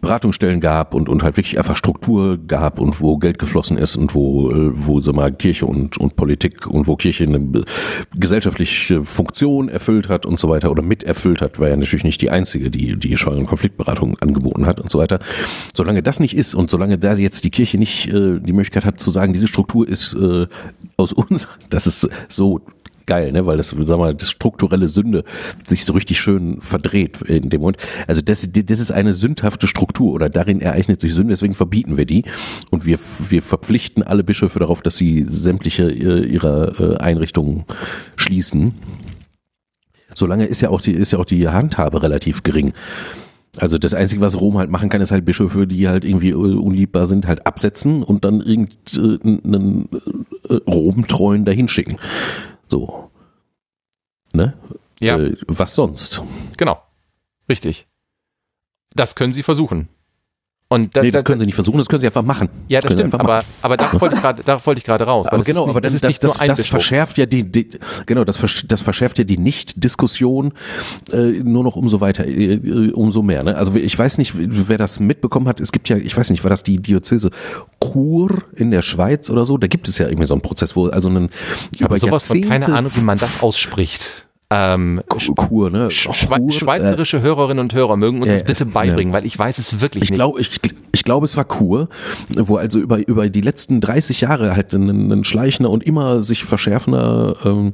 Beratungsstellen 0.07 0.61
gab 0.61 0.95
und, 0.95 1.09
und 1.09 1.25
halt 1.25 1.37
wirklich 1.37 1.59
einfach 1.59 1.77
Struktur 1.77 2.39
gab 2.39 2.79
und 2.79 3.01
wo 3.01 3.19
Geld 3.19 3.41
geflossen 3.41 3.77
ist 3.77 3.97
und 3.97 4.15
wo, 4.15 4.53
äh, 4.53 4.71
wo 4.73 5.01
sag 5.01 5.17
mal, 5.17 5.33
Kirche 5.33 5.67
und, 5.67 5.99
und 5.99 6.15
Politik 6.15 6.69
und 6.69 6.87
wo 6.87 6.95
Kirche 6.95 7.25
eine 7.25 7.65
gesellschaftliche 8.15 9.05
Funktion 9.05 9.69
erfüllt 9.69 10.09
hat 10.09 10.25
und 10.25 10.39
so 10.39 10.49
weiter 10.49 10.71
oder 10.71 10.83
miterfüllt 10.83 11.41
hat, 11.41 11.59
war 11.59 11.69
ja 11.69 11.77
natürlich 11.77 12.05
nicht 12.05 12.21
die 12.23 12.31
einzige, 12.31 12.71
die 12.71 12.97
die 12.97 13.17
schwangeren 13.17 13.47
Konfliktberatung 13.47 14.17
angeboten 14.21 14.67
hat 14.67 14.81
und 14.81 14.93
so 14.93 15.01
weiter. 15.01 15.19
Solange 15.75 16.05
das 16.05 16.21
nicht 16.21 16.37
ist 16.37 16.55
und 16.55 16.71
solange 16.71 16.99
da 16.99 17.15
jetzt 17.15 17.43
die 17.43 17.51
Kirche 17.51 17.77
nicht 17.77 18.07
äh, 18.07 18.39
die 18.39 18.53
Möglichkeit 18.53 18.85
hat 18.85 19.01
zu 19.01 19.11
sagen, 19.11 19.33
diese 19.33 19.49
Struktur 19.49 19.89
ist 19.89 20.15
äh, 20.15 20.47
aus 20.97 21.13
uns, 21.15 21.49
das 21.69 21.89
ist 21.89 22.09
so 22.29 22.61
geil, 23.07 23.33
ne? 23.33 23.47
weil 23.47 23.57
das, 23.57 23.75
sag 23.79 23.99
mal, 23.99 24.15
das 24.15 24.31
strukturelle 24.31 24.89
Sünde 24.89 25.25
sich 25.67 25.85
so 25.85 25.93
richtig 25.93 26.21
schön 26.21 26.61
verdreht 26.61 27.23
in 27.23 27.51
dem 27.51 27.61
Moment. 27.61 27.79
Also 28.07 28.21
das, 28.21 28.49
das 28.53 28.81
ist 28.81 28.91
eine 28.91 29.15
sündhafte 29.15 29.67
Struktur 29.67 30.13
oder 30.13 30.29
darin 30.29 30.61
ereignet 30.61 31.01
sich 31.01 31.15
Sünde, 31.15 31.33
deswegen 31.33 31.55
verbieten 31.55 31.97
wir 31.97 32.07
die 32.07 32.25
und 32.71 32.87
wir, 32.87 32.99
wir 33.29 33.43
verpflichten 33.43 34.03
alle 34.03 34.25
Bischöfe 34.25 34.59
darauf, 34.59 34.83
dass 34.83 34.97
sie 34.97 35.25
sämtliche 35.29 35.91
äh, 35.91 36.27
ihrer 36.27 36.81
äh, 36.81 36.97
Einrichtungen 36.99 37.65
schließen. 38.17 38.75
Solange 40.11 40.47
ist 40.47 40.61
ja 40.61 40.71
auch 40.71 40.81
die, 40.81 40.93
ist 40.93 41.13
ja 41.13 41.19
auch 41.19 41.25
die 41.25 41.49
Handhabe 41.49 42.03
relativ 42.03 42.43
gering. 42.43 42.73
Also 43.59 43.79
das 43.79 43.95
Einzige, 43.95 44.21
was 44.21 44.39
Rom 44.39 44.59
halt 44.59 44.71
machen 44.71 44.91
kann, 44.91 45.01
ist 45.01 45.11
halt 45.11 45.25
Bischöfe, 45.25 45.67
die 45.67 45.89
halt 45.89 46.05
irgendwie 46.05 46.31
äh, 46.31 46.35
unliebbar 46.35 47.07
sind, 47.07 47.27
halt 47.27 47.47
absetzen 47.47 48.03
und 48.03 48.25
dann 48.25 48.41
irgendeinen 48.41 49.89
Rom-Treuen 50.67 51.45
dahin 51.45 51.69
schicken. 51.69 51.97
So. 52.69 53.11
Ne? 54.33 54.57
Ja. 55.01 55.19
Äh, 55.19 55.37
was 55.47 55.75
sonst? 55.75 56.23
Genau. 56.57 56.83
Richtig. 57.49 57.87
Das 58.95 59.15
können 59.15 59.33
sie 59.33 59.43
versuchen. 59.43 59.89
Und 60.69 60.97
da, 60.97 61.03
nee, 61.03 61.13
das 61.13 61.23
können 61.23 61.39
sie 61.39 61.47
nicht 61.47 61.55
versuchen, 61.55 61.79
das 61.79 61.87
können 61.87 62.01
sie 62.01 62.09
einfach 62.09 62.25
machen. 62.25 62.49
Ja, 62.67 62.81
das, 62.81 62.91
das 62.91 62.99
stimmt, 62.99 63.15
aber, 63.15 63.45
aber 63.63 63.77
darauf 63.77 64.01
wollte 64.01 64.17
ich 64.17 64.21
gerade, 64.21 64.43
darauf 64.43 64.67
wollte 64.67 64.79
ich 64.81 64.85
gerade 64.85 65.05
raus. 65.05 65.29
Aber 65.29 65.45
genau, 65.45 65.67
nicht, 65.67 65.71
aber 65.71 65.81
das, 65.81 65.95
ist 65.95 66.05
nicht 66.05 66.25
das, 66.25 66.41
ein 66.41 66.49
das 66.49 66.67
verschärft 66.67 67.19
ja 67.19 67.27
die, 67.27 67.45
die, 67.45 67.71
genau, 68.05 68.25
das, 68.25 68.37
das 68.67 68.83
verschärft 68.83 69.19
ja 69.19 69.25
die 69.25 69.39
Nicht-Diskussion 69.39 70.53
äh, 71.13 71.19
nur 71.19 71.63
noch 71.63 71.77
umso 71.77 72.01
weiter, 72.01 72.27
äh, 72.27 72.55
äh, 72.55 72.91
umso 72.91 73.23
mehr. 73.23 73.45
Ne? 73.45 73.57
Also 73.57 73.77
ich 73.77 73.97
weiß 73.97 74.19
nicht, 74.19 74.33
wer 74.35 74.77
das 74.77 74.99
mitbekommen 74.99 75.47
hat. 75.47 75.61
Es 75.61 75.71
gibt 75.71 75.89
ja, 75.89 75.99
ich 75.99 76.17
weiß 76.17 76.31
nicht, 76.31 76.43
war 76.43 76.51
das 76.51 76.65
die 76.65 76.83
Diözese 76.83 77.31
Chur 77.81 78.43
in 78.57 78.73
der 78.73 78.83
Schweiz 78.83 79.31
oder 79.31 79.47
so? 79.47 79.59
Da 79.59 79.69
gibt 79.69 79.89
es 79.89 79.99
ja 79.99 80.09
irgendwie 80.09 80.27
so 80.27 80.35
einen 80.35 80.43
Prozess, 80.43 80.75
wo 80.75 80.89
also 80.89 81.09
einen 81.09 81.31
ich 81.71 81.85
habe 81.85 81.97
sowas 82.01 82.27
von 82.27 82.41
keine 82.41 82.67
Ahnung, 82.75 82.91
wie 82.97 83.03
man 83.03 83.19
das 83.19 83.41
ausspricht 83.41 84.26
ähm, 84.51 85.03
Kur, 85.09 85.71
ne? 85.71 85.91
Schwe 85.91 86.37
Kur, 86.37 86.53
schweizerische 86.53 87.17
äh, 87.17 87.21
Hörerinnen 87.21 87.59
und 87.59 87.75
Hörer 87.75 87.97
mögen 87.97 88.21
uns 88.21 88.31
ja, 88.31 88.35
das 88.37 88.45
bitte 88.45 88.65
beibringen, 88.65 89.13
ja. 89.13 89.19
weil 89.19 89.27
ich 89.27 89.37
weiß 89.37 89.59
es 89.59 89.81
wirklich 89.81 90.05
ich 90.05 90.11
nicht. 90.11 90.19
Glaub, 90.19 90.39
ich, 90.39 90.61
ich 90.93 91.03
glaube, 91.03 91.25
es 91.25 91.37
war 91.37 91.45
Kur, 91.45 91.89
wo 92.29 92.57
also 92.57 92.79
über, 92.79 92.99
über 93.07 93.29
die 93.29 93.41
letzten 93.41 93.81
30 93.81 94.21
Jahre 94.21 94.55
halt 94.55 94.73
ein, 94.73 95.11
ein 95.11 95.25
schleichender 95.25 95.71
und 95.71 95.83
immer 95.83 96.21
sich 96.21 96.45
verschärfender 96.45 97.37
ähm, 97.45 97.73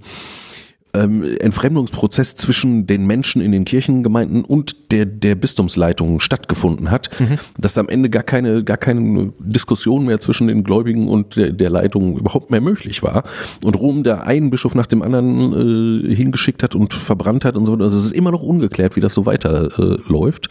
ähm, 0.94 1.24
Entfremdungsprozess 1.40 2.34
zwischen 2.34 2.86
den 2.86 3.06
Menschen 3.06 3.40
in 3.40 3.52
den 3.52 3.64
Kirchengemeinden 3.64 4.44
und 4.44 4.92
der, 4.92 5.06
der 5.06 5.34
Bistumsleitung 5.34 6.20
stattgefunden 6.20 6.90
hat, 6.90 7.08
mhm. 7.18 7.38
dass 7.56 7.78
am 7.78 7.88
Ende 7.88 8.10
gar 8.10 8.22
keine, 8.22 8.62
gar 8.62 8.76
keine 8.76 9.32
Diskussion 9.38 10.04
mehr 10.04 10.20
zwischen 10.20 10.48
den 10.48 10.64
Gläubigen 10.64 11.08
und 11.08 11.36
der, 11.36 11.50
der 11.50 11.70
Leitung 11.70 12.18
überhaupt 12.18 12.50
mehr 12.50 12.60
möglich 12.60 13.02
war. 13.02 13.24
Und 13.64 13.76
Rom 13.76 14.02
da 14.02 14.20
einen 14.20 14.50
Bischof 14.50 14.74
nach 14.74 14.86
dem 14.86 15.02
anderen 15.02 16.10
äh, 16.10 16.14
hingeschickt 16.14 16.62
hat 16.62 16.74
und 16.74 16.92
verbrannt 16.92 17.44
hat 17.44 17.56
und 17.56 17.64
so. 17.64 17.72
Also 17.74 17.98
es 17.98 18.06
ist 18.06 18.14
immer 18.14 18.30
noch 18.30 18.42
ungeklärt, 18.42 18.96
wie 18.96 19.00
das 19.00 19.14
so 19.14 19.26
weiterläuft. 19.26 19.78
Äh, 19.78 20.12
läuft. 20.12 20.48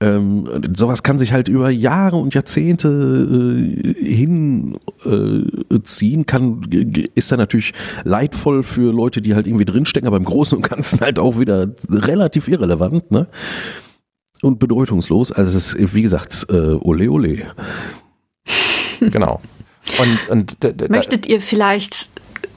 Ähm, 0.00 0.46
sowas 0.76 1.02
kann 1.02 1.18
sich 1.18 1.32
halt 1.32 1.48
über 1.48 1.70
Jahre 1.70 2.16
und 2.16 2.34
Jahrzehnte 2.34 2.88
äh, 2.88 4.04
hinziehen, 5.04 6.20
äh, 6.20 6.24
kann, 6.24 6.62
ist 7.14 7.32
dann 7.32 7.38
natürlich 7.38 7.72
leidvoll 8.04 8.62
für 8.62 8.92
Leute, 8.92 9.22
die 9.22 9.34
halt 9.34 9.46
irgendwie 9.46 9.64
drinstecken, 9.64 10.06
aber 10.06 10.16
im 10.16 10.24
Großen 10.24 10.56
und 10.56 10.68
Ganzen 10.68 11.00
halt 11.00 11.18
auch 11.18 11.38
wieder 11.38 11.68
relativ 11.88 12.48
irrelevant, 12.48 13.10
ne? 13.10 13.28
Und 14.42 14.58
bedeutungslos. 14.58 15.32
Also 15.32 15.56
es 15.56 15.74
ist, 15.74 15.94
wie 15.94 16.02
gesagt, 16.02 16.46
äh, 16.50 16.54
ole 16.54 17.10
ole. 17.10 17.42
Genau. 19.00 19.40
Und, 19.98 20.28
und 20.30 20.90
Möchtet 20.90 21.26
ihr 21.26 21.40
vielleicht 21.40 22.08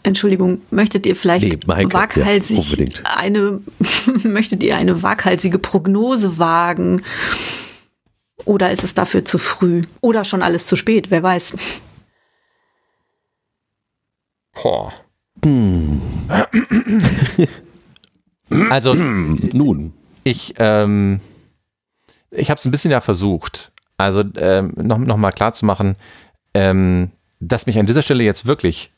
Entschuldigung, 0.07 0.61
möchtet 0.71 1.05
ihr 1.05 1.17
vielleicht 1.17 1.43
nee, 1.43 1.59
waghalsig 1.65 2.77
ja, 2.77 2.85
eine, 3.17 3.59
möchtet 4.23 4.63
ihr 4.63 4.77
eine 4.77 5.03
waghalsige 5.03 5.59
Prognose 5.59 6.37
wagen? 6.37 7.01
Oder 8.45 8.71
ist 8.71 8.85
es 8.85 8.93
dafür 8.93 9.25
zu 9.25 9.37
früh? 9.37 9.81
Oder 9.99 10.23
schon 10.23 10.41
alles 10.41 10.65
zu 10.65 10.77
spät? 10.77 11.11
Wer 11.11 11.23
weiß. 11.23 11.53
Boah. 14.53 14.93
Hm. 15.43 16.01
Also, 18.69 18.93
nun. 18.93 19.93
Ich, 20.23 20.53
ähm, 20.57 21.19
ich 22.31 22.49
habe 22.49 22.59
es 22.59 22.65
ein 22.65 22.71
bisschen 22.71 22.91
ja 22.91 23.01
versucht. 23.01 23.73
Also, 23.97 24.23
ähm, 24.37 24.71
noch, 24.77 24.99
noch 24.99 25.17
mal 25.17 25.31
klar 25.31 25.51
zu 25.51 25.65
machen, 25.65 25.97
ähm, 26.53 27.11
dass 27.41 27.65
mich 27.65 27.77
an 27.77 27.85
dieser 27.85 28.01
Stelle 28.01 28.23
jetzt 28.23 28.45
wirklich 28.45 28.91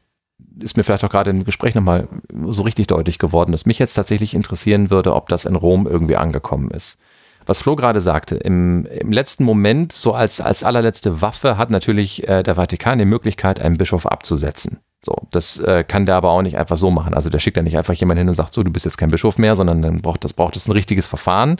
ist 0.60 0.78
mir 0.78 0.84
vielleicht 0.84 1.04
auch 1.04 1.10
gerade 1.10 1.30
im 1.30 1.44
Gespräch 1.44 1.76
nochmal 1.76 2.08
so 2.48 2.64
richtig 2.64 2.88
deutlich 2.88 3.18
geworden, 3.18 3.52
dass 3.52 3.66
mich 3.66 3.80
jetzt 3.80 3.94
tatsächlich 3.94 4.34
interessieren 4.34 4.90
würde, 4.90 5.16
ob 5.16 5.30
das 5.30 5.46
in 5.46 5.56
Rom 5.56 5.88
irgendwie 5.88 6.18
angekommen 6.18 6.72
ist. 6.72 6.98
Was 7.46 7.64
Flo 7.64 7.76
gerade 7.76 8.02
sagte, 8.02 8.36
im, 8.36 8.86
im 8.86 9.12
letzten 9.12 9.44
Moment, 9.44 9.92
so 9.92 10.14
als, 10.14 10.40
als 10.40 10.64
allerletzte 10.64 11.22
Waffe, 11.22 11.58
hat 11.58 11.72
natürlich 11.72 12.28
äh, 12.28 12.44
der 12.44 12.56
Vatikan 12.56 13.00
die 13.00 13.06
Möglichkeit, 13.06 13.60
einen 13.60 13.78
Bischof 13.78 14.06
abzusetzen. 14.06 14.80
So, 15.04 15.16
das 15.32 15.58
äh, 15.60 15.84
kann 15.84 16.06
der 16.06 16.16
aber 16.16 16.30
auch 16.30 16.42
nicht 16.42 16.58
einfach 16.58 16.78
so 16.78 16.92
machen. 16.92 17.14
Also 17.14 17.30
der 17.30 17.40
schickt 17.40 17.58
ja 17.58 17.64
nicht 17.64 17.78
einfach 17.78 17.94
jemanden 17.94 18.20
hin 18.20 18.30
und 18.30 18.36
sagt, 18.36 18.54
so, 18.54 18.64
du 18.64 18.72
bist 18.72 18.86
jetzt 18.86 18.98
kein 18.98 19.10
Bischof 19.10 19.38
mehr, 19.38 19.56
sondern 19.56 19.82
dann 19.82 20.02
braucht 20.02 20.24
das 20.24 20.34
braucht 20.34 20.56
es 20.58 20.68
ein 20.68 20.74
richtiges 20.74 21.08
Verfahren. 21.08 21.58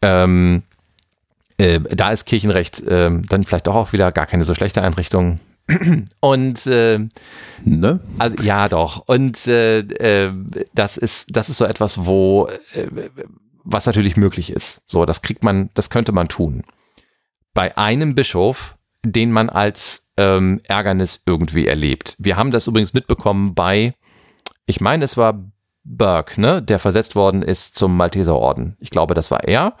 Ähm, 0.00 0.62
äh, 1.58 1.78
da 1.78 2.10
ist 2.10 2.24
Kirchenrecht 2.24 2.80
äh, 2.80 3.10
dann 3.28 3.44
vielleicht 3.44 3.66
doch 3.66 3.76
auch 3.76 3.92
wieder 3.92 4.10
gar 4.10 4.26
keine 4.26 4.44
so 4.44 4.54
schlechte 4.54 4.82
Einrichtung. 4.82 5.36
Und 6.20 6.66
äh, 6.66 7.00
ne? 7.64 8.00
Also 8.18 8.42
ja, 8.42 8.68
doch. 8.68 9.06
Und 9.06 9.46
äh, 9.46 9.78
äh, 9.78 10.32
das 10.74 10.96
ist 10.96 11.36
das 11.36 11.48
ist 11.48 11.58
so 11.58 11.64
etwas, 11.64 12.06
wo 12.06 12.48
äh, 12.74 12.86
was 13.64 13.86
natürlich 13.86 14.16
möglich 14.16 14.50
ist. 14.50 14.82
So, 14.86 15.04
das 15.04 15.22
kriegt 15.22 15.42
man, 15.44 15.70
das 15.74 15.90
könnte 15.90 16.12
man 16.12 16.28
tun. 16.28 16.64
Bei 17.54 17.76
einem 17.76 18.14
Bischof, 18.14 18.76
den 19.04 19.30
man 19.32 19.50
als 19.50 20.08
ähm, 20.16 20.60
Ärgernis 20.66 21.22
irgendwie 21.26 21.66
erlebt. 21.66 22.16
Wir 22.18 22.36
haben 22.36 22.50
das 22.50 22.66
übrigens 22.66 22.92
mitbekommen 22.92 23.54
bei, 23.54 23.94
ich 24.66 24.80
meine, 24.80 25.04
es 25.04 25.16
war 25.16 25.44
Burke, 25.84 26.40
ne, 26.40 26.62
der 26.62 26.78
versetzt 26.78 27.16
worden 27.16 27.42
ist 27.42 27.76
zum 27.76 27.96
Malteserorden. 27.96 28.76
Ich 28.78 28.90
glaube, 28.90 29.14
das 29.14 29.30
war 29.30 29.44
er 29.44 29.76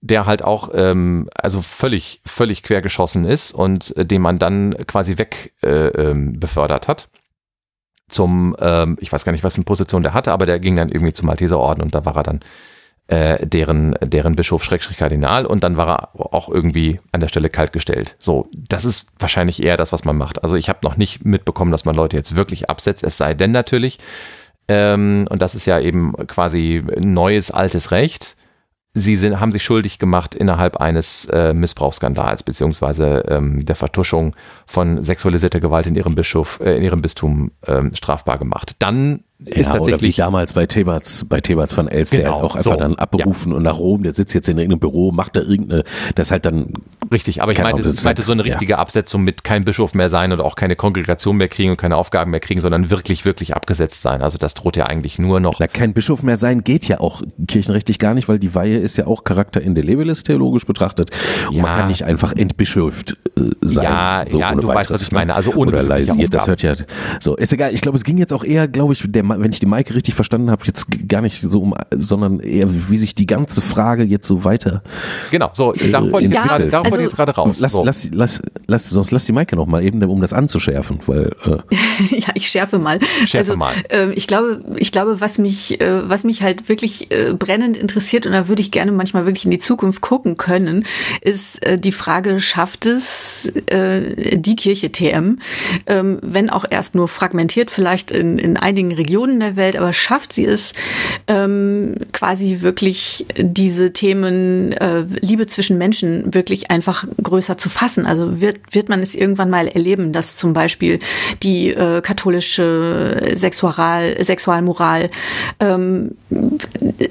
der 0.00 0.26
halt 0.26 0.44
auch 0.44 0.70
ähm, 0.74 1.28
also 1.34 1.62
völlig 1.62 2.20
völlig 2.24 2.62
quergeschossen 2.62 3.24
ist 3.24 3.52
und 3.52 3.96
äh, 3.96 4.04
den 4.04 4.22
man 4.22 4.38
dann 4.38 4.74
quasi 4.86 5.18
weg 5.18 5.54
äh, 5.62 5.88
ähm, 5.88 6.38
befördert 6.38 6.88
hat 6.88 7.08
zum 8.08 8.54
ähm, 8.60 8.96
ich 9.00 9.12
weiß 9.12 9.24
gar 9.24 9.32
nicht 9.32 9.44
was 9.44 9.54
für 9.54 9.58
eine 9.58 9.64
Position 9.64 10.02
der 10.02 10.14
hatte 10.14 10.32
aber 10.32 10.46
der 10.46 10.60
ging 10.60 10.76
dann 10.76 10.90
irgendwie 10.90 11.12
zum 11.12 11.26
Malteserorden 11.26 11.82
und 11.82 11.94
da 11.94 12.04
war 12.04 12.16
er 12.16 12.22
dann 12.22 12.40
äh, 13.08 13.46
deren, 13.46 13.94
deren 14.02 14.34
Bischof 14.34 14.64
Schrägstrich 14.64 14.96
Kardinal 14.96 15.46
und 15.46 15.62
dann 15.62 15.76
war 15.76 15.88
er 15.88 16.34
auch 16.34 16.48
irgendwie 16.48 17.00
an 17.12 17.20
der 17.20 17.28
Stelle 17.28 17.48
kaltgestellt. 17.48 18.16
So, 18.18 18.48
das 18.52 18.84
ist 18.84 19.06
wahrscheinlich 19.18 19.62
eher 19.62 19.76
das, 19.76 19.92
was 19.92 20.04
man 20.04 20.16
macht. 20.16 20.42
Also 20.42 20.56
ich 20.56 20.68
habe 20.68 20.80
noch 20.82 20.96
nicht 20.96 21.24
mitbekommen, 21.24 21.70
dass 21.70 21.84
man 21.84 21.94
Leute 21.94 22.16
jetzt 22.16 22.34
wirklich 22.34 22.68
absetzt, 22.68 23.04
es 23.04 23.16
sei 23.16 23.34
denn 23.34 23.52
natürlich, 23.52 24.00
ähm, 24.68 25.26
und 25.30 25.40
das 25.40 25.54
ist 25.54 25.66
ja 25.66 25.78
eben 25.78 26.14
quasi 26.26 26.82
neues, 26.98 27.50
altes 27.50 27.92
Recht, 27.92 28.36
sie 28.96 29.14
sind, 29.14 29.40
haben 29.40 29.52
sich 29.52 29.62
schuldig 29.62 29.98
gemacht 29.98 30.34
innerhalb 30.34 30.78
eines 30.78 31.26
äh, 31.26 31.52
Missbrauchsskandals 31.52 32.42
beziehungsweise 32.42 33.24
ähm, 33.28 33.62
der 33.64 33.76
Vertuschung 33.76 34.34
von 34.66 35.02
sexualisierter 35.02 35.60
Gewalt 35.60 35.86
in 35.86 35.94
ihrem 35.94 36.14
Bischof, 36.14 36.58
äh, 36.60 36.76
in 36.76 36.82
ihrem 36.82 37.02
Bistum 37.02 37.52
ähm, 37.66 37.94
strafbar 37.94 38.38
gemacht. 38.38 38.76
Dann 38.78 39.20
ist 39.44 39.66
ja, 39.66 39.72
tatsächlich. 39.74 39.94
Oder 39.94 40.02
wie 40.02 40.12
damals 40.12 40.52
bei 40.54 40.66
Thebats, 40.66 41.26
bei 41.26 41.42
Thebats 41.42 41.76
van 41.76 41.88
Els, 41.88 42.10
genau, 42.10 42.22
der 42.22 42.34
auch 42.34 42.56
einfach 42.56 42.72
so, 42.72 42.74
dann 42.74 42.94
abberufen 42.94 43.52
ja. 43.52 43.58
und 43.58 43.64
nach 43.64 43.78
Rom, 43.78 44.02
der 44.02 44.14
sitzt 44.14 44.32
jetzt 44.32 44.48
in 44.48 44.56
irgendeinem 44.56 44.80
Büro, 44.80 45.12
macht 45.12 45.36
da 45.36 45.42
irgendeine, 45.42 45.84
das 46.14 46.30
halt 46.30 46.46
dann. 46.46 46.72
Richtig, 47.12 47.42
aber 47.42 47.52
ich 47.52 47.58
meinte, 47.58 47.86
ich 47.86 48.02
meinte 48.02 48.22
so 48.22 48.32
eine 48.32 48.44
richtige 48.44 48.72
ja. 48.72 48.78
Absetzung 48.78 49.22
mit 49.22 49.44
kein 49.44 49.64
Bischof 49.64 49.94
mehr 49.94 50.08
sein 50.08 50.32
oder 50.32 50.44
auch 50.44 50.56
keine 50.56 50.74
Kongregation 50.74 51.36
mehr 51.36 51.48
kriegen 51.48 51.72
und 51.72 51.76
keine 51.76 51.96
Aufgaben 51.96 52.30
mehr 52.30 52.40
kriegen, 52.40 52.60
sondern 52.62 52.90
wirklich, 52.90 53.26
wirklich 53.26 53.54
abgesetzt 53.54 54.02
sein. 54.02 54.22
Also 54.22 54.38
das 54.38 54.54
droht 54.54 54.76
ja 54.76 54.86
eigentlich 54.86 55.18
nur 55.18 55.38
noch. 55.38 55.60
Na, 55.60 55.68
kein 55.68 55.92
Bischof 55.92 56.22
mehr 56.22 56.38
sein 56.38 56.64
geht 56.64 56.88
ja 56.88 57.00
auch 57.00 57.22
kirchenrechtlich 57.46 57.98
gar 57.98 58.14
nicht, 58.14 58.28
weil 58.28 58.38
die 58.38 58.54
Weihe 58.54 58.78
ist 58.78 58.96
ja 58.96 59.06
auch 59.06 59.22
Charakter 59.22 59.60
indelebilis 59.60 60.22
theologisch 60.22 60.64
betrachtet. 60.64 61.10
Und 61.50 61.58
man 61.58 61.78
kann 61.78 61.88
nicht 61.88 62.04
einfach 62.04 62.34
entbischöft 62.34 63.18
äh, 63.38 63.42
sein. 63.60 63.84
Ja, 63.84 64.24
so 64.28 64.40
ja, 64.40 64.54
du 64.54 64.66
weißt, 64.66 64.90
was 64.90 65.02
ich 65.02 65.12
meine. 65.12 65.34
Also 65.34 65.52
ohne 65.54 65.72
oder 65.72 65.82
leisiert, 65.82 66.32
das 66.32 66.46
hört 66.46 66.62
ja. 66.62 66.72
So, 67.20 67.36
ist 67.36 67.52
egal. 67.52 67.74
Ich 67.74 67.82
glaube, 67.82 67.98
es 67.98 68.04
ging 68.04 68.16
jetzt 68.16 68.32
auch 68.32 68.42
eher, 68.42 68.66
glaube 68.66 68.94
ich, 68.94 69.04
der 69.06 69.25
wenn 69.28 69.52
ich 69.52 69.60
die 69.60 69.66
Maike 69.66 69.94
richtig 69.94 70.14
verstanden 70.14 70.50
habe, 70.50 70.64
jetzt 70.66 70.86
gar 71.08 71.20
nicht 71.20 71.40
so 71.40 71.60
um, 71.60 71.74
sondern 71.94 72.40
eher, 72.40 72.66
wie 72.88 72.96
sich 72.96 73.14
die 73.14 73.26
ganze 73.26 73.60
Frage 73.60 74.04
jetzt 74.04 74.26
so 74.26 74.44
weiter. 74.44 74.82
Genau, 75.30 75.50
so, 75.52 75.72
darauf 75.72 76.12
wollte 76.12 76.26
ich 76.26 76.32
jetzt, 76.32 76.42
gerade, 76.42 76.68
darauf 76.68 76.86
also, 76.86 77.00
jetzt 77.00 77.16
gerade 77.16 77.32
raus. 77.32 77.60
Lass, 77.60 77.72
so. 77.72 77.84
lass, 77.84 78.08
lass, 78.12 78.40
lass, 78.66 78.88
sonst 78.88 79.10
lass 79.10 79.24
die 79.24 79.32
Maike 79.32 79.56
noch 79.56 79.66
mal 79.66 79.82
eben, 79.82 80.02
um 80.02 80.20
das 80.20 80.32
anzuschärfen, 80.32 81.00
weil. 81.06 81.32
Äh 81.44 81.58
ja, 82.18 82.28
ich 82.34 82.48
schärfe 82.48 82.78
mal. 82.78 83.00
Schärfe 83.26 83.52
also, 83.52 83.56
mal. 83.56 83.74
Äh, 83.88 84.12
ich 84.12 84.26
glaube, 84.26 84.62
ich 84.76 84.92
glaube, 84.92 85.20
was 85.20 85.38
mich, 85.38 85.80
äh, 85.80 86.08
was 86.08 86.24
mich 86.24 86.42
halt 86.42 86.68
wirklich 86.68 87.10
äh, 87.10 87.34
brennend 87.34 87.76
interessiert, 87.76 88.26
und 88.26 88.32
da 88.32 88.48
würde 88.48 88.62
ich 88.62 88.70
gerne 88.70 88.92
manchmal 88.92 89.26
wirklich 89.26 89.44
in 89.44 89.50
die 89.50 89.58
Zukunft 89.58 90.00
gucken 90.00 90.36
können, 90.36 90.84
ist 91.20 91.64
äh, 91.64 91.78
die 91.78 91.92
Frage, 91.92 92.40
schafft 92.40 92.86
es 92.86 93.50
äh, 93.66 94.36
die 94.36 94.56
Kirche 94.56 94.92
TM, 94.92 95.38
ähm, 95.86 96.18
wenn 96.22 96.50
auch 96.50 96.64
erst 96.68 96.94
nur 96.94 97.08
fragmentiert, 97.08 97.70
vielleicht 97.70 98.10
in, 98.10 98.38
in 98.38 98.56
einigen 98.56 98.92
Regionen 98.92 99.15
der 99.40 99.56
Welt, 99.56 99.76
aber 99.76 99.92
schafft 99.92 100.32
sie 100.32 100.44
es 100.44 100.72
ähm, 101.26 101.94
quasi 102.12 102.58
wirklich 102.60 103.26
diese 103.36 103.92
Themen 103.92 104.72
äh, 104.72 105.04
Liebe 105.20 105.46
zwischen 105.46 105.78
Menschen 105.78 106.34
wirklich 106.34 106.70
einfach 106.70 107.06
größer 107.22 107.56
zu 107.56 107.68
fassen? 107.68 108.06
Also 108.06 108.40
wird, 108.40 108.58
wird 108.70 108.88
man 108.88 109.00
es 109.00 109.14
irgendwann 109.14 109.50
mal 109.50 109.68
erleben, 109.68 110.12
dass 110.12 110.36
zum 110.36 110.52
Beispiel 110.52 110.98
die 111.42 111.70
äh, 111.70 112.00
katholische 112.00 113.32
Sexual, 113.34 114.16
Sexualmoral 114.22 115.10
ähm, 115.60 116.12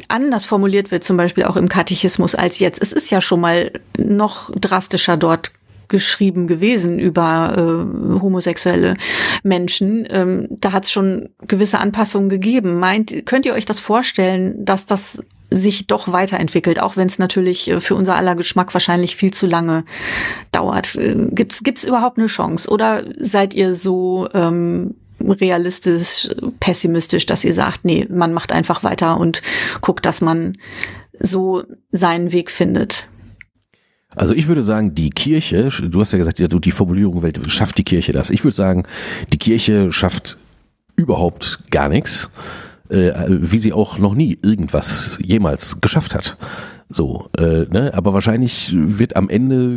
anders 0.07 0.45
formuliert 0.45 0.91
wird, 0.91 1.03
zum 1.03 1.18
Beispiel 1.18 1.45
auch 1.45 1.56
im 1.56 1.69
Katechismus 1.69 2.36
als 2.36 2.60
jetzt. 2.60 2.82
Es 2.82 2.91
ist 2.91 3.11
ja 3.11 3.22
schon 3.22 3.41
mal 3.41 3.72
noch 3.98 4.52
drastischer 4.56 5.18
dort 5.18 5.52
geschrieben 5.88 6.48
gewesen 6.48 6.99
über 6.99 7.53
äh, 7.57 8.20
homosexuelle 8.22 8.95
Menschen. 9.44 10.06
Ähm, 10.10 10.48
da 10.49 10.72
hat 10.72 10.86
es 10.86 10.91
schon 10.91 11.30
gewisse 11.48 11.80
Anpassungen 11.80 12.30
gegeben. 12.30 12.80
Meint, 12.80 13.26
könnt 13.26 13.45
ihr 13.45 13.53
euch 13.53 13.66
das 13.66 13.80
vorstellen, 13.80 14.66
dass 14.66 14.86
das 14.86 15.20
sich 15.49 15.88
doch 15.88 16.12
weiterentwickelt, 16.12 16.80
auch 16.80 16.98
wenn 16.98 17.07
es 17.07 17.20
natürlich 17.20 17.70
äh, 17.70 17.80
für 17.80 17.95
unser 17.95 18.16
aller 18.16 18.36
Geschmack 18.36 18.74
wahrscheinlich 18.74 19.16
viel 19.16 19.34
zu 19.34 19.48
lange 19.48 19.86
dauert. 20.52 20.95
Äh, 20.95 21.28
gibt's 21.32 21.64
gibt's 21.64 21.84
überhaupt 21.84 22.18
eine 22.18 22.28
Chance? 22.28 22.70
Oder 22.70 23.03
seid 23.18 23.53
ihr 23.53 23.76
so 23.76 24.28
ähm, 24.34 24.95
realistisch, 25.22 26.30
pessimistisch, 26.60 27.26
dass 27.26 27.44
ihr 27.44 27.53
sagt, 27.53 27.86
nee, 27.86 28.07
man 28.10 28.34
macht 28.34 28.52
einfach 28.52 28.84
weiter 28.84 29.20
und 29.20 29.41
guckt, 29.82 30.06
dass 30.06 30.22
man 30.22 30.57
so 31.20 31.64
seinen 31.91 32.32
Weg 32.32 32.52
findet? 32.52 33.07
Also 34.16 34.34
ich 34.34 34.48
würde 34.48 34.64
sagen, 34.64 34.96
die 34.96 35.10
Kirche, 35.10 35.70
du 35.70 36.02
hast 36.02 36.12
ja 36.12 36.18
gesagt, 36.18 36.40
die 36.40 36.72
Formulierung 36.72 37.22
Welt 37.22 37.40
schafft 37.52 37.78
die 37.78 37.84
Kirche 37.84 38.14
das. 38.14 38.30
Ich 38.30 38.44
würde 38.44 38.56
sagen, 38.56 38.84
die 39.34 39.38
Kirche 39.38 39.92
schafft 39.92 40.38
überhaupt 40.96 41.60
gar 41.72 41.90
nichts, 41.90 42.30
äh, 42.90 43.12
wie 43.28 43.60
sie 43.60 43.74
auch 43.74 43.98
noch 43.98 44.16
nie 44.16 44.38
irgendwas 44.42 45.18
jemals 45.22 45.82
geschafft 45.82 46.16
hat. 46.16 46.38
So, 46.88 47.30
äh, 47.38 47.66
ne? 47.66 47.92
aber 47.96 48.14
wahrscheinlich 48.14 48.72
wird 48.76 49.16
am 49.16 49.30
Ende 49.30 49.76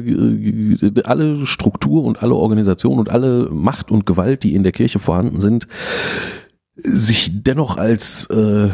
äh, 0.82 1.02
alle 1.04 1.46
Struktur 1.46 2.04
und 2.04 2.22
alle 2.22 2.34
Organisation 2.34 2.98
und 2.98 3.08
alle 3.08 3.48
Macht 3.50 3.90
und 3.90 4.04
Gewalt, 4.04 4.42
die 4.42 4.54
in 4.54 4.62
der 4.62 4.72
Kirche 4.72 4.98
vorhanden 4.98 5.40
sind, 5.40 5.66
sich 6.76 7.30
dennoch 7.42 7.76
als 7.78 8.26
äh, 8.26 8.68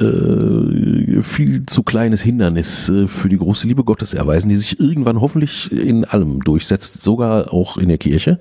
äh, 0.00 1.22
viel 1.22 1.64
zu 1.66 1.82
kleines 1.82 2.22
Hindernis 2.22 2.88
äh, 2.88 3.06
für 3.06 3.28
die 3.28 3.38
große 3.38 3.66
Liebe 3.66 3.84
Gottes 3.84 4.14
erweisen, 4.14 4.48
die 4.48 4.56
sich 4.56 4.78
irgendwann 4.78 5.20
hoffentlich 5.20 5.72
in 5.72 6.04
allem 6.04 6.40
durchsetzt, 6.40 7.02
sogar 7.02 7.52
auch 7.52 7.76
in 7.76 7.88
der 7.88 7.98
Kirche. 7.98 8.38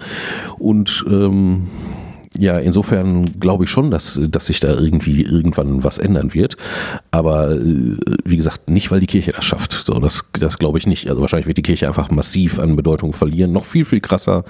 Und 0.58 1.06
ähm, 1.10 1.68
ja, 2.38 2.60
insofern 2.60 3.40
glaube 3.40 3.64
ich 3.64 3.70
schon, 3.70 3.92
dass, 3.92 4.20
dass 4.30 4.48
sich 4.48 4.60
da 4.60 4.70
irgendwie 4.70 5.24
irgendwann 5.24 5.84
was 5.84 5.98
ändern 5.98 6.34
wird. 6.34 6.58
Aber 7.12 7.52
äh, 7.52 7.98
wie 8.26 8.38
gesagt, 8.38 8.70
nicht, 8.70 8.92
weil 8.92 9.00
die 9.00 9.08
Kirche 9.08 9.32
das 9.32 9.46
schafft. 9.46 9.72
So, 9.72 10.00
das, 10.00 10.26
das 10.34 10.58
glaube 10.58 10.78
ich 10.78 10.88
nicht. 10.88 11.10
Also 11.10 11.22
wahrscheinlich 11.22 11.48
wird 11.48 11.58
die 11.58 11.64
Kirche 11.64 11.88
einfach 11.88 12.12
massiv 12.12 12.60
an 12.60 12.76
Bedeutung 12.76 13.14
verlieren. 13.14 13.54
Noch 13.54 13.66
viel, 13.66 13.86
viel 13.86 14.02
krasser 14.02 14.44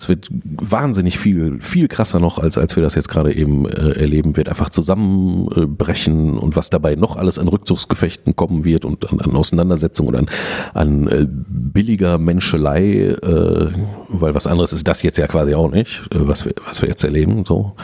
es 0.00 0.08
wird 0.08 0.28
wahnsinnig 0.30 1.18
viel, 1.18 1.60
viel 1.60 1.86
krasser 1.86 2.20
noch, 2.20 2.38
als, 2.38 2.56
als 2.56 2.74
wir 2.74 2.82
das 2.82 2.94
jetzt 2.94 3.08
gerade 3.08 3.34
eben 3.34 3.68
äh, 3.68 4.00
erleben, 4.00 4.34
wird 4.34 4.48
einfach 4.48 4.70
zusammenbrechen 4.70 6.38
und 6.38 6.56
was 6.56 6.70
dabei 6.70 6.94
noch 6.94 7.16
alles 7.16 7.38
an 7.38 7.48
Rückzugsgefechten 7.48 8.34
kommen 8.34 8.64
wird 8.64 8.86
und 8.86 9.12
an, 9.12 9.20
an 9.20 9.36
Auseinandersetzungen 9.36 10.14
und 10.14 10.16
an, 10.16 10.28
an 10.72 11.08
äh, 11.08 11.26
billiger 11.28 12.16
Menschelei, 12.16 13.08
äh, 13.08 13.72
weil 14.08 14.34
was 14.34 14.46
anderes 14.46 14.72
ist 14.72 14.88
das 14.88 15.02
jetzt 15.02 15.18
ja 15.18 15.26
quasi 15.26 15.54
auch 15.54 15.70
nicht, 15.70 16.00
äh, 16.12 16.26
was, 16.26 16.46
wir, 16.46 16.54
was 16.64 16.80
wir 16.80 16.88
jetzt 16.88 17.04
erleben. 17.04 17.44
So. 17.44 17.74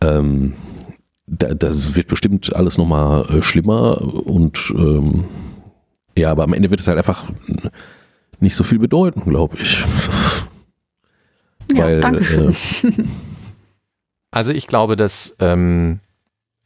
Ähm, 0.00 0.54
da, 1.26 1.52
das 1.54 1.96
wird 1.96 2.06
bestimmt 2.06 2.54
alles 2.54 2.78
nochmal 2.78 3.24
äh, 3.28 3.42
schlimmer 3.42 4.00
und 4.02 4.72
ähm, 4.76 5.24
ja, 6.16 6.30
aber 6.30 6.44
am 6.44 6.52
Ende 6.52 6.70
wird 6.70 6.80
es 6.80 6.86
halt 6.86 6.98
einfach 6.98 7.24
nicht 8.38 8.54
so 8.54 8.62
viel 8.62 8.78
bedeuten, 8.78 9.22
glaube 9.28 9.56
ich. 9.60 9.84
Ja, 11.70 11.84
weil, 11.84 12.00
danke 12.00 12.24
schön. 12.24 12.50
Äh, 12.50 12.92
also 14.30 14.52
ich 14.52 14.66
glaube, 14.66 14.96
dass 14.96 15.36
ähm, 15.40 16.00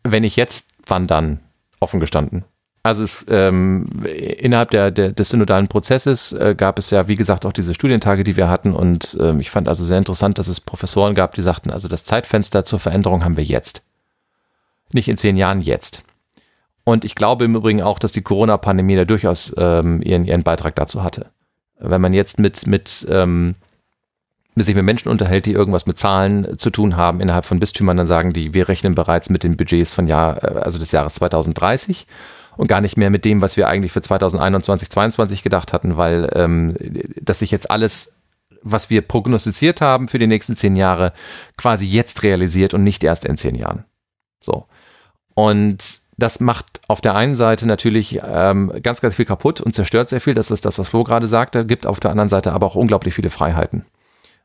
wenn 0.05 0.25
ich 0.25 0.37
jetzt, 0.37 0.71
wann 0.87 1.07
dann, 1.07 1.41
offen 1.81 2.01
gestanden. 2.01 2.45
Also 2.83 3.03
es, 3.03 3.25
ähm, 3.31 3.87
innerhalb 4.05 4.71
der, 4.71 4.91
der, 4.91 5.13
des 5.13 5.31
synodalen 5.31 5.69
Prozesses 5.69 6.33
äh, 6.33 6.55
gab 6.55 6.79
es 6.79 6.91
ja, 6.91 7.09
wie 7.09 7.15
gesagt, 7.15 7.47
auch 7.47 7.53
diese 7.53 7.73
Studientage, 7.73 8.25
die 8.25 8.37
wir 8.37 8.51
hatten. 8.51 8.75
Und 8.75 9.17
ähm, 9.21 9.41
ich 9.41 9.51
fand 9.51 9.69
also 9.69 9.87
sehr 9.87 9.97
interessant, 9.97 10.37
dass 10.37 10.49
es 10.49 10.61
Professoren 10.61 11.15
gab, 11.15 11.35
die 11.35 11.41
sagten, 11.41 11.71
also 11.71 11.89
das 11.89 12.05
Zeitfenster 12.05 12.67
zur 12.67 12.79
Veränderung 12.79 13.25
haben 13.25 13.39
wir 13.39 13.45
jetzt. 13.45 13.83
Nicht 14.93 15.09
in 15.09 15.17
zehn 15.17 15.39
Jahren, 15.39 15.63
jetzt. 15.63 16.03
Und 16.85 17.07
ich 17.07 17.15
glaube 17.15 17.47
im 17.47 17.55
Übrigen 17.55 17.81
auch, 17.81 17.99
dass 17.99 18.13
die 18.13 18.21
Corona-Pandemie 18.21 18.97
da 18.97 19.07
durchaus 19.07 19.55
ähm, 19.57 20.03
ihren, 20.03 20.25
ihren 20.25 20.43
Beitrag 20.43 20.77
dazu 20.77 21.03
hatte. 21.03 21.31
Wenn 21.79 22.03
man 22.03 22.13
jetzt 22.13 22.39
mit, 22.39 22.67
mit 22.67 23.07
ähm, 23.09 23.55
sich 24.63 24.75
mit 24.75 24.85
Menschen 24.85 25.09
unterhält, 25.09 25.47
die 25.47 25.53
irgendwas 25.53 25.87
mit 25.87 25.99
Zahlen 25.99 26.57
zu 26.59 26.71
tun 26.71 26.97
haben 26.97 27.21
innerhalb 27.21 27.45
von 27.45 27.59
Bistümern, 27.59 27.97
dann 27.97 28.07
sagen 28.07 28.33
die, 28.33 28.55
wir 28.55 28.69
rechnen 28.69 28.95
bereits 28.95 29.29
mit 29.31 29.43
den 29.43 29.57
Budgets 29.57 29.93
von 29.93 30.07
Jahr, 30.07 30.43
äh, 30.45 30.59
also 30.59 30.79
des 30.79 30.93
Jahres 30.93 31.15
2030 31.15 32.07
und 32.57 32.69
gar 32.69 32.81
nicht 32.81 32.97
mehr 32.97 33.11
mit 33.11 33.25
dem, 33.25 33.43
was 33.43 33.57
wir 33.57 33.69
eigentlich 33.69 33.91
für 33.91 34.03
2021, 34.03 34.91
2022 34.91 35.43
gedacht 35.43 35.73
hatten, 35.73 35.97
weil 35.97 36.31
ähm, 36.35 36.77
dass 37.21 37.41
sich 37.41 37.51
jetzt 37.51 37.71
alles 37.71 38.15
was 38.65 38.91
wir 38.91 39.03
prognostiziert 39.03 39.81
haben 39.81 40.09
für 40.09 40.19
die 40.19 40.27
nächsten 40.27 40.57
zehn 40.57 40.75
Jahre, 40.75 41.13
quasi 41.57 41.87
jetzt 41.87 42.23
realisiert 42.23 42.75
und 42.75 42.83
nicht 42.83 43.05
erst 43.05 43.27
in 43.27 43.37
zehn 43.37 43.55
Jahren. 43.55 43.85
So. 44.41 44.67
Und 45.35 46.01
das 46.17 46.41
macht 46.41 46.81
auf 46.89 47.01
der 47.01 47.15
einen 47.15 47.35
Seite 47.35 47.67
natürlich 47.67 48.21
ähm, 48.25 48.73
ganz, 48.83 49.01
ganz 49.01 49.15
viel 49.17 49.25
kaputt 49.25 49.61
und 49.61 49.75
zerstört 49.75 50.09
sehr 50.09 50.21
viel. 50.21 50.35
Das 50.35 50.51
ist 50.51 50.65
das, 50.65 50.79
was 50.79 50.89
Flo 50.89 51.05
gerade 51.05 51.27
sagte. 51.27 51.67
Gibt 51.67 51.87
auf 51.87 52.01
der 52.01 52.11
anderen 52.11 52.29
Seite 52.29 52.53
aber 52.53 52.67
auch 52.67 52.77
unglaublich 52.77 53.15
viele 53.15 53.31
Freiheiten. 53.31 53.85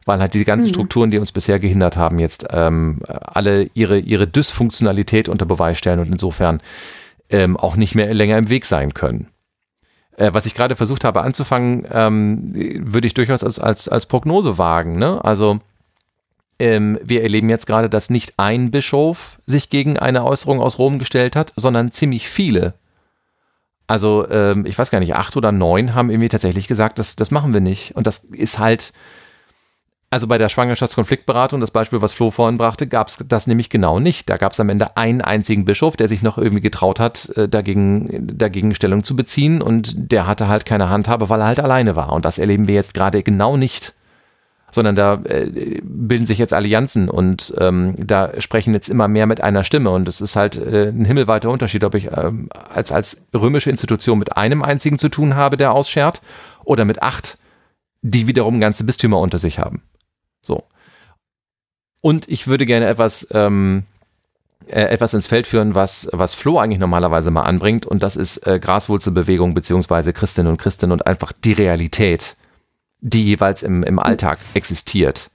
Weil 0.05 0.19
halt 0.19 0.34
diese 0.34 0.45
ganzen 0.45 0.67
mhm. 0.67 0.73
Strukturen, 0.73 1.11
die 1.11 1.19
uns 1.19 1.31
bisher 1.31 1.59
gehindert 1.59 1.97
haben, 1.97 2.19
jetzt 2.19 2.47
ähm, 2.49 2.99
alle 3.07 3.69
ihre, 3.73 3.99
ihre 3.99 4.27
Dysfunktionalität 4.27 5.30
unter 5.30 5.45
Beweis 5.45 5.77
stellen 5.77 5.99
und 5.99 6.11
insofern 6.11 6.61
ähm, 7.30 7.57
auch 7.57 7.76
nicht 7.76 7.95
mehr 7.95 8.13
länger 8.13 8.38
im 8.38 8.49
Weg 8.49 8.65
sein 8.65 8.93
können. 8.93 9.27
Äh, 10.17 10.34
was 10.34 10.45
ich 10.45 10.53
gerade 10.53 10.76
versucht 10.76 11.03
habe 11.03 11.21
anzufangen, 11.21 11.85
ähm, 11.91 12.53
würde 12.91 13.07
ich 13.07 13.13
durchaus 13.13 13.43
als, 13.43 13.59
als, 13.59 13.88
als 13.88 14.05
Prognose 14.05 14.57
wagen. 14.57 14.97
Ne? 14.97 15.23
Also 15.23 15.59
ähm, 16.59 16.99
wir 17.01 17.23
erleben 17.23 17.49
jetzt 17.49 17.67
gerade, 17.67 17.89
dass 17.89 18.09
nicht 18.09 18.34
ein 18.38 18.69
Bischof 18.69 19.39
sich 19.45 19.69
gegen 19.69 19.97
eine 19.97 20.26
Äußerung 20.26 20.59
aus 20.59 20.77
Rom 20.77 20.99
gestellt 20.99 21.35
hat, 21.35 21.53
sondern 21.55 21.91
ziemlich 21.91 22.30
viele. 22.30 22.73
Also 23.88 24.30
ähm, 24.30 24.65
ich 24.65 24.77
weiß 24.77 24.91
gar 24.91 24.99
nicht, 24.99 25.15
acht 25.15 25.38
oder 25.38 25.51
neun 25.51 25.95
haben 25.95 26.09
irgendwie 26.09 26.30
tatsächlich 26.30 26.67
gesagt, 26.67 26.99
das, 26.99 27.15
das 27.15 27.31
machen 27.31 27.53
wir 27.53 27.61
nicht. 27.61 27.95
Und 27.95 28.05
das 28.05 28.19
ist 28.19 28.59
halt, 28.59 28.91
also 30.11 30.26
bei 30.26 30.40
der 30.40 30.49
Schwangerschaftskonfliktberatung, 30.49 31.61
das 31.61 31.72
Beispiel, 31.72 32.02
was 32.02 32.14
Flo 32.14 32.31
vorhin 32.31 32.57
brachte, 32.57 32.88
gab 32.88 33.10
es 33.10 33.23
das 33.27 33.45
nämlich 33.45 33.69
genau 33.69 33.99
nicht. 33.99 34.27
Da 34.30 34.38
gab 34.38 34.53
es 34.53 34.60
am 34.60 34.69
Ende 34.69 34.98
einen 34.98 35.22
einzigen 35.22 35.65
Bischof, 35.65 35.98
der 35.98 36.07
sich 36.07 36.23
noch 36.23 36.38
irgendwie 36.38 36.61
getraut 36.61 36.99
hat, 36.99 37.30
äh, 37.36 37.48
dagegen, 37.48 38.38
dagegen 38.38 38.73
Stellung 38.73 39.03
zu 39.03 39.15
beziehen 39.15 39.61
und 39.61 40.11
der 40.11 40.26
hatte 40.26 40.48
halt 40.48 40.65
keine 40.65 40.90
Handhabe, 40.90 41.30
weil 41.30 41.41
er 41.41 41.48
halt 41.48 41.60
alleine 41.60 41.95
war. 41.95 42.11
Und 42.11 42.26
das 42.26 42.40
erleben 42.40 42.68
wir 42.68 42.76
jetzt 42.76 42.94
gerade 42.94 43.23
genau 43.23 43.57
nicht 43.57 43.94
sondern 44.72 44.95
da 44.95 45.15
äh, 45.23 45.81
bilden 45.84 46.27
sich 46.27 46.38
jetzt 46.38 46.53
Allianzen 46.53 47.10
und 47.10 47.53
ähm, 47.57 47.95
da 47.98 48.40
sprechen 48.40 48.73
jetzt 48.76 48.88
immer 48.88 49.07
mehr 49.07 49.26
mit 49.26 49.41
einer 49.41 49.64
Stimme 49.64 49.90
und 49.90 50.07
es 50.07 50.22
ist 50.22 50.36
halt 50.36 50.57
äh, 50.57 50.90
ein 50.90 51.06
himmelweiter 51.06 51.49
Unterschied, 51.49 51.84
ob 51.84 51.95
ich 51.95 52.10
ähm, 52.15 52.49
als, 52.53 52.91
als 52.91 53.26
römische 53.34 53.72
Institution 53.72 54.19
mit 54.19 54.38
einem 54.38 54.61
einzigen 54.61 54.99
zu 54.99 55.10
tun 55.10 55.36
habe, 55.36 55.57
der 55.57 55.72
ausschert, 55.72 56.22
oder 56.64 56.86
mit 56.86 57.02
acht, 57.02 57.40
die 58.03 58.27
wiederum 58.27 58.60
ganze 58.60 58.84
Bistümer 58.84 59.19
unter 59.19 59.40
sich 59.40 59.57
haben. 59.57 59.81
So. 60.41 60.63
Und 62.01 62.29
ich 62.29 62.47
würde 62.47 62.65
gerne 62.65 62.87
etwas, 62.87 63.27
ähm, 63.31 63.83
äh, 64.67 64.81
etwas 64.81 65.13
ins 65.13 65.27
Feld 65.27 65.47
führen, 65.47 65.75
was, 65.75 66.09
was 66.11 66.33
Flo 66.33 66.59
eigentlich 66.59 66.79
normalerweise 66.79 67.31
mal 67.31 67.43
anbringt, 67.43 67.85
und 67.85 68.03
das 68.03 68.15
ist 68.15 68.45
äh, 68.47 68.59
Graswurzelbewegung 68.59 69.53
beziehungsweise 69.53 70.13
Christinnen 70.13 70.51
und 70.51 70.57
Christen 70.57 70.91
und 70.91 71.05
einfach 71.07 71.31
die 71.31 71.53
Realität 71.53 72.37
die 73.01 73.23
jeweils 73.23 73.63
im, 73.63 73.83
im 73.83 73.99
Alltag 73.99 74.39
existiert. 74.53 75.29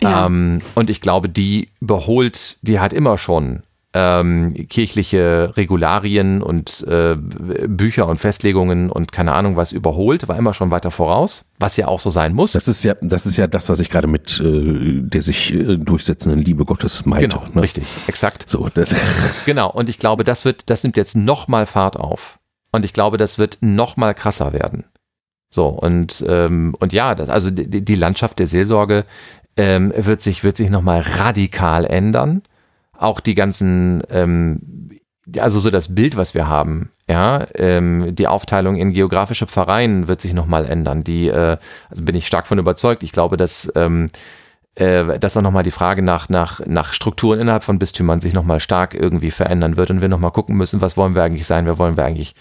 Ja. 0.00 0.26
Ähm, 0.26 0.60
und 0.74 0.90
ich 0.90 1.00
glaube, 1.00 1.28
die 1.28 1.68
überholt, 1.80 2.58
die 2.62 2.80
hat 2.80 2.92
immer 2.92 3.18
schon 3.18 3.62
ähm, 3.94 4.54
kirchliche 4.68 5.52
Regularien 5.56 6.42
und 6.42 6.84
äh, 6.88 7.14
Bücher 7.16 8.06
und 8.06 8.18
Festlegungen 8.18 8.90
und 8.90 9.12
keine 9.12 9.32
Ahnung 9.32 9.56
was 9.56 9.72
überholt, 9.72 10.28
war 10.28 10.38
immer 10.38 10.54
schon 10.54 10.70
weiter 10.70 10.90
voraus, 10.90 11.44
was 11.58 11.76
ja 11.76 11.88
auch 11.88 12.00
so 12.00 12.08
sein 12.08 12.32
muss. 12.32 12.52
Das 12.52 12.68
ist 12.68 12.82
ja, 12.84 12.94
das 13.02 13.26
ist 13.26 13.36
ja 13.36 13.46
das, 13.46 13.68
was 13.68 13.80
ich 13.80 13.90
gerade 13.90 14.08
mit 14.08 14.40
äh, 14.40 15.00
der 15.02 15.22
sich 15.22 15.52
äh, 15.52 15.76
durchsetzenden 15.76 16.40
Liebe 16.40 16.64
Gottes 16.64 17.04
meinte. 17.04 17.36
Genau, 17.36 17.46
ne? 17.52 17.62
richtig, 17.62 17.86
exakt. 18.06 18.48
So, 18.48 18.68
genau. 19.46 19.70
Und 19.70 19.90
ich 19.90 19.98
glaube, 19.98 20.24
das 20.24 20.44
wird, 20.44 20.70
das 20.70 20.82
nimmt 20.84 20.96
jetzt 20.96 21.14
noch 21.14 21.48
mal 21.48 21.66
Fahrt 21.66 21.98
auf. 21.98 22.38
Und 22.72 22.86
ich 22.86 22.94
glaube, 22.94 23.18
das 23.18 23.38
wird 23.38 23.58
noch 23.60 23.98
mal 23.98 24.14
krasser 24.14 24.54
werden. 24.54 24.84
So, 25.50 25.68
und, 25.68 26.24
ähm, 26.26 26.74
und 26.80 26.94
ja, 26.94 27.14
das, 27.14 27.28
also 27.28 27.50
die, 27.50 27.84
die 27.84 27.94
Landschaft 27.94 28.38
der 28.38 28.46
Seelsorge 28.46 29.04
ähm, 29.58 29.92
wird 29.94 30.22
sich, 30.22 30.44
wird 30.44 30.56
sich 30.56 30.70
nochmal 30.70 31.02
radikal 31.02 31.84
ändern. 31.84 32.42
Auch 33.02 33.20
die 33.20 33.34
ganzen, 33.34 34.02
ähm, 34.10 34.90
also 35.38 35.60
so 35.60 35.70
das 35.70 35.94
Bild, 35.94 36.16
was 36.16 36.34
wir 36.34 36.48
haben, 36.48 36.90
ja, 37.08 37.46
ähm, 37.54 38.14
die 38.14 38.28
Aufteilung 38.28 38.76
in 38.76 38.92
geografische 38.92 39.46
Pfarreien 39.46 40.08
wird 40.08 40.20
sich 40.20 40.34
nochmal 40.34 40.66
ändern. 40.66 41.04
Die, 41.04 41.28
äh, 41.28 41.56
also 41.90 42.04
bin 42.04 42.16
ich 42.16 42.26
stark 42.26 42.46
von 42.46 42.58
überzeugt. 42.58 43.02
Ich 43.02 43.12
glaube, 43.12 43.36
dass 43.36 43.70
ähm, 43.74 44.08
äh, 44.74 45.18
dass 45.18 45.36
auch 45.36 45.42
nochmal 45.42 45.64
die 45.64 45.70
Frage 45.70 46.00
nach, 46.00 46.28
nach, 46.30 46.64
nach 46.64 46.94
Strukturen 46.94 47.38
innerhalb 47.38 47.62
von 47.62 47.78
Bistümern 47.78 48.22
sich 48.22 48.32
nochmal 48.32 48.58
stark 48.60 48.94
irgendwie 48.94 49.30
verändern 49.30 49.76
wird 49.76 49.90
und 49.90 50.00
wir 50.00 50.08
nochmal 50.08 50.30
gucken 50.30 50.56
müssen, 50.56 50.80
was 50.80 50.96
wollen 50.96 51.14
wir 51.14 51.22
eigentlich 51.22 51.46
sein, 51.46 51.66
wer 51.66 51.78
wollen 51.78 51.96
wir 51.96 52.04
eigentlich 52.04 52.34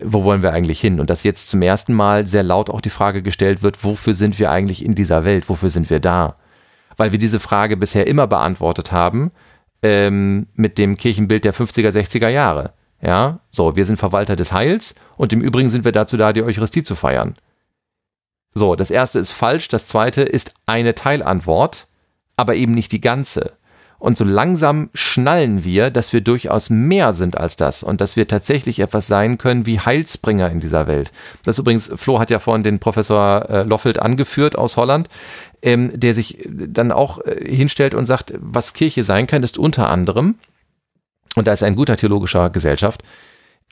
wo 0.00 0.24
wollen 0.24 0.42
wir 0.42 0.52
eigentlich 0.52 0.80
hin? 0.80 1.00
Und 1.00 1.10
dass 1.10 1.22
jetzt 1.22 1.48
zum 1.48 1.60
ersten 1.60 1.92
Mal 1.92 2.26
sehr 2.26 2.42
laut 2.42 2.70
auch 2.70 2.80
die 2.80 2.90
Frage 2.90 3.22
gestellt 3.22 3.62
wird, 3.62 3.84
wofür 3.84 4.14
sind 4.14 4.38
wir 4.38 4.50
eigentlich 4.50 4.84
in 4.84 4.94
dieser 4.94 5.24
Welt? 5.24 5.48
Wofür 5.48 5.70
sind 5.70 5.90
wir 5.90 6.00
da? 6.00 6.36
Weil 6.96 7.12
wir 7.12 7.18
diese 7.18 7.40
Frage 7.40 7.76
bisher 7.76 8.06
immer 8.06 8.26
beantwortet 8.26 8.92
haben 8.92 9.32
ähm, 9.82 10.46
mit 10.54 10.78
dem 10.78 10.96
Kirchenbild 10.96 11.44
der 11.44 11.54
50er, 11.54 11.90
60er 11.90 12.28
Jahre. 12.28 12.72
Ja, 13.00 13.40
so, 13.50 13.74
wir 13.74 13.84
sind 13.84 13.96
Verwalter 13.96 14.36
des 14.36 14.52
Heils 14.52 14.94
und 15.16 15.32
im 15.32 15.40
Übrigen 15.40 15.68
sind 15.68 15.84
wir 15.84 15.92
dazu 15.92 16.16
da, 16.16 16.32
die 16.32 16.42
Eucharistie 16.42 16.84
zu 16.84 16.94
feiern. 16.94 17.34
So, 18.54 18.76
das 18.76 18.90
erste 18.90 19.18
ist 19.18 19.32
falsch, 19.32 19.68
das 19.68 19.86
zweite 19.86 20.22
ist 20.22 20.54
eine 20.66 20.94
Teilantwort, 20.94 21.88
aber 22.36 22.54
eben 22.54 22.72
nicht 22.72 22.92
die 22.92 23.00
ganze. 23.00 23.54
Und 24.02 24.16
so 24.16 24.24
langsam 24.24 24.90
schnallen 24.94 25.62
wir, 25.62 25.90
dass 25.90 26.12
wir 26.12 26.22
durchaus 26.22 26.70
mehr 26.70 27.12
sind 27.12 27.38
als 27.38 27.54
das 27.54 27.84
und 27.84 28.00
dass 28.00 28.16
wir 28.16 28.26
tatsächlich 28.26 28.80
etwas 28.80 29.06
sein 29.06 29.38
können 29.38 29.64
wie 29.64 29.78
Heilsbringer 29.78 30.50
in 30.50 30.58
dieser 30.58 30.88
Welt. 30.88 31.12
Das 31.44 31.60
übrigens, 31.60 31.88
Flo 31.94 32.18
hat 32.18 32.28
ja 32.28 32.40
vorhin 32.40 32.64
den 32.64 32.80
Professor 32.80 33.48
äh, 33.48 33.62
Loffelt 33.62 34.00
angeführt 34.00 34.58
aus 34.58 34.76
Holland, 34.76 35.08
ähm, 35.62 35.92
der 35.94 36.14
sich 36.14 36.48
dann 36.48 36.90
auch 36.90 37.24
äh, 37.24 37.48
hinstellt 37.48 37.94
und 37.94 38.06
sagt, 38.06 38.34
was 38.40 38.72
Kirche 38.72 39.04
sein 39.04 39.28
kann, 39.28 39.44
ist 39.44 39.56
unter 39.56 39.88
anderem, 39.88 40.34
und 41.36 41.46
da 41.46 41.52
ist 41.52 41.62
ein 41.62 41.76
guter 41.76 41.96
theologischer 41.96 42.50
Gesellschaft, 42.50 43.04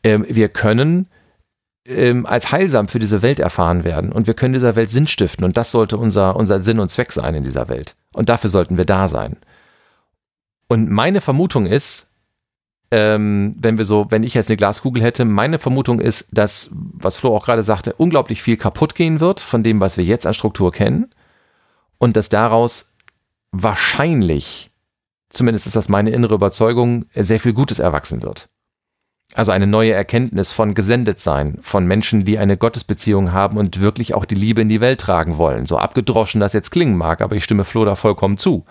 äh, 0.04 0.20
wir 0.28 0.48
können 0.48 1.08
ähm, 1.84 2.24
als 2.24 2.52
heilsam 2.52 2.86
für 2.86 3.00
diese 3.00 3.22
Welt 3.22 3.40
erfahren 3.40 3.82
werden 3.82 4.12
und 4.12 4.28
wir 4.28 4.34
können 4.34 4.54
dieser 4.54 4.76
Welt 4.76 4.92
Sinn 4.92 5.08
stiften 5.08 5.44
und 5.44 5.56
das 5.56 5.72
sollte 5.72 5.96
unser, 5.96 6.36
unser 6.36 6.62
Sinn 6.62 6.78
und 6.78 6.88
Zweck 6.88 7.10
sein 7.10 7.34
in 7.34 7.42
dieser 7.42 7.68
Welt. 7.68 7.96
Und 8.12 8.28
dafür 8.28 8.48
sollten 8.48 8.76
wir 8.76 8.84
da 8.84 9.08
sein. 9.08 9.36
Und 10.70 10.88
meine 10.88 11.20
Vermutung 11.20 11.66
ist, 11.66 12.06
ähm, 12.92 13.56
wenn 13.58 13.76
wir 13.76 13.84
so, 13.84 14.06
wenn 14.10 14.22
ich 14.22 14.34
jetzt 14.34 14.50
eine 14.50 14.56
Glaskugel 14.56 15.02
hätte, 15.02 15.24
meine 15.24 15.58
Vermutung 15.58 15.98
ist, 15.98 16.28
dass, 16.30 16.70
was 16.70 17.16
Flo 17.16 17.34
auch 17.34 17.44
gerade 17.44 17.64
sagte, 17.64 17.92
unglaublich 17.94 18.40
viel 18.40 18.56
kaputt 18.56 18.94
gehen 18.94 19.18
wird 19.18 19.40
von 19.40 19.64
dem, 19.64 19.80
was 19.80 19.96
wir 19.96 20.04
jetzt 20.04 20.28
an 20.28 20.34
Struktur 20.34 20.70
kennen. 20.70 21.10
Und 21.98 22.16
dass 22.16 22.28
daraus 22.28 22.92
wahrscheinlich, 23.50 24.70
zumindest 25.28 25.66
ist 25.66 25.74
das 25.74 25.88
meine 25.88 26.10
innere 26.10 26.36
Überzeugung, 26.36 27.06
sehr 27.16 27.40
viel 27.40 27.52
Gutes 27.52 27.80
erwachsen 27.80 28.22
wird. 28.22 28.48
Also 29.34 29.50
eine 29.50 29.66
neue 29.66 29.92
Erkenntnis 29.92 30.52
von 30.52 30.74
Gesendetsein, 30.74 31.58
von 31.62 31.84
Menschen, 31.84 32.24
die 32.24 32.38
eine 32.38 32.56
Gottesbeziehung 32.56 33.32
haben 33.32 33.56
und 33.56 33.80
wirklich 33.80 34.14
auch 34.14 34.24
die 34.24 34.36
Liebe 34.36 34.60
in 34.60 34.68
die 34.68 34.80
Welt 34.80 35.00
tragen 35.00 35.36
wollen. 35.36 35.66
So 35.66 35.78
abgedroschen 35.78 36.40
das 36.40 36.52
jetzt 36.52 36.70
klingen 36.70 36.96
mag, 36.96 37.22
aber 37.22 37.34
ich 37.34 37.42
stimme 37.42 37.64
Flo 37.64 37.84
da 37.84 37.96
vollkommen 37.96 38.38
zu. 38.38 38.64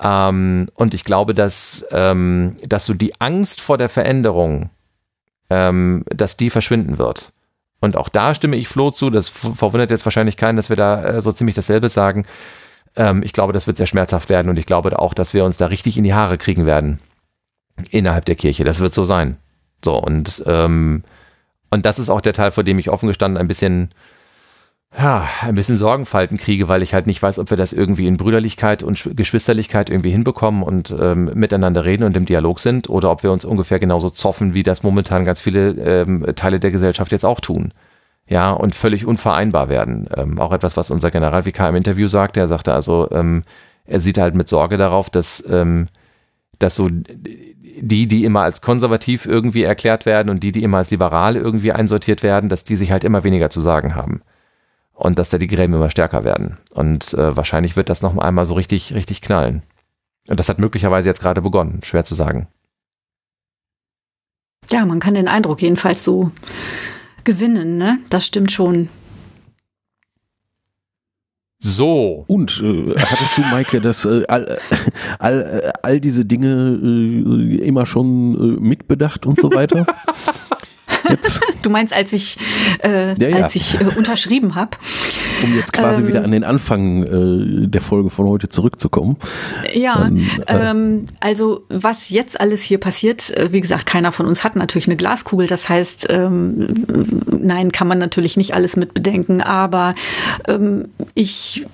Ähm, 0.00 0.68
und 0.74 0.94
ich 0.94 1.04
glaube, 1.04 1.34
dass, 1.34 1.86
ähm, 1.90 2.56
dass 2.66 2.86
so 2.86 2.94
die 2.94 3.20
Angst 3.20 3.60
vor 3.60 3.78
der 3.78 3.88
Veränderung, 3.88 4.70
ähm, 5.50 6.04
dass 6.06 6.36
die 6.36 6.50
verschwinden 6.50 6.98
wird. 6.98 7.32
Und 7.80 7.96
auch 7.96 8.08
da 8.08 8.34
stimme 8.34 8.56
ich 8.56 8.68
Flo 8.68 8.90
zu. 8.90 9.10
Das 9.10 9.28
verwundert 9.28 9.90
jetzt 9.90 10.04
wahrscheinlich 10.04 10.36
keinen, 10.36 10.56
dass 10.56 10.68
wir 10.68 10.76
da 10.76 11.04
äh, 11.04 11.22
so 11.22 11.32
ziemlich 11.32 11.54
dasselbe 11.54 11.88
sagen. 11.88 12.26
Ähm, 12.96 13.22
ich 13.22 13.32
glaube, 13.32 13.52
das 13.52 13.66
wird 13.66 13.76
sehr 13.76 13.86
schmerzhaft 13.86 14.28
werden 14.28 14.48
und 14.48 14.58
ich 14.58 14.66
glaube 14.66 14.98
auch, 14.98 15.14
dass 15.14 15.34
wir 15.34 15.44
uns 15.44 15.56
da 15.56 15.66
richtig 15.66 15.96
in 15.96 16.04
die 16.04 16.14
Haare 16.14 16.38
kriegen 16.38 16.66
werden 16.66 16.98
innerhalb 17.90 18.24
der 18.24 18.34
Kirche. 18.34 18.64
Das 18.64 18.80
wird 18.80 18.94
so 18.94 19.04
sein. 19.04 19.36
So 19.84 19.96
und 19.96 20.42
ähm, 20.46 21.04
und 21.70 21.86
das 21.86 21.98
ist 21.98 22.08
auch 22.08 22.20
der 22.20 22.32
Teil, 22.32 22.50
vor 22.50 22.64
dem 22.64 22.78
ich 22.78 22.90
offen 22.90 23.08
gestanden 23.08 23.40
ein 23.40 23.48
bisschen 23.48 23.90
ja, 24.96 25.28
ein 25.42 25.54
bisschen 25.54 25.76
Sorgenfalten 25.76 26.38
kriege, 26.38 26.68
weil 26.68 26.82
ich 26.82 26.94
halt 26.94 27.06
nicht 27.06 27.22
weiß, 27.22 27.38
ob 27.38 27.50
wir 27.50 27.56
das 27.56 27.72
irgendwie 27.72 28.06
in 28.06 28.16
Brüderlichkeit 28.16 28.82
und 28.82 29.10
Geschwisterlichkeit 29.14 29.90
irgendwie 29.90 30.10
hinbekommen 30.10 30.62
und 30.62 30.94
ähm, 30.98 31.30
miteinander 31.34 31.84
reden 31.84 32.04
und 32.04 32.16
im 32.16 32.24
Dialog 32.24 32.58
sind 32.58 32.88
oder 32.88 33.10
ob 33.10 33.22
wir 33.22 33.30
uns 33.30 33.44
ungefähr 33.44 33.78
genauso 33.78 34.08
zoffen, 34.08 34.54
wie 34.54 34.62
das 34.62 34.82
momentan 34.82 35.24
ganz 35.24 35.40
viele 35.40 35.72
ähm, 35.72 36.26
Teile 36.34 36.58
der 36.58 36.70
Gesellschaft 36.70 37.12
jetzt 37.12 37.26
auch 37.26 37.40
tun. 37.40 37.72
Ja, 38.26 38.52
und 38.52 38.74
völlig 38.74 39.06
unvereinbar 39.06 39.68
werden. 39.68 40.08
Ähm, 40.14 40.38
auch 40.38 40.52
etwas, 40.52 40.76
was 40.76 40.90
unser 40.90 41.10
Generalvikar 41.10 41.68
im 41.68 41.76
Interview 41.76 42.08
sagte. 42.08 42.40
Er 42.40 42.48
sagte 42.48 42.74
also, 42.74 43.08
ähm, 43.10 43.44
er 43.86 44.00
sieht 44.00 44.18
halt 44.18 44.34
mit 44.34 44.48
Sorge 44.48 44.76
darauf, 44.76 45.10
dass, 45.10 45.42
ähm, 45.48 45.88
dass 46.58 46.76
so 46.76 46.88
die, 46.90 48.08
die 48.08 48.24
immer 48.24 48.42
als 48.42 48.60
konservativ 48.62 49.26
irgendwie 49.26 49.62
erklärt 49.62 50.06
werden 50.06 50.28
und 50.30 50.42
die, 50.42 50.52
die 50.52 50.62
immer 50.62 50.78
als 50.78 50.90
liberal 50.90 51.36
irgendwie 51.36 51.72
einsortiert 51.72 52.22
werden, 52.22 52.48
dass 52.48 52.64
die 52.64 52.76
sich 52.76 52.90
halt 52.90 53.04
immer 53.04 53.24
weniger 53.24 53.50
zu 53.50 53.60
sagen 53.60 53.94
haben 53.94 54.22
und 54.98 55.16
dass 55.18 55.28
da 55.28 55.38
die 55.38 55.46
Gräben 55.46 55.74
immer 55.74 55.90
stärker 55.90 56.24
werden. 56.24 56.58
Und 56.74 57.14
äh, 57.14 57.36
wahrscheinlich 57.36 57.76
wird 57.76 57.88
das 57.88 58.02
noch 58.02 58.18
einmal 58.18 58.46
so 58.46 58.54
richtig, 58.54 58.94
richtig 58.94 59.20
knallen. 59.20 59.62
Und 60.26 60.40
das 60.40 60.48
hat 60.48 60.58
möglicherweise 60.58 61.08
jetzt 61.08 61.20
gerade 61.20 61.40
begonnen, 61.40 61.80
schwer 61.84 62.04
zu 62.04 62.16
sagen. 62.16 62.48
Ja, 64.70 64.84
man 64.84 64.98
kann 64.98 65.14
den 65.14 65.28
Eindruck 65.28 65.62
jedenfalls 65.62 66.02
so 66.02 66.32
gewinnen, 67.22 67.78
ne? 67.78 68.00
Das 68.10 68.26
stimmt 68.26 68.50
schon. 68.50 68.88
So. 71.60 72.24
Und 72.26 72.60
äh, 72.62 72.94
hattest 72.98 73.38
du, 73.38 73.42
Maike, 73.42 73.80
das 73.80 74.04
äh, 74.04 74.24
all, 74.26 74.58
all, 75.20 75.62
äh, 75.64 75.72
all 75.82 76.00
diese 76.00 76.24
Dinge 76.24 76.78
äh, 76.82 77.64
immer 77.64 77.86
schon 77.86 78.34
äh, 78.34 78.60
mitbedacht 78.60 79.26
und 79.26 79.40
so 79.40 79.52
weiter? 79.52 79.86
Jetzt. 81.08 81.40
Du 81.60 81.70
meinst, 81.70 81.92
als 81.92 82.12
ich, 82.12 82.38
äh, 82.84 83.20
ja, 83.20 83.28
ja. 83.28 83.42
Als 83.42 83.56
ich 83.56 83.78
äh, 83.80 83.84
unterschrieben 83.84 84.54
habe. 84.54 84.70
Um 85.42 85.54
jetzt 85.56 85.72
quasi 85.72 86.00
ähm, 86.00 86.08
wieder 86.08 86.22
an 86.22 86.30
den 86.30 86.44
Anfang 86.44 87.02
äh, 87.02 87.66
der 87.66 87.80
Folge 87.80 88.10
von 88.10 88.26
heute 88.28 88.48
zurückzukommen. 88.48 89.16
Ja, 89.74 90.06
ähm, 90.06 90.28
äh, 90.46 90.70
ähm, 90.70 91.06
also 91.20 91.64
was 91.68 92.10
jetzt 92.10 92.40
alles 92.40 92.62
hier 92.62 92.78
passiert, 92.78 93.36
äh, 93.36 93.52
wie 93.52 93.60
gesagt, 93.60 93.86
keiner 93.86 94.12
von 94.12 94.26
uns 94.26 94.44
hat 94.44 94.54
natürlich 94.54 94.86
eine 94.86 94.96
Glaskugel. 94.96 95.48
Das 95.48 95.68
heißt, 95.68 96.06
ähm, 96.10 96.86
nein, 97.26 97.72
kann 97.72 97.88
man 97.88 97.98
natürlich 97.98 98.36
nicht 98.36 98.54
alles 98.54 98.76
mitbedenken. 98.76 99.42
Aber 99.42 99.94
ähm, 100.46 100.88
ich, 101.14 101.66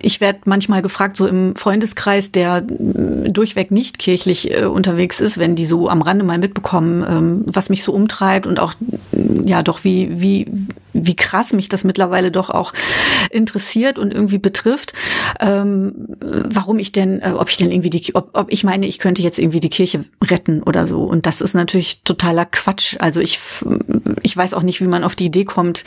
ich 0.00 0.20
werde 0.20 0.40
manchmal 0.44 0.82
gefragt, 0.82 1.16
so 1.16 1.26
im 1.26 1.54
Freundeskreis, 1.54 2.32
der 2.32 2.62
durchweg 2.62 3.70
nicht 3.70 3.98
kirchlich 3.98 4.50
äh, 4.54 4.64
unterwegs 4.64 5.20
ist, 5.20 5.38
wenn 5.38 5.54
die 5.54 5.66
so 5.66 5.88
am 5.88 6.02
Rande 6.02 6.24
mal 6.24 6.38
mitbekommen, 6.38 7.04
ähm, 7.08 7.44
was 7.46 7.68
mich 7.68 7.82
so 7.82 7.92
umtreibt 7.92 8.46
und 8.46 8.58
auch 8.58 8.74
ja 9.44 9.62
doch 9.62 9.84
wie 9.84 10.08
wie 10.10 10.46
wie 11.04 11.16
krass 11.16 11.52
mich 11.52 11.68
das 11.68 11.84
mittlerweile 11.84 12.30
doch 12.30 12.50
auch 12.50 12.72
interessiert 13.30 13.98
und 13.98 14.12
irgendwie 14.12 14.38
betrifft, 14.38 14.92
ähm, 15.40 15.92
warum 16.20 16.78
ich 16.78 16.92
denn, 16.92 17.20
äh, 17.20 17.34
ob 17.36 17.50
ich 17.50 17.56
denn 17.56 17.70
irgendwie 17.70 17.90
die, 17.90 18.14
ob, 18.14 18.30
ob 18.32 18.50
ich 18.50 18.64
meine, 18.64 18.86
ich 18.86 18.98
könnte 18.98 19.22
jetzt 19.22 19.38
irgendwie 19.38 19.60
die 19.60 19.68
Kirche 19.68 20.04
retten 20.24 20.62
oder 20.62 20.86
so. 20.86 21.02
Und 21.02 21.26
das 21.26 21.40
ist 21.40 21.54
natürlich 21.54 22.02
totaler 22.02 22.46
Quatsch. 22.46 22.96
Also 22.98 23.20
ich, 23.20 23.38
ich 24.22 24.36
weiß 24.36 24.54
auch 24.54 24.62
nicht, 24.62 24.80
wie 24.80 24.88
man 24.88 25.04
auf 25.04 25.16
die 25.16 25.26
Idee 25.26 25.44
kommt, 25.44 25.84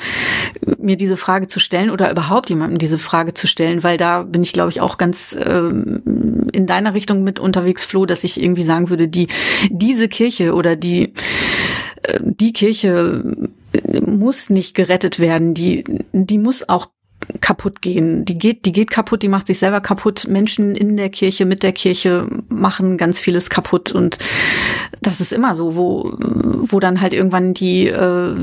mir 0.78 0.98
diese 0.98 1.18
Frage 1.18 1.48
zu 1.48 1.60
stellen 1.60 1.90
oder 1.90 2.12
überhaupt 2.12 2.50
jemandem 2.50 2.78
diese 2.78 3.00
Frage 3.00 3.34
zu 3.34 3.48
stellen, 3.48 3.84
weil 3.84 3.98
da 3.98 4.24
bin 4.24 4.44
ich, 4.44 4.54
glaube 4.54 4.70
ich, 4.70 4.82
auch 4.82 4.98
ganz 4.98 5.36
ähm, 5.40 6.48
in 6.54 6.68
deiner 6.68 6.94
Richtung 6.94 7.24
mit 7.24 7.40
unterwegs, 7.40 7.86
Flo, 7.86 8.06
dass 8.06 8.24
ich 8.24 8.42
irgendwie 8.42 8.64
sagen 8.64 8.90
würde, 8.90 9.08
die 9.08 9.28
diese 9.70 10.08
Kirche 10.08 10.54
oder 10.54 10.76
die 10.76 11.14
die 12.20 12.54
Kirche 12.54 13.24
muss 14.06 14.50
nicht 14.50 14.76
gerettet 14.76 15.20
werden, 15.20 15.54
die, 15.54 15.84
die 16.12 16.38
muss 16.38 16.68
auch 16.68 16.90
kaputt 17.40 17.82
gehen. 17.82 18.26
Die 18.26 18.38
geht, 18.38 18.66
die 18.66 18.72
geht 18.72 18.90
kaputt, 18.90 19.24
die 19.24 19.30
macht 19.30 19.48
sich 19.48 19.60
selber 19.60 19.82
kaputt. 19.82 20.28
Menschen 20.28 20.76
in 20.76 20.98
der 20.98 21.10
Kirche, 21.10 21.46
mit 21.46 21.64
der 21.64 21.72
Kirche 21.72 22.28
machen 22.50 22.98
ganz 22.98 23.20
vieles 23.20 23.50
kaputt 23.50 23.92
und 23.92 24.18
das 25.00 25.22
ist 25.22 25.32
immer 25.32 25.56
so, 25.56 25.76
wo, 25.76 26.12
wo 26.20 26.80
dann 26.80 27.02
halt 27.02 27.14
irgendwann 27.14 27.54
die, 27.54 27.88
äh, 27.88 28.36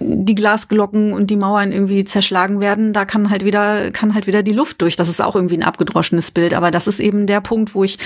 die 0.00 0.34
Glasglocken 0.34 1.12
und 1.12 1.30
die 1.30 1.36
Mauern 1.36 1.72
irgendwie 1.72 2.04
zerschlagen 2.04 2.60
werden, 2.60 2.92
da 2.92 3.04
kann 3.04 3.30
halt 3.30 3.44
wieder, 3.44 3.90
kann 3.90 4.14
halt 4.14 4.26
wieder 4.26 4.42
die 4.42 4.52
Luft 4.52 4.80
durch. 4.80 4.96
Das 4.96 5.08
ist 5.08 5.20
auch 5.20 5.36
irgendwie 5.36 5.56
ein 5.56 5.62
abgedroschenes 5.62 6.30
Bild, 6.30 6.54
aber 6.54 6.70
das 6.70 6.86
ist 6.86 7.00
eben 7.00 7.26
der 7.26 7.40
Punkt, 7.40 7.74
wo 7.74 7.84
ich, 7.84 7.98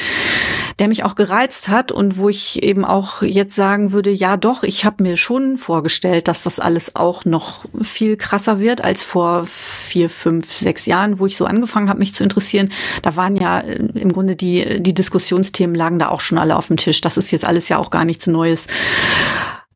der 0.78 0.88
mich 0.88 1.04
auch 1.04 1.14
gereizt 1.14 1.68
hat 1.68 1.92
und 1.92 2.18
wo 2.18 2.28
ich 2.28 2.62
eben 2.62 2.84
auch 2.84 3.22
jetzt 3.22 3.54
sagen 3.54 3.92
würde, 3.92 4.10
ja 4.10 4.36
doch, 4.36 4.64
ich 4.64 4.84
habe 4.84 5.02
mir 5.02 5.16
schon 5.16 5.56
vorgestellt, 5.56 6.28
dass 6.28 6.42
das 6.42 6.58
alles 6.58 6.96
auch 6.96 7.24
noch 7.24 7.64
viel 7.80 8.16
krasser 8.16 8.60
wird 8.60 8.82
als 8.82 9.02
vor 9.02 9.44
vier, 9.46 10.10
fünf, 10.10 10.52
sechs 10.52 10.86
Jahren, 10.86 11.18
wo 11.18 11.26
ich 11.26 11.36
so 11.36 11.46
angefangen 11.46 11.88
habe, 11.88 12.00
mich 12.00 12.14
zu 12.14 12.24
interessieren. 12.24 12.70
Da 13.02 13.16
waren 13.16 13.36
ja 13.36 13.60
äh, 13.60 13.76
im 13.94 14.12
Grunde 14.12 14.36
die, 14.36 14.82
die 14.82 14.94
Diskussionsthemen 14.94 15.76
lagen 15.76 15.98
da 15.98 16.08
auch 16.08 16.20
schon 16.20 16.38
alle 16.38 16.56
auf 16.56 16.66
dem 16.66 16.76
Tisch. 16.76 17.00
Das 17.00 17.16
ist 17.16 17.30
jetzt 17.30 17.44
alles 17.52 17.68
ja 17.68 17.78
auch 17.78 17.90
gar 17.90 18.06
nichts 18.06 18.26
Neues. 18.26 18.66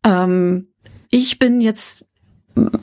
Ähm, 0.02 0.68
ich 1.10 1.38
bin 1.38 1.60
jetzt 1.60 2.06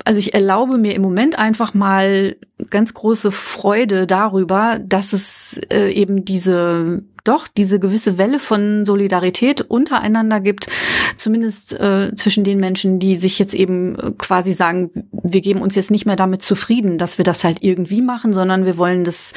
also 0.05 0.19
ich 0.19 0.33
erlaube 0.33 0.77
mir 0.77 0.93
im 0.93 1.01
Moment 1.01 1.37
einfach 1.37 1.73
mal 1.73 2.35
ganz 2.69 2.93
große 2.93 3.31
Freude 3.31 4.05
darüber, 4.05 4.79
dass 4.79 5.13
es 5.13 5.59
äh, 5.71 5.91
eben 5.91 6.25
diese 6.25 7.03
doch 7.23 7.47
diese 7.47 7.79
gewisse 7.79 8.17
Welle 8.17 8.37
von 8.37 8.85
Solidarität 8.85 9.61
untereinander 9.61 10.41
gibt, 10.41 10.67
zumindest 11.15 11.73
äh, 11.79 12.13
zwischen 12.15 12.43
den 12.43 12.59
Menschen, 12.59 12.99
die 12.99 13.15
sich 13.15 13.39
jetzt 13.39 13.53
eben 13.53 13.95
quasi 14.17 14.51
sagen, 14.51 14.91
wir 15.11 15.39
geben 15.39 15.61
uns 15.61 15.75
jetzt 15.75 15.89
nicht 15.89 16.05
mehr 16.05 16.17
damit 16.17 16.41
zufrieden, 16.41 16.97
dass 16.97 17.17
wir 17.17 17.23
das 17.23 17.45
halt 17.45 17.59
irgendwie 17.61 18.01
machen, 18.01 18.33
sondern 18.33 18.65
wir 18.65 18.77
wollen 18.77 19.05
das, 19.05 19.31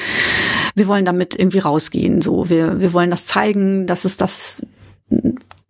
wir 0.74 0.88
wollen 0.88 1.04
damit 1.04 1.38
irgendwie 1.38 1.60
rausgehen. 1.60 2.22
So, 2.22 2.50
wir, 2.50 2.80
wir 2.80 2.92
wollen 2.92 3.10
das 3.10 3.24
zeigen, 3.24 3.86
dass 3.86 4.04
es 4.04 4.16
das 4.16 4.66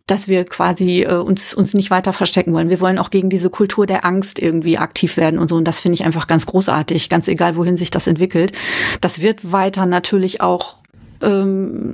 dass 0.07 0.29
wir 0.29 0.45
quasi 0.45 1.03
äh, 1.03 1.15
uns 1.15 1.53
uns 1.53 1.73
nicht 1.73 1.91
weiter 1.91 2.13
verstecken 2.13 2.53
wollen. 2.53 2.69
Wir 2.69 2.79
wollen 2.79 2.97
auch 2.97 3.09
gegen 3.09 3.29
diese 3.29 3.49
Kultur 3.49 3.85
der 3.85 4.05
Angst 4.05 4.39
irgendwie 4.39 4.77
aktiv 4.77 5.17
werden 5.17 5.37
und 5.37 5.49
so. 5.49 5.55
Und 5.55 5.65
das 5.65 5.79
finde 5.79 5.95
ich 5.95 6.05
einfach 6.05 6.27
ganz 6.27 6.45
großartig, 6.45 7.09
ganz 7.09 7.27
egal, 7.27 7.57
wohin 7.57 7.77
sich 7.77 7.91
das 7.91 8.07
entwickelt. 8.07 8.53
Das 9.01 9.21
wird 9.21 9.51
weiter 9.51 9.85
natürlich 9.85 10.41
auch 10.41 10.77
ähm, 11.21 11.93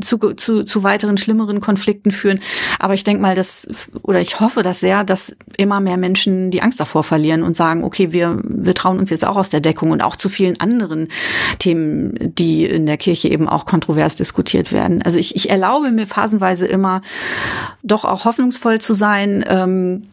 zu, 0.00 0.18
zu, 0.34 0.64
zu 0.64 0.82
weiteren 0.82 1.16
schlimmeren 1.16 1.60
Konflikten 1.60 2.10
führen. 2.10 2.40
Aber 2.78 2.94
ich 2.94 3.04
denke 3.04 3.22
mal, 3.22 3.34
dass, 3.34 3.68
oder 4.02 4.20
ich 4.20 4.40
hoffe 4.40 4.62
das 4.62 4.80
sehr, 4.80 5.04
dass 5.04 5.34
immer 5.56 5.80
mehr 5.80 5.96
Menschen 5.96 6.50
die 6.50 6.62
Angst 6.62 6.80
davor 6.80 7.04
verlieren 7.04 7.42
und 7.42 7.56
sagen, 7.56 7.84
okay, 7.84 8.12
wir, 8.12 8.40
wir 8.44 8.74
trauen 8.74 8.98
uns 8.98 9.10
jetzt 9.10 9.26
auch 9.26 9.36
aus 9.36 9.48
der 9.48 9.60
Deckung 9.60 9.90
und 9.90 10.02
auch 10.02 10.16
zu 10.16 10.28
vielen 10.28 10.60
anderen 10.60 11.08
Themen, 11.58 12.14
die 12.20 12.64
in 12.64 12.86
der 12.86 12.96
Kirche 12.96 13.28
eben 13.28 13.48
auch 13.48 13.64
kontrovers 13.66 14.16
diskutiert 14.16 14.72
werden. 14.72 15.02
Also 15.02 15.18
ich, 15.18 15.36
ich 15.36 15.50
erlaube 15.50 15.90
mir 15.90 16.06
phasenweise 16.06 16.66
immer 16.66 17.02
doch 17.82 18.04
auch 18.04 18.24
hoffnungsvoll 18.24 18.80
zu 18.80 18.94
sein. 18.94 19.44
Ähm, 19.48 20.04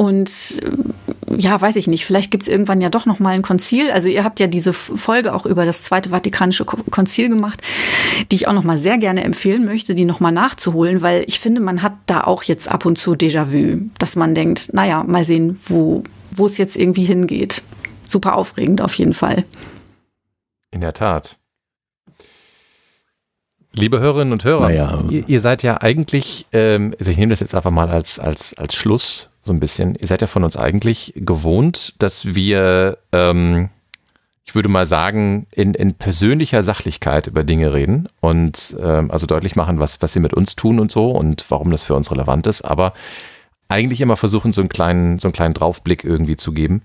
und 0.00 0.62
ja, 1.36 1.60
weiß 1.60 1.76
ich 1.76 1.86
nicht, 1.86 2.06
vielleicht 2.06 2.30
gibt's 2.30 2.48
irgendwann 2.48 2.80
ja 2.80 2.88
doch 2.88 3.04
noch 3.04 3.18
mal 3.18 3.34
ein 3.34 3.42
Konzil. 3.42 3.90
Also 3.90 4.08
ihr 4.08 4.24
habt 4.24 4.40
ja 4.40 4.46
diese 4.46 4.72
Folge 4.72 5.34
auch 5.34 5.44
über 5.44 5.66
das 5.66 5.82
Zweite 5.82 6.08
Vatikanische 6.08 6.64
Konzil 6.64 7.28
gemacht, 7.28 7.60
die 8.32 8.36
ich 8.36 8.48
auch 8.48 8.54
noch 8.54 8.64
mal 8.64 8.78
sehr 8.78 8.96
gerne 8.96 9.22
empfehlen 9.24 9.66
möchte, 9.66 9.94
die 9.94 10.06
noch 10.06 10.18
mal 10.18 10.30
nachzuholen, 10.30 11.02
weil 11.02 11.22
ich 11.26 11.38
finde, 11.38 11.60
man 11.60 11.82
hat 11.82 11.92
da 12.06 12.22
auch 12.22 12.44
jetzt 12.44 12.70
ab 12.70 12.86
und 12.86 12.96
zu 12.96 13.12
Déjà-vu, 13.12 13.90
dass 13.98 14.16
man 14.16 14.34
denkt, 14.34 14.72
naja, 14.72 15.04
mal 15.04 15.26
sehen, 15.26 15.60
wo, 15.66 16.02
wo 16.30 16.46
es 16.46 16.56
jetzt 16.56 16.78
irgendwie 16.78 17.04
hingeht. 17.04 17.62
Super 18.08 18.36
aufregend 18.36 18.80
auf 18.80 18.94
jeden 18.94 19.12
Fall. 19.12 19.44
In 20.70 20.80
der 20.80 20.94
Tat. 20.94 21.36
Liebe 23.74 24.00
Hörerinnen 24.00 24.32
und 24.32 24.44
Hörer, 24.44 24.62
naja. 24.62 25.04
ihr, 25.10 25.28
ihr, 25.28 25.40
seid 25.42 25.62
ja 25.62 25.82
eigentlich, 25.82 26.46
ähm, 26.52 26.94
also 26.98 27.10
ich 27.10 27.18
nehme 27.18 27.30
das 27.30 27.40
jetzt 27.40 27.54
einfach 27.54 27.70
mal 27.70 27.90
als, 27.90 28.18
als, 28.18 28.56
als 28.56 28.74
Schluss 28.74 29.29
so 29.42 29.52
ein 29.52 29.60
bisschen. 29.60 29.94
Ihr 29.94 30.06
seid 30.06 30.20
ja 30.20 30.26
von 30.26 30.44
uns 30.44 30.56
eigentlich 30.56 31.12
gewohnt, 31.16 31.94
dass 31.98 32.34
wir, 32.34 32.98
ähm, 33.12 33.70
ich 34.44 34.54
würde 34.54 34.68
mal 34.68 34.86
sagen, 34.86 35.46
in, 35.50 35.74
in 35.74 35.94
persönlicher 35.94 36.62
Sachlichkeit 36.62 37.26
über 37.26 37.44
Dinge 37.44 37.72
reden 37.72 38.06
und 38.20 38.76
ähm, 38.80 39.10
also 39.10 39.26
deutlich 39.26 39.56
machen, 39.56 39.78
was, 39.78 40.02
was 40.02 40.12
sie 40.12 40.20
mit 40.20 40.34
uns 40.34 40.56
tun 40.56 40.78
und 40.80 40.90
so 40.90 41.10
und 41.10 41.46
warum 41.48 41.70
das 41.70 41.82
für 41.82 41.94
uns 41.94 42.10
relevant 42.10 42.46
ist, 42.46 42.62
aber 42.62 42.92
eigentlich 43.68 44.00
immer 44.00 44.16
versuchen, 44.16 44.52
so 44.52 44.60
einen 44.60 44.68
kleinen, 44.68 45.18
so 45.18 45.28
einen 45.28 45.32
kleinen 45.32 45.54
Draufblick 45.54 46.04
irgendwie 46.04 46.36
zu 46.36 46.52
geben. 46.52 46.82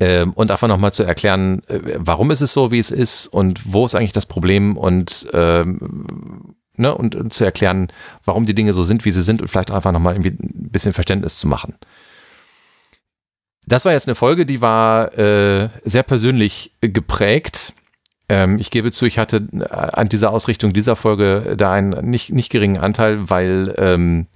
Ähm, 0.00 0.32
und 0.32 0.50
einfach 0.50 0.68
nochmal 0.68 0.92
zu 0.92 1.02
erklären, 1.02 1.62
äh, 1.68 1.80
warum 1.98 2.30
ist 2.30 2.40
es 2.40 2.52
so, 2.52 2.70
wie 2.70 2.78
es 2.78 2.90
ist 2.90 3.26
und 3.26 3.72
wo 3.72 3.84
ist 3.84 3.94
eigentlich 3.94 4.12
das 4.12 4.26
Problem 4.26 4.76
und 4.76 5.28
ähm, 5.32 6.54
ne, 6.76 6.94
und, 6.94 7.14
und, 7.14 7.32
zu 7.32 7.44
erklären, 7.44 7.88
warum 8.24 8.46
die 8.46 8.54
Dinge 8.54 8.72
so 8.74 8.82
sind, 8.82 9.04
wie 9.04 9.12
sie 9.12 9.22
sind 9.22 9.42
und 9.42 9.48
vielleicht 9.48 9.70
einfach 9.70 9.92
nochmal 9.92 10.14
irgendwie 10.14 10.30
ein 10.30 10.70
bisschen 10.70 10.92
Verständnis 10.92 11.36
zu 11.36 11.46
machen. 11.46 11.74
Das 13.66 13.84
war 13.84 13.92
jetzt 13.92 14.08
eine 14.08 14.14
Folge, 14.14 14.44
die 14.44 14.60
war 14.60 15.16
äh, 15.16 15.68
sehr 15.84 16.02
persönlich 16.02 16.72
geprägt. 16.80 17.72
Ähm, 18.28 18.58
ich 18.58 18.70
gebe 18.70 18.90
zu, 18.90 19.06
ich 19.06 19.18
hatte 19.18 19.46
äh, 19.52 19.64
an 19.64 20.08
dieser 20.08 20.30
Ausrichtung 20.30 20.72
dieser 20.72 20.96
Folge 20.96 21.54
da 21.56 21.72
einen 21.72 22.08
nicht, 22.08 22.32
nicht 22.32 22.50
geringen 22.50 22.78
Anteil, 22.78 23.30
weil 23.30 23.74
ähm, 23.78 24.26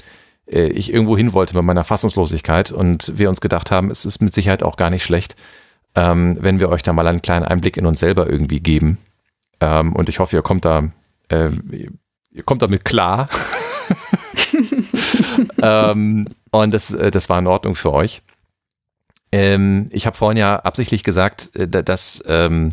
äh, 0.46 0.68
ich 0.68 0.92
irgendwo 0.92 1.16
hin 1.16 1.32
wollte 1.32 1.56
mit 1.56 1.64
meiner 1.64 1.84
Fassungslosigkeit 1.84 2.70
und 2.70 3.12
wir 3.16 3.28
uns 3.28 3.40
gedacht 3.40 3.70
haben, 3.70 3.90
es 3.90 4.04
ist 4.04 4.20
mit 4.20 4.34
Sicherheit 4.34 4.62
auch 4.62 4.76
gar 4.76 4.90
nicht 4.90 5.04
schlecht, 5.04 5.36
ähm, 5.94 6.36
wenn 6.40 6.60
wir 6.60 6.68
euch 6.68 6.82
da 6.82 6.92
mal 6.92 7.06
einen 7.06 7.22
kleinen 7.22 7.44
Einblick 7.44 7.76
in 7.76 7.86
uns 7.86 8.00
selber 8.00 8.28
irgendwie 8.28 8.60
geben. 8.60 8.98
Ähm, 9.60 9.94
und 9.94 10.08
ich 10.08 10.18
hoffe, 10.18 10.36
ihr 10.36 10.42
kommt 10.42 10.64
da, 10.64 10.90
äh, 11.28 11.50
ihr 12.36 12.42
kommt 12.42 12.62
damit 12.62 12.84
klar. 12.84 13.28
ähm, 15.62 16.28
und 16.50 16.74
das, 16.74 16.92
äh, 16.92 17.10
das 17.10 17.28
war 17.28 17.38
in 17.38 17.46
Ordnung 17.46 17.74
für 17.74 17.92
euch. 17.92 18.22
Ähm, 19.32 19.88
ich 19.90 20.06
habe 20.06 20.16
vorhin 20.16 20.36
ja 20.36 20.56
absichtlich 20.56 21.02
gesagt, 21.02 21.54
äh, 21.56 21.66
dass 21.66 22.22
ähm, 22.26 22.68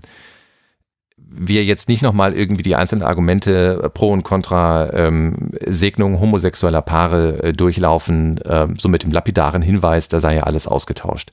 wir 1.18 1.64
jetzt 1.64 1.90
nicht 1.90 2.02
nochmal 2.02 2.34
irgendwie 2.34 2.62
die 2.62 2.76
einzelnen 2.76 3.04
Argumente 3.04 3.90
pro 3.94 4.12
und 4.12 4.24
contra 4.24 4.92
ähm, 4.94 5.52
Segnung 5.66 6.20
homosexueller 6.20 6.82
Paare 6.82 7.42
äh, 7.42 7.54
durchlaufen, 7.54 8.38
äh, 8.42 8.68
so 8.78 8.90
mit 8.90 9.04
dem 9.04 9.12
lapidaren 9.12 9.62
Hinweis, 9.62 10.10
da 10.10 10.20
sei 10.20 10.36
ja 10.36 10.44
alles 10.44 10.68
ausgetauscht. 10.68 11.32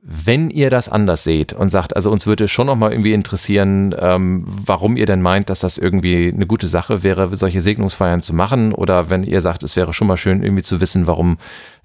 Wenn 0.00 0.50
ihr 0.50 0.70
das 0.70 0.88
anders 0.88 1.24
seht 1.24 1.52
und 1.52 1.70
sagt, 1.70 1.96
also 1.96 2.10
uns 2.12 2.26
würde 2.26 2.46
schon 2.46 2.68
nochmal 2.68 2.92
irgendwie 2.92 3.12
interessieren, 3.12 3.94
ähm, 3.98 4.44
warum 4.46 4.96
ihr 4.96 5.06
denn 5.06 5.20
meint, 5.20 5.50
dass 5.50 5.60
das 5.60 5.76
irgendwie 5.76 6.32
eine 6.32 6.46
gute 6.46 6.68
Sache 6.68 7.02
wäre, 7.02 7.34
solche 7.34 7.60
Segnungsfeiern 7.60 8.22
zu 8.22 8.32
machen, 8.32 8.72
oder 8.72 9.10
wenn 9.10 9.24
ihr 9.24 9.40
sagt, 9.40 9.64
es 9.64 9.74
wäre 9.74 9.92
schon 9.92 10.06
mal 10.06 10.16
schön 10.16 10.42
irgendwie 10.42 10.62
zu 10.62 10.80
wissen, 10.80 11.08
warum, 11.08 11.38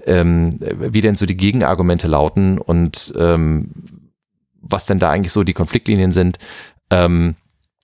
ähm, 0.06 0.50
wie 0.60 1.02
denn 1.02 1.16
so 1.16 1.26
die 1.26 1.38
Gegenargumente 1.38 2.08
lauten 2.08 2.60
und 2.60 3.14
ähm, 3.18 3.72
was 4.62 4.86
denn 4.86 5.00
da 5.00 5.10
eigentlich 5.10 5.34
so 5.34 5.44
die 5.44 5.54
Konfliktlinien 5.54 6.14
sind. 6.14 6.38
Ähm, 6.92 7.36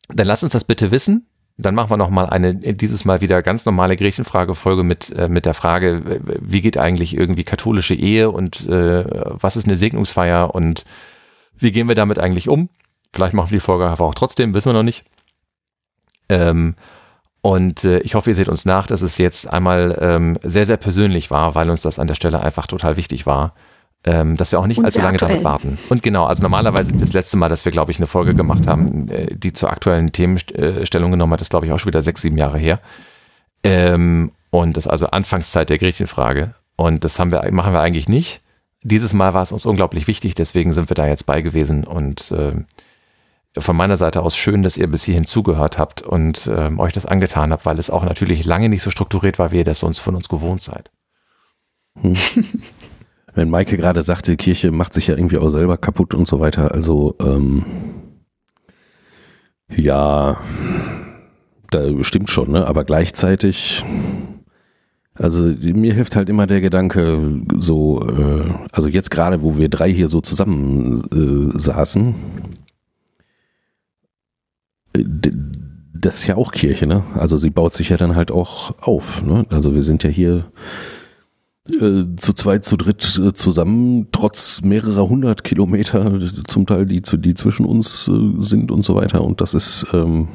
dann 0.09 0.27
lass 0.27 0.43
uns 0.43 0.53
das 0.53 0.63
bitte 0.63 0.91
wissen. 0.91 1.28
Dann 1.61 1.75
machen 1.75 1.89
wir 1.89 1.97
noch 1.97 2.09
mal 2.09 2.25
eine, 2.25 2.55
dieses 2.55 3.03
Mal 3.03 3.19
wieder 3.19 3.41
ganz 3.41 3.65
normale 3.65 3.97
Gretchenfrage-Folge 3.97 4.83
mit, 4.83 5.11
äh, 5.11 5.27
mit 5.27 5.45
der 5.45 5.53
Frage, 5.53 6.21
wie 6.23 6.61
geht 6.61 6.77
eigentlich 6.77 7.15
irgendwie 7.15 7.43
katholische 7.43 7.95
Ehe 7.95 8.31
und 8.31 8.67
äh, 8.69 9.03
was 9.05 9.57
ist 9.57 9.65
eine 9.65 9.75
Segnungsfeier 9.75 10.55
und 10.55 10.85
wie 11.57 11.73
gehen 11.73 11.89
wir 11.89 11.95
damit 11.95 12.17
eigentlich 12.17 12.47
um? 12.47 12.69
Vielleicht 13.11 13.33
machen 13.33 13.51
wir 13.51 13.57
die 13.57 13.65
Folge 13.65 13.89
einfach 13.89 14.05
auch 14.05 14.15
trotzdem, 14.15 14.53
wissen 14.53 14.69
wir 14.69 14.73
noch 14.73 14.83
nicht. 14.83 15.03
Ähm, 16.29 16.75
und 17.41 17.83
äh, 17.83 17.99
ich 17.99 18.15
hoffe, 18.15 18.29
ihr 18.29 18.35
seht 18.35 18.47
uns 18.47 18.63
nach, 18.63 18.87
dass 18.87 19.01
es 19.01 19.17
jetzt 19.17 19.51
einmal 19.51 19.97
ähm, 19.99 20.37
sehr, 20.43 20.65
sehr 20.65 20.77
persönlich 20.77 21.29
war, 21.29 21.55
weil 21.55 21.69
uns 21.69 21.81
das 21.81 21.99
an 21.99 22.07
der 22.07 22.15
Stelle 22.15 22.41
einfach 22.41 22.67
total 22.67 22.95
wichtig 22.95 23.25
war 23.25 23.53
ähm, 24.05 24.37
dass 24.37 24.51
wir 24.51 24.59
auch 24.59 24.67
nicht 24.67 24.77
und 24.77 24.85
allzu 24.85 24.99
lange 24.99 25.13
aktuell. 25.13 25.31
damit 25.31 25.43
warten. 25.43 25.77
Und 25.89 26.03
genau, 26.03 26.25
also 26.25 26.41
normalerweise 26.41 26.93
das 26.93 27.13
letzte 27.13 27.37
Mal, 27.37 27.49
dass 27.49 27.65
wir, 27.65 27.71
glaube 27.71 27.91
ich, 27.91 27.97
eine 27.97 28.07
Folge 28.07 28.33
gemacht 28.33 28.67
haben, 28.67 29.09
äh, 29.09 29.35
die 29.35 29.53
zur 29.53 29.69
aktuellen 29.69 30.11
Themenstellung 30.11 31.11
genommen 31.11 31.33
hat, 31.33 31.41
ist, 31.41 31.49
glaube 31.49 31.65
ich, 31.65 31.71
auch 31.71 31.79
schon 31.79 31.87
wieder 31.87 32.01
sechs, 32.01 32.21
sieben 32.21 32.37
Jahre 32.37 32.57
her. 32.57 32.79
Ähm, 33.63 34.31
und 34.51 34.77
das 34.77 34.85
ist 34.85 34.91
also 34.91 35.07
Anfangszeit 35.07 35.69
der 35.69 35.77
Gretchenfrage. 35.77 36.55
Und 36.75 37.03
das 37.03 37.19
haben 37.19 37.31
wir, 37.31 37.45
machen 37.51 37.73
wir 37.73 37.81
eigentlich 37.81 38.07
nicht. 38.07 38.41
Dieses 38.83 39.13
Mal 39.13 39.33
war 39.33 39.41
es 39.41 39.51
uns 39.51 39.65
unglaublich 39.65 40.07
wichtig, 40.07 40.33
deswegen 40.33 40.71
sind 40.71 40.89
wir 40.89 40.95
da 40.95 41.05
jetzt 41.05 41.25
bei 41.25 41.41
gewesen. 41.41 41.83
Und 41.83 42.31
äh, 42.31 42.53
von 43.57 43.75
meiner 43.75 43.97
Seite 43.97 44.21
aus 44.21 44.37
schön, 44.37 44.63
dass 44.63 44.77
ihr 44.77 44.87
bis 44.87 45.03
hierhin 45.03 45.25
zugehört 45.25 45.77
habt 45.77 46.01
und 46.01 46.47
äh, 46.47 46.71
euch 46.77 46.93
das 46.93 47.05
angetan 47.05 47.51
habt, 47.51 47.65
weil 47.65 47.79
es 47.79 47.89
auch 47.89 48.05
natürlich 48.05 48.45
lange 48.45 48.69
nicht 48.69 48.81
so 48.81 48.91
strukturiert 48.91 49.39
war, 49.39 49.51
wie 49.51 49.57
ihr 49.57 49.63
das 49.65 49.81
sonst 49.81 49.99
von 49.99 50.15
uns 50.15 50.29
gewohnt 50.29 50.61
seid. 50.61 50.89
Hm. 52.01 52.15
wenn 53.39 53.49
Maike 53.49 53.77
gerade 53.77 54.01
sagte, 54.01 54.35
Kirche 54.35 54.69
macht 54.69 54.93
sich 54.93 55.07
ja 55.07 55.15
irgendwie 55.15 55.37
auch 55.37 55.49
selber 55.49 55.77
kaputt 55.77 56.13
und 56.13 56.27
so 56.27 56.41
weiter, 56.41 56.73
also 56.73 57.15
ähm, 57.21 57.63
ja, 59.73 60.37
da 61.71 62.03
stimmt 62.03 62.29
schon, 62.29 62.51
ne? 62.51 62.67
aber 62.67 62.83
gleichzeitig, 62.83 63.85
also 65.13 65.43
mir 65.43 65.93
hilft 65.93 66.17
halt 66.17 66.27
immer 66.27 66.47
der 66.47 66.59
Gedanke, 66.59 67.17
so, 67.55 68.05
äh, 68.05 68.43
also 68.73 68.89
jetzt 68.89 69.09
gerade, 69.09 69.41
wo 69.41 69.57
wir 69.57 69.69
drei 69.69 69.89
hier 69.89 70.09
so 70.09 70.19
zusammen 70.19 71.01
äh, 71.13 71.57
saßen, 71.57 72.15
äh, 74.97 75.03
das 75.93 76.17
ist 76.17 76.27
ja 76.27 76.35
auch 76.35 76.51
Kirche, 76.51 76.87
ne? 76.87 77.03
Also 77.13 77.37
sie 77.37 77.49
baut 77.49 77.73
sich 77.73 77.89
ja 77.89 77.97
dann 77.97 78.15
halt 78.15 78.31
auch 78.31 78.73
auf, 78.79 79.23
ne? 79.23 79.45
Also 79.49 79.75
wir 79.75 79.83
sind 79.83 80.03
ja 80.03 80.09
hier 80.09 80.45
äh, 81.69 82.15
zu 82.15 82.33
zweit, 82.33 82.65
zu 82.65 82.77
dritt 82.77 83.19
äh, 83.23 83.33
zusammen, 83.33 84.07
trotz 84.11 84.61
mehrerer 84.61 85.07
hundert 85.09 85.43
Kilometer, 85.43 86.19
zum 86.47 86.65
Teil 86.65 86.85
die, 86.85 87.01
die 87.01 87.33
zwischen 87.33 87.65
uns 87.65 88.07
äh, 88.07 88.33
sind 88.37 88.71
und 88.71 88.83
so 88.83 88.95
weiter. 88.95 89.23
Und 89.23 89.41
das 89.41 89.53
ist, 89.53 89.85
ähm, 89.93 90.27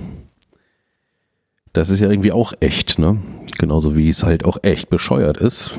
das 1.73 1.91
ist 1.91 2.01
ja 2.01 2.11
irgendwie 2.11 2.33
auch 2.33 2.53
echt, 2.61 2.99
ne? 2.99 3.19
Genauso 3.59 3.97
wie 3.97 4.09
es 4.09 4.23
halt 4.23 4.45
auch 4.45 4.59
echt 4.63 4.91
bescheuert 4.91 5.37
ist, 5.37 5.79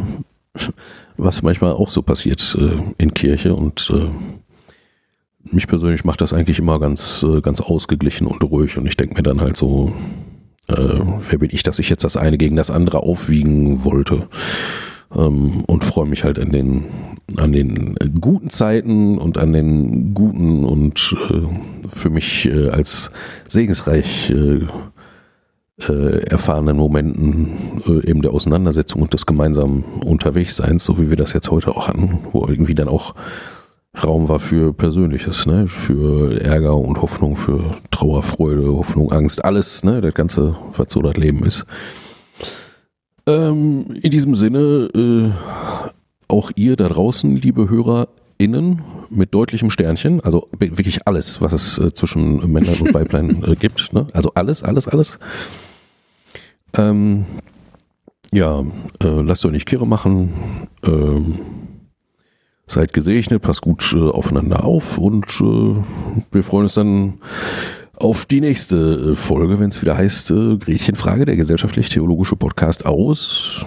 was 1.18 1.42
manchmal 1.42 1.74
auch 1.74 1.90
so 1.90 2.02
passiert 2.02 2.58
äh, 2.60 2.78
in 2.98 3.14
Kirche 3.14 3.56
und 3.56 3.92
äh, 3.94 4.10
mich 5.52 5.68
persönlich 5.68 6.04
macht 6.04 6.22
das 6.22 6.34
eigentlich 6.34 6.58
immer 6.58 6.80
ganz, 6.80 7.24
ganz 7.44 7.62
ausgeglichen 7.62 8.26
und 8.26 8.44
ruhig 8.44 8.80
und 8.80 8.88
ich 8.88 8.98
denke 8.98 9.14
mir 9.14 9.22
dann 9.22 9.42
halt 9.42 9.56
so, 9.56 9.94
äh, 10.68 10.74
wer 10.74 11.38
bin 11.38 11.52
ich, 11.52 11.62
dass 11.62 11.78
ich 11.78 11.88
jetzt 11.88 12.04
das 12.04 12.18
eine 12.18 12.40
gegen 12.40 12.56
das 12.56 12.72
andere 12.72 13.02
aufwiegen 13.04 13.84
wollte 13.84 14.28
ähm, 15.14 15.64
und 15.68 15.84
freue 15.84 16.06
mich 16.06 16.24
halt 16.24 16.40
an 16.40 16.52
den, 16.52 16.86
an 17.38 17.52
den 17.52 17.96
guten 18.20 18.50
Zeiten 18.50 19.18
und 19.18 19.38
an 19.38 19.54
den 19.54 20.14
guten 20.14 20.66
und 20.66 21.16
äh, 21.30 21.88
für 21.90 22.10
mich 22.10 22.46
äh, 22.46 22.70
als 22.70 23.12
segensreich 23.48 24.32
äh, 24.32 24.66
äh 25.88 26.20
erfahrenen 26.28 26.78
Momenten 26.78 27.82
äh, 27.86 28.10
eben 28.10 28.22
der 28.22 28.32
Auseinandersetzung 28.32 29.02
und 29.02 29.14
des 29.14 29.26
gemeinsamen 29.26 29.84
Unterwegsseins, 30.06 30.84
so 30.86 30.98
wie 31.00 31.10
wir 31.10 31.18
das 31.18 31.34
jetzt 31.34 31.52
heute 31.52 31.76
auch 31.76 31.88
hatten, 31.88 32.20
wo 32.32 32.48
irgendwie 32.48 32.76
dann 32.76 32.88
auch 32.88 33.14
Raum 34.04 34.28
war 34.28 34.40
für 34.40 34.74
Persönliches, 34.74 35.46
ne? 35.46 35.68
für 35.68 36.42
Ärger 36.42 36.76
und 36.76 37.02
Hoffnung, 37.02 37.36
für 37.36 37.72
Trauer, 37.92 38.24
Freude, 38.24 38.68
Hoffnung, 38.68 39.12
Angst, 39.12 39.44
alles, 39.44 39.84
ne? 39.84 40.02
das 40.02 40.14
Ganze, 40.14 40.56
was 40.76 40.88
so 40.92 41.02
das 41.02 41.16
Leben 41.18 41.46
ist. 41.46 41.66
Ähm, 43.28 43.88
in 44.02 44.12
diesem 44.12 44.36
Sinne, 44.36 44.90
äh, 44.94 45.32
auch 46.28 46.52
ihr 46.56 46.76
da 46.76 46.88
draußen, 46.88 47.36
liebe 47.36 47.70
HörerInnen, 47.70 48.84
mit 49.10 49.34
deutlichem 49.34 49.70
Sternchen, 49.70 50.20
also 50.22 50.48
wirklich 50.58 51.08
alles, 51.08 51.42
was 51.42 51.54
es 51.54 51.78
äh, 51.78 51.94
zwischen 51.94 52.52
Männern 52.52 52.80
und 52.80 52.94
Weiblein 52.94 53.44
äh, 53.48 53.56
gibt, 53.56 53.94
ne? 53.94 54.08
also 54.14 54.32
alles, 54.36 54.64
alles, 54.64 54.88
alles. 54.88 55.20
Ähm, 56.74 57.26
ja, 58.32 58.62
äh, 59.02 59.22
lasst 59.22 59.46
euch 59.46 59.52
nicht 59.52 59.68
kirre 59.68 59.88
machen. 59.88 60.68
Ähm, 60.84 61.40
seid 62.68 62.94
gesegnet, 62.94 63.42
passt 63.42 63.62
gut 63.62 63.94
äh, 63.96 64.10
aufeinander 64.10 64.66
auf 64.66 64.98
und 64.98 65.26
äh, 65.40 65.82
wir 66.32 66.44
freuen 66.44 66.64
uns 66.64 66.74
dann 66.74 67.20
auf 67.98 68.26
die 68.26 68.42
nächste 68.42 69.12
äh, 69.12 69.16
Folge, 69.16 69.60
wenn 69.60 69.70
es 69.70 69.82
wieder 69.82 69.98
heißt 69.98 70.32
äh, 70.32 70.58
Gretchenfrage, 70.58 71.26
der 71.26 71.36
gesellschaftlich-theologische 71.36 72.36
Podcast 72.36 72.86
aus 72.86 73.66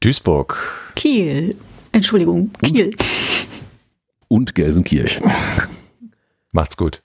Duisburg. 0.00 0.92
Kiel. 0.94 1.56
Entschuldigung, 1.92 2.50
Kiel. 2.62 2.88
Und, 2.88 2.96
und 4.28 4.54
Gelsenkirchen. 4.54 5.24
Macht's 6.52 6.76
gut. 6.76 7.02